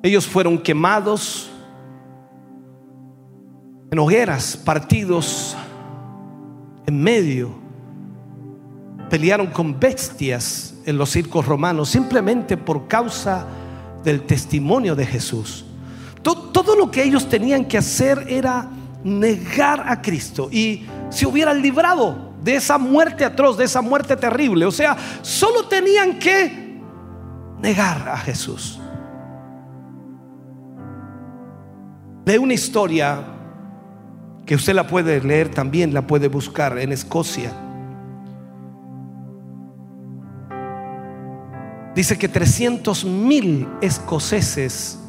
Ellos 0.02 0.26
fueron 0.26 0.58
quemados 0.58 1.50
en 3.92 4.00
hogueras, 4.00 4.56
partidos 4.56 5.58
en 6.86 7.02
medio. 7.02 7.50
Pelearon 9.10 9.48
con 9.48 9.78
bestias 9.78 10.76
en 10.86 10.98
los 10.98 11.10
circos 11.10 11.46
romanos 11.46 11.90
simplemente 11.90 12.56
por 12.56 12.88
causa 12.88 13.46
del 14.06 14.22
testimonio 14.22 14.96
de 14.96 15.06
Jesús. 15.06 15.66
Todo, 16.22 16.76
lo 16.76 16.90
que 16.90 17.04
ellos 17.04 17.28
tenían 17.28 17.66
que 17.66 17.78
hacer 17.78 18.26
era 18.30 18.70
negar 19.04 19.84
a 19.88 20.02
Cristo 20.02 20.50
y 20.52 20.86
se 21.10 21.28
hubieran 21.28 21.62
librado 21.62 22.35
de 22.46 22.56
esa 22.56 22.78
muerte 22.78 23.26
atroz, 23.26 23.58
de 23.58 23.66
esa 23.66 23.82
muerte 23.82 24.16
terrible. 24.16 24.68
O 24.68 24.72
sea, 24.72 24.96
solo 25.24 25.68
tenían 25.68 26.20
que 26.20 26.80
negar 27.60 28.08
a 28.08 28.18
Jesús. 28.18 28.80
De 32.24 32.38
una 32.38 32.54
historia 32.54 33.18
que 34.46 34.54
usted 34.54 34.76
la 34.76 34.86
puede 34.86 35.20
leer 35.22 35.50
también, 35.50 35.92
la 35.92 36.06
puede 36.06 36.28
buscar 36.28 36.78
en 36.78 36.92
Escocia. 36.92 37.52
Dice 41.96 42.16
que 42.20 42.28
300 42.28 43.06
mil 43.06 43.68
escoceses 43.82 45.00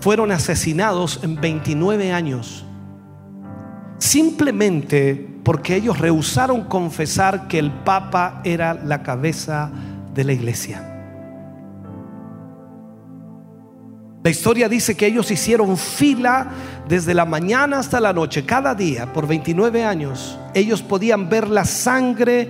fueron 0.00 0.32
asesinados 0.32 1.20
en 1.22 1.40
29 1.40 2.12
años 2.12 2.64
simplemente 3.98 5.31
porque 5.44 5.76
ellos 5.76 5.98
rehusaron 5.98 6.64
confesar 6.64 7.48
que 7.48 7.58
el 7.58 7.70
Papa 7.70 8.40
era 8.44 8.74
la 8.74 9.02
cabeza 9.02 9.70
de 10.14 10.24
la 10.24 10.32
iglesia. 10.32 10.88
La 14.22 14.30
historia 14.30 14.68
dice 14.68 14.96
que 14.96 15.06
ellos 15.06 15.30
hicieron 15.32 15.76
fila 15.76 16.48
desde 16.88 17.12
la 17.12 17.24
mañana 17.24 17.80
hasta 17.80 17.98
la 17.98 18.12
noche, 18.12 18.44
cada 18.46 18.72
día, 18.72 19.12
por 19.12 19.26
29 19.26 19.84
años. 19.84 20.38
Ellos 20.54 20.80
podían 20.80 21.28
ver 21.28 21.48
la 21.48 21.64
sangre 21.64 22.48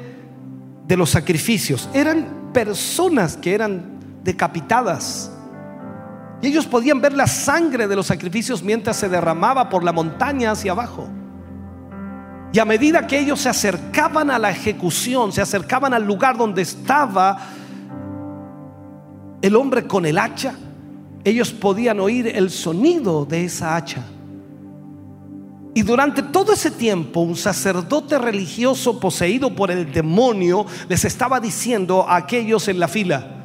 de 0.87 0.97
los 0.99 1.09
sacrificios. 1.09 1.89
Eran 1.95 2.51
personas 2.53 3.39
que 3.39 3.55
eran 3.55 4.01
decapitadas. 4.23 5.33
Y 6.43 6.49
ellos 6.49 6.67
podían 6.67 7.01
ver 7.01 7.15
la 7.15 7.27
sangre 7.27 7.89
de 7.89 7.97
los 7.97 8.07
sacrificios 8.07 8.63
mientras 8.63 8.97
se 8.97 9.09
derramaba 9.09 9.71
por 9.71 9.83
la 9.83 9.93
montaña 9.93 10.51
hacia 10.51 10.73
abajo. 10.73 11.09
Y 12.53 12.59
a 12.59 12.65
medida 12.67 13.07
que 13.07 13.19
ellos 13.19 13.41
se 13.41 13.49
acercaban 13.49 14.31
a 14.31 14.39
la 14.39 14.51
ejecución, 14.51 15.33
se 15.33 15.41
acercaban 15.41 15.95
al 15.95 16.05
lugar 16.05 16.37
donde 16.37 16.61
estaba 16.61 17.39
el 19.41 19.57
hombre 19.57 19.87
con 19.87 20.05
el 20.05 20.19
hacha, 20.19 20.55
ellos 21.25 21.51
podían 21.51 21.99
oír 21.99 22.27
el 22.27 22.51
sonido 22.51 23.25
de 23.25 23.45
esa 23.45 23.77
hacha. 23.77 24.03
Y 25.75 25.83
durante 25.83 26.23
todo 26.23 26.53
ese 26.53 26.71
tiempo 26.71 27.21
un 27.21 27.37
sacerdote 27.37 28.19
religioso 28.19 29.01
poseído 29.01 29.55
por 29.55 29.71
el 29.71 29.91
demonio 29.91 30.67
les 30.89 31.07
estaba 31.07 31.41
diciendo 31.41 32.07
a 32.07 32.17
aquellos 32.17 32.69
en 32.69 32.79
la 32.79 32.89
fila, 32.89 33.45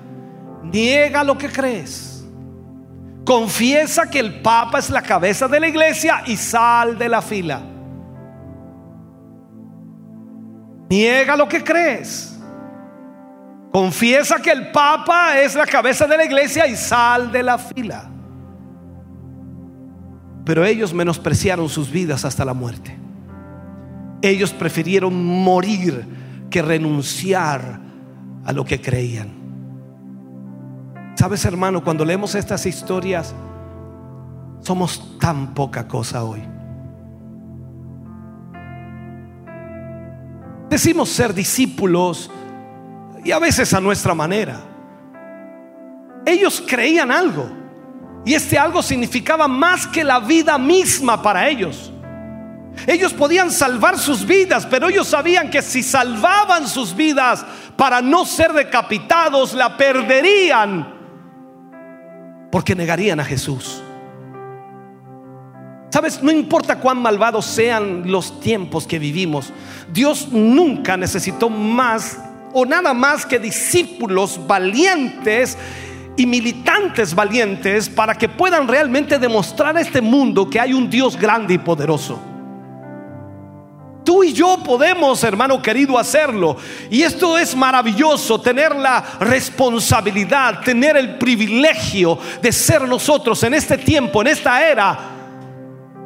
niega 0.64 1.24
lo 1.24 1.38
que 1.38 1.48
crees, 1.48 2.26
confiesa 3.24 4.10
que 4.10 4.20
el 4.20 4.42
Papa 4.42 4.80
es 4.80 4.90
la 4.90 5.02
cabeza 5.02 5.48
de 5.48 5.62
la 5.62 5.70
iglesia 5.70 6.24
y 6.26 6.36
sal 6.36 6.98
de 6.98 7.08
la 7.08 7.22
fila. 7.22 7.77
Niega 10.90 11.36
lo 11.36 11.48
que 11.48 11.64
crees. 11.64 12.38
Confiesa 13.72 14.42
que 14.42 14.52
el 14.52 14.72
Papa 14.72 15.40
es 15.40 15.56
la 15.56 15.66
cabeza 15.66 16.08
de 16.08 16.18
la 16.18 16.26
iglesia 16.26 16.68
y 16.68 16.76
sal 16.76 17.32
de 17.32 17.44
la 17.44 17.58
fila. 17.58 18.10
Pero 20.46 20.66
ellos 20.66 20.94
menospreciaron 20.94 21.68
sus 21.68 21.92
vidas 21.92 22.24
hasta 22.24 22.46
la 22.46 22.54
muerte. 22.54 22.98
Ellos 24.22 24.54
prefirieron 24.54 25.14
morir 25.26 26.08
que 26.50 26.62
renunciar 26.62 27.80
a 28.46 28.54
lo 28.54 28.64
que 28.64 28.82
creían. 28.82 29.30
Sabes, 31.16 31.44
hermano, 31.46 31.84
cuando 31.84 32.06
leemos 32.06 32.34
estas 32.36 32.66
historias, 32.66 33.36
somos 34.62 35.18
tan 35.20 35.54
poca 35.54 35.88
cosa 35.88 36.24
hoy. 36.24 36.42
Decimos 40.70 41.10
ser 41.10 41.34
discípulos 41.34 42.30
y 43.24 43.32
a 43.32 43.40
veces 43.40 43.74
a 43.74 43.80
nuestra 43.80 44.14
manera. 44.14 44.60
Ellos 46.26 46.64
creían 46.66 47.12
algo 47.12 47.50
y 48.26 48.34
este 48.34 48.58
algo 48.58 48.82
significaba 48.82 49.48
más 49.48 49.88
que 49.88 50.04
la 50.04 50.20
vida 50.20 50.58
misma 50.58 51.22
para 51.22 51.48
ellos. 51.48 51.92
Ellos 52.86 53.14
podían 53.14 53.50
salvar 53.50 53.98
sus 53.98 54.26
vidas, 54.26 54.68
pero 54.68 54.90
ellos 54.90 55.08
sabían 55.08 55.50
que 55.50 55.62
si 55.62 55.82
salvaban 55.82 56.68
sus 56.68 56.96
vidas 56.96 57.46
para 57.76 58.02
no 58.02 58.26
ser 58.26 58.54
decapitados, 58.54 59.54
la 59.54 59.78
perderían 59.78 60.98
porque 62.52 62.76
negarían 62.76 63.20
a 63.20 63.26
Jesús. 63.26 63.82
Sabes, 65.90 66.22
no 66.22 66.32
importa 66.32 66.80
cuán 66.80 67.02
malvados 67.02 67.46
sean 67.46 68.12
los 68.12 68.40
tiempos 68.42 68.86
que 68.86 69.00
vivimos, 69.00 69.54
Dios 69.92 70.28
nunca 70.32 70.98
necesitó 70.98 71.50
más 71.50 72.20
o 72.54 72.66
nada 72.66 72.94
más 72.94 73.26
que 73.26 73.40
discípulos 73.40 74.40
valientes 74.46 75.58
y 76.18 76.26
militantes 76.26 77.16
valientes 77.16 77.88
para 77.88 78.16
que 78.16 78.28
puedan 78.28 78.68
realmente 78.68 79.18
demostrar 79.18 79.78
a 79.78 79.82
este 79.82 80.02
mundo 80.02 80.50
que 80.50 80.60
hay 80.60 80.74
un 80.74 80.90
Dios 80.90 81.18
grande 81.18 81.54
y 81.54 81.58
poderoso. 81.58 82.20
Tú 84.04 84.24
y 84.24 84.34
yo 84.34 84.58
podemos, 84.64 85.22
hermano 85.24 85.62
querido, 85.62 86.00
hacerlo. 86.00 86.56
Y 86.90 87.04
esto 87.04 87.38
es 87.38 87.56
maravilloso, 87.56 88.40
tener 88.40 88.74
la 88.76 89.04
responsabilidad, 89.20 90.62
tener 90.62 90.96
el 90.96 91.18
privilegio 91.18 92.18
de 92.42 92.52
ser 92.52 92.88
nosotros 92.88 93.44
en 93.44 93.54
este 93.54 93.78
tiempo, 93.78 94.22
en 94.22 94.28
esta 94.28 94.66
era, 94.66 95.17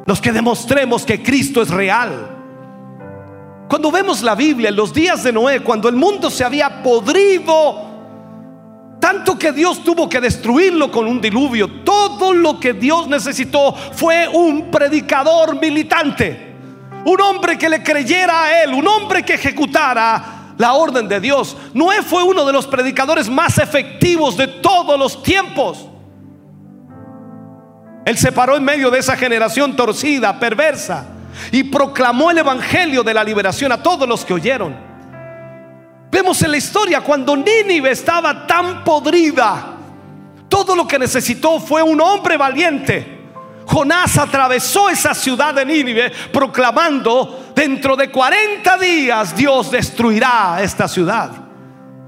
los 0.06 0.20
que 0.20 0.32
demostremos 0.32 1.04
que 1.04 1.22
Cristo 1.22 1.62
es 1.62 1.70
real. 1.70 2.38
Cuando 3.68 3.90
vemos 3.90 4.22
la 4.22 4.34
Biblia 4.34 4.68
en 4.68 4.76
los 4.76 4.92
días 4.92 5.22
de 5.22 5.32
Noé, 5.32 5.60
cuando 5.60 5.88
el 5.88 5.96
mundo 5.96 6.30
se 6.30 6.44
había 6.44 6.82
podrido, 6.82 7.92
tanto 9.00 9.38
que 9.38 9.52
Dios 9.52 9.82
tuvo 9.82 10.08
que 10.08 10.20
destruirlo 10.20 10.90
con 10.90 11.06
un 11.06 11.20
diluvio, 11.20 11.82
todo 11.82 12.32
lo 12.32 12.60
que 12.60 12.74
Dios 12.74 13.08
necesitó 13.08 13.74
fue 13.74 14.28
un 14.28 14.70
predicador 14.70 15.58
militante, 15.60 16.54
un 17.04 17.20
hombre 17.20 17.56
que 17.56 17.68
le 17.68 17.82
creyera 17.82 18.44
a 18.44 18.62
él, 18.62 18.74
un 18.74 18.86
hombre 18.86 19.24
que 19.24 19.34
ejecutara 19.34 20.54
la 20.58 20.74
orden 20.74 21.08
de 21.08 21.20
Dios. 21.20 21.56
Noé 21.72 22.02
fue 22.02 22.22
uno 22.22 22.44
de 22.44 22.52
los 22.52 22.66
predicadores 22.66 23.28
más 23.28 23.58
efectivos 23.58 24.36
de 24.36 24.48
todos 24.48 24.98
los 24.98 25.22
tiempos. 25.22 25.86
Él 28.04 28.18
se 28.18 28.32
paró 28.32 28.56
en 28.56 28.64
medio 28.64 28.90
de 28.90 28.98
esa 28.98 29.16
generación 29.16 29.76
torcida, 29.76 30.38
perversa, 30.38 31.06
y 31.50 31.64
proclamó 31.64 32.30
el 32.30 32.38
evangelio 32.38 33.02
de 33.02 33.14
la 33.14 33.24
liberación 33.24 33.72
a 33.72 33.82
todos 33.82 34.08
los 34.08 34.24
que 34.24 34.34
oyeron. 34.34 34.74
Vemos 36.10 36.42
en 36.42 36.50
la 36.50 36.56
historia 36.56 37.00
cuando 37.00 37.36
Nínive 37.36 37.90
estaba 37.90 38.46
tan 38.46 38.84
podrida, 38.84 39.76
todo 40.48 40.76
lo 40.76 40.86
que 40.86 40.98
necesitó 40.98 41.58
fue 41.58 41.82
un 41.82 41.98
hombre 42.00 42.36
valiente. 42.36 43.20
Jonás 43.64 44.18
atravesó 44.18 44.90
esa 44.90 45.14
ciudad 45.14 45.54
de 45.54 45.64
Nínive 45.64 46.12
proclamando, 46.30 47.52
dentro 47.56 47.96
de 47.96 48.10
40 48.10 48.76
días 48.76 49.34
Dios 49.34 49.70
destruirá 49.70 50.58
esta 50.60 50.86
ciudad. 50.86 51.30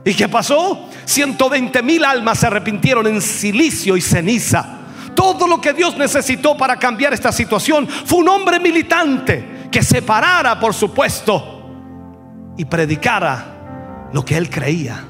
¿Y 0.04 0.12
qué 0.12 0.28
pasó? 0.28 0.90
120 1.06 1.82
mil 1.82 2.04
almas 2.04 2.40
se 2.40 2.46
arrepintieron 2.46 3.06
en 3.06 3.22
silicio 3.22 3.96
y 3.96 4.02
ceniza. 4.02 4.80
Todo 5.14 5.46
lo 5.46 5.60
que 5.60 5.72
Dios 5.72 5.96
necesitó 5.96 6.56
para 6.56 6.76
cambiar 6.76 7.12
esta 7.12 7.32
situación 7.32 7.86
fue 7.86 8.18
un 8.18 8.28
hombre 8.28 8.58
militante 8.58 9.68
que 9.70 9.82
se 9.82 10.02
parara, 10.02 10.58
por 10.58 10.74
supuesto, 10.74 12.54
y 12.56 12.64
predicara 12.64 14.08
lo 14.12 14.24
que 14.24 14.36
él 14.36 14.48
creía. 14.50 15.04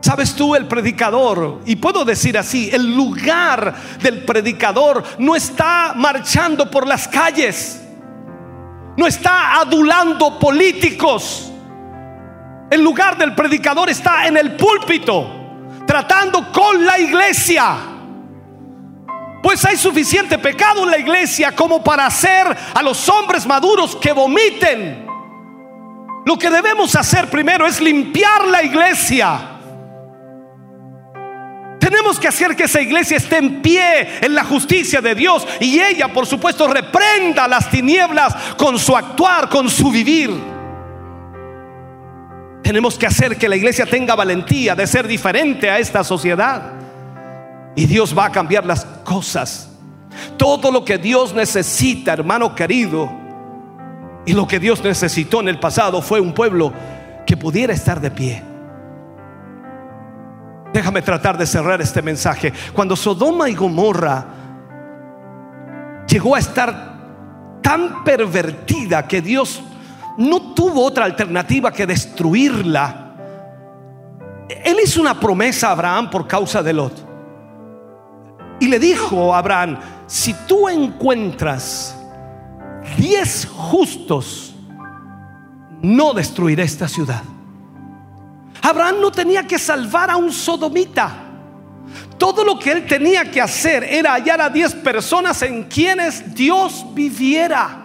¿Sabes 0.00 0.34
tú 0.34 0.54
el 0.54 0.66
predicador? 0.66 1.60
Y 1.64 1.76
puedo 1.76 2.04
decir 2.04 2.36
así, 2.36 2.68
el 2.70 2.94
lugar 2.94 3.74
del 4.02 4.24
predicador 4.24 5.02
no 5.18 5.34
está 5.34 5.94
marchando 5.96 6.70
por 6.70 6.86
las 6.86 7.08
calles, 7.08 7.82
no 8.96 9.06
está 9.06 9.60
adulando 9.60 10.38
políticos. 10.38 11.50
El 12.70 12.82
lugar 12.82 13.16
del 13.16 13.34
predicador 13.34 13.88
está 13.88 14.26
en 14.26 14.36
el 14.36 14.56
púlpito 14.56 15.43
tratando 15.86 16.50
con 16.52 16.84
la 16.84 16.98
iglesia. 16.98 17.76
Pues 19.42 19.64
hay 19.64 19.76
suficiente 19.76 20.38
pecado 20.38 20.84
en 20.84 20.90
la 20.90 20.98
iglesia 20.98 21.52
como 21.52 21.84
para 21.84 22.06
hacer 22.06 22.46
a 22.74 22.82
los 22.82 23.08
hombres 23.08 23.46
maduros 23.46 23.94
que 23.96 24.12
vomiten. 24.12 25.06
Lo 26.24 26.38
que 26.38 26.48
debemos 26.48 26.96
hacer 26.96 27.28
primero 27.28 27.66
es 27.66 27.80
limpiar 27.80 28.46
la 28.48 28.62
iglesia. 28.62 29.50
Tenemos 31.78 32.18
que 32.18 32.28
hacer 32.28 32.56
que 32.56 32.64
esa 32.64 32.80
iglesia 32.80 33.18
esté 33.18 33.36
en 33.36 33.60
pie 33.60 34.18
en 34.22 34.34
la 34.34 34.44
justicia 34.44 35.02
de 35.02 35.14
Dios 35.14 35.46
y 35.60 35.78
ella, 35.78 36.08
por 36.08 36.24
supuesto, 36.24 36.66
reprenda 36.66 37.46
las 37.46 37.70
tinieblas 37.70 38.34
con 38.56 38.78
su 38.78 38.96
actuar, 38.96 39.50
con 39.50 39.68
su 39.68 39.90
vivir. 39.90 40.53
Tenemos 42.64 42.98
que 42.98 43.06
hacer 43.06 43.36
que 43.36 43.46
la 43.46 43.56
iglesia 43.56 43.84
tenga 43.84 44.14
valentía 44.14 44.74
de 44.74 44.86
ser 44.86 45.06
diferente 45.06 45.70
a 45.70 45.78
esta 45.78 46.02
sociedad. 46.02 46.72
Y 47.76 47.84
Dios 47.84 48.16
va 48.16 48.24
a 48.24 48.32
cambiar 48.32 48.64
las 48.64 48.86
cosas. 49.04 49.68
Todo 50.38 50.72
lo 50.72 50.82
que 50.82 50.96
Dios 50.96 51.34
necesita, 51.34 52.14
hermano 52.14 52.54
querido, 52.54 53.12
y 54.24 54.32
lo 54.32 54.48
que 54.48 54.58
Dios 54.58 54.82
necesitó 54.82 55.40
en 55.40 55.48
el 55.48 55.60
pasado 55.60 56.00
fue 56.00 56.20
un 56.20 56.32
pueblo 56.32 56.72
que 57.26 57.36
pudiera 57.36 57.74
estar 57.74 58.00
de 58.00 58.10
pie. 58.10 58.42
Déjame 60.72 61.02
tratar 61.02 61.36
de 61.36 61.46
cerrar 61.46 61.82
este 61.82 62.00
mensaje. 62.00 62.50
Cuando 62.72 62.96
Sodoma 62.96 63.50
y 63.50 63.54
Gomorra 63.54 64.24
llegó 66.08 66.34
a 66.34 66.38
estar 66.38 66.94
tan 67.60 68.04
pervertida 68.04 69.06
que 69.06 69.20
Dios 69.20 69.62
no 70.16 70.54
tuvo 70.54 70.84
otra 70.84 71.04
alternativa 71.04 71.72
que 71.72 71.86
destruirla. 71.86 73.00
Él 74.48 74.76
hizo 74.82 75.00
una 75.00 75.18
promesa 75.18 75.68
a 75.68 75.72
Abraham 75.72 76.10
por 76.10 76.26
causa 76.26 76.62
de 76.62 76.72
Lot. 76.72 77.04
Y 78.60 78.68
le 78.68 78.78
dijo 78.78 79.34
a 79.34 79.38
Abraham, 79.38 79.78
si 80.06 80.34
tú 80.46 80.68
encuentras 80.68 81.96
diez 82.96 83.46
justos, 83.46 84.54
no 85.82 86.14
destruiré 86.14 86.62
esta 86.62 86.88
ciudad. 86.88 87.22
Abraham 88.62 88.96
no 89.00 89.10
tenía 89.10 89.46
que 89.46 89.58
salvar 89.58 90.10
a 90.10 90.16
un 90.16 90.32
sodomita. 90.32 91.12
Todo 92.16 92.44
lo 92.44 92.58
que 92.58 92.72
él 92.72 92.86
tenía 92.86 93.30
que 93.30 93.40
hacer 93.40 93.84
era 93.84 94.12
hallar 94.14 94.40
a 94.40 94.48
diez 94.48 94.74
personas 94.74 95.42
en 95.42 95.64
quienes 95.64 96.34
Dios 96.34 96.86
viviera. 96.94 97.83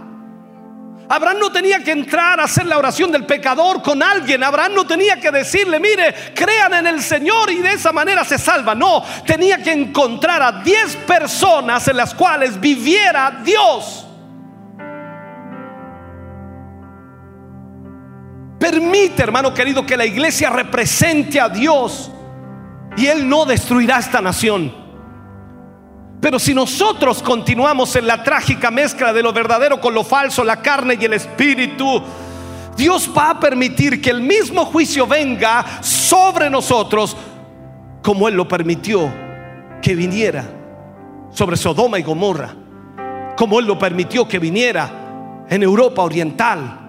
Abraham 1.12 1.40
no 1.40 1.52
tenía 1.52 1.84
que 1.84 1.92
entrar 1.92 2.40
a 2.40 2.44
hacer 2.44 2.68
la 2.68 2.78
oración 2.78 3.12
del 3.12 3.26
pecador 3.26 3.82
con 3.82 4.04
alguien. 4.04 4.44
Abraham 4.44 4.74
no 4.76 4.86
tenía 4.86 5.20
que 5.20 5.32
decirle, 5.32 5.80
mire, 5.80 6.14
crean 6.36 6.76
en 6.76 6.86
el 6.86 7.02
Señor 7.02 7.50
y 7.50 7.58
de 7.58 7.74
esa 7.74 7.92
manera 7.92 8.24
se 8.24 8.38
salva. 8.38 8.76
No, 8.76 9.04
tenía 9.26 9.58
que 9.58 9.72
encontrar 9.72 10.44
a 10.44 10.52
10 10.62 10.98
personas 11.08 11.88
en 11.88 11.98
las 11.98 12.14
cuales 12.14 12.60
viviera 12.60 13.42
Dios. 13.44 14.06
Permite, 18.60 19.24
hermano 19.24 19.52
querido, 19.52 19.84
que 19.84 19.98
la 19.98 20.06
iglesia 20.06 20.52
represente 20.52 21.42
a 21.42 21.50
Dios 21.50 22.12
y 22.96 23.08
Él 23.08 23.28
no 23.28 23.46
destruirá 23.46 23.98
esta 23.98 24.22
nación. 24.22 24.89
Pero 26.22 26.38
si 26.38 26.54
nosotros 26.54 27.24
continuamos 27.24 27.96
en 27.96 28.06
la 28.06 28.24
trágica 28.24 28.72
mezcla 28.72 29.14
de 29.14 29.24
lo 29.24 29.32
verdadero 29.32 29.80
con 29.80 29.94
lo 29.94 30.04
falso, 30.04 30.44
la 30.44 30.62
carne 30.62 30.98
y 31.00 31.06
el 31.06 31.14
espíritu, 31.14 32.02
Dios 32.76 33.10
va 33.18 33.32
a 33.32 33.40
permitir 33.40 34.02
que 34.02 34.10
el 34.10 34.22
mismo 34.22 34.66
juicio 34.66 35.08
venga 35.08 35.66
sobre 35.82 36.50
nosotros 36.50 37.16
como 38.02 38.28
Él 38.28 38.36
lo 38.36 38.48
permitió 38.48 39.12
que 39.82 39.96
viniera 39.96 40.46
sobre 41.32 41.58
Sodoma 41.58 42.00
y 42.00 42.04
Gomorra, 42.04 42.54
como 43.38 43.60
Él 43.60 43.66
lo 43.66 43.78
permitió 43.78 44.28
que 44.28 44.40
viniera 44.40 45.46
en 45.50 45.64
Europa 45.64 46.02
Oriental. 46.02 46.89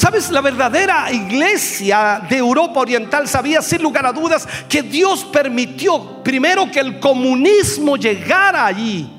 ¿Sabes? 0.00 0.30
La 0.30 0.40
verdadera 0.40 1.12
iglesia 1.12 2.22
de 2.26 2.38
Europa 2.38 2.80
Oriental 2.80 3.28
sabía 3.28 3.60
sin 3.60 3.82
lugar 3.82 4.06
a 4.06 4.14
dudas 4.14 4.48
que 4.66 4.82
Dios 4.82 5.26
permitió 5.26 6.22
primero 6.22 6.70
que 6.70 6.80
el 6.80 6.98
comunismo 6.98 7.98
llegara 7.98 8.64
allí. 8.64 9.10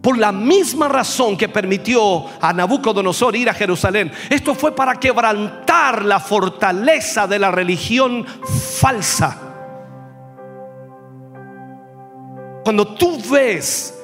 Por 0.00 0.18
la 0.18 0.30
misma 0.30 0.86
razón 0.86 1.36
que 1.36 1.48
permitió 1.48 2.26
a 2.40 2.52
Nabucodonosor 2.52 3.34
ir 3.34 3.50
a 3.50 3.54
Jerusalén. 3.54 4.12
Esto 4.28 4.54
fue 4.54 4.72
para 4.72 4.94
quebrantar 5.00 6.04
la 6.04 6.20
fortaleza 6.20 7.26
de 7.26 7.40
la 7.40 7.50
religión 7.50 8.24
falsa. 8.78 9.36
Cuando 12.62 12.94
tú 12.94 13.20
ves 13.28 13.99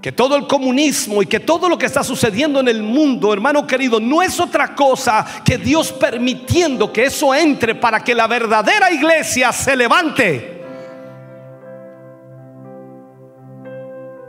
que 0.00 0.12
todo 0.12 0.34
el 0.36 0.46
comunismo 0.46 1.22
y 1.22 1.26
que 1.26 1.40
todo 1.40 1.68
lo 1.68 1.76
que 1.76 1.86
está 1.86 2.02
sucediendo 2.02 2.60
en 2.60 2.68
el 2.68 2.82
mundo, 2.82 3.32
hermano 3.32 3.66
querido, 3.66 4.00
no 4.00 4.22
es 4.22 4.40
otra 4.40 4.74
cosa 4.74 5.26
que 5.44 5.58
Dios 5.58 5.92
permitiendo 5.92 6.90
que 6.92 7.04
eso 7.04 7.34
entre 7.34 7.74
para 7.74 8.02
que 8.02 8.14
la 8.14 8.26
verdadera 8.26 8.90
iglesia 8.90 9.52
se 9.52 9.76
levante. 9.76 10.60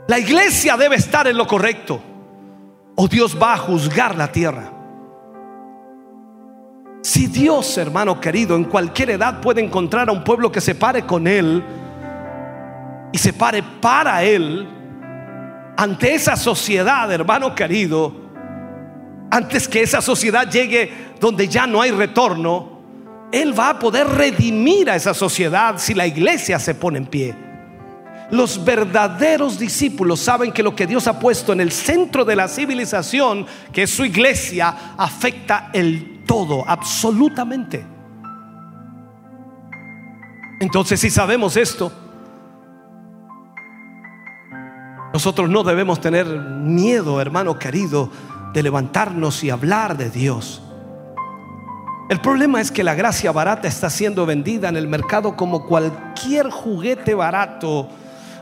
La 0.08 0.18
iglesia 0.18 0.76
debe 0.76 0.96
estar 0.96 1.26
en 1.26 1.36
lo 1.38 1.46
correcto 1.46 2.02
o 2.94 3.08
Dios 3.08 3.36
va 3.40 3.54
a 3.54 3.58
juzgar 3.58 4.14
la 4.14 4.30
tierra. 4.30 4.70
Si 7.02 7.28
Dios, 7.28 7.78
hermano 7.78 8.20
querido, 8.20 8.54
en 8.56 8.64
cualquier 8.64 9.10
edad 9.10 9.40
puede 9.40 9.62
encontrar 9.62 10.10
a 10.10 10.12
un 10.12 10.22
pueblo 10.22 10.52
que 10.52 10.60
se 10.60 10.74
pare 10.74 11.06
con 11.06 11.26
Él 11.26 11.64
y 13.10 13.18
se 13.18 13.32
pare 13.32 13.62
para 13.80 14.22
Él, 14.22 14.81
ante 15.76 16.14
esa 16.14 16.36
sociedad, 16.36 17.10
hermano 17.12 17.54
querido, 17.54 18.12
antes 19.30 19.66
que 19.66 19.82
esa 19.82 20.02
sociedad 20.02 20.50
llegue 20.50 20.92
donde 21.18 21.48
ya 21.48 21.66
no 21.66 21.80
hay 21.80 21.90
retorno, 21.90 22.80
Él 23.32 23.58
va 23.58 23.70
a 23.70 23.78
poder 23.78 24.06
redimir 24.06 24.90
a 24.90 24.96
esa 24.96 25.14
sociedad 25.14 25.76
si 25.78 25.94
la 25.94 26.06
iglesia 26.06 26.58
se 26.58 26.74
pone 26.74 26.98
en 26.98 27.06
pie. 27.06 27.34
Los 28.30 28.64
verdaderos 28.64 29.58
discípulos 29.58 30.20
saben 30.20 30.52
que 30.52 30.62
lo 30.62 30.74
que 30.74 30.86
Dios 30.86 31.06
ha 31.06 31.18
puesto 31.18 31.52
en 31.52 31.60
el 31.60 31.72
centro 31.72 32.24
de 32.24 32.36
la 32.36 32.48
civilización, 32.48 33.46
que 33.72 33.84
es 33.84 33.90
su 33.90 34.04
iglesia, 34.04 34.94
afecta 34.96 35.70
el 35.72 36.22
todo, 36.26 36.64
absolutamente. 36.66 37.84
Entonces, 40.60 41.00
si 41.00 41.10
sabemos 41.10 41.56
esto, 41.56 41.92
nosotros 45.12 45.50
no 45.50 45.62
debemos 45.62 46.00
tener 46.00 46.26
miedo, 46.26 47.20
hermano 47.20 47.58
querido, 47.58 48.10
de 48.52 48.62
levantarnos 48.62 49.44
y 49.44 49.50
hablar 49.50 49.96
de 49.96 50.10
Dios. 50.10 50.62
El 52.08 52.20
problema 52.20 52.60
es 52.60 52.70
que 52.70 52.84
la 52.84 52.94
gracia 52.94 53.32
barata 53.32 53.68
está 53.68 53.88
siendo 53.88 54.26
vendida 54.26 54.68
en 54.68 54.76
el 54.76 54.88
mercado 54.88 55.36
como 55.36 55.66
cualquier 55.66 56.50
juguete 56.50 57.14
barato. 57.14 57.88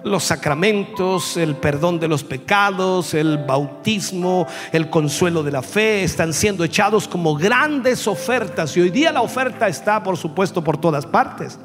Los 0.02 0.24
sacramentos, 0.24 1.36
el 1.36 1.56
perdón 1.56 2.01
de 2.01 2.09
los 2.09 2.24
pecados, 2.24 3.14
el 3.14 3.38
bautismo, 3.38 4.47
el 4.72 4.90
consuelo 4.90 5.42
de 5.42 5.52
la 5.52 5.62
fe 5.62 6.02
están 6.02 6.32
siendo 6.32 6.64
echados 6.64 7.06
como 7.06 7.34
grandes 7.36 8.09
ofertas. 8.09 8.76
Y 8.76 8.80
hoy 8.80 8.90
día 8.90 9.12
la 9.12 9.22
oferta 9.22 9.68
está, 9.68 10.02
por 10.02 10.16
supuesto, 10.16 10.64
por 10.64 10.78
todas 10.78 11.05
partes. 11.05 11.59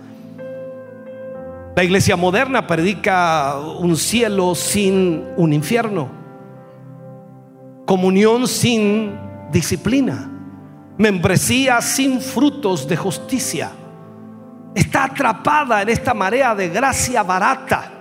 La 1.76 1.84
iglesia 1.84 2.16
moderna 2.16 2.66
predica 2.66 3.58
un 3.60 3.98
cielo 3.98 4.56
sin 4.56 5.26
un 5.36 5.52
infierno, 5.52 6.10
comunión 7.86 8.48
sin 8.48 9.20
disciplina, 9.52 10.32
membresía 10.98 11.82
sin 11.82 12.22
frutos 12.22 12.88
de 12.88 12.96
justicia. 12.96 13.72
Está 14.74 15.04
atrapada 15.04 15.82
en 15.82 15.90
esta 15.90 16.14
marea 16.14 16.56
de 16.56 16.70
gracia 16.70 17.24
barata. 17.24 17.92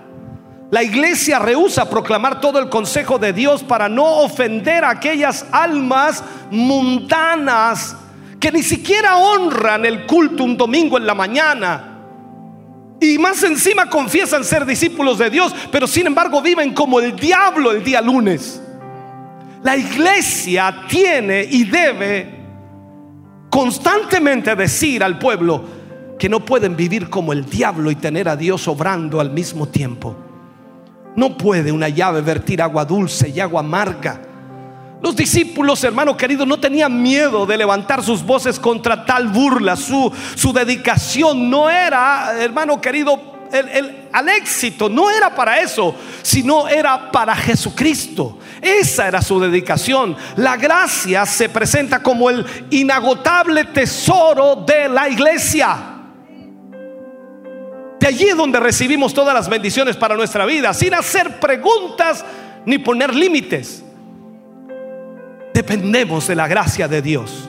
La 0.70 0.84
iglesia 0.84 1.40
rehúsa 1.40 1.90
proclamar 1.90 2.40
todo 2.40 2.60
el 2.60 2.68
consejo 2.68 3.18
de 3.18 3.32
Dios 3.32 3.64
para 3.64 3.88
no 3.88 4.04
ofender 4.20 4.84
a 4.84 4.90
aquellas 4.90 5.46
almas 5.50 6.22
mundanas 6.48 7.96
que 8.38 8.52
ni 8.52 8.62
siquiera 8.62 9.16
honran 9.16 9.84
el 9.84 10.06
culto 10.06 10.44
un 10.44 10.56
domingo 10.56 10.96
en 10.96 11.06
la 11.08 11.14
mañana 11.14 11.93
y 13.12 13.18
más 13.18 13.42
encima 13.42 13.88
confiesan 13.88 14.44
ser 14.44 14.64
discípulos 14.64 15.18
de 15.18 15.30
Dios, 15.30 15.54
pero 15.70 15.86
sin 15.86 16.06
embargo 16.06 16.40
viven 16.40 16.72
como 16.72 17.00
el 17.00 17.14
diablo 17.14 17.70
el 17.72 17.84
día 17.84 18.00
lunes. 18.00 18.60
La 19.62 19.76
iglesia 19.76 20.84
tiene 20.88 21.46
y 21.50 21.64
debe 21.64 22.34
constantemente 23.50 24.54
decir 24.54 25.02
al 25.02 25.18
pueblo 25.18 25.64
que 26.18 26.28
no 26.28 26.44
pueden 26.44 26.76
vivir 26.76 27.08
como 27.10 27.32
el 27.32 27.44
diablo 27.44 27.90
y 27.90 27.96
tener 27.96 28.28
a 28.28 28.36
Dios 28.36 28.66
obrando 28.68 29.20
al 29.20 29.30
mismo 29.30 29.66
tiempo. 29.66 30.16
No 31.16 31.36
puede 31.36 31.70
una 31.72 31.88
llave 31.88 32.20
vertir 32.20 32.60
agua 32.60 32.84
dulce 32.84 33.28
y 33.28 33.40
agua 33.40 33.60
amarga 33.60 34.20
los 35.04 35.14
discípulos, 35.14 35.84
hermano 35.84 36.16
querido, 36.16 36.46
no 36.46 36.58
tenían 36.58 37.02
miedo 37.02 37.44
de 37.44 37.58
levantar 37.58 38.02
sus 38.02 38.24
voces 38.24 38.58
contra 38.58 39.04
tal 39.04 39.28
burla. 39.28 39.76
Su, 39.76 40.10
dedicación 40.54 41.50
no 41.50 41.68
era, 41.68 42.32
hermano 42.40 42.80
querido, 42.80 43.20
al 44.10 44.28
éxito, 44.30 44.88
no 44.88 45.10
era 45.10 45.34
para 45.34 45.60
eso, 45.60 45.94
sino 46.22 46.66
era 46.68 47.12
para 47.12 47.36
Jesucristo. 47.36 48.38
Esa 48.62 49.06
era 49.06 49.20
su 49.20 49.38
dedicación. 49.38 50.16
La 50.36 50.56
gracia 50.56 51.26
se 51.26 51.50
presenta 51.50 52.02
como 52.02 52.30
el 52.30 52.46
inagotable 52.70 53.66
tesoro 53.66 54.64
de 54.66 54.88
la 54.88 55.10
iglesia. 55.10 55.76
De 58.00 58.06
allí 58.06 58.24
es 58.24 58.36
donde 58.38 58.58
recibimos 58.58 59.12
todas 59.12 59.34
las 59.34 59.50
bendiciones 59.50 59.96
para 59.96 60.16
nuestra 60.16 60.46
vida, 60.46 60.72
sin 60.72 60.94
hacer 60.94 61.38
preguntas 61.40 62.24
ni 62.64 62.78
poner 62.78 63.14
límites 63.14 63.84
dependemos 65.54 66.26
de 66.26 66.34
la 66.34 66.48
gracia 66.48 66.88
de 66.88 67.00
Dios. 67.00 67.48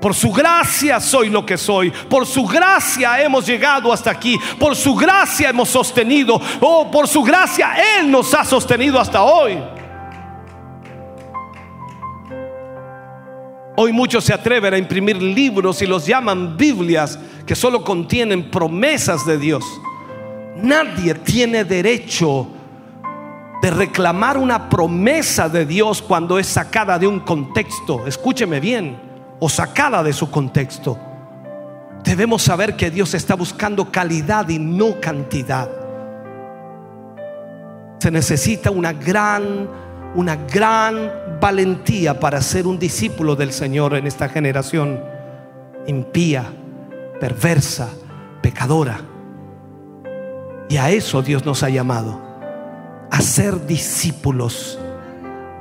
Por 0.00 0.14
su 0.14 0.32
gracia 0.32 0.98
soy 0.98 1.28
lo 1.30 1.46
que 1.46 1.56
soy. 1.56 1.90
Por 1.90 2.26
su 2.26 2.44
gracia 2.44 3.22
hemos 3.22 3.46
llegado 3.46 3.92
hasta 3.92 4.10
aquí. 4.10 4.38
Por 4.58 4.74
su 4.74 4.94
gracia 4.94 5.50
hemos 5.50 5.68
sostenido. 5.68 6.40
Oh, 6.60 6.90
por 6.90 7.06
su 7.06 7.22
gracia 7.22 7.74
Él 7.98 8.10
nos 8.10 8.34
ha 8.34 8.44
sostenido 8.44 8.98
hasta 8.98 9.22
hoy. 9.22 9.58
Hoy 13.76 13.92
muchos 13.92 14.24
se 14.24 14.32
atreven 14.32 14.74
a 14.74 14.78
imprimir 14.78 15.20
libros 15.20 15.82
y 15.82 15.86
los 15.86 16.06
llaman 16.06 16.56
Biblias 16.56 17.18
que 17.46 17.54
solo 17.54 17.82
contienen 17.82 18.50
promesas 18.50 19.26
de 19.26 19.36
Dios. 19.36 19.64
Nadie 20.56 21.14
tiene 21.14 21.64
derecho 21.64 22.48
de 23.64 23.70
reclamar 23.70 24.36
una 24.36 24.68
promesa 24.68 25.48
de 25.48 25.64
Dios 25.64 26.02
cuando 26.02 26.38
es 26.38 26.46
sacada 26.46 26.98
de 26.98 27.06
un 27.06 27.20
contexto, 27.20 28.06
escúcheme 28.06 28.60
bien, 28.60 29.00
o 29.40 29.48
sacada 29.48 30.02
de 30.02 30.12
su 30.12 30.30
contexto. 30.30 30.98
Debemos 32.04 32.42
saber 32.42 32.76
que 32.76 32.90
Dios 32.90 33.14
está 33.14 33.34
buscando 33.34 33.90
calidad 33.90 34.50
y 34.50 34.58
no 34.58 35.00
cantidad. 35.00 35.70
Se 38.00 38.10
necesita 38.10 38.70
una 38.70 38.92
gran, 38.92 39.66
una 40.14 40.36
gran 40.36 41.10
valentía 41.40 42.20
para 42.20 42.42
ser 42.42 42.66
un 42.66 42.78
discípulo 42.78 43.34
del 43.34 43.50
Señor 43.50 43.94
en 43.94 44.06
esta 44.06 44.28
generación 44.28 45.02
impía, 45.86 46.44
perversa, 47.18 47.88
pecadora. 48.42 49.00
Y 50.68 50.76
a 50.76 50.90
eso 50.90 51.22
Dios 51.22 51.46
nos 51.46 51.62
ha 51.62 51.70
llamado 51.70 52.23
a 53.10 53.20
ser 53.20 53.66
discípulos 53.66 54.78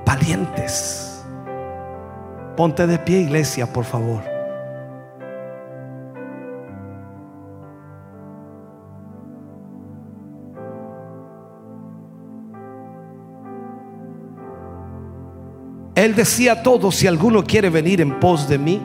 valientes. 0.05 1.23
Ponte 2.55 2.85
de 2.85 2.97
pie, 2.99 3.21
iglesia, 3.21 3.71
por 3.71 3.85
favor. 3.85 4.33
Él 15.95 16.15
decía 16.15 16.53
a 16.53 16.63
todos, 16.63 16.95
si 16.95 17.07
alguno 17.07 17.43
quiere 17.43 17.69
venir 17.69 18.01
en 18.01 18.19
pos 18.19 18.49
de 18.49 18.57
mí, 18.57 18.81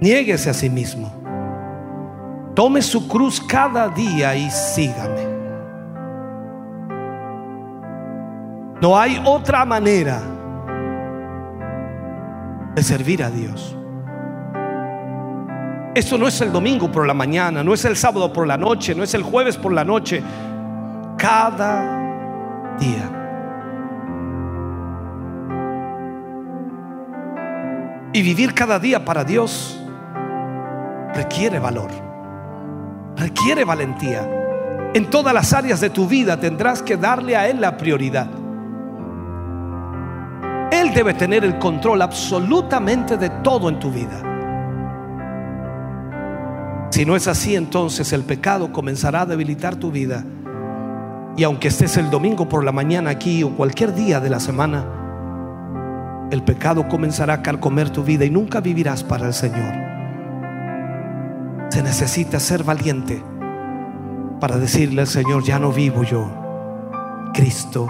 niéguese 0.00 0.50
a 0.50 0.54
sí 0.54 0.68
mismo. 0.70 1.12
Tome 2.54 2.82
su 2.82 3.08
cruz 3.08 3.40
cada 3.40 3.88
día 3.88 4.36
y 4.36 4.50
sígame. 4.50 5.31
No 8.82 8.98
hay 8.98 9.22
otra 9.24 9.64
manera 9.64 10.20
de 12.74 12.82
servir 12.82 13.22
a 13.22 13.30
Dios. 13.30 13.76
Esto 15.94 16.18
no 16.18 16.26
es 16.26 16.40
el 16.40 16.50
domingo 16.50 16.90
por 16.90 17.06
la 17.06 17.14
mañana, 17.14 17.62
no 17.62 17.74
es 17.74 17.84
el 17.84 17.96
sábado 17.96 18.32
por 18.32 18.44
la 18.44 18.56
noche, 18.56 18.92
no 18.92 19.04
es 19.04 19.14
el 19.14 19.22
jueves 19.22 19.56
por 19.56 19.72
la 19.72 19.84
noche. 19.84 20.20
Cada 21.16 22.76
día. 22.80 23.08
Y 28.12 28.20
vivir 28.20 28.52
cada 28.52 28.80
día 28.80 29.04
para 29.04 29.22
Dios 29.22 29.80
requiere 31.14 31.60
valor, 31.60 31.90
requiere 33.16 33.64
valentía. 33.64 34.28
En 34.92 35.08
todas 35.08 35.32
las 35.32 35.52
áreas 35.52 35.80
de 35.80 35.90
tu 35.90 36.08
vida 36.08 36.40
tendrás 36.40 36.82
que 36.82 36.96
darle 36.96 37.36
a 37.36 37.46
Él 37.46 37.60
la 37.60 37.76
prioridad. 37.76 38.41
Él 40.72 40.94
debe 40.94 41.12
tener 41.12 41.44
el 41.44 41.58
control 41.58 42.00
absolutamente 42.00 43.18
de 43.18 43.28
todo 43.28 43.68
en 43.68 43.78
tu 43.78 43.90
vida. 43.90 44.22
Si 46.90 47.04
no 47.04 47.14
es 47.14 47.28
así, 47.28 47.54
entonces 47.54 48.10
el 48.14 48.22
pecado 48.22 48.72
comenzará 48.72 49.20
a 49.20 49.26
debilitar 49.26 49.76
tu 49.76 49.90
vida. 49.90 50.24
Y 51.36 51.44
aunque 51.44 51.68
estés 51.68 51.98
el 51.98 52.10
domingo 52.10 52.48
por 52.48 52.64
la 52.64 52.72
mañana 52.72 53.10
aquí 53.10 53.42
o 53.42 53.54
cualquier 53.54 53.94
día 53.94 54.18
de 54.18 54.30
la 54.30 54.40
semana, 54.40 56.28
el 56.30 56.42
pecado 56.42 56.88
comenzará 56.88 57.34
a 57.34 57.42
carcomer 57.42 57.90
tu 57.90 58.02
vida 58.02 58.24
y 58.24 58.30
nunca 58.30 58.62
vivirás 58.62 59.04
para 59.04 59.26
el 59.26 59.34
Señor. 59.34 59.74
Se 61.68 61.82
necesita 61.82 62.40
ser 62.40 62.64
valiente 62.64 63.22
para 64.40 64.56
decirle 64.56 65.02
al 65.02 65.06
Señor, 65.06 65.44
ya 65.44 65.58
no 65.58 65.70
vivo 65.70 66.02
yo, 66.02 66.30
Cristo. 67.34 67.88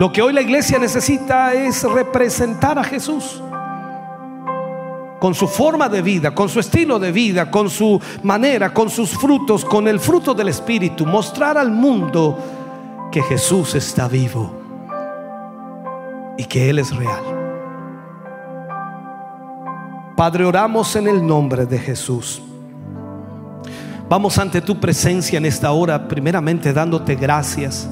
Lo 0.00 0.10
que 0.10 0.22
hoy 0.22 0.32
la 0.32 0.40
iglesia 0.40 0.78
necesita 0.78 1.52
es 1.52 1.82
representar 1.82 2.78
a 2.78 2.84
Jesús 2.84 3.42
con 5.18 5.34
su 5.34 5.46
forma 5.46 5.90
de 5.90 6.00
vida, 6.00 6.34
con 6.34 6.48
su 6.48 6.58
estilo 6.58 6.98
de 6.98 7.12
vida, 7.12 7.50
con 7.50 7.68
su 7.68 8.00
manera, 8.22 8.72
con 8.72 8.88
sus 8.88 9.10
frutos, 9.10 9.62
con 9.62 9.86
el 9.86 10.00
fruto 10.00 10.32
del 10.32 10.48
Espíritu, 10.48 11.04
mostrar 11.04 11.58
al 11.58 11.70
mundo 11.70 12.38
que 13.12 13.20
Jesús 13.22 13.74
está 13.74 14.08
vivo 14.08 14.50
y 16.38 16.44
que 16.46 16.70
Él 16.70 16.78
es 16.78 16.96
real. 16.96 17.22
Padre, 20.16 20.46
oramos 20.46 20.96
en 20.96 21.08
el 21.08 21.26
nombre 21.26 21.66
de 21.66 21.78
Jesús. 21.78 22.40
Vamos 24.08 24.38
ante 24.38 24.62
tu 24.62 24.80
presencia 24.80 25.36
en 25.36 25.44
esta 25.44 25.70
hora, 25.72 26.08
primeramente 26.08 26.72
dándote 26.72 27.16
gracias 27.16 27.86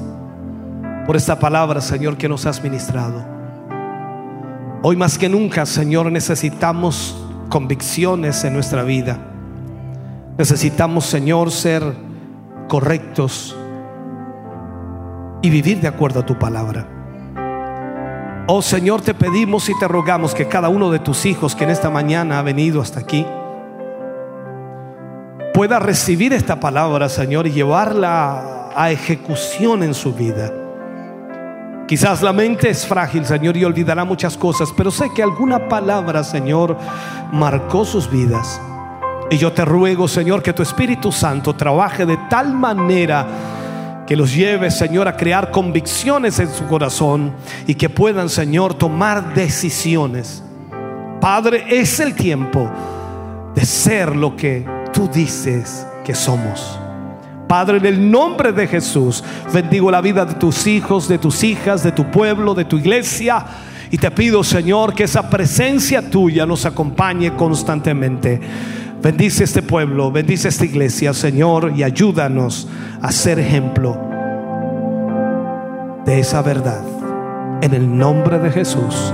por 1.09 1.15
esta 1.15 1.39
palabra, 1.39 1.81
Señor, 1.81 2.17
que 2.17 2.29
nos 2.29 2.45
has 2.45 2.61
ministrado. 2.61 3.25
Hoy 4.83 4.95
más 4.95 5.17
que 5.17 5.27
nunca, 5.27 5.65
Señor, 5.65 6.11
necesitamos 6.11 7.17
convicciones 7.49 8.43
en 8.43 8.53
nuestra 8.53 8.83
vida. 8.83 9.17
Necesitamos, 10.37 11.07
Señor, 11.07 11.49
ser 11.49 11.81
correctos 12.67 13.57
y 15.41 15.49
vivir 15.49 15.81
de 15.81 15.87
acuerdo 15.87 16.19
a 16.19 16.25
tu 16.27 16.37
palabra. 16.37 16.85
Oh 18.45 18.61
Señor, 18.61 19.01
te 19.01 19.15
pedimos 19.15 19.67
y 19.67 19.79
te 19.79 19.87
rogamos 19.87 20.35
que 20.35 20.47
cada 20.47 20.69
uno 20.69 20.91
de 20.91 20.99
tus 20.99 21.25
hijos 21.25 21.55
que 21.55 21.63
en 21.63 21.71
esta 21.71 21.89
mañana 21.89 22.37
ha 22.37 22.43
venido 22.43 22.81
hasta 22.81 22.99
aquí 22.99 23.25
pueda 25.55 25.79
recibir 25.79 26.33
esta 26.33 26.59
palabra, 26.59 27.09
Señor, 27.09 27.47
y 27.47 27.51
llevarla 27.51 28.69
a 28.75 28.91
ejecución 28.91 29.81
en 29.81 29.95
su 29.95 30.13
vida. 30.13 30.53
Quizás 31.89 32.21
la 32.21 32.31
mente 32.31 32.69
es 32.69 32.85
frágil, 32.85 33.25
Señor, 33.25 33.57
y 33.57 33.65
olvidará 33.65 34.05
muchas 34.05 34.37
cosas, 34.37 34.69
pero 34.77 34.91
sé 34.91 35.11
que 35.11 35.23
alguna 35.23 35.67
palabra, 35.67 36.23
Señor, 36.23 36.77
marcó 37.31 37.83
sus 37.83 38.11
vidas. 38.11 38.61
Y 39.31 39.37
yo 39.37 39.51
te 39.53 39.65
ruego, 39.65 40.07
Señor, 40.07 40.43
que 40.43 40.53
tu 40.53 40.61
Espíritu 40.61 41.11
Santo 41.11 41.55
trabaje 41.55 42.05
de 42.05 42.15
tal 42.29 42.53
manera 42.53 43.25
que 44.05 44.15
los 44.15 44.35
lleve, 44.35 44.69
Señor, 44.69 45.07
a 45.07 45.17
crear 45.17 45.49
convicciones 45.49 46.37
en 46.37 46.53
su 46.53 46.67
corazón 46.67 47.33
y 47.65 47.73
que 47.73 47.89
puedan, 47.89 48.29
Señor, 48.29 48.75
tomar 48.75 49.33
decisiones. 49.33 50.43
Padre, 51.19 51.65
es 51.69 51.99
el 51.99 52.13
tiempo 52.13 52.69
de 53.55 53.65
ser 53.65 54.15
lo 54.15 54.35
que 54.35 54.63
tú 54.93 55.09
dices 55.11 55.87
que 56.03 56.13
somos. 56.13 56.78
Padre, 57.49 57.79
en 57.79 57.85
el 57.87 58.11
nombre 58.11 58.51
de 58.51 58.67
Jesús, 58.67 59.23
bendigo 59.51 59.89
la 59.89 60.01
vida 60.01 60.23
de 60.23 60.35
tus 60.35 60.67
hijos, 60.67 61.07
de 61.07 61.17
tus 61.17 61.43
hijas, 61.43 61.81
de 61.81 61.91
tu 61.91 62.11
pueblo, 62.11 62.53
de 62.53 62.63
tu 62.63 62.77
iglesia. 62.77 63.43
Y 63.89 63.97
te 63.97 64.11
pido, 64.11 64.43
Señor, 64.43 64.93
que 64.93 65.05
esa 65.05 65.31
presencia 65.31 66.11
tuya 66.11 66.45
nos 66.45 66.67
acompañe 66.67 67.35
constantemente. 67.35 68.39
Bendice 69.01 69.45
este 69.45 69.63
pueblo, 69.63 70.11
bendice 70.11 70.47
esta 70.47 70.63
iglesia, 70.63 71.11
Señor, 71.11 71.73
y 71.75 71.81
ayúdanos 71.81 72.67
a 73.01 73.11
ser 73.11 73.39
ejemplo 73.39 73.97
de 76.05 76.19
esa 76.19 76.43
verdad. 76.43 76.83
En 77.63 77.73
el 77.73 77.97
nombre 77.97 78.37
de 78.37 78.51
Jesús. 78.51 79.11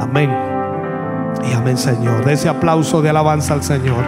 Amén. 0.00 0.34
Y 1.46 1.52
amén, 1.52 1.76
Señor. 1.76 2.24
De 2.24 2.32
ese 2.32 2.48
aplauso 2.48 3.02
de 3.02 3.10
alabanza 3.10 3.52
al 3.52 3.62
Señor. 3.62 4.02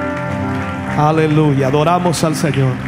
Aleluya. 0.96 1.66
Adoramos 1.66 2.24
al 2.24 2.34
Señor. 2.34 2.87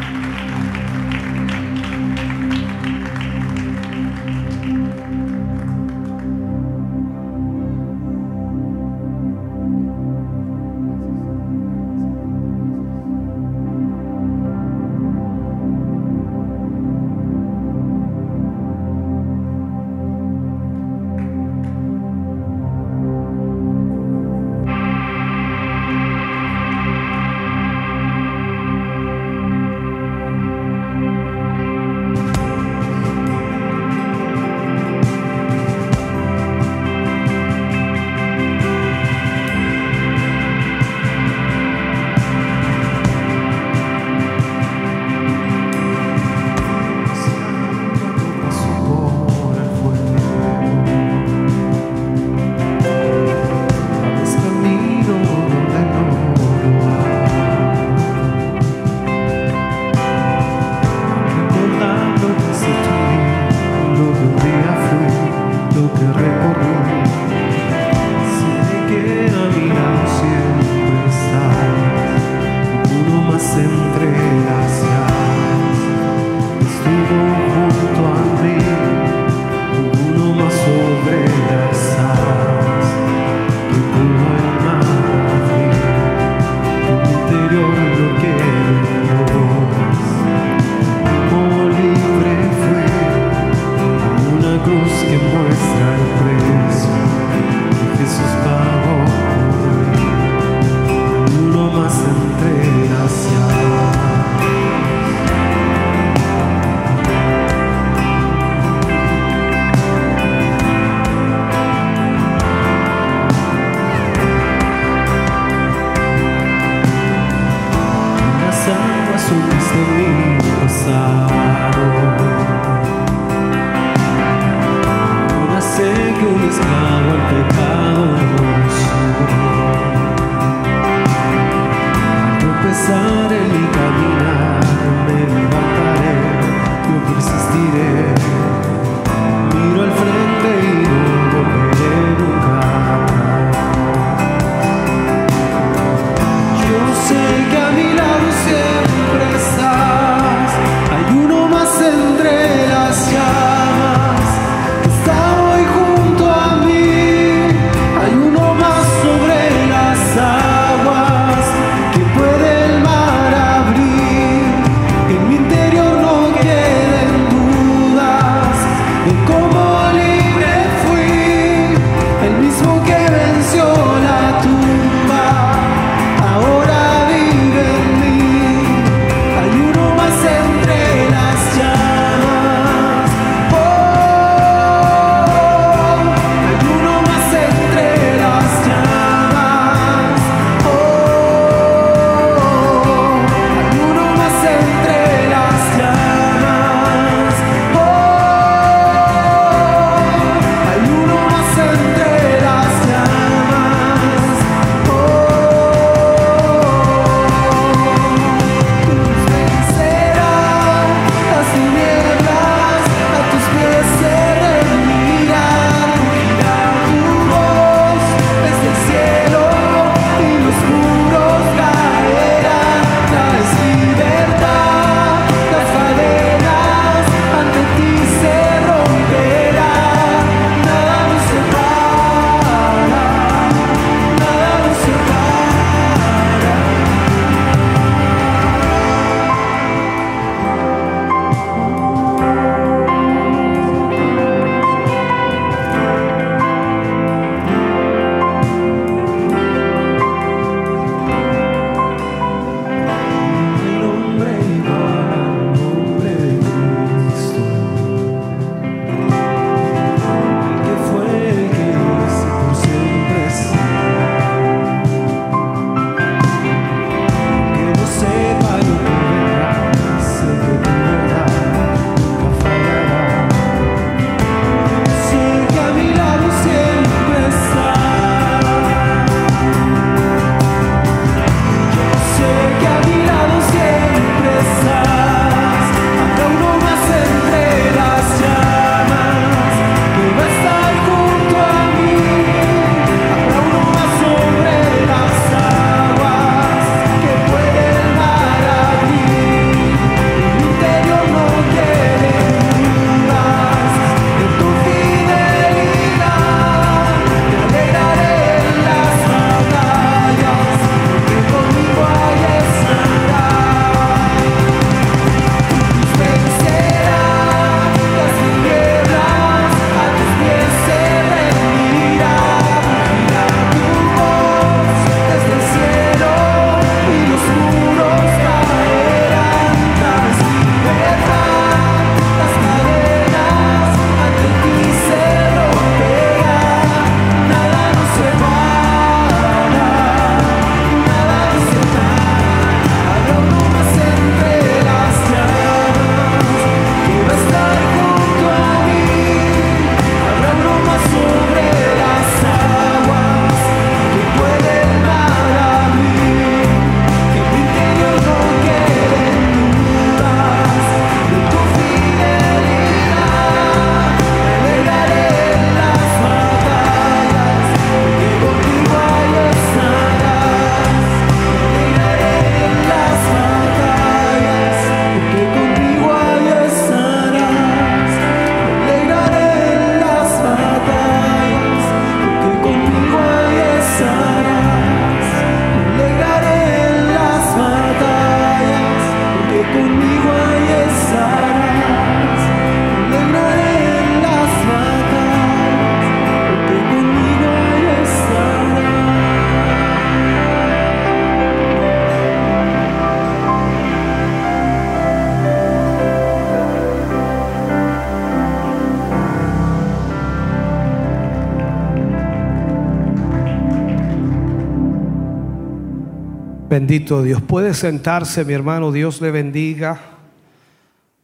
Bendito 416.60 417.02
Dios. 417.02 417.22
Puede 417.22 417.54
sentarse, 417.54 418.22
mi 418.22 418.34
hermano. 418.34 418.70
Dios 418.70 419.00
le 419.00 419.10
bendiga. 419.10 419.80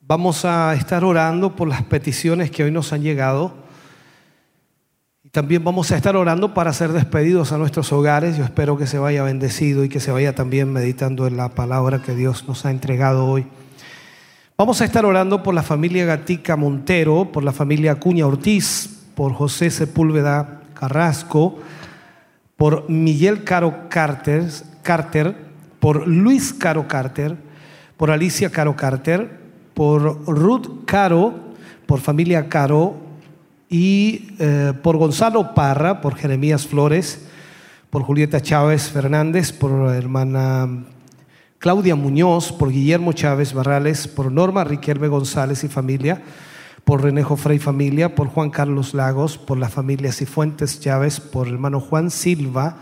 Vamos 0.07 0.45
a 0.45 0.75
estar 0.75 1.03
orando 1.03 1.57
por 1.57 1.67
las 1.67 1.83
peticiones 1.83 2.51
que 2.51 2.65
hoy 2.65 2.71
nos 2.71 2.93
han 2.93 3.01
llegado. 3.01 3.55
Y 5.25 5.31
También 5.31 5.65
vamos 5.65 5.91
a 5.91 5.97
estar 5.97 6.15
orando 6.15 6.53
para 6.53 6.75
ser 6.75 6.93
despedidos 6.93 7.53
a 7.53 7.57
nuestros 7.57 7.91
hogares. 7.91 8.37
Yo 8.37 8.45
espero 8.45 8.77
que 8.77 8.87
se 8.87 8.99
vaya 8.99 9.23
bendecido 9.23 9.83
y 9.83 9.89
que 9.89 9.99
se 9.99 10.13
vaya 10.13 10.35
también 10.35 10.71
meditando 10.75 11.27
en 11.27 11.39
la 11.39 11.49
palabra 11.49 12.03
que 12.03 12.15
Dios 12.15 12.47
nos 12.47 12.67
ha 12.67 12.71
entregado 12.71 13.25
hoy. 13.25 13.47
Vamos 14.59 14.83
a 14.83 14.85
estar 14.85 15.07
orando 15.07 15.43
por 15.43 15.55
la 15.55 15.63
familia 15.63 16.05
Gatica 16.05 16.57
Montero, 16.57 17.33
por 17.33 17.43
la 17.43 17.53
familia 17.53 17.93
Acuña 17.93 18.27
Ortiz, 18.27 19.07
por 19.15 19.33
José 19.33 19.71
Sepúlveda 19.71 20.61
Carrasco, 20.75 21.59
por 22.57 22.91
Miguel 22.91 23.43
Caro 23.43 23.89
Carter, 23.89 25.46
por 25.87 26.09
Luis 26.09 26.53
Caro 26.53 26.89
Carter, 26.89 27.37
por 27.97 28.11
Alicia 28.11 28.51
Caro 28.51 28.75
Carter, 28.75 29.39
por 29.73 30.27
Ruth 30.27 30.85
Caro, 30.85 31.33
por 31.87 32.01
familia 32.01 32.49
Caro, 32.49 32.97
y 33.69 34.35
eh, 34.41 34.73
por 34.83 34.97
Gonzalo 34.97 35.55
Parra, 35.55 36.01
por 36.01 36.17
Jeremías 36.17 36.67
Flores, 36.67 37.29
por 37.89 38.03
Julieta 38.03 38.41
Chávez 38.41 38.91
Fernández, 38.91 39.53
por 39.53 39.95
hermana 39.95 40.87
Claudia 41.59 41.95
Muñoz, 41.95 42.51
por 42.51 42.73
Guillermo 42.73 43.13
Chávez 43.13 43.53
Barrales, 43.53 44.09
por 44.09 44.33
Norma 44.33 44.65
Riquelme 44.65 45.07
González 45.07 45.63
y 45.63 45.69
familia, 45.69 46.21
por 46.83 47.05
Renejo 47.05 47.37
Frey 47.37 47.61
familia, 47.61 48.17
por 48.17 48.27
Juan 48.27 48.51
Carlos 48.51 48.93
Lagos, 48.93 49.39
por 49.39 49.57
la 49.57 49.69
familia 49.69 50.11
Cifuentes 50.11 50.81
Chávez, 50.81 51.21
por 51.21 51.47
hermano 51.47 51.79
Juan 51.79 52.11
Silva, 52.11 52.75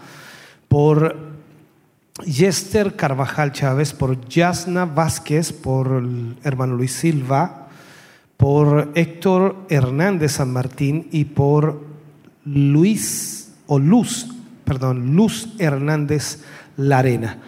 por 0.69 1.34
Yester 2.23 2.95
Carvajal 2.95 3.51
Chávez, 3.51 3.93
por 3.93 4.29
Yasna 4.29 4.85
Vázquez, 4.85 5.53
por 5.53 5.89
el 5.89 6.37
hermano 6.45 6.77
Luis 6.77 6.93
Silva, 6.93 7.69
por 8.37 8.93
Héctor 8.95 9.67
Hernández 9.69 10.33
San 10.33 10.53
Martín 10.53 11.09
y 11.11 11.25
por 11.25 11.85
Luis 12.45 13.53
o 13.67 13.81
Luz, 13.81 14.29
perdón, 14.65 15.17
Luz 15.17 15.55
Hernández 15.59 16.45
Larena. 16.77 17.39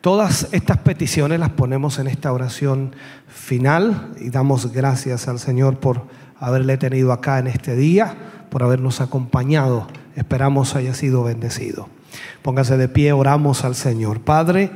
Todas 0.00 0.48
estas 0.50 0.78
peticiones 0.78 1.38
las 1.38 1.50
ponemos 1.50 2.00
en 2.00 2.08
esta 2.08 2.32
oración 2.32 2.96
final 3.28 4.12
y 4.20 4.30
damos 4.30 4.72
gracias 4.72 5.28
al 5.28 5.38
Señor 5.38 5.78
por 5.78 6.06
haberle 6.40 6.76
tenido 6.78 7.12
acá 7.12 7.38
en 7.38 7.46
este 7.46 7.76
día, 7.76 8.16
por 8.50 8.64
habernos 8.64 9.00
acompañado. 9.00 9.86
Esperamos 10.16 10.74
haya 10.74 10.94
sido 10.94 11.22
bendecido. 11.22 11.95
Póngase 12.42 12.76
de 12.76 12.88
pie, 12.88 13.12
oramos 13.12 13.64
al 13.64 13.74
Señor. 13.74 14.20
Padre, 14.20 14.70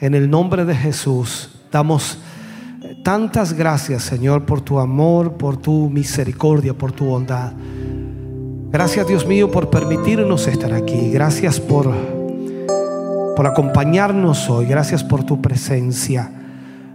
en 0.00 0.14
el 0.14 0.30
nombre 0.30 0.64
de 0.64 0.74
Jesús, 0.74 1.50
damos 1.70 2.18
Tantas 3.02 3.54
gracias, 3.54 4.04
Señor, 4.04 4.44
por 4.44 4.60
tu 4.60 4.78
amor, 4.78 5.32
por 5.32 5.56
tu 5.56 5.90
misericordia, 5.90 6.72
por 6.72 6.92
tu 6.92 7.06
bondad. 7.06 7.52
Gracias, 8.70 9.08
Dios 9.08 9.26
mío, 9.26 9.50
por 9.50 9.70
permitirnos 9.70 10.46
estar 10.46 10.72
aquí. 10.72 11.10
Gracias 11.10 11.58
por, 11.58 11.92
por 13.34 13.46
acompañarnos 13.46 14.48
hoy. 14.48 14.66
Gracias 14.66 15.02
por 15.02 15.24
tu 15.24 15.42
presencia. 15.42 16.30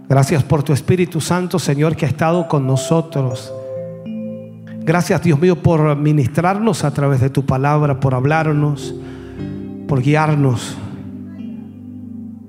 Gracias 0.08 0.42
por 0.42 0.62
tu 0.62 0.72
Espíritu 0.72 1.20
Santo, 1.20 1.58
Señor, 1.58 1.94
que 1.94 2.06
ha 2.06 2.08
estado 2.08 2.48
con 2.48 2.66
nosotros. 2.66 3.52
Gracias, 4.80 5.22
Dios 5.22 5.38
mío, 5.38 5.62
por 5.62 5.94
ministrarnos 5.94 6.84
a 6.84 6.90
través 6.92 7.20
de 7.20 7.28
tu 7.28 7.44
palabra, 7.44 8.00
por 8.00 8.14
hablarnos, 8.14 8.94
por 9.88 10.02
guiarnos. 10.02 10.76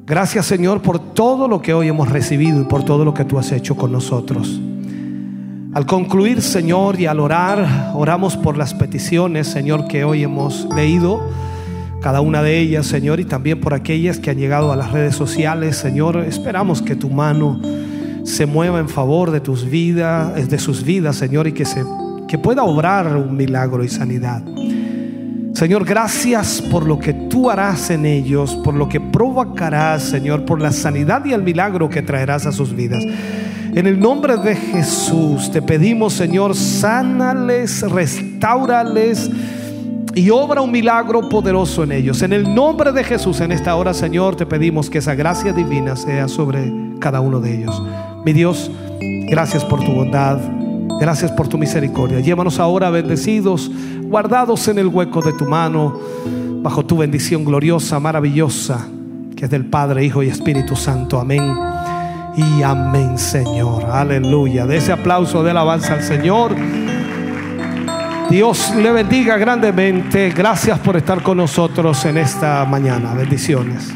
Gracias 0.06 0.46
Señor 0.46 0.82
por 0.82 1.00
todo 1.00 1.48
lo 1.48 1.62
que 1.62 1.74
hoy 1.74 1.88
hemos 1.88 2.10
recibido 2.10 2.62
y 2.62 2.66
por 2.66 2.84
todo 2.84 3.06
lo 3.06 3.14
que 3.14 3.26
tú 3.26 3.40
has 3.40 3.52
hecho 3.52 3.76
con 3.76 3.92
nosotros. 3.92 4.60
Al 5.74 5.86
concluir 5.86 6.42
Señor 6.42 7.00
y 7.00 7.06
al 7.06 7.20
orar, 7.20 7.94
oramos 7.96 8.36
por 8.36 8.58
las 8.58 8.74
peticiones 8.74 9.48
Señor 9.48 9.88
que 9.88 10.04
hoy 10.04 10.24
hemos 10.24 10.68
leído, 10.76 11.22
cada 12.02 12.22
una 12.22 12.44
de 12.44 12.60
ellas 12.60 12.86
Señor 12.86 13.20
y 13.20 13.26
también 13.26 13.62
por 13.62 13.74
aquellas 13.74 14.20
que 14.20 14.32
han 14.32 14.38
llegado 14.38 14.72
a 14.72 14.76
las 14.76 14.92
redes 14.92 15.16
sociales 15.16 15.78
Señor. 15.78 16.18
Esperamos 16.18 16.82
que 16.82 16.96
tu 16.96 17.10
mano 17.10 17.62
se 18.24 18.46
mueva 18.46 18.80
en 18.80 18.90
favor 18.90 19.32
de 19.32 19.40
tus 19.40 19.70
vidas, 19.70 20.50
de 20.50 20.60
sus 20.60 20.84
vidas 20.84 21.16
Señor 21.16 21.48
y 21.48 21.54
que, 21.54 21.66
se, 21.66 21.86
que 22.28 22.38
pueda 22.38 22.64
obrar 22.64 23.16
un 23.16 23.38
milagro 23.38 23.84
y 23.84 23.90
sanidad. 23.90 24.44
Señor, 25.60 25.84
gracias 25.84 26.62
por 26.62 26.88
lo 26.88 26.98
que 26.98 27.14
tú 27.14 27.50
harás 27.50 27.90
en 27.90 28.06
ellos, 28.06 28.56
por 28.64 28.74
lo 28.74 28.88
que 28.88 29.02
provocarás, 29.02 30.04
Señor, 30.04 30.46
por 30.46 30.62
la 30.62 30.72
sanidad 30.72 31.26
y 31.26 31.34
el 31.34 31.44
milagro 31.44 31.90
que 31.90 32.02
traerás 32.02 32.46
a 32.46 32.54
sus 32.54 32.74
vidas. 32.74 33.04
En 33.76 33.86
el 33.86 34.00
nombre 34.00 34.38
de 34.38 34.56
Jesús 34.56 35.52
te 35.52 35.62
pedimos, 35.62 36.14
Señor, 36.14 36.56
sánales, 36.56 37.82
restaurales 37.82 39.30
y 40.16 40.30
obra 40.30 40.62
un 40.62 40.72
milagro 40.72 41.28
poderoso 41.28 41.84
en 41.84 41.92
ellos. 41.92 42.22
En 42.22 42.32
el 42.32 42.56
nombre 42.56 42.94
de 42.94 43.04
Jesús, 43.04 43.42
en 43.42 43.52
esta 43.52 43.76
hora, 43.76 43.94
Señor, 43.94 44.38
te 44.38 44.46
pedimos 44.46 44.90
que 44.90 45.00
esa 45.00 45.14
gracia 45.14 45.52
divina 45.52 45.98
sea 45.98 46.30
sobre 46.30 46.72
cada 47.02 47.20
uno 47.20 47.42
de 47.42 47.58
ellos. 47.58 47.84
Mi 48.24 48.32
Dios, 48.32 48.72
gracias 49.30 49.66
por 49.66 49.84
tu 49.84 49.92
bondad. 49.92 50.40
Gracias 51.00 51.32
por 51.32 51.48
tu 51.48 51.58
misericordia. 51.58 52.20
Llévanos 52.20 52.60
ahora 52.60 52.90
bendecidos, 52.90 53.72
guardados 54.04 54.68
en 54.68 54.80
el 54.80 54.88
hueco 54.88 55.22
de 55.22 55.34
tu 55.34 55.46
mano, 55.46 56.00
bajo 56.62 56.86
tu 56.86 56.98
bendición 56.98 57.46
gloriosa, 57.46 58.00
maravillosa, 58.00 58.88
que 59.36 59.46
es 59.46 59.52
del 59.52 59.66
Padre, 59.66 60.04
Hijo 60.04 60.22
y 60.24 60.28
Espíritu 60.28 60.76
Santo. 60.76 61.20
Amén. 61.20 61.56
Y 62.36 62.62
amén, 62.62 63.18
Señor. 63.18 63.86
Aleluya. 63.86 64.66
De 64.66 64.78
ese 64.78 64.92
aplauso 64.92 65.44
de 65.44 65.52
alabanza 65.52 65.94
al 65.94 66.04
Señor. 66.04 66.56
Dios 68.30 68.74
le 68.76 68.92
bendiga 68.92 69.38
grandemente. 69.38 70.30
Gracias 70.32 70.78
por 70.80 70.98
estar 70.98 71.24
con 71.24 71.38
nosotros 71.38 72.06
en 72.06 72.18
esta 72.18 72.64
mañana. 72.66 73.14
Bendiciones. 73.14 73.92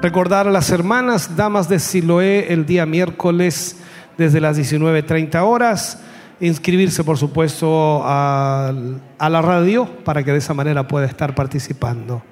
Recordar 0.00 0.46
a 0.46 0.52
las 0.52 0.70
hermanas 0.70 1.34
damas 1.34 1.68
de 1.68 1.80
Siloé 1.80 2.52
el 2.52 2.66
día 2.66 2.86
miércoles 2.86 3.78
desde 4.16 4.40
las 4.40 4.56
19.30 4.56 5.42
horas. 5.42 6.00
Inscribirse, 6.38 7.02
por 7.02 7.18
supuesto, 7.18 8.02
a, 8.04 8.72
a 9.18 9.28
la 9.28 9.42
radio 9.42 9.86
para 10.04 10.22
que 10.22 10.30
de 10.30 10.38
esa 10.38 10.54
manera 10.54 10.86
pueda 10.86 11.06
estar 11.06 11.34
participando. 11.34 12.22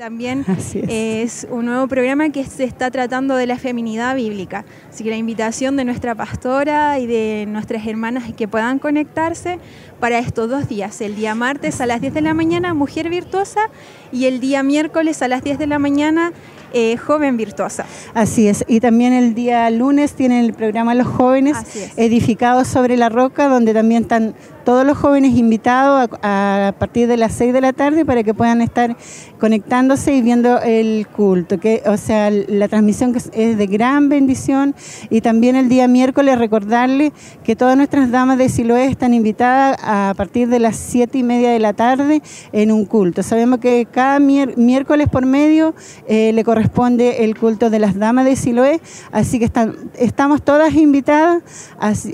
También 0.00 0.46
es. 0.58 0.74
es. 0.88 1.46
un 1.50 1.66
nuevo 1.66 1.86
programa 1.86 2.30
que 2.30 2.42
se 2.46 2.64
está 2.64 2.90
tratando 2.90 3.36
de 3.36 3.46
la 3.46 3.58
feminidad 3.58 4.16
bíblica. 4.16 4.64
Así 4.88 5.04
que 5.04 5.10
la 5.10 5.16
invitación 5.16 5.76
de 5.76 5.84
nuestra 5.84 6.14
pastora 6.14 6.98
y 6.98 7.06
de 7.06 7.44
nuestras 7.46 7.86
hermanas 7.86 8.24
que 8.34 8.48
puedan 8.48 8.78
conectarse 8.78 9.58
para 10.00 10.18
estos 10.18 10.48
dos 10.48 10.70
días. 10.70 11.02
El 11.02 11.16
día 11.16 11.34
martes 11.34 11.82
a 11.82 11.86
las 11.86 12.00
10 12.00 12.14
de 12.14 12.22
la 12.22 12.32
mañana, 12.32 12.72
Mujer 12.72 13.10
Virtuosa, 13.10 13.60
y 14.10 14.24
el 14.24 14.40
día 14.40 14.62
miércoles 14.62 15.20
a 15.20 15.28
las 15.28 15.44
10 15.44 15.58
de 15.58 15.66
la 15.66 15.78
mañana, 15.78 16.32
eh, 16.72 16.96
Joven 16.96 17.36
Virtuosa. 17.36 17.84
Así 18.14 18.48
es. 18.48 18.64
Y 18.68 18.80
también 18.80 19.12
el 19.12 19.34
día 19.34 19.68
lunes 19.68 20.14
tienen 20.14 20.44
el 20.44 20.54
programa 20.54 20.94
Los 20.94 21.08
Jóvenes 21.08 21.58
edificados 21.96 22.68
sobre 22.68 22.96
la 22.96 23.10
roca, 23.10 23.48
donde 23.48 23.74
también 23.74 24.02
están 24.04 24.34
todos 24.70 24.86
los 24.86 24.98
jóvenes 24.98 25.36
invitados 25.36 26.08
a, 26.22 26.72
partir 26.78 27.08
de 27.08 27.16
las 27.16 27.32
6 27.32 27.52
de 27.52 27.60
la 27.60 27.72
tarde 27.72 28.04
para 28.04 28.22
que 28.22 28.34
puedan 28.34 28.62
estar 28.62 28.96
conectándose 29.40 30.14
y 30.14 30.22
viendo 30.22 30.60
el 30.60 31.08
culto. 31.08 31.58
Que, 31.58 31.82
o 31.86 31.96
sea, 31.96 32.30
la 32.30 32.68
transmisión 32.68 33.12
es- 33.16 33.32
de 33.32 33.66
gran 33.66 34.08
bendición. 34.08 34.76
Y 35.08 35.22
también 35.22 35.56
el 35.56 35.68
día 35.68 35.88
miércoles 35.88 36.38
recordarle 36.38 37.12
que 37.42 37.56
todas 37.56 37.76
nuestras 37.76 38.12
damas 38.12 38.38
de 38.38 38.48
Siloé 38.48 38.86
están 38.86 39.12
invitadas 39.12 39.76
a 39.82 40.14
partir 40.16 40.46
de 40.46 40.60
las 40.60 40.76
7 40.76 41.18
y 41.18 41.24
media 41.24 41.50
de 41.50 41.58
la 41.58 41.72
tarde 41.72 42.22
en 42.52 42.70
un 42.70 42.84
culto. 42.84 43.24
Sabemos 43.24 43.58
que 43.58 43.88
cada 43.90 44.20
miércoles 44.20 45.08
por 45.08 45.26
medio 45.26 45.74
eh, 46.06 46.30
le 46.32 46.44
corresponde 46.44 47.24
el 47.24 47.36
culto 47.36 47.70
de 47.70 47.80
las 47.80 47.98
damas 47.98 48.24
de 48.24 48.36
Siloé, 48.36 48.80
así 49.10 49.40
que 49.40 49.46
están, 49.46 49.74
estamos 49.98 50.42
todas 50.42 50.74
invitadas, 50.74 51.42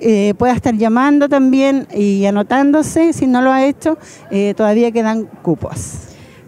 eh, 0.00 0.32
pueda 0.38 0.54
estar 0.54 0.74
llamando 0.74 1.28
también 1.28 1.86
y 1.94 2.24
anotando 2.24 2.45
anotándose, 2.46 3.12
si 3.12 3.26
no 3.26 3.42
lo 3.42 3.52
ha 3.52 3.64
hecho, 3.64 3.98
eh, 4.30 4.54
todavía 4.56 4.92
quedan 4.92 5.24
cupos. 5.24 5.94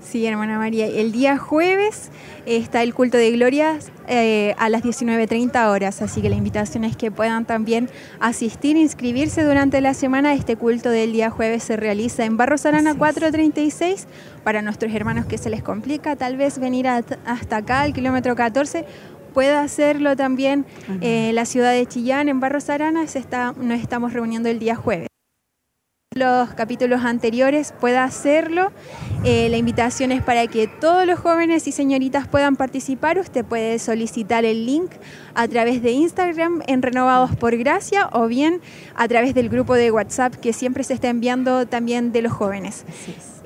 Sí, 0.00 0.24
hermana 0.24 0.56
María. 0.58 0.86
El 0.86 1.12
día 1.12 1.36
jueves 1.36 2.10
está 2.46 2.82
el 2.82 2.94
culto 2.94 3.18
de 3.18 3.30
glorias 3.32 3.92
eh, 4.06 4.54
a 4.56 4.70
las 4.70 4.82
19.30 4.82 5.68
horas, 5.68 6.00
así 6.00 6.22
que 6.22 6.30
la 6.30 6.36
invitación 6.36 6.84
es 6.84 6.96
que 6.96 7.10
puedan 7.10 7.44
también 7.44 7.90
asistir, 8.18 8.78
inscribirse 8.78 9.42
durante 9.42 9.82
la 9.82 9.92
semana. 9.92 10.32
Este 10.32 10.56
culto 10.56 10.88
del 10.88 11.12
día 11.12 11.28
jueves 11.28 11.64
se 11.64 11.76
realiza 11.76 12.24
en 12.24 12.38
Barros 12.38 12.64
Arana 12.64 12.94
436. 12.94 14.06
Para 14.44 14.62
nuestros 14.62 14.94
hermanos 14.94 15.26
que 15.26 15.36
se 15.36 15.50
les 15.50 15.62
complica 15.62 16.16
tal 16.16 16.38
vez 16.38 16.58
venir 16.58 16.88
hasta 16.88 17.56
acá, 17.56 17.82
al 17.82 17.92
kilómetro 17.92 18.34
14, 18.34 18.86
pueda 19.34 19.60
hacerlo 19.60 20.16
también 20.16 20.64
en 20.88 21.02
eh, 21.02 21.32
la 21.34 21.44
ciudad 21.44 21.72
de 21.72 21.84
Chillán, 21.84 22.30
en 22.30 22.40
Barros 22.40 22.70
Arana. 22.70 23.06
Se 23.08 23.18
está, 23.18 23.52
nos 23.60 23.78
estamos 23.78 24.14
reuniendo 24.14 24.48
el 24.48 24.58
día 24.58 24.74
jueves 24.74 25.08
los 26.18 26.50
capítulos 26.50 27.02
anteriores 27.04 27.72
pueda 27.80 28.04
hacerlo. 28.04 28.72
Eh, 29.24 29.48
la 29.48 29.56
invitación 29.56 30.12
es 30.12 30.22
para 30.22 30.46
que 30.46 30.66
todos 30.66 31.06
los 31.06 31.18
jóvenes 31.18 31.66
y 31.66 31.72
señoritas 31.72 32.28
puedan 32.28 32.56
participar. 32.56 33.18
Usted 33.18 33.44
puede 33.44 33.78
solicitar 33.78 34.44
el 34.44 34.66
link 34.66 34.90
a 35.34 35.48
través 35.48 35.82
de 35.82 35.92
Instagram 35.92 36.62
en 36.66 36.82
Renovados 36.82 37.34
por 37.36 37.56
Gracia 37.56 38.10
o 38.12 38.26
bien 38.26 38.60
a 38.94 39.08
través 39.08 39.34
del 39.34 39.48
grupo 39.48 39.74
de 39.74 39.90
WhatsApp 39.90 40.34
que 40.34 40.52
siempre 40.52 40.84
se 40.84 40.94
está 40.94 41.08
enviando 41.08 41.66
también 41.66 42.12
de 42.12 42.22
los 42.22 42.32
jóvenes. 42.32 42.84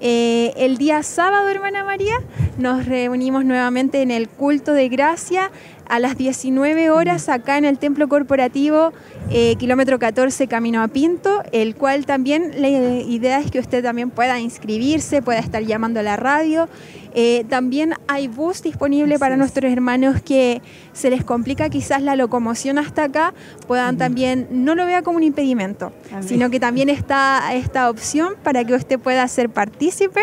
Eh, 0.04 0.52
el 0.56 0.78
día 0.78 1.04
sábado, 1.04 1.48
hermana 1.48 1.84
María, 1.84 2.14
nos 2.58 2.86
reunimos 2.86 3.44
nuevamente 3.44 4.02
en 4.02 4.10
el 4.10 4.28
culto 4.28 4.72
de 4.72 4.88
gracia 4.88 5.52
a 5.88 5.98
las 5.98 6.16
19 6.16 6.90
horas 6.90 7.28
acá 7.28 7.58
en 7.58 7.64
el 7.64 7.78
Templo 7.78 8.08
Corporativo, 8.08 8.92
eh, 9.30 9.56
kilómetro 9.56 9.98
14, 9.98 10.46
Camino 10.46 10.82
a 10.82 10.88
Pinto, 10.88 11.42
el 11.52 11.74
cual 11.74 12.06
también 12.06 12.60
la 12.60 12.68
idea 12.68 13.40
es 13.40 13.50
que 13.50 13.58
usted 13.58 13.82
también 13.82 14.10
pueda 14.10 14.40
inscribirse, 14.40 15.22
pueda 15.22 15.38
estar 15.38 15.62
llamando 15.62 16.00
a 16.00 16.02
la 16.02 16.16
radio. 16.16 16.68
Eh, 17.14 17.44
también 17.48 17.94
hay 18.08 18.28
bus 18.28 18.62
disponible 18.62 19.18
para 19.18 19.36
nuestros 19.36 19.70
hermanos 19.70 20.22
que 20.22 20.62
se 20.92 21.10
les 21.10 21.24
complica 21.24 21.68
quizás 21.68 22.02
la 22.02 22.16
locomoción 22.16 22.78
hasta 22.78 23.04
acá, 23.04 23.34
puedan 23.66 23.98
también, 23.98 24.48
no 24.50 24.74
lo 24.74 24.86
vea 24.86 25.02
como 25.02 25.18
un 25.18 25.22
impedimento, 25.22 25.92
sino 26.20 26.50
que 26.50 26.60
también 26.60 26.88
está 26.88 27.52
esta 27.54 27.90
opción 27.90 28.34
para 28.42 28.64
que 28.64 28.74
usted 28.74 28.98
pueda 28.98 29.26
ser 29.28 29.50
partícipe 29.50 30.20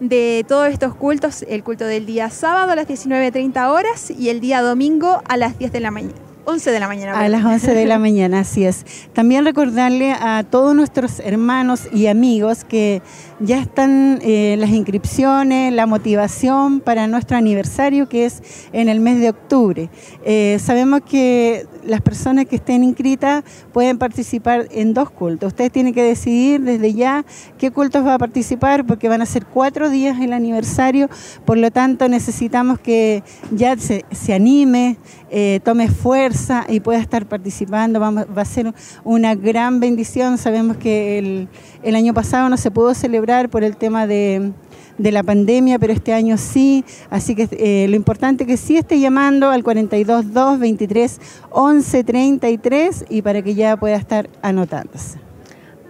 de 0.00 0.44
todos 0.48 0.68
estos 0.68 0.94
cultos, 0.94 1.44
el 1.48 1.62
culto 1.62 1.84
del 1.84 2.06
día 2.06 2.30
sábado 2.30 2.72
a 2.72 2.76
las 2.76 2.88
19.30 2.88 3.68
horas 3.70 4.10
y 4.10 4.30
el 4.30 4.40
día 4.40 4.62
domingo 4.62 5.22
a 5.28 5.36
las 5.36 5.58
10 5.58 5.72
de 5.72 5.80
la 5.80 5.90
mañana. 5.90 6.31
11 6.44 6.70
de 6.70 6.80
la 6.80 6.88
mañana. 6.88 7.18
A 7.18 7.28
las 7.28 7.44
11 7.44 7.74
de 7.74 7.86
la 7.86 7.98
mañana, 8.00 8.40
así 8.40 8.64
es. 8.64 8.84
También 9.12 9.44
recordarle 9.44 10.12
a 10.12 10.44
todos 10.48 10.74
nuestros 10.74 11.20
hermanos 11.20 11.88
y 11.92 12.06
amigos 12.06 12.64
que 12.64 13.02
ya 13.40 13.58
están 13.58 14.18
eh, 14.22 14.56
las 14.58 14.70
inscripciones, 14.70 15.72
la 15.72 15.86
motivación 15.86 16.80
para 16.80 17.06
nuestro 17.06 17.36
aniversario 17.36 18.08
que 18.08 18.24
es 18.26 18.42
en 18.72 18.88
el 18.88 19.00
mes 19.00 19.20
de 19.20 19.30
octubre. 19.30 19.90
Eh, 20.24 20.58
sabemos 20.60 21.02
que 21.02 21.66
las 21.84 22.00
personas 22.00 22.46
que 22.46 22.56
estén 22.56 22.84
inscritas 22.84 23.44
pueden 23.72 23.98
participar 23.98 24.68
en 24.70 24.94
dos 24.94 25.10
cultos. 25.10 25.48
Ustedes 25.48 25.72
tienen 25.72 25.94
que 25.94 26.02
decidir 26.02 26.60
desde 26.60 26.94
ya 26.94 27.24
qué 27.58 27.70
cultos 27.70 28.06
va 28.06 28.14
a 28.14 28.18
participar 28.18 28.86
porque 28.86 29.08
van 29.08 29.22
a 29.22 29.26
ser 29.26 29.46
cuatro 29.46 29.90
días 29.90 30.20
el 30.20 30.32
aniversario, 30.32 31.08
por 31.44 31.58
lo 31.58 31.70
tanto 31.70 32.08
necesitamos 32.08 32.78
que 32.78 33.22
ya 33.50 33.76
se, 33.76 34.04
anime, 34.32 34.96
eh, 35.30 35.60
tome 35.64 35.88
fuerza 35.88 36.64
y 36.68 36.80
pueda 36.80 36.98
estar 36.98 37.26
participando. 37.26 38.00
Vamos, 38.00 38.26
va 38.36 38.42
a 38.42 38.46
ser 38.46 38.72
una 39.04 39.34
gran 39.34 39.80
bendición. 39.80 40.38
Sabemos 40.38 40.76
que 40.76 41.18
el, 41.18 41.48
el 41.82 41.96
año 41.96 42.14
pasado 42.14 42.48
no 42.48 42.56
se 42.56 42.70
pudo 42.70 42.94
celebrar 42.94 43.48
por 43.48 43.64
el 43.64 43.76
tema 43.76 44.06
de 44.06 44.52
de 44.98 45.12
la 45.12 45.22
pandemia, 45.22 45.78
pero 45.78 45.92
este 45.92 46.12
año 46.12 46.36
sí. 46.36 46.84
Así 47.10 47.34
que 47.34 47.48
eh, 47.52 47.86
lo 47.88 47.96
importante 47.96 48.44
es 48.44 48.48
que 48.48 48.56
sí 48.56 48.76
esté 48.76 49.00
llamando 49.00 49.50
al 49.50 49.62
422 49.62 50.58
23 50.58 51.20
11 51.50 52.04
33 52.04 53.04
y 53.08 53.22
para 53.22 53.42
que 53.42 53.54
ya 53.54 53.76
pueda 53.76 53.96
estar 53.96 54.28
anotándose. 54.42 55.18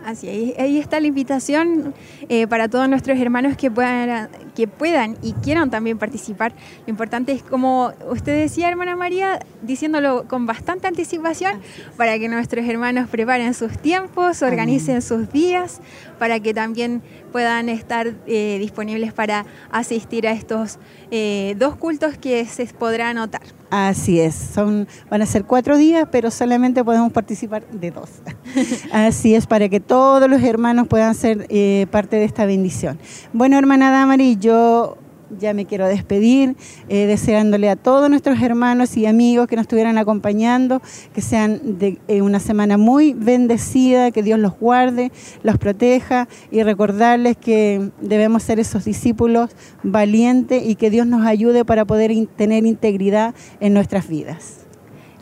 Así, 0.04 0.28
ahí, 0.28 0.54
ahí 0.58 0.78
está 0.78 0.98
la 0.98 1.06
invitación 1.06 1.94
eh, 2.28 2.48
para 2.48 2.68
todos 2.68 2.88
nuestros 2.88 3.18
hermanos 3.20 3.56
que 3.56 3.70
puedan, 3.70 4.28
que 4.56 4.66
puedan 4.66 5.16
y 5.22 5.32
quieran 5.34 5.70
también 5.70 5.96
participar. 5.96 6.52
Lo 6.86 6.90
importante 6.90 7.30
es, 7.30 7.42
como 7.42 7.92
usted 8.10 8.36
decía, 8.36 8.68
hermana 8.68 8.96
María, 8.96 9.38
diciéndolo 9.62 10.26
con 10.26 10.44
bastante 10.44 10.88
anticipación, 10.88 11.60
para 11.96 12.18
que 12.18 12.28
nuestros 12.28 12.66
hermanos 12.66 13.08
preparen 13.08 13.54
sus 13.54 13.78
tiempos, 13.78 14.42
organicen 14.42 15.02
sus 15.02 15.30
días, 15.30 15.80
para 16.22 16.38
que 16.38 16.54
también 16.54 17.02
puedan 17.32 17.68
estar 17.68 18.14
eh, 18.28 18.56
disponibles 18.60 19.12
para 19.12 19.44
asistir 19.72 20.28
a 20.28 20.30
estos 20.30 20.78
eh, 21.10 21.56
dos 21.58 21.74
cultos 21.74 22.16
que 22.16 22.46
se 22.46 22.64
podrá 22.66 23.08
anotar. 23.08 23.42
Así 23.70 24.20
es, 24.20 24.32
son, 24.36 24.86
van 25.10 25.22
a 25.22 25.26
ser 25.26 25.42
cuatro 25.42 25.76
días, 25.76 26.06
pero 26.12 26.30
solamente 26.30 26.84
podemos 26.84 27.12
participar 27.12 27.66
de 27.72 27.90
dos. 27.90 28.08
Así 28.92 29.34
es, 29.34 29.48
para 29.48 29.68
que 29.68 29.80
todos 29.80 30.30
los 30.30 30.40
hermanos 30.44 30.86
puedan 30.86 31.16
ser 31.16 31.44
eh, 31.48 31.88
parte 31.90 32.14
de 32.14 32.24
esta 32.24 32.46
bendición. 32.46 33.00
Bueno, 33.32 33.58
hermana 33.58 33.90
Damari, 33.90 34.36
yo 34.36 34.98
ya 35.38 35.54
me 35.54 35.66
quiero 35.66 35.86
despedir, 35.86 36.56
eh, 36.88 37.06
deseándole 37.06 37.68
a 37.68 37.76
todos 37.76 38.08
nuestros 38.10 38.40
hermanos 38.40 38.96
y 38.96 39.06
amigos 39.06 39.48
que 39.48 39.56
nos 39.56 39.64
estuvieran 39.64 39.98
acompañando, 39.98 40.82
que 41.14 41.20
sean 41.20 41.78
de 41.78 41.98
eh, 42.08 42.22
una 42.22 42.40
semana 42.40 42.78
muy 42.78 43.12
bendecida, 43.12 44.10
que 44.10 44.22
Dios 44.22 44.38
los 44.38 44.58
guarde, 44.58 45.12
los 45.42 45.58
proteja 45.58 46.28
y 46.50 46.62
recordarles 46.62 47.36
que 47.36 47.90
debemos 48.00 48.42
ser 48.42 48.60
esos 48.60 48.84
discípulos 48.84 49.50
valientes 49.82 50.62
y 50.66 50.74
que 50.74 50.90
Dios 50.90 51.06
nos 51.06 51.26
ayude 51.26 51.64
para 51.64 51.84
poder 51.84 52.12
tener 52.36 52.66
integridad 52.66 53.34
en 53.60 53.74
nuestras 53.74 54.08
vidas. 54.08 54.58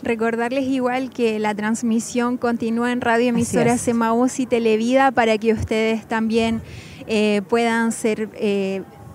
Recordarles 0.03 0.65
igual 0.65 1.11
que 1.11 1.37
la 1.37 1.53
transmisión 1.53 2.37
continúa 2.37 2.91
en 2.91 3.01
Radio 3.01 3.29
Emisora 3.29 3.77
Semaús 3.77 4.39
y 4.39 4.47
Televida 4.47 5.11
para 5.11 5.37
que 5.37 5.53
ustedes 5.53 6.07
también 6.07 6.61
eh, 7.05 7.43
puedan 7.47 7.91
ser 7.91 8.29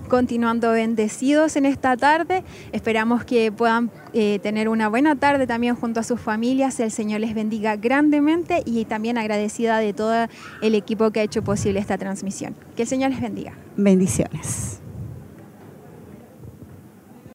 continuando 0.06 0.70
bendecidos 0.72 1.56
en 1.56 1.66
esta 1.66 1.96
tarde. 1.96 2.44
Esperamos 2.72 3.24
que 3.24 3.52
puedan 3.52 3.90
eh, 4.12 4.38
tener 4.42 4.68
una 4.68 4.88
buena 4.88 5.16
tarde 5.16 5.46
también 5.46 5.74
junto 5.74 6.00
a 6.00 6.02
sus 6.02 6.20
familias. 6.20 6.80
El 6.80 6.90
Señor 6.90 7.20
les 7.20 7.34
bendiga 7.34 7.76
grandemente 7.76 8.62
y 8.64 8.84
también 8.84 9.18
agradecida 9.18 9.78
de 9.78 9.92
todo 9.92 10.26
el 10.62 10.74
equipo 10.74 11.10
que 11.10 11.20
ha 11.20 11.22
hecho 11.22 11.42
posible 11.42 11.80
esta 11.80 11.98
transmisión. 11.98 12.54
Que 12.76 12.82
el 12.82 12.88
Señor 12.88 13.10
les 13.10 13.20
bendiga. 13.20 13.52
Bendiciones. 13.76 14.80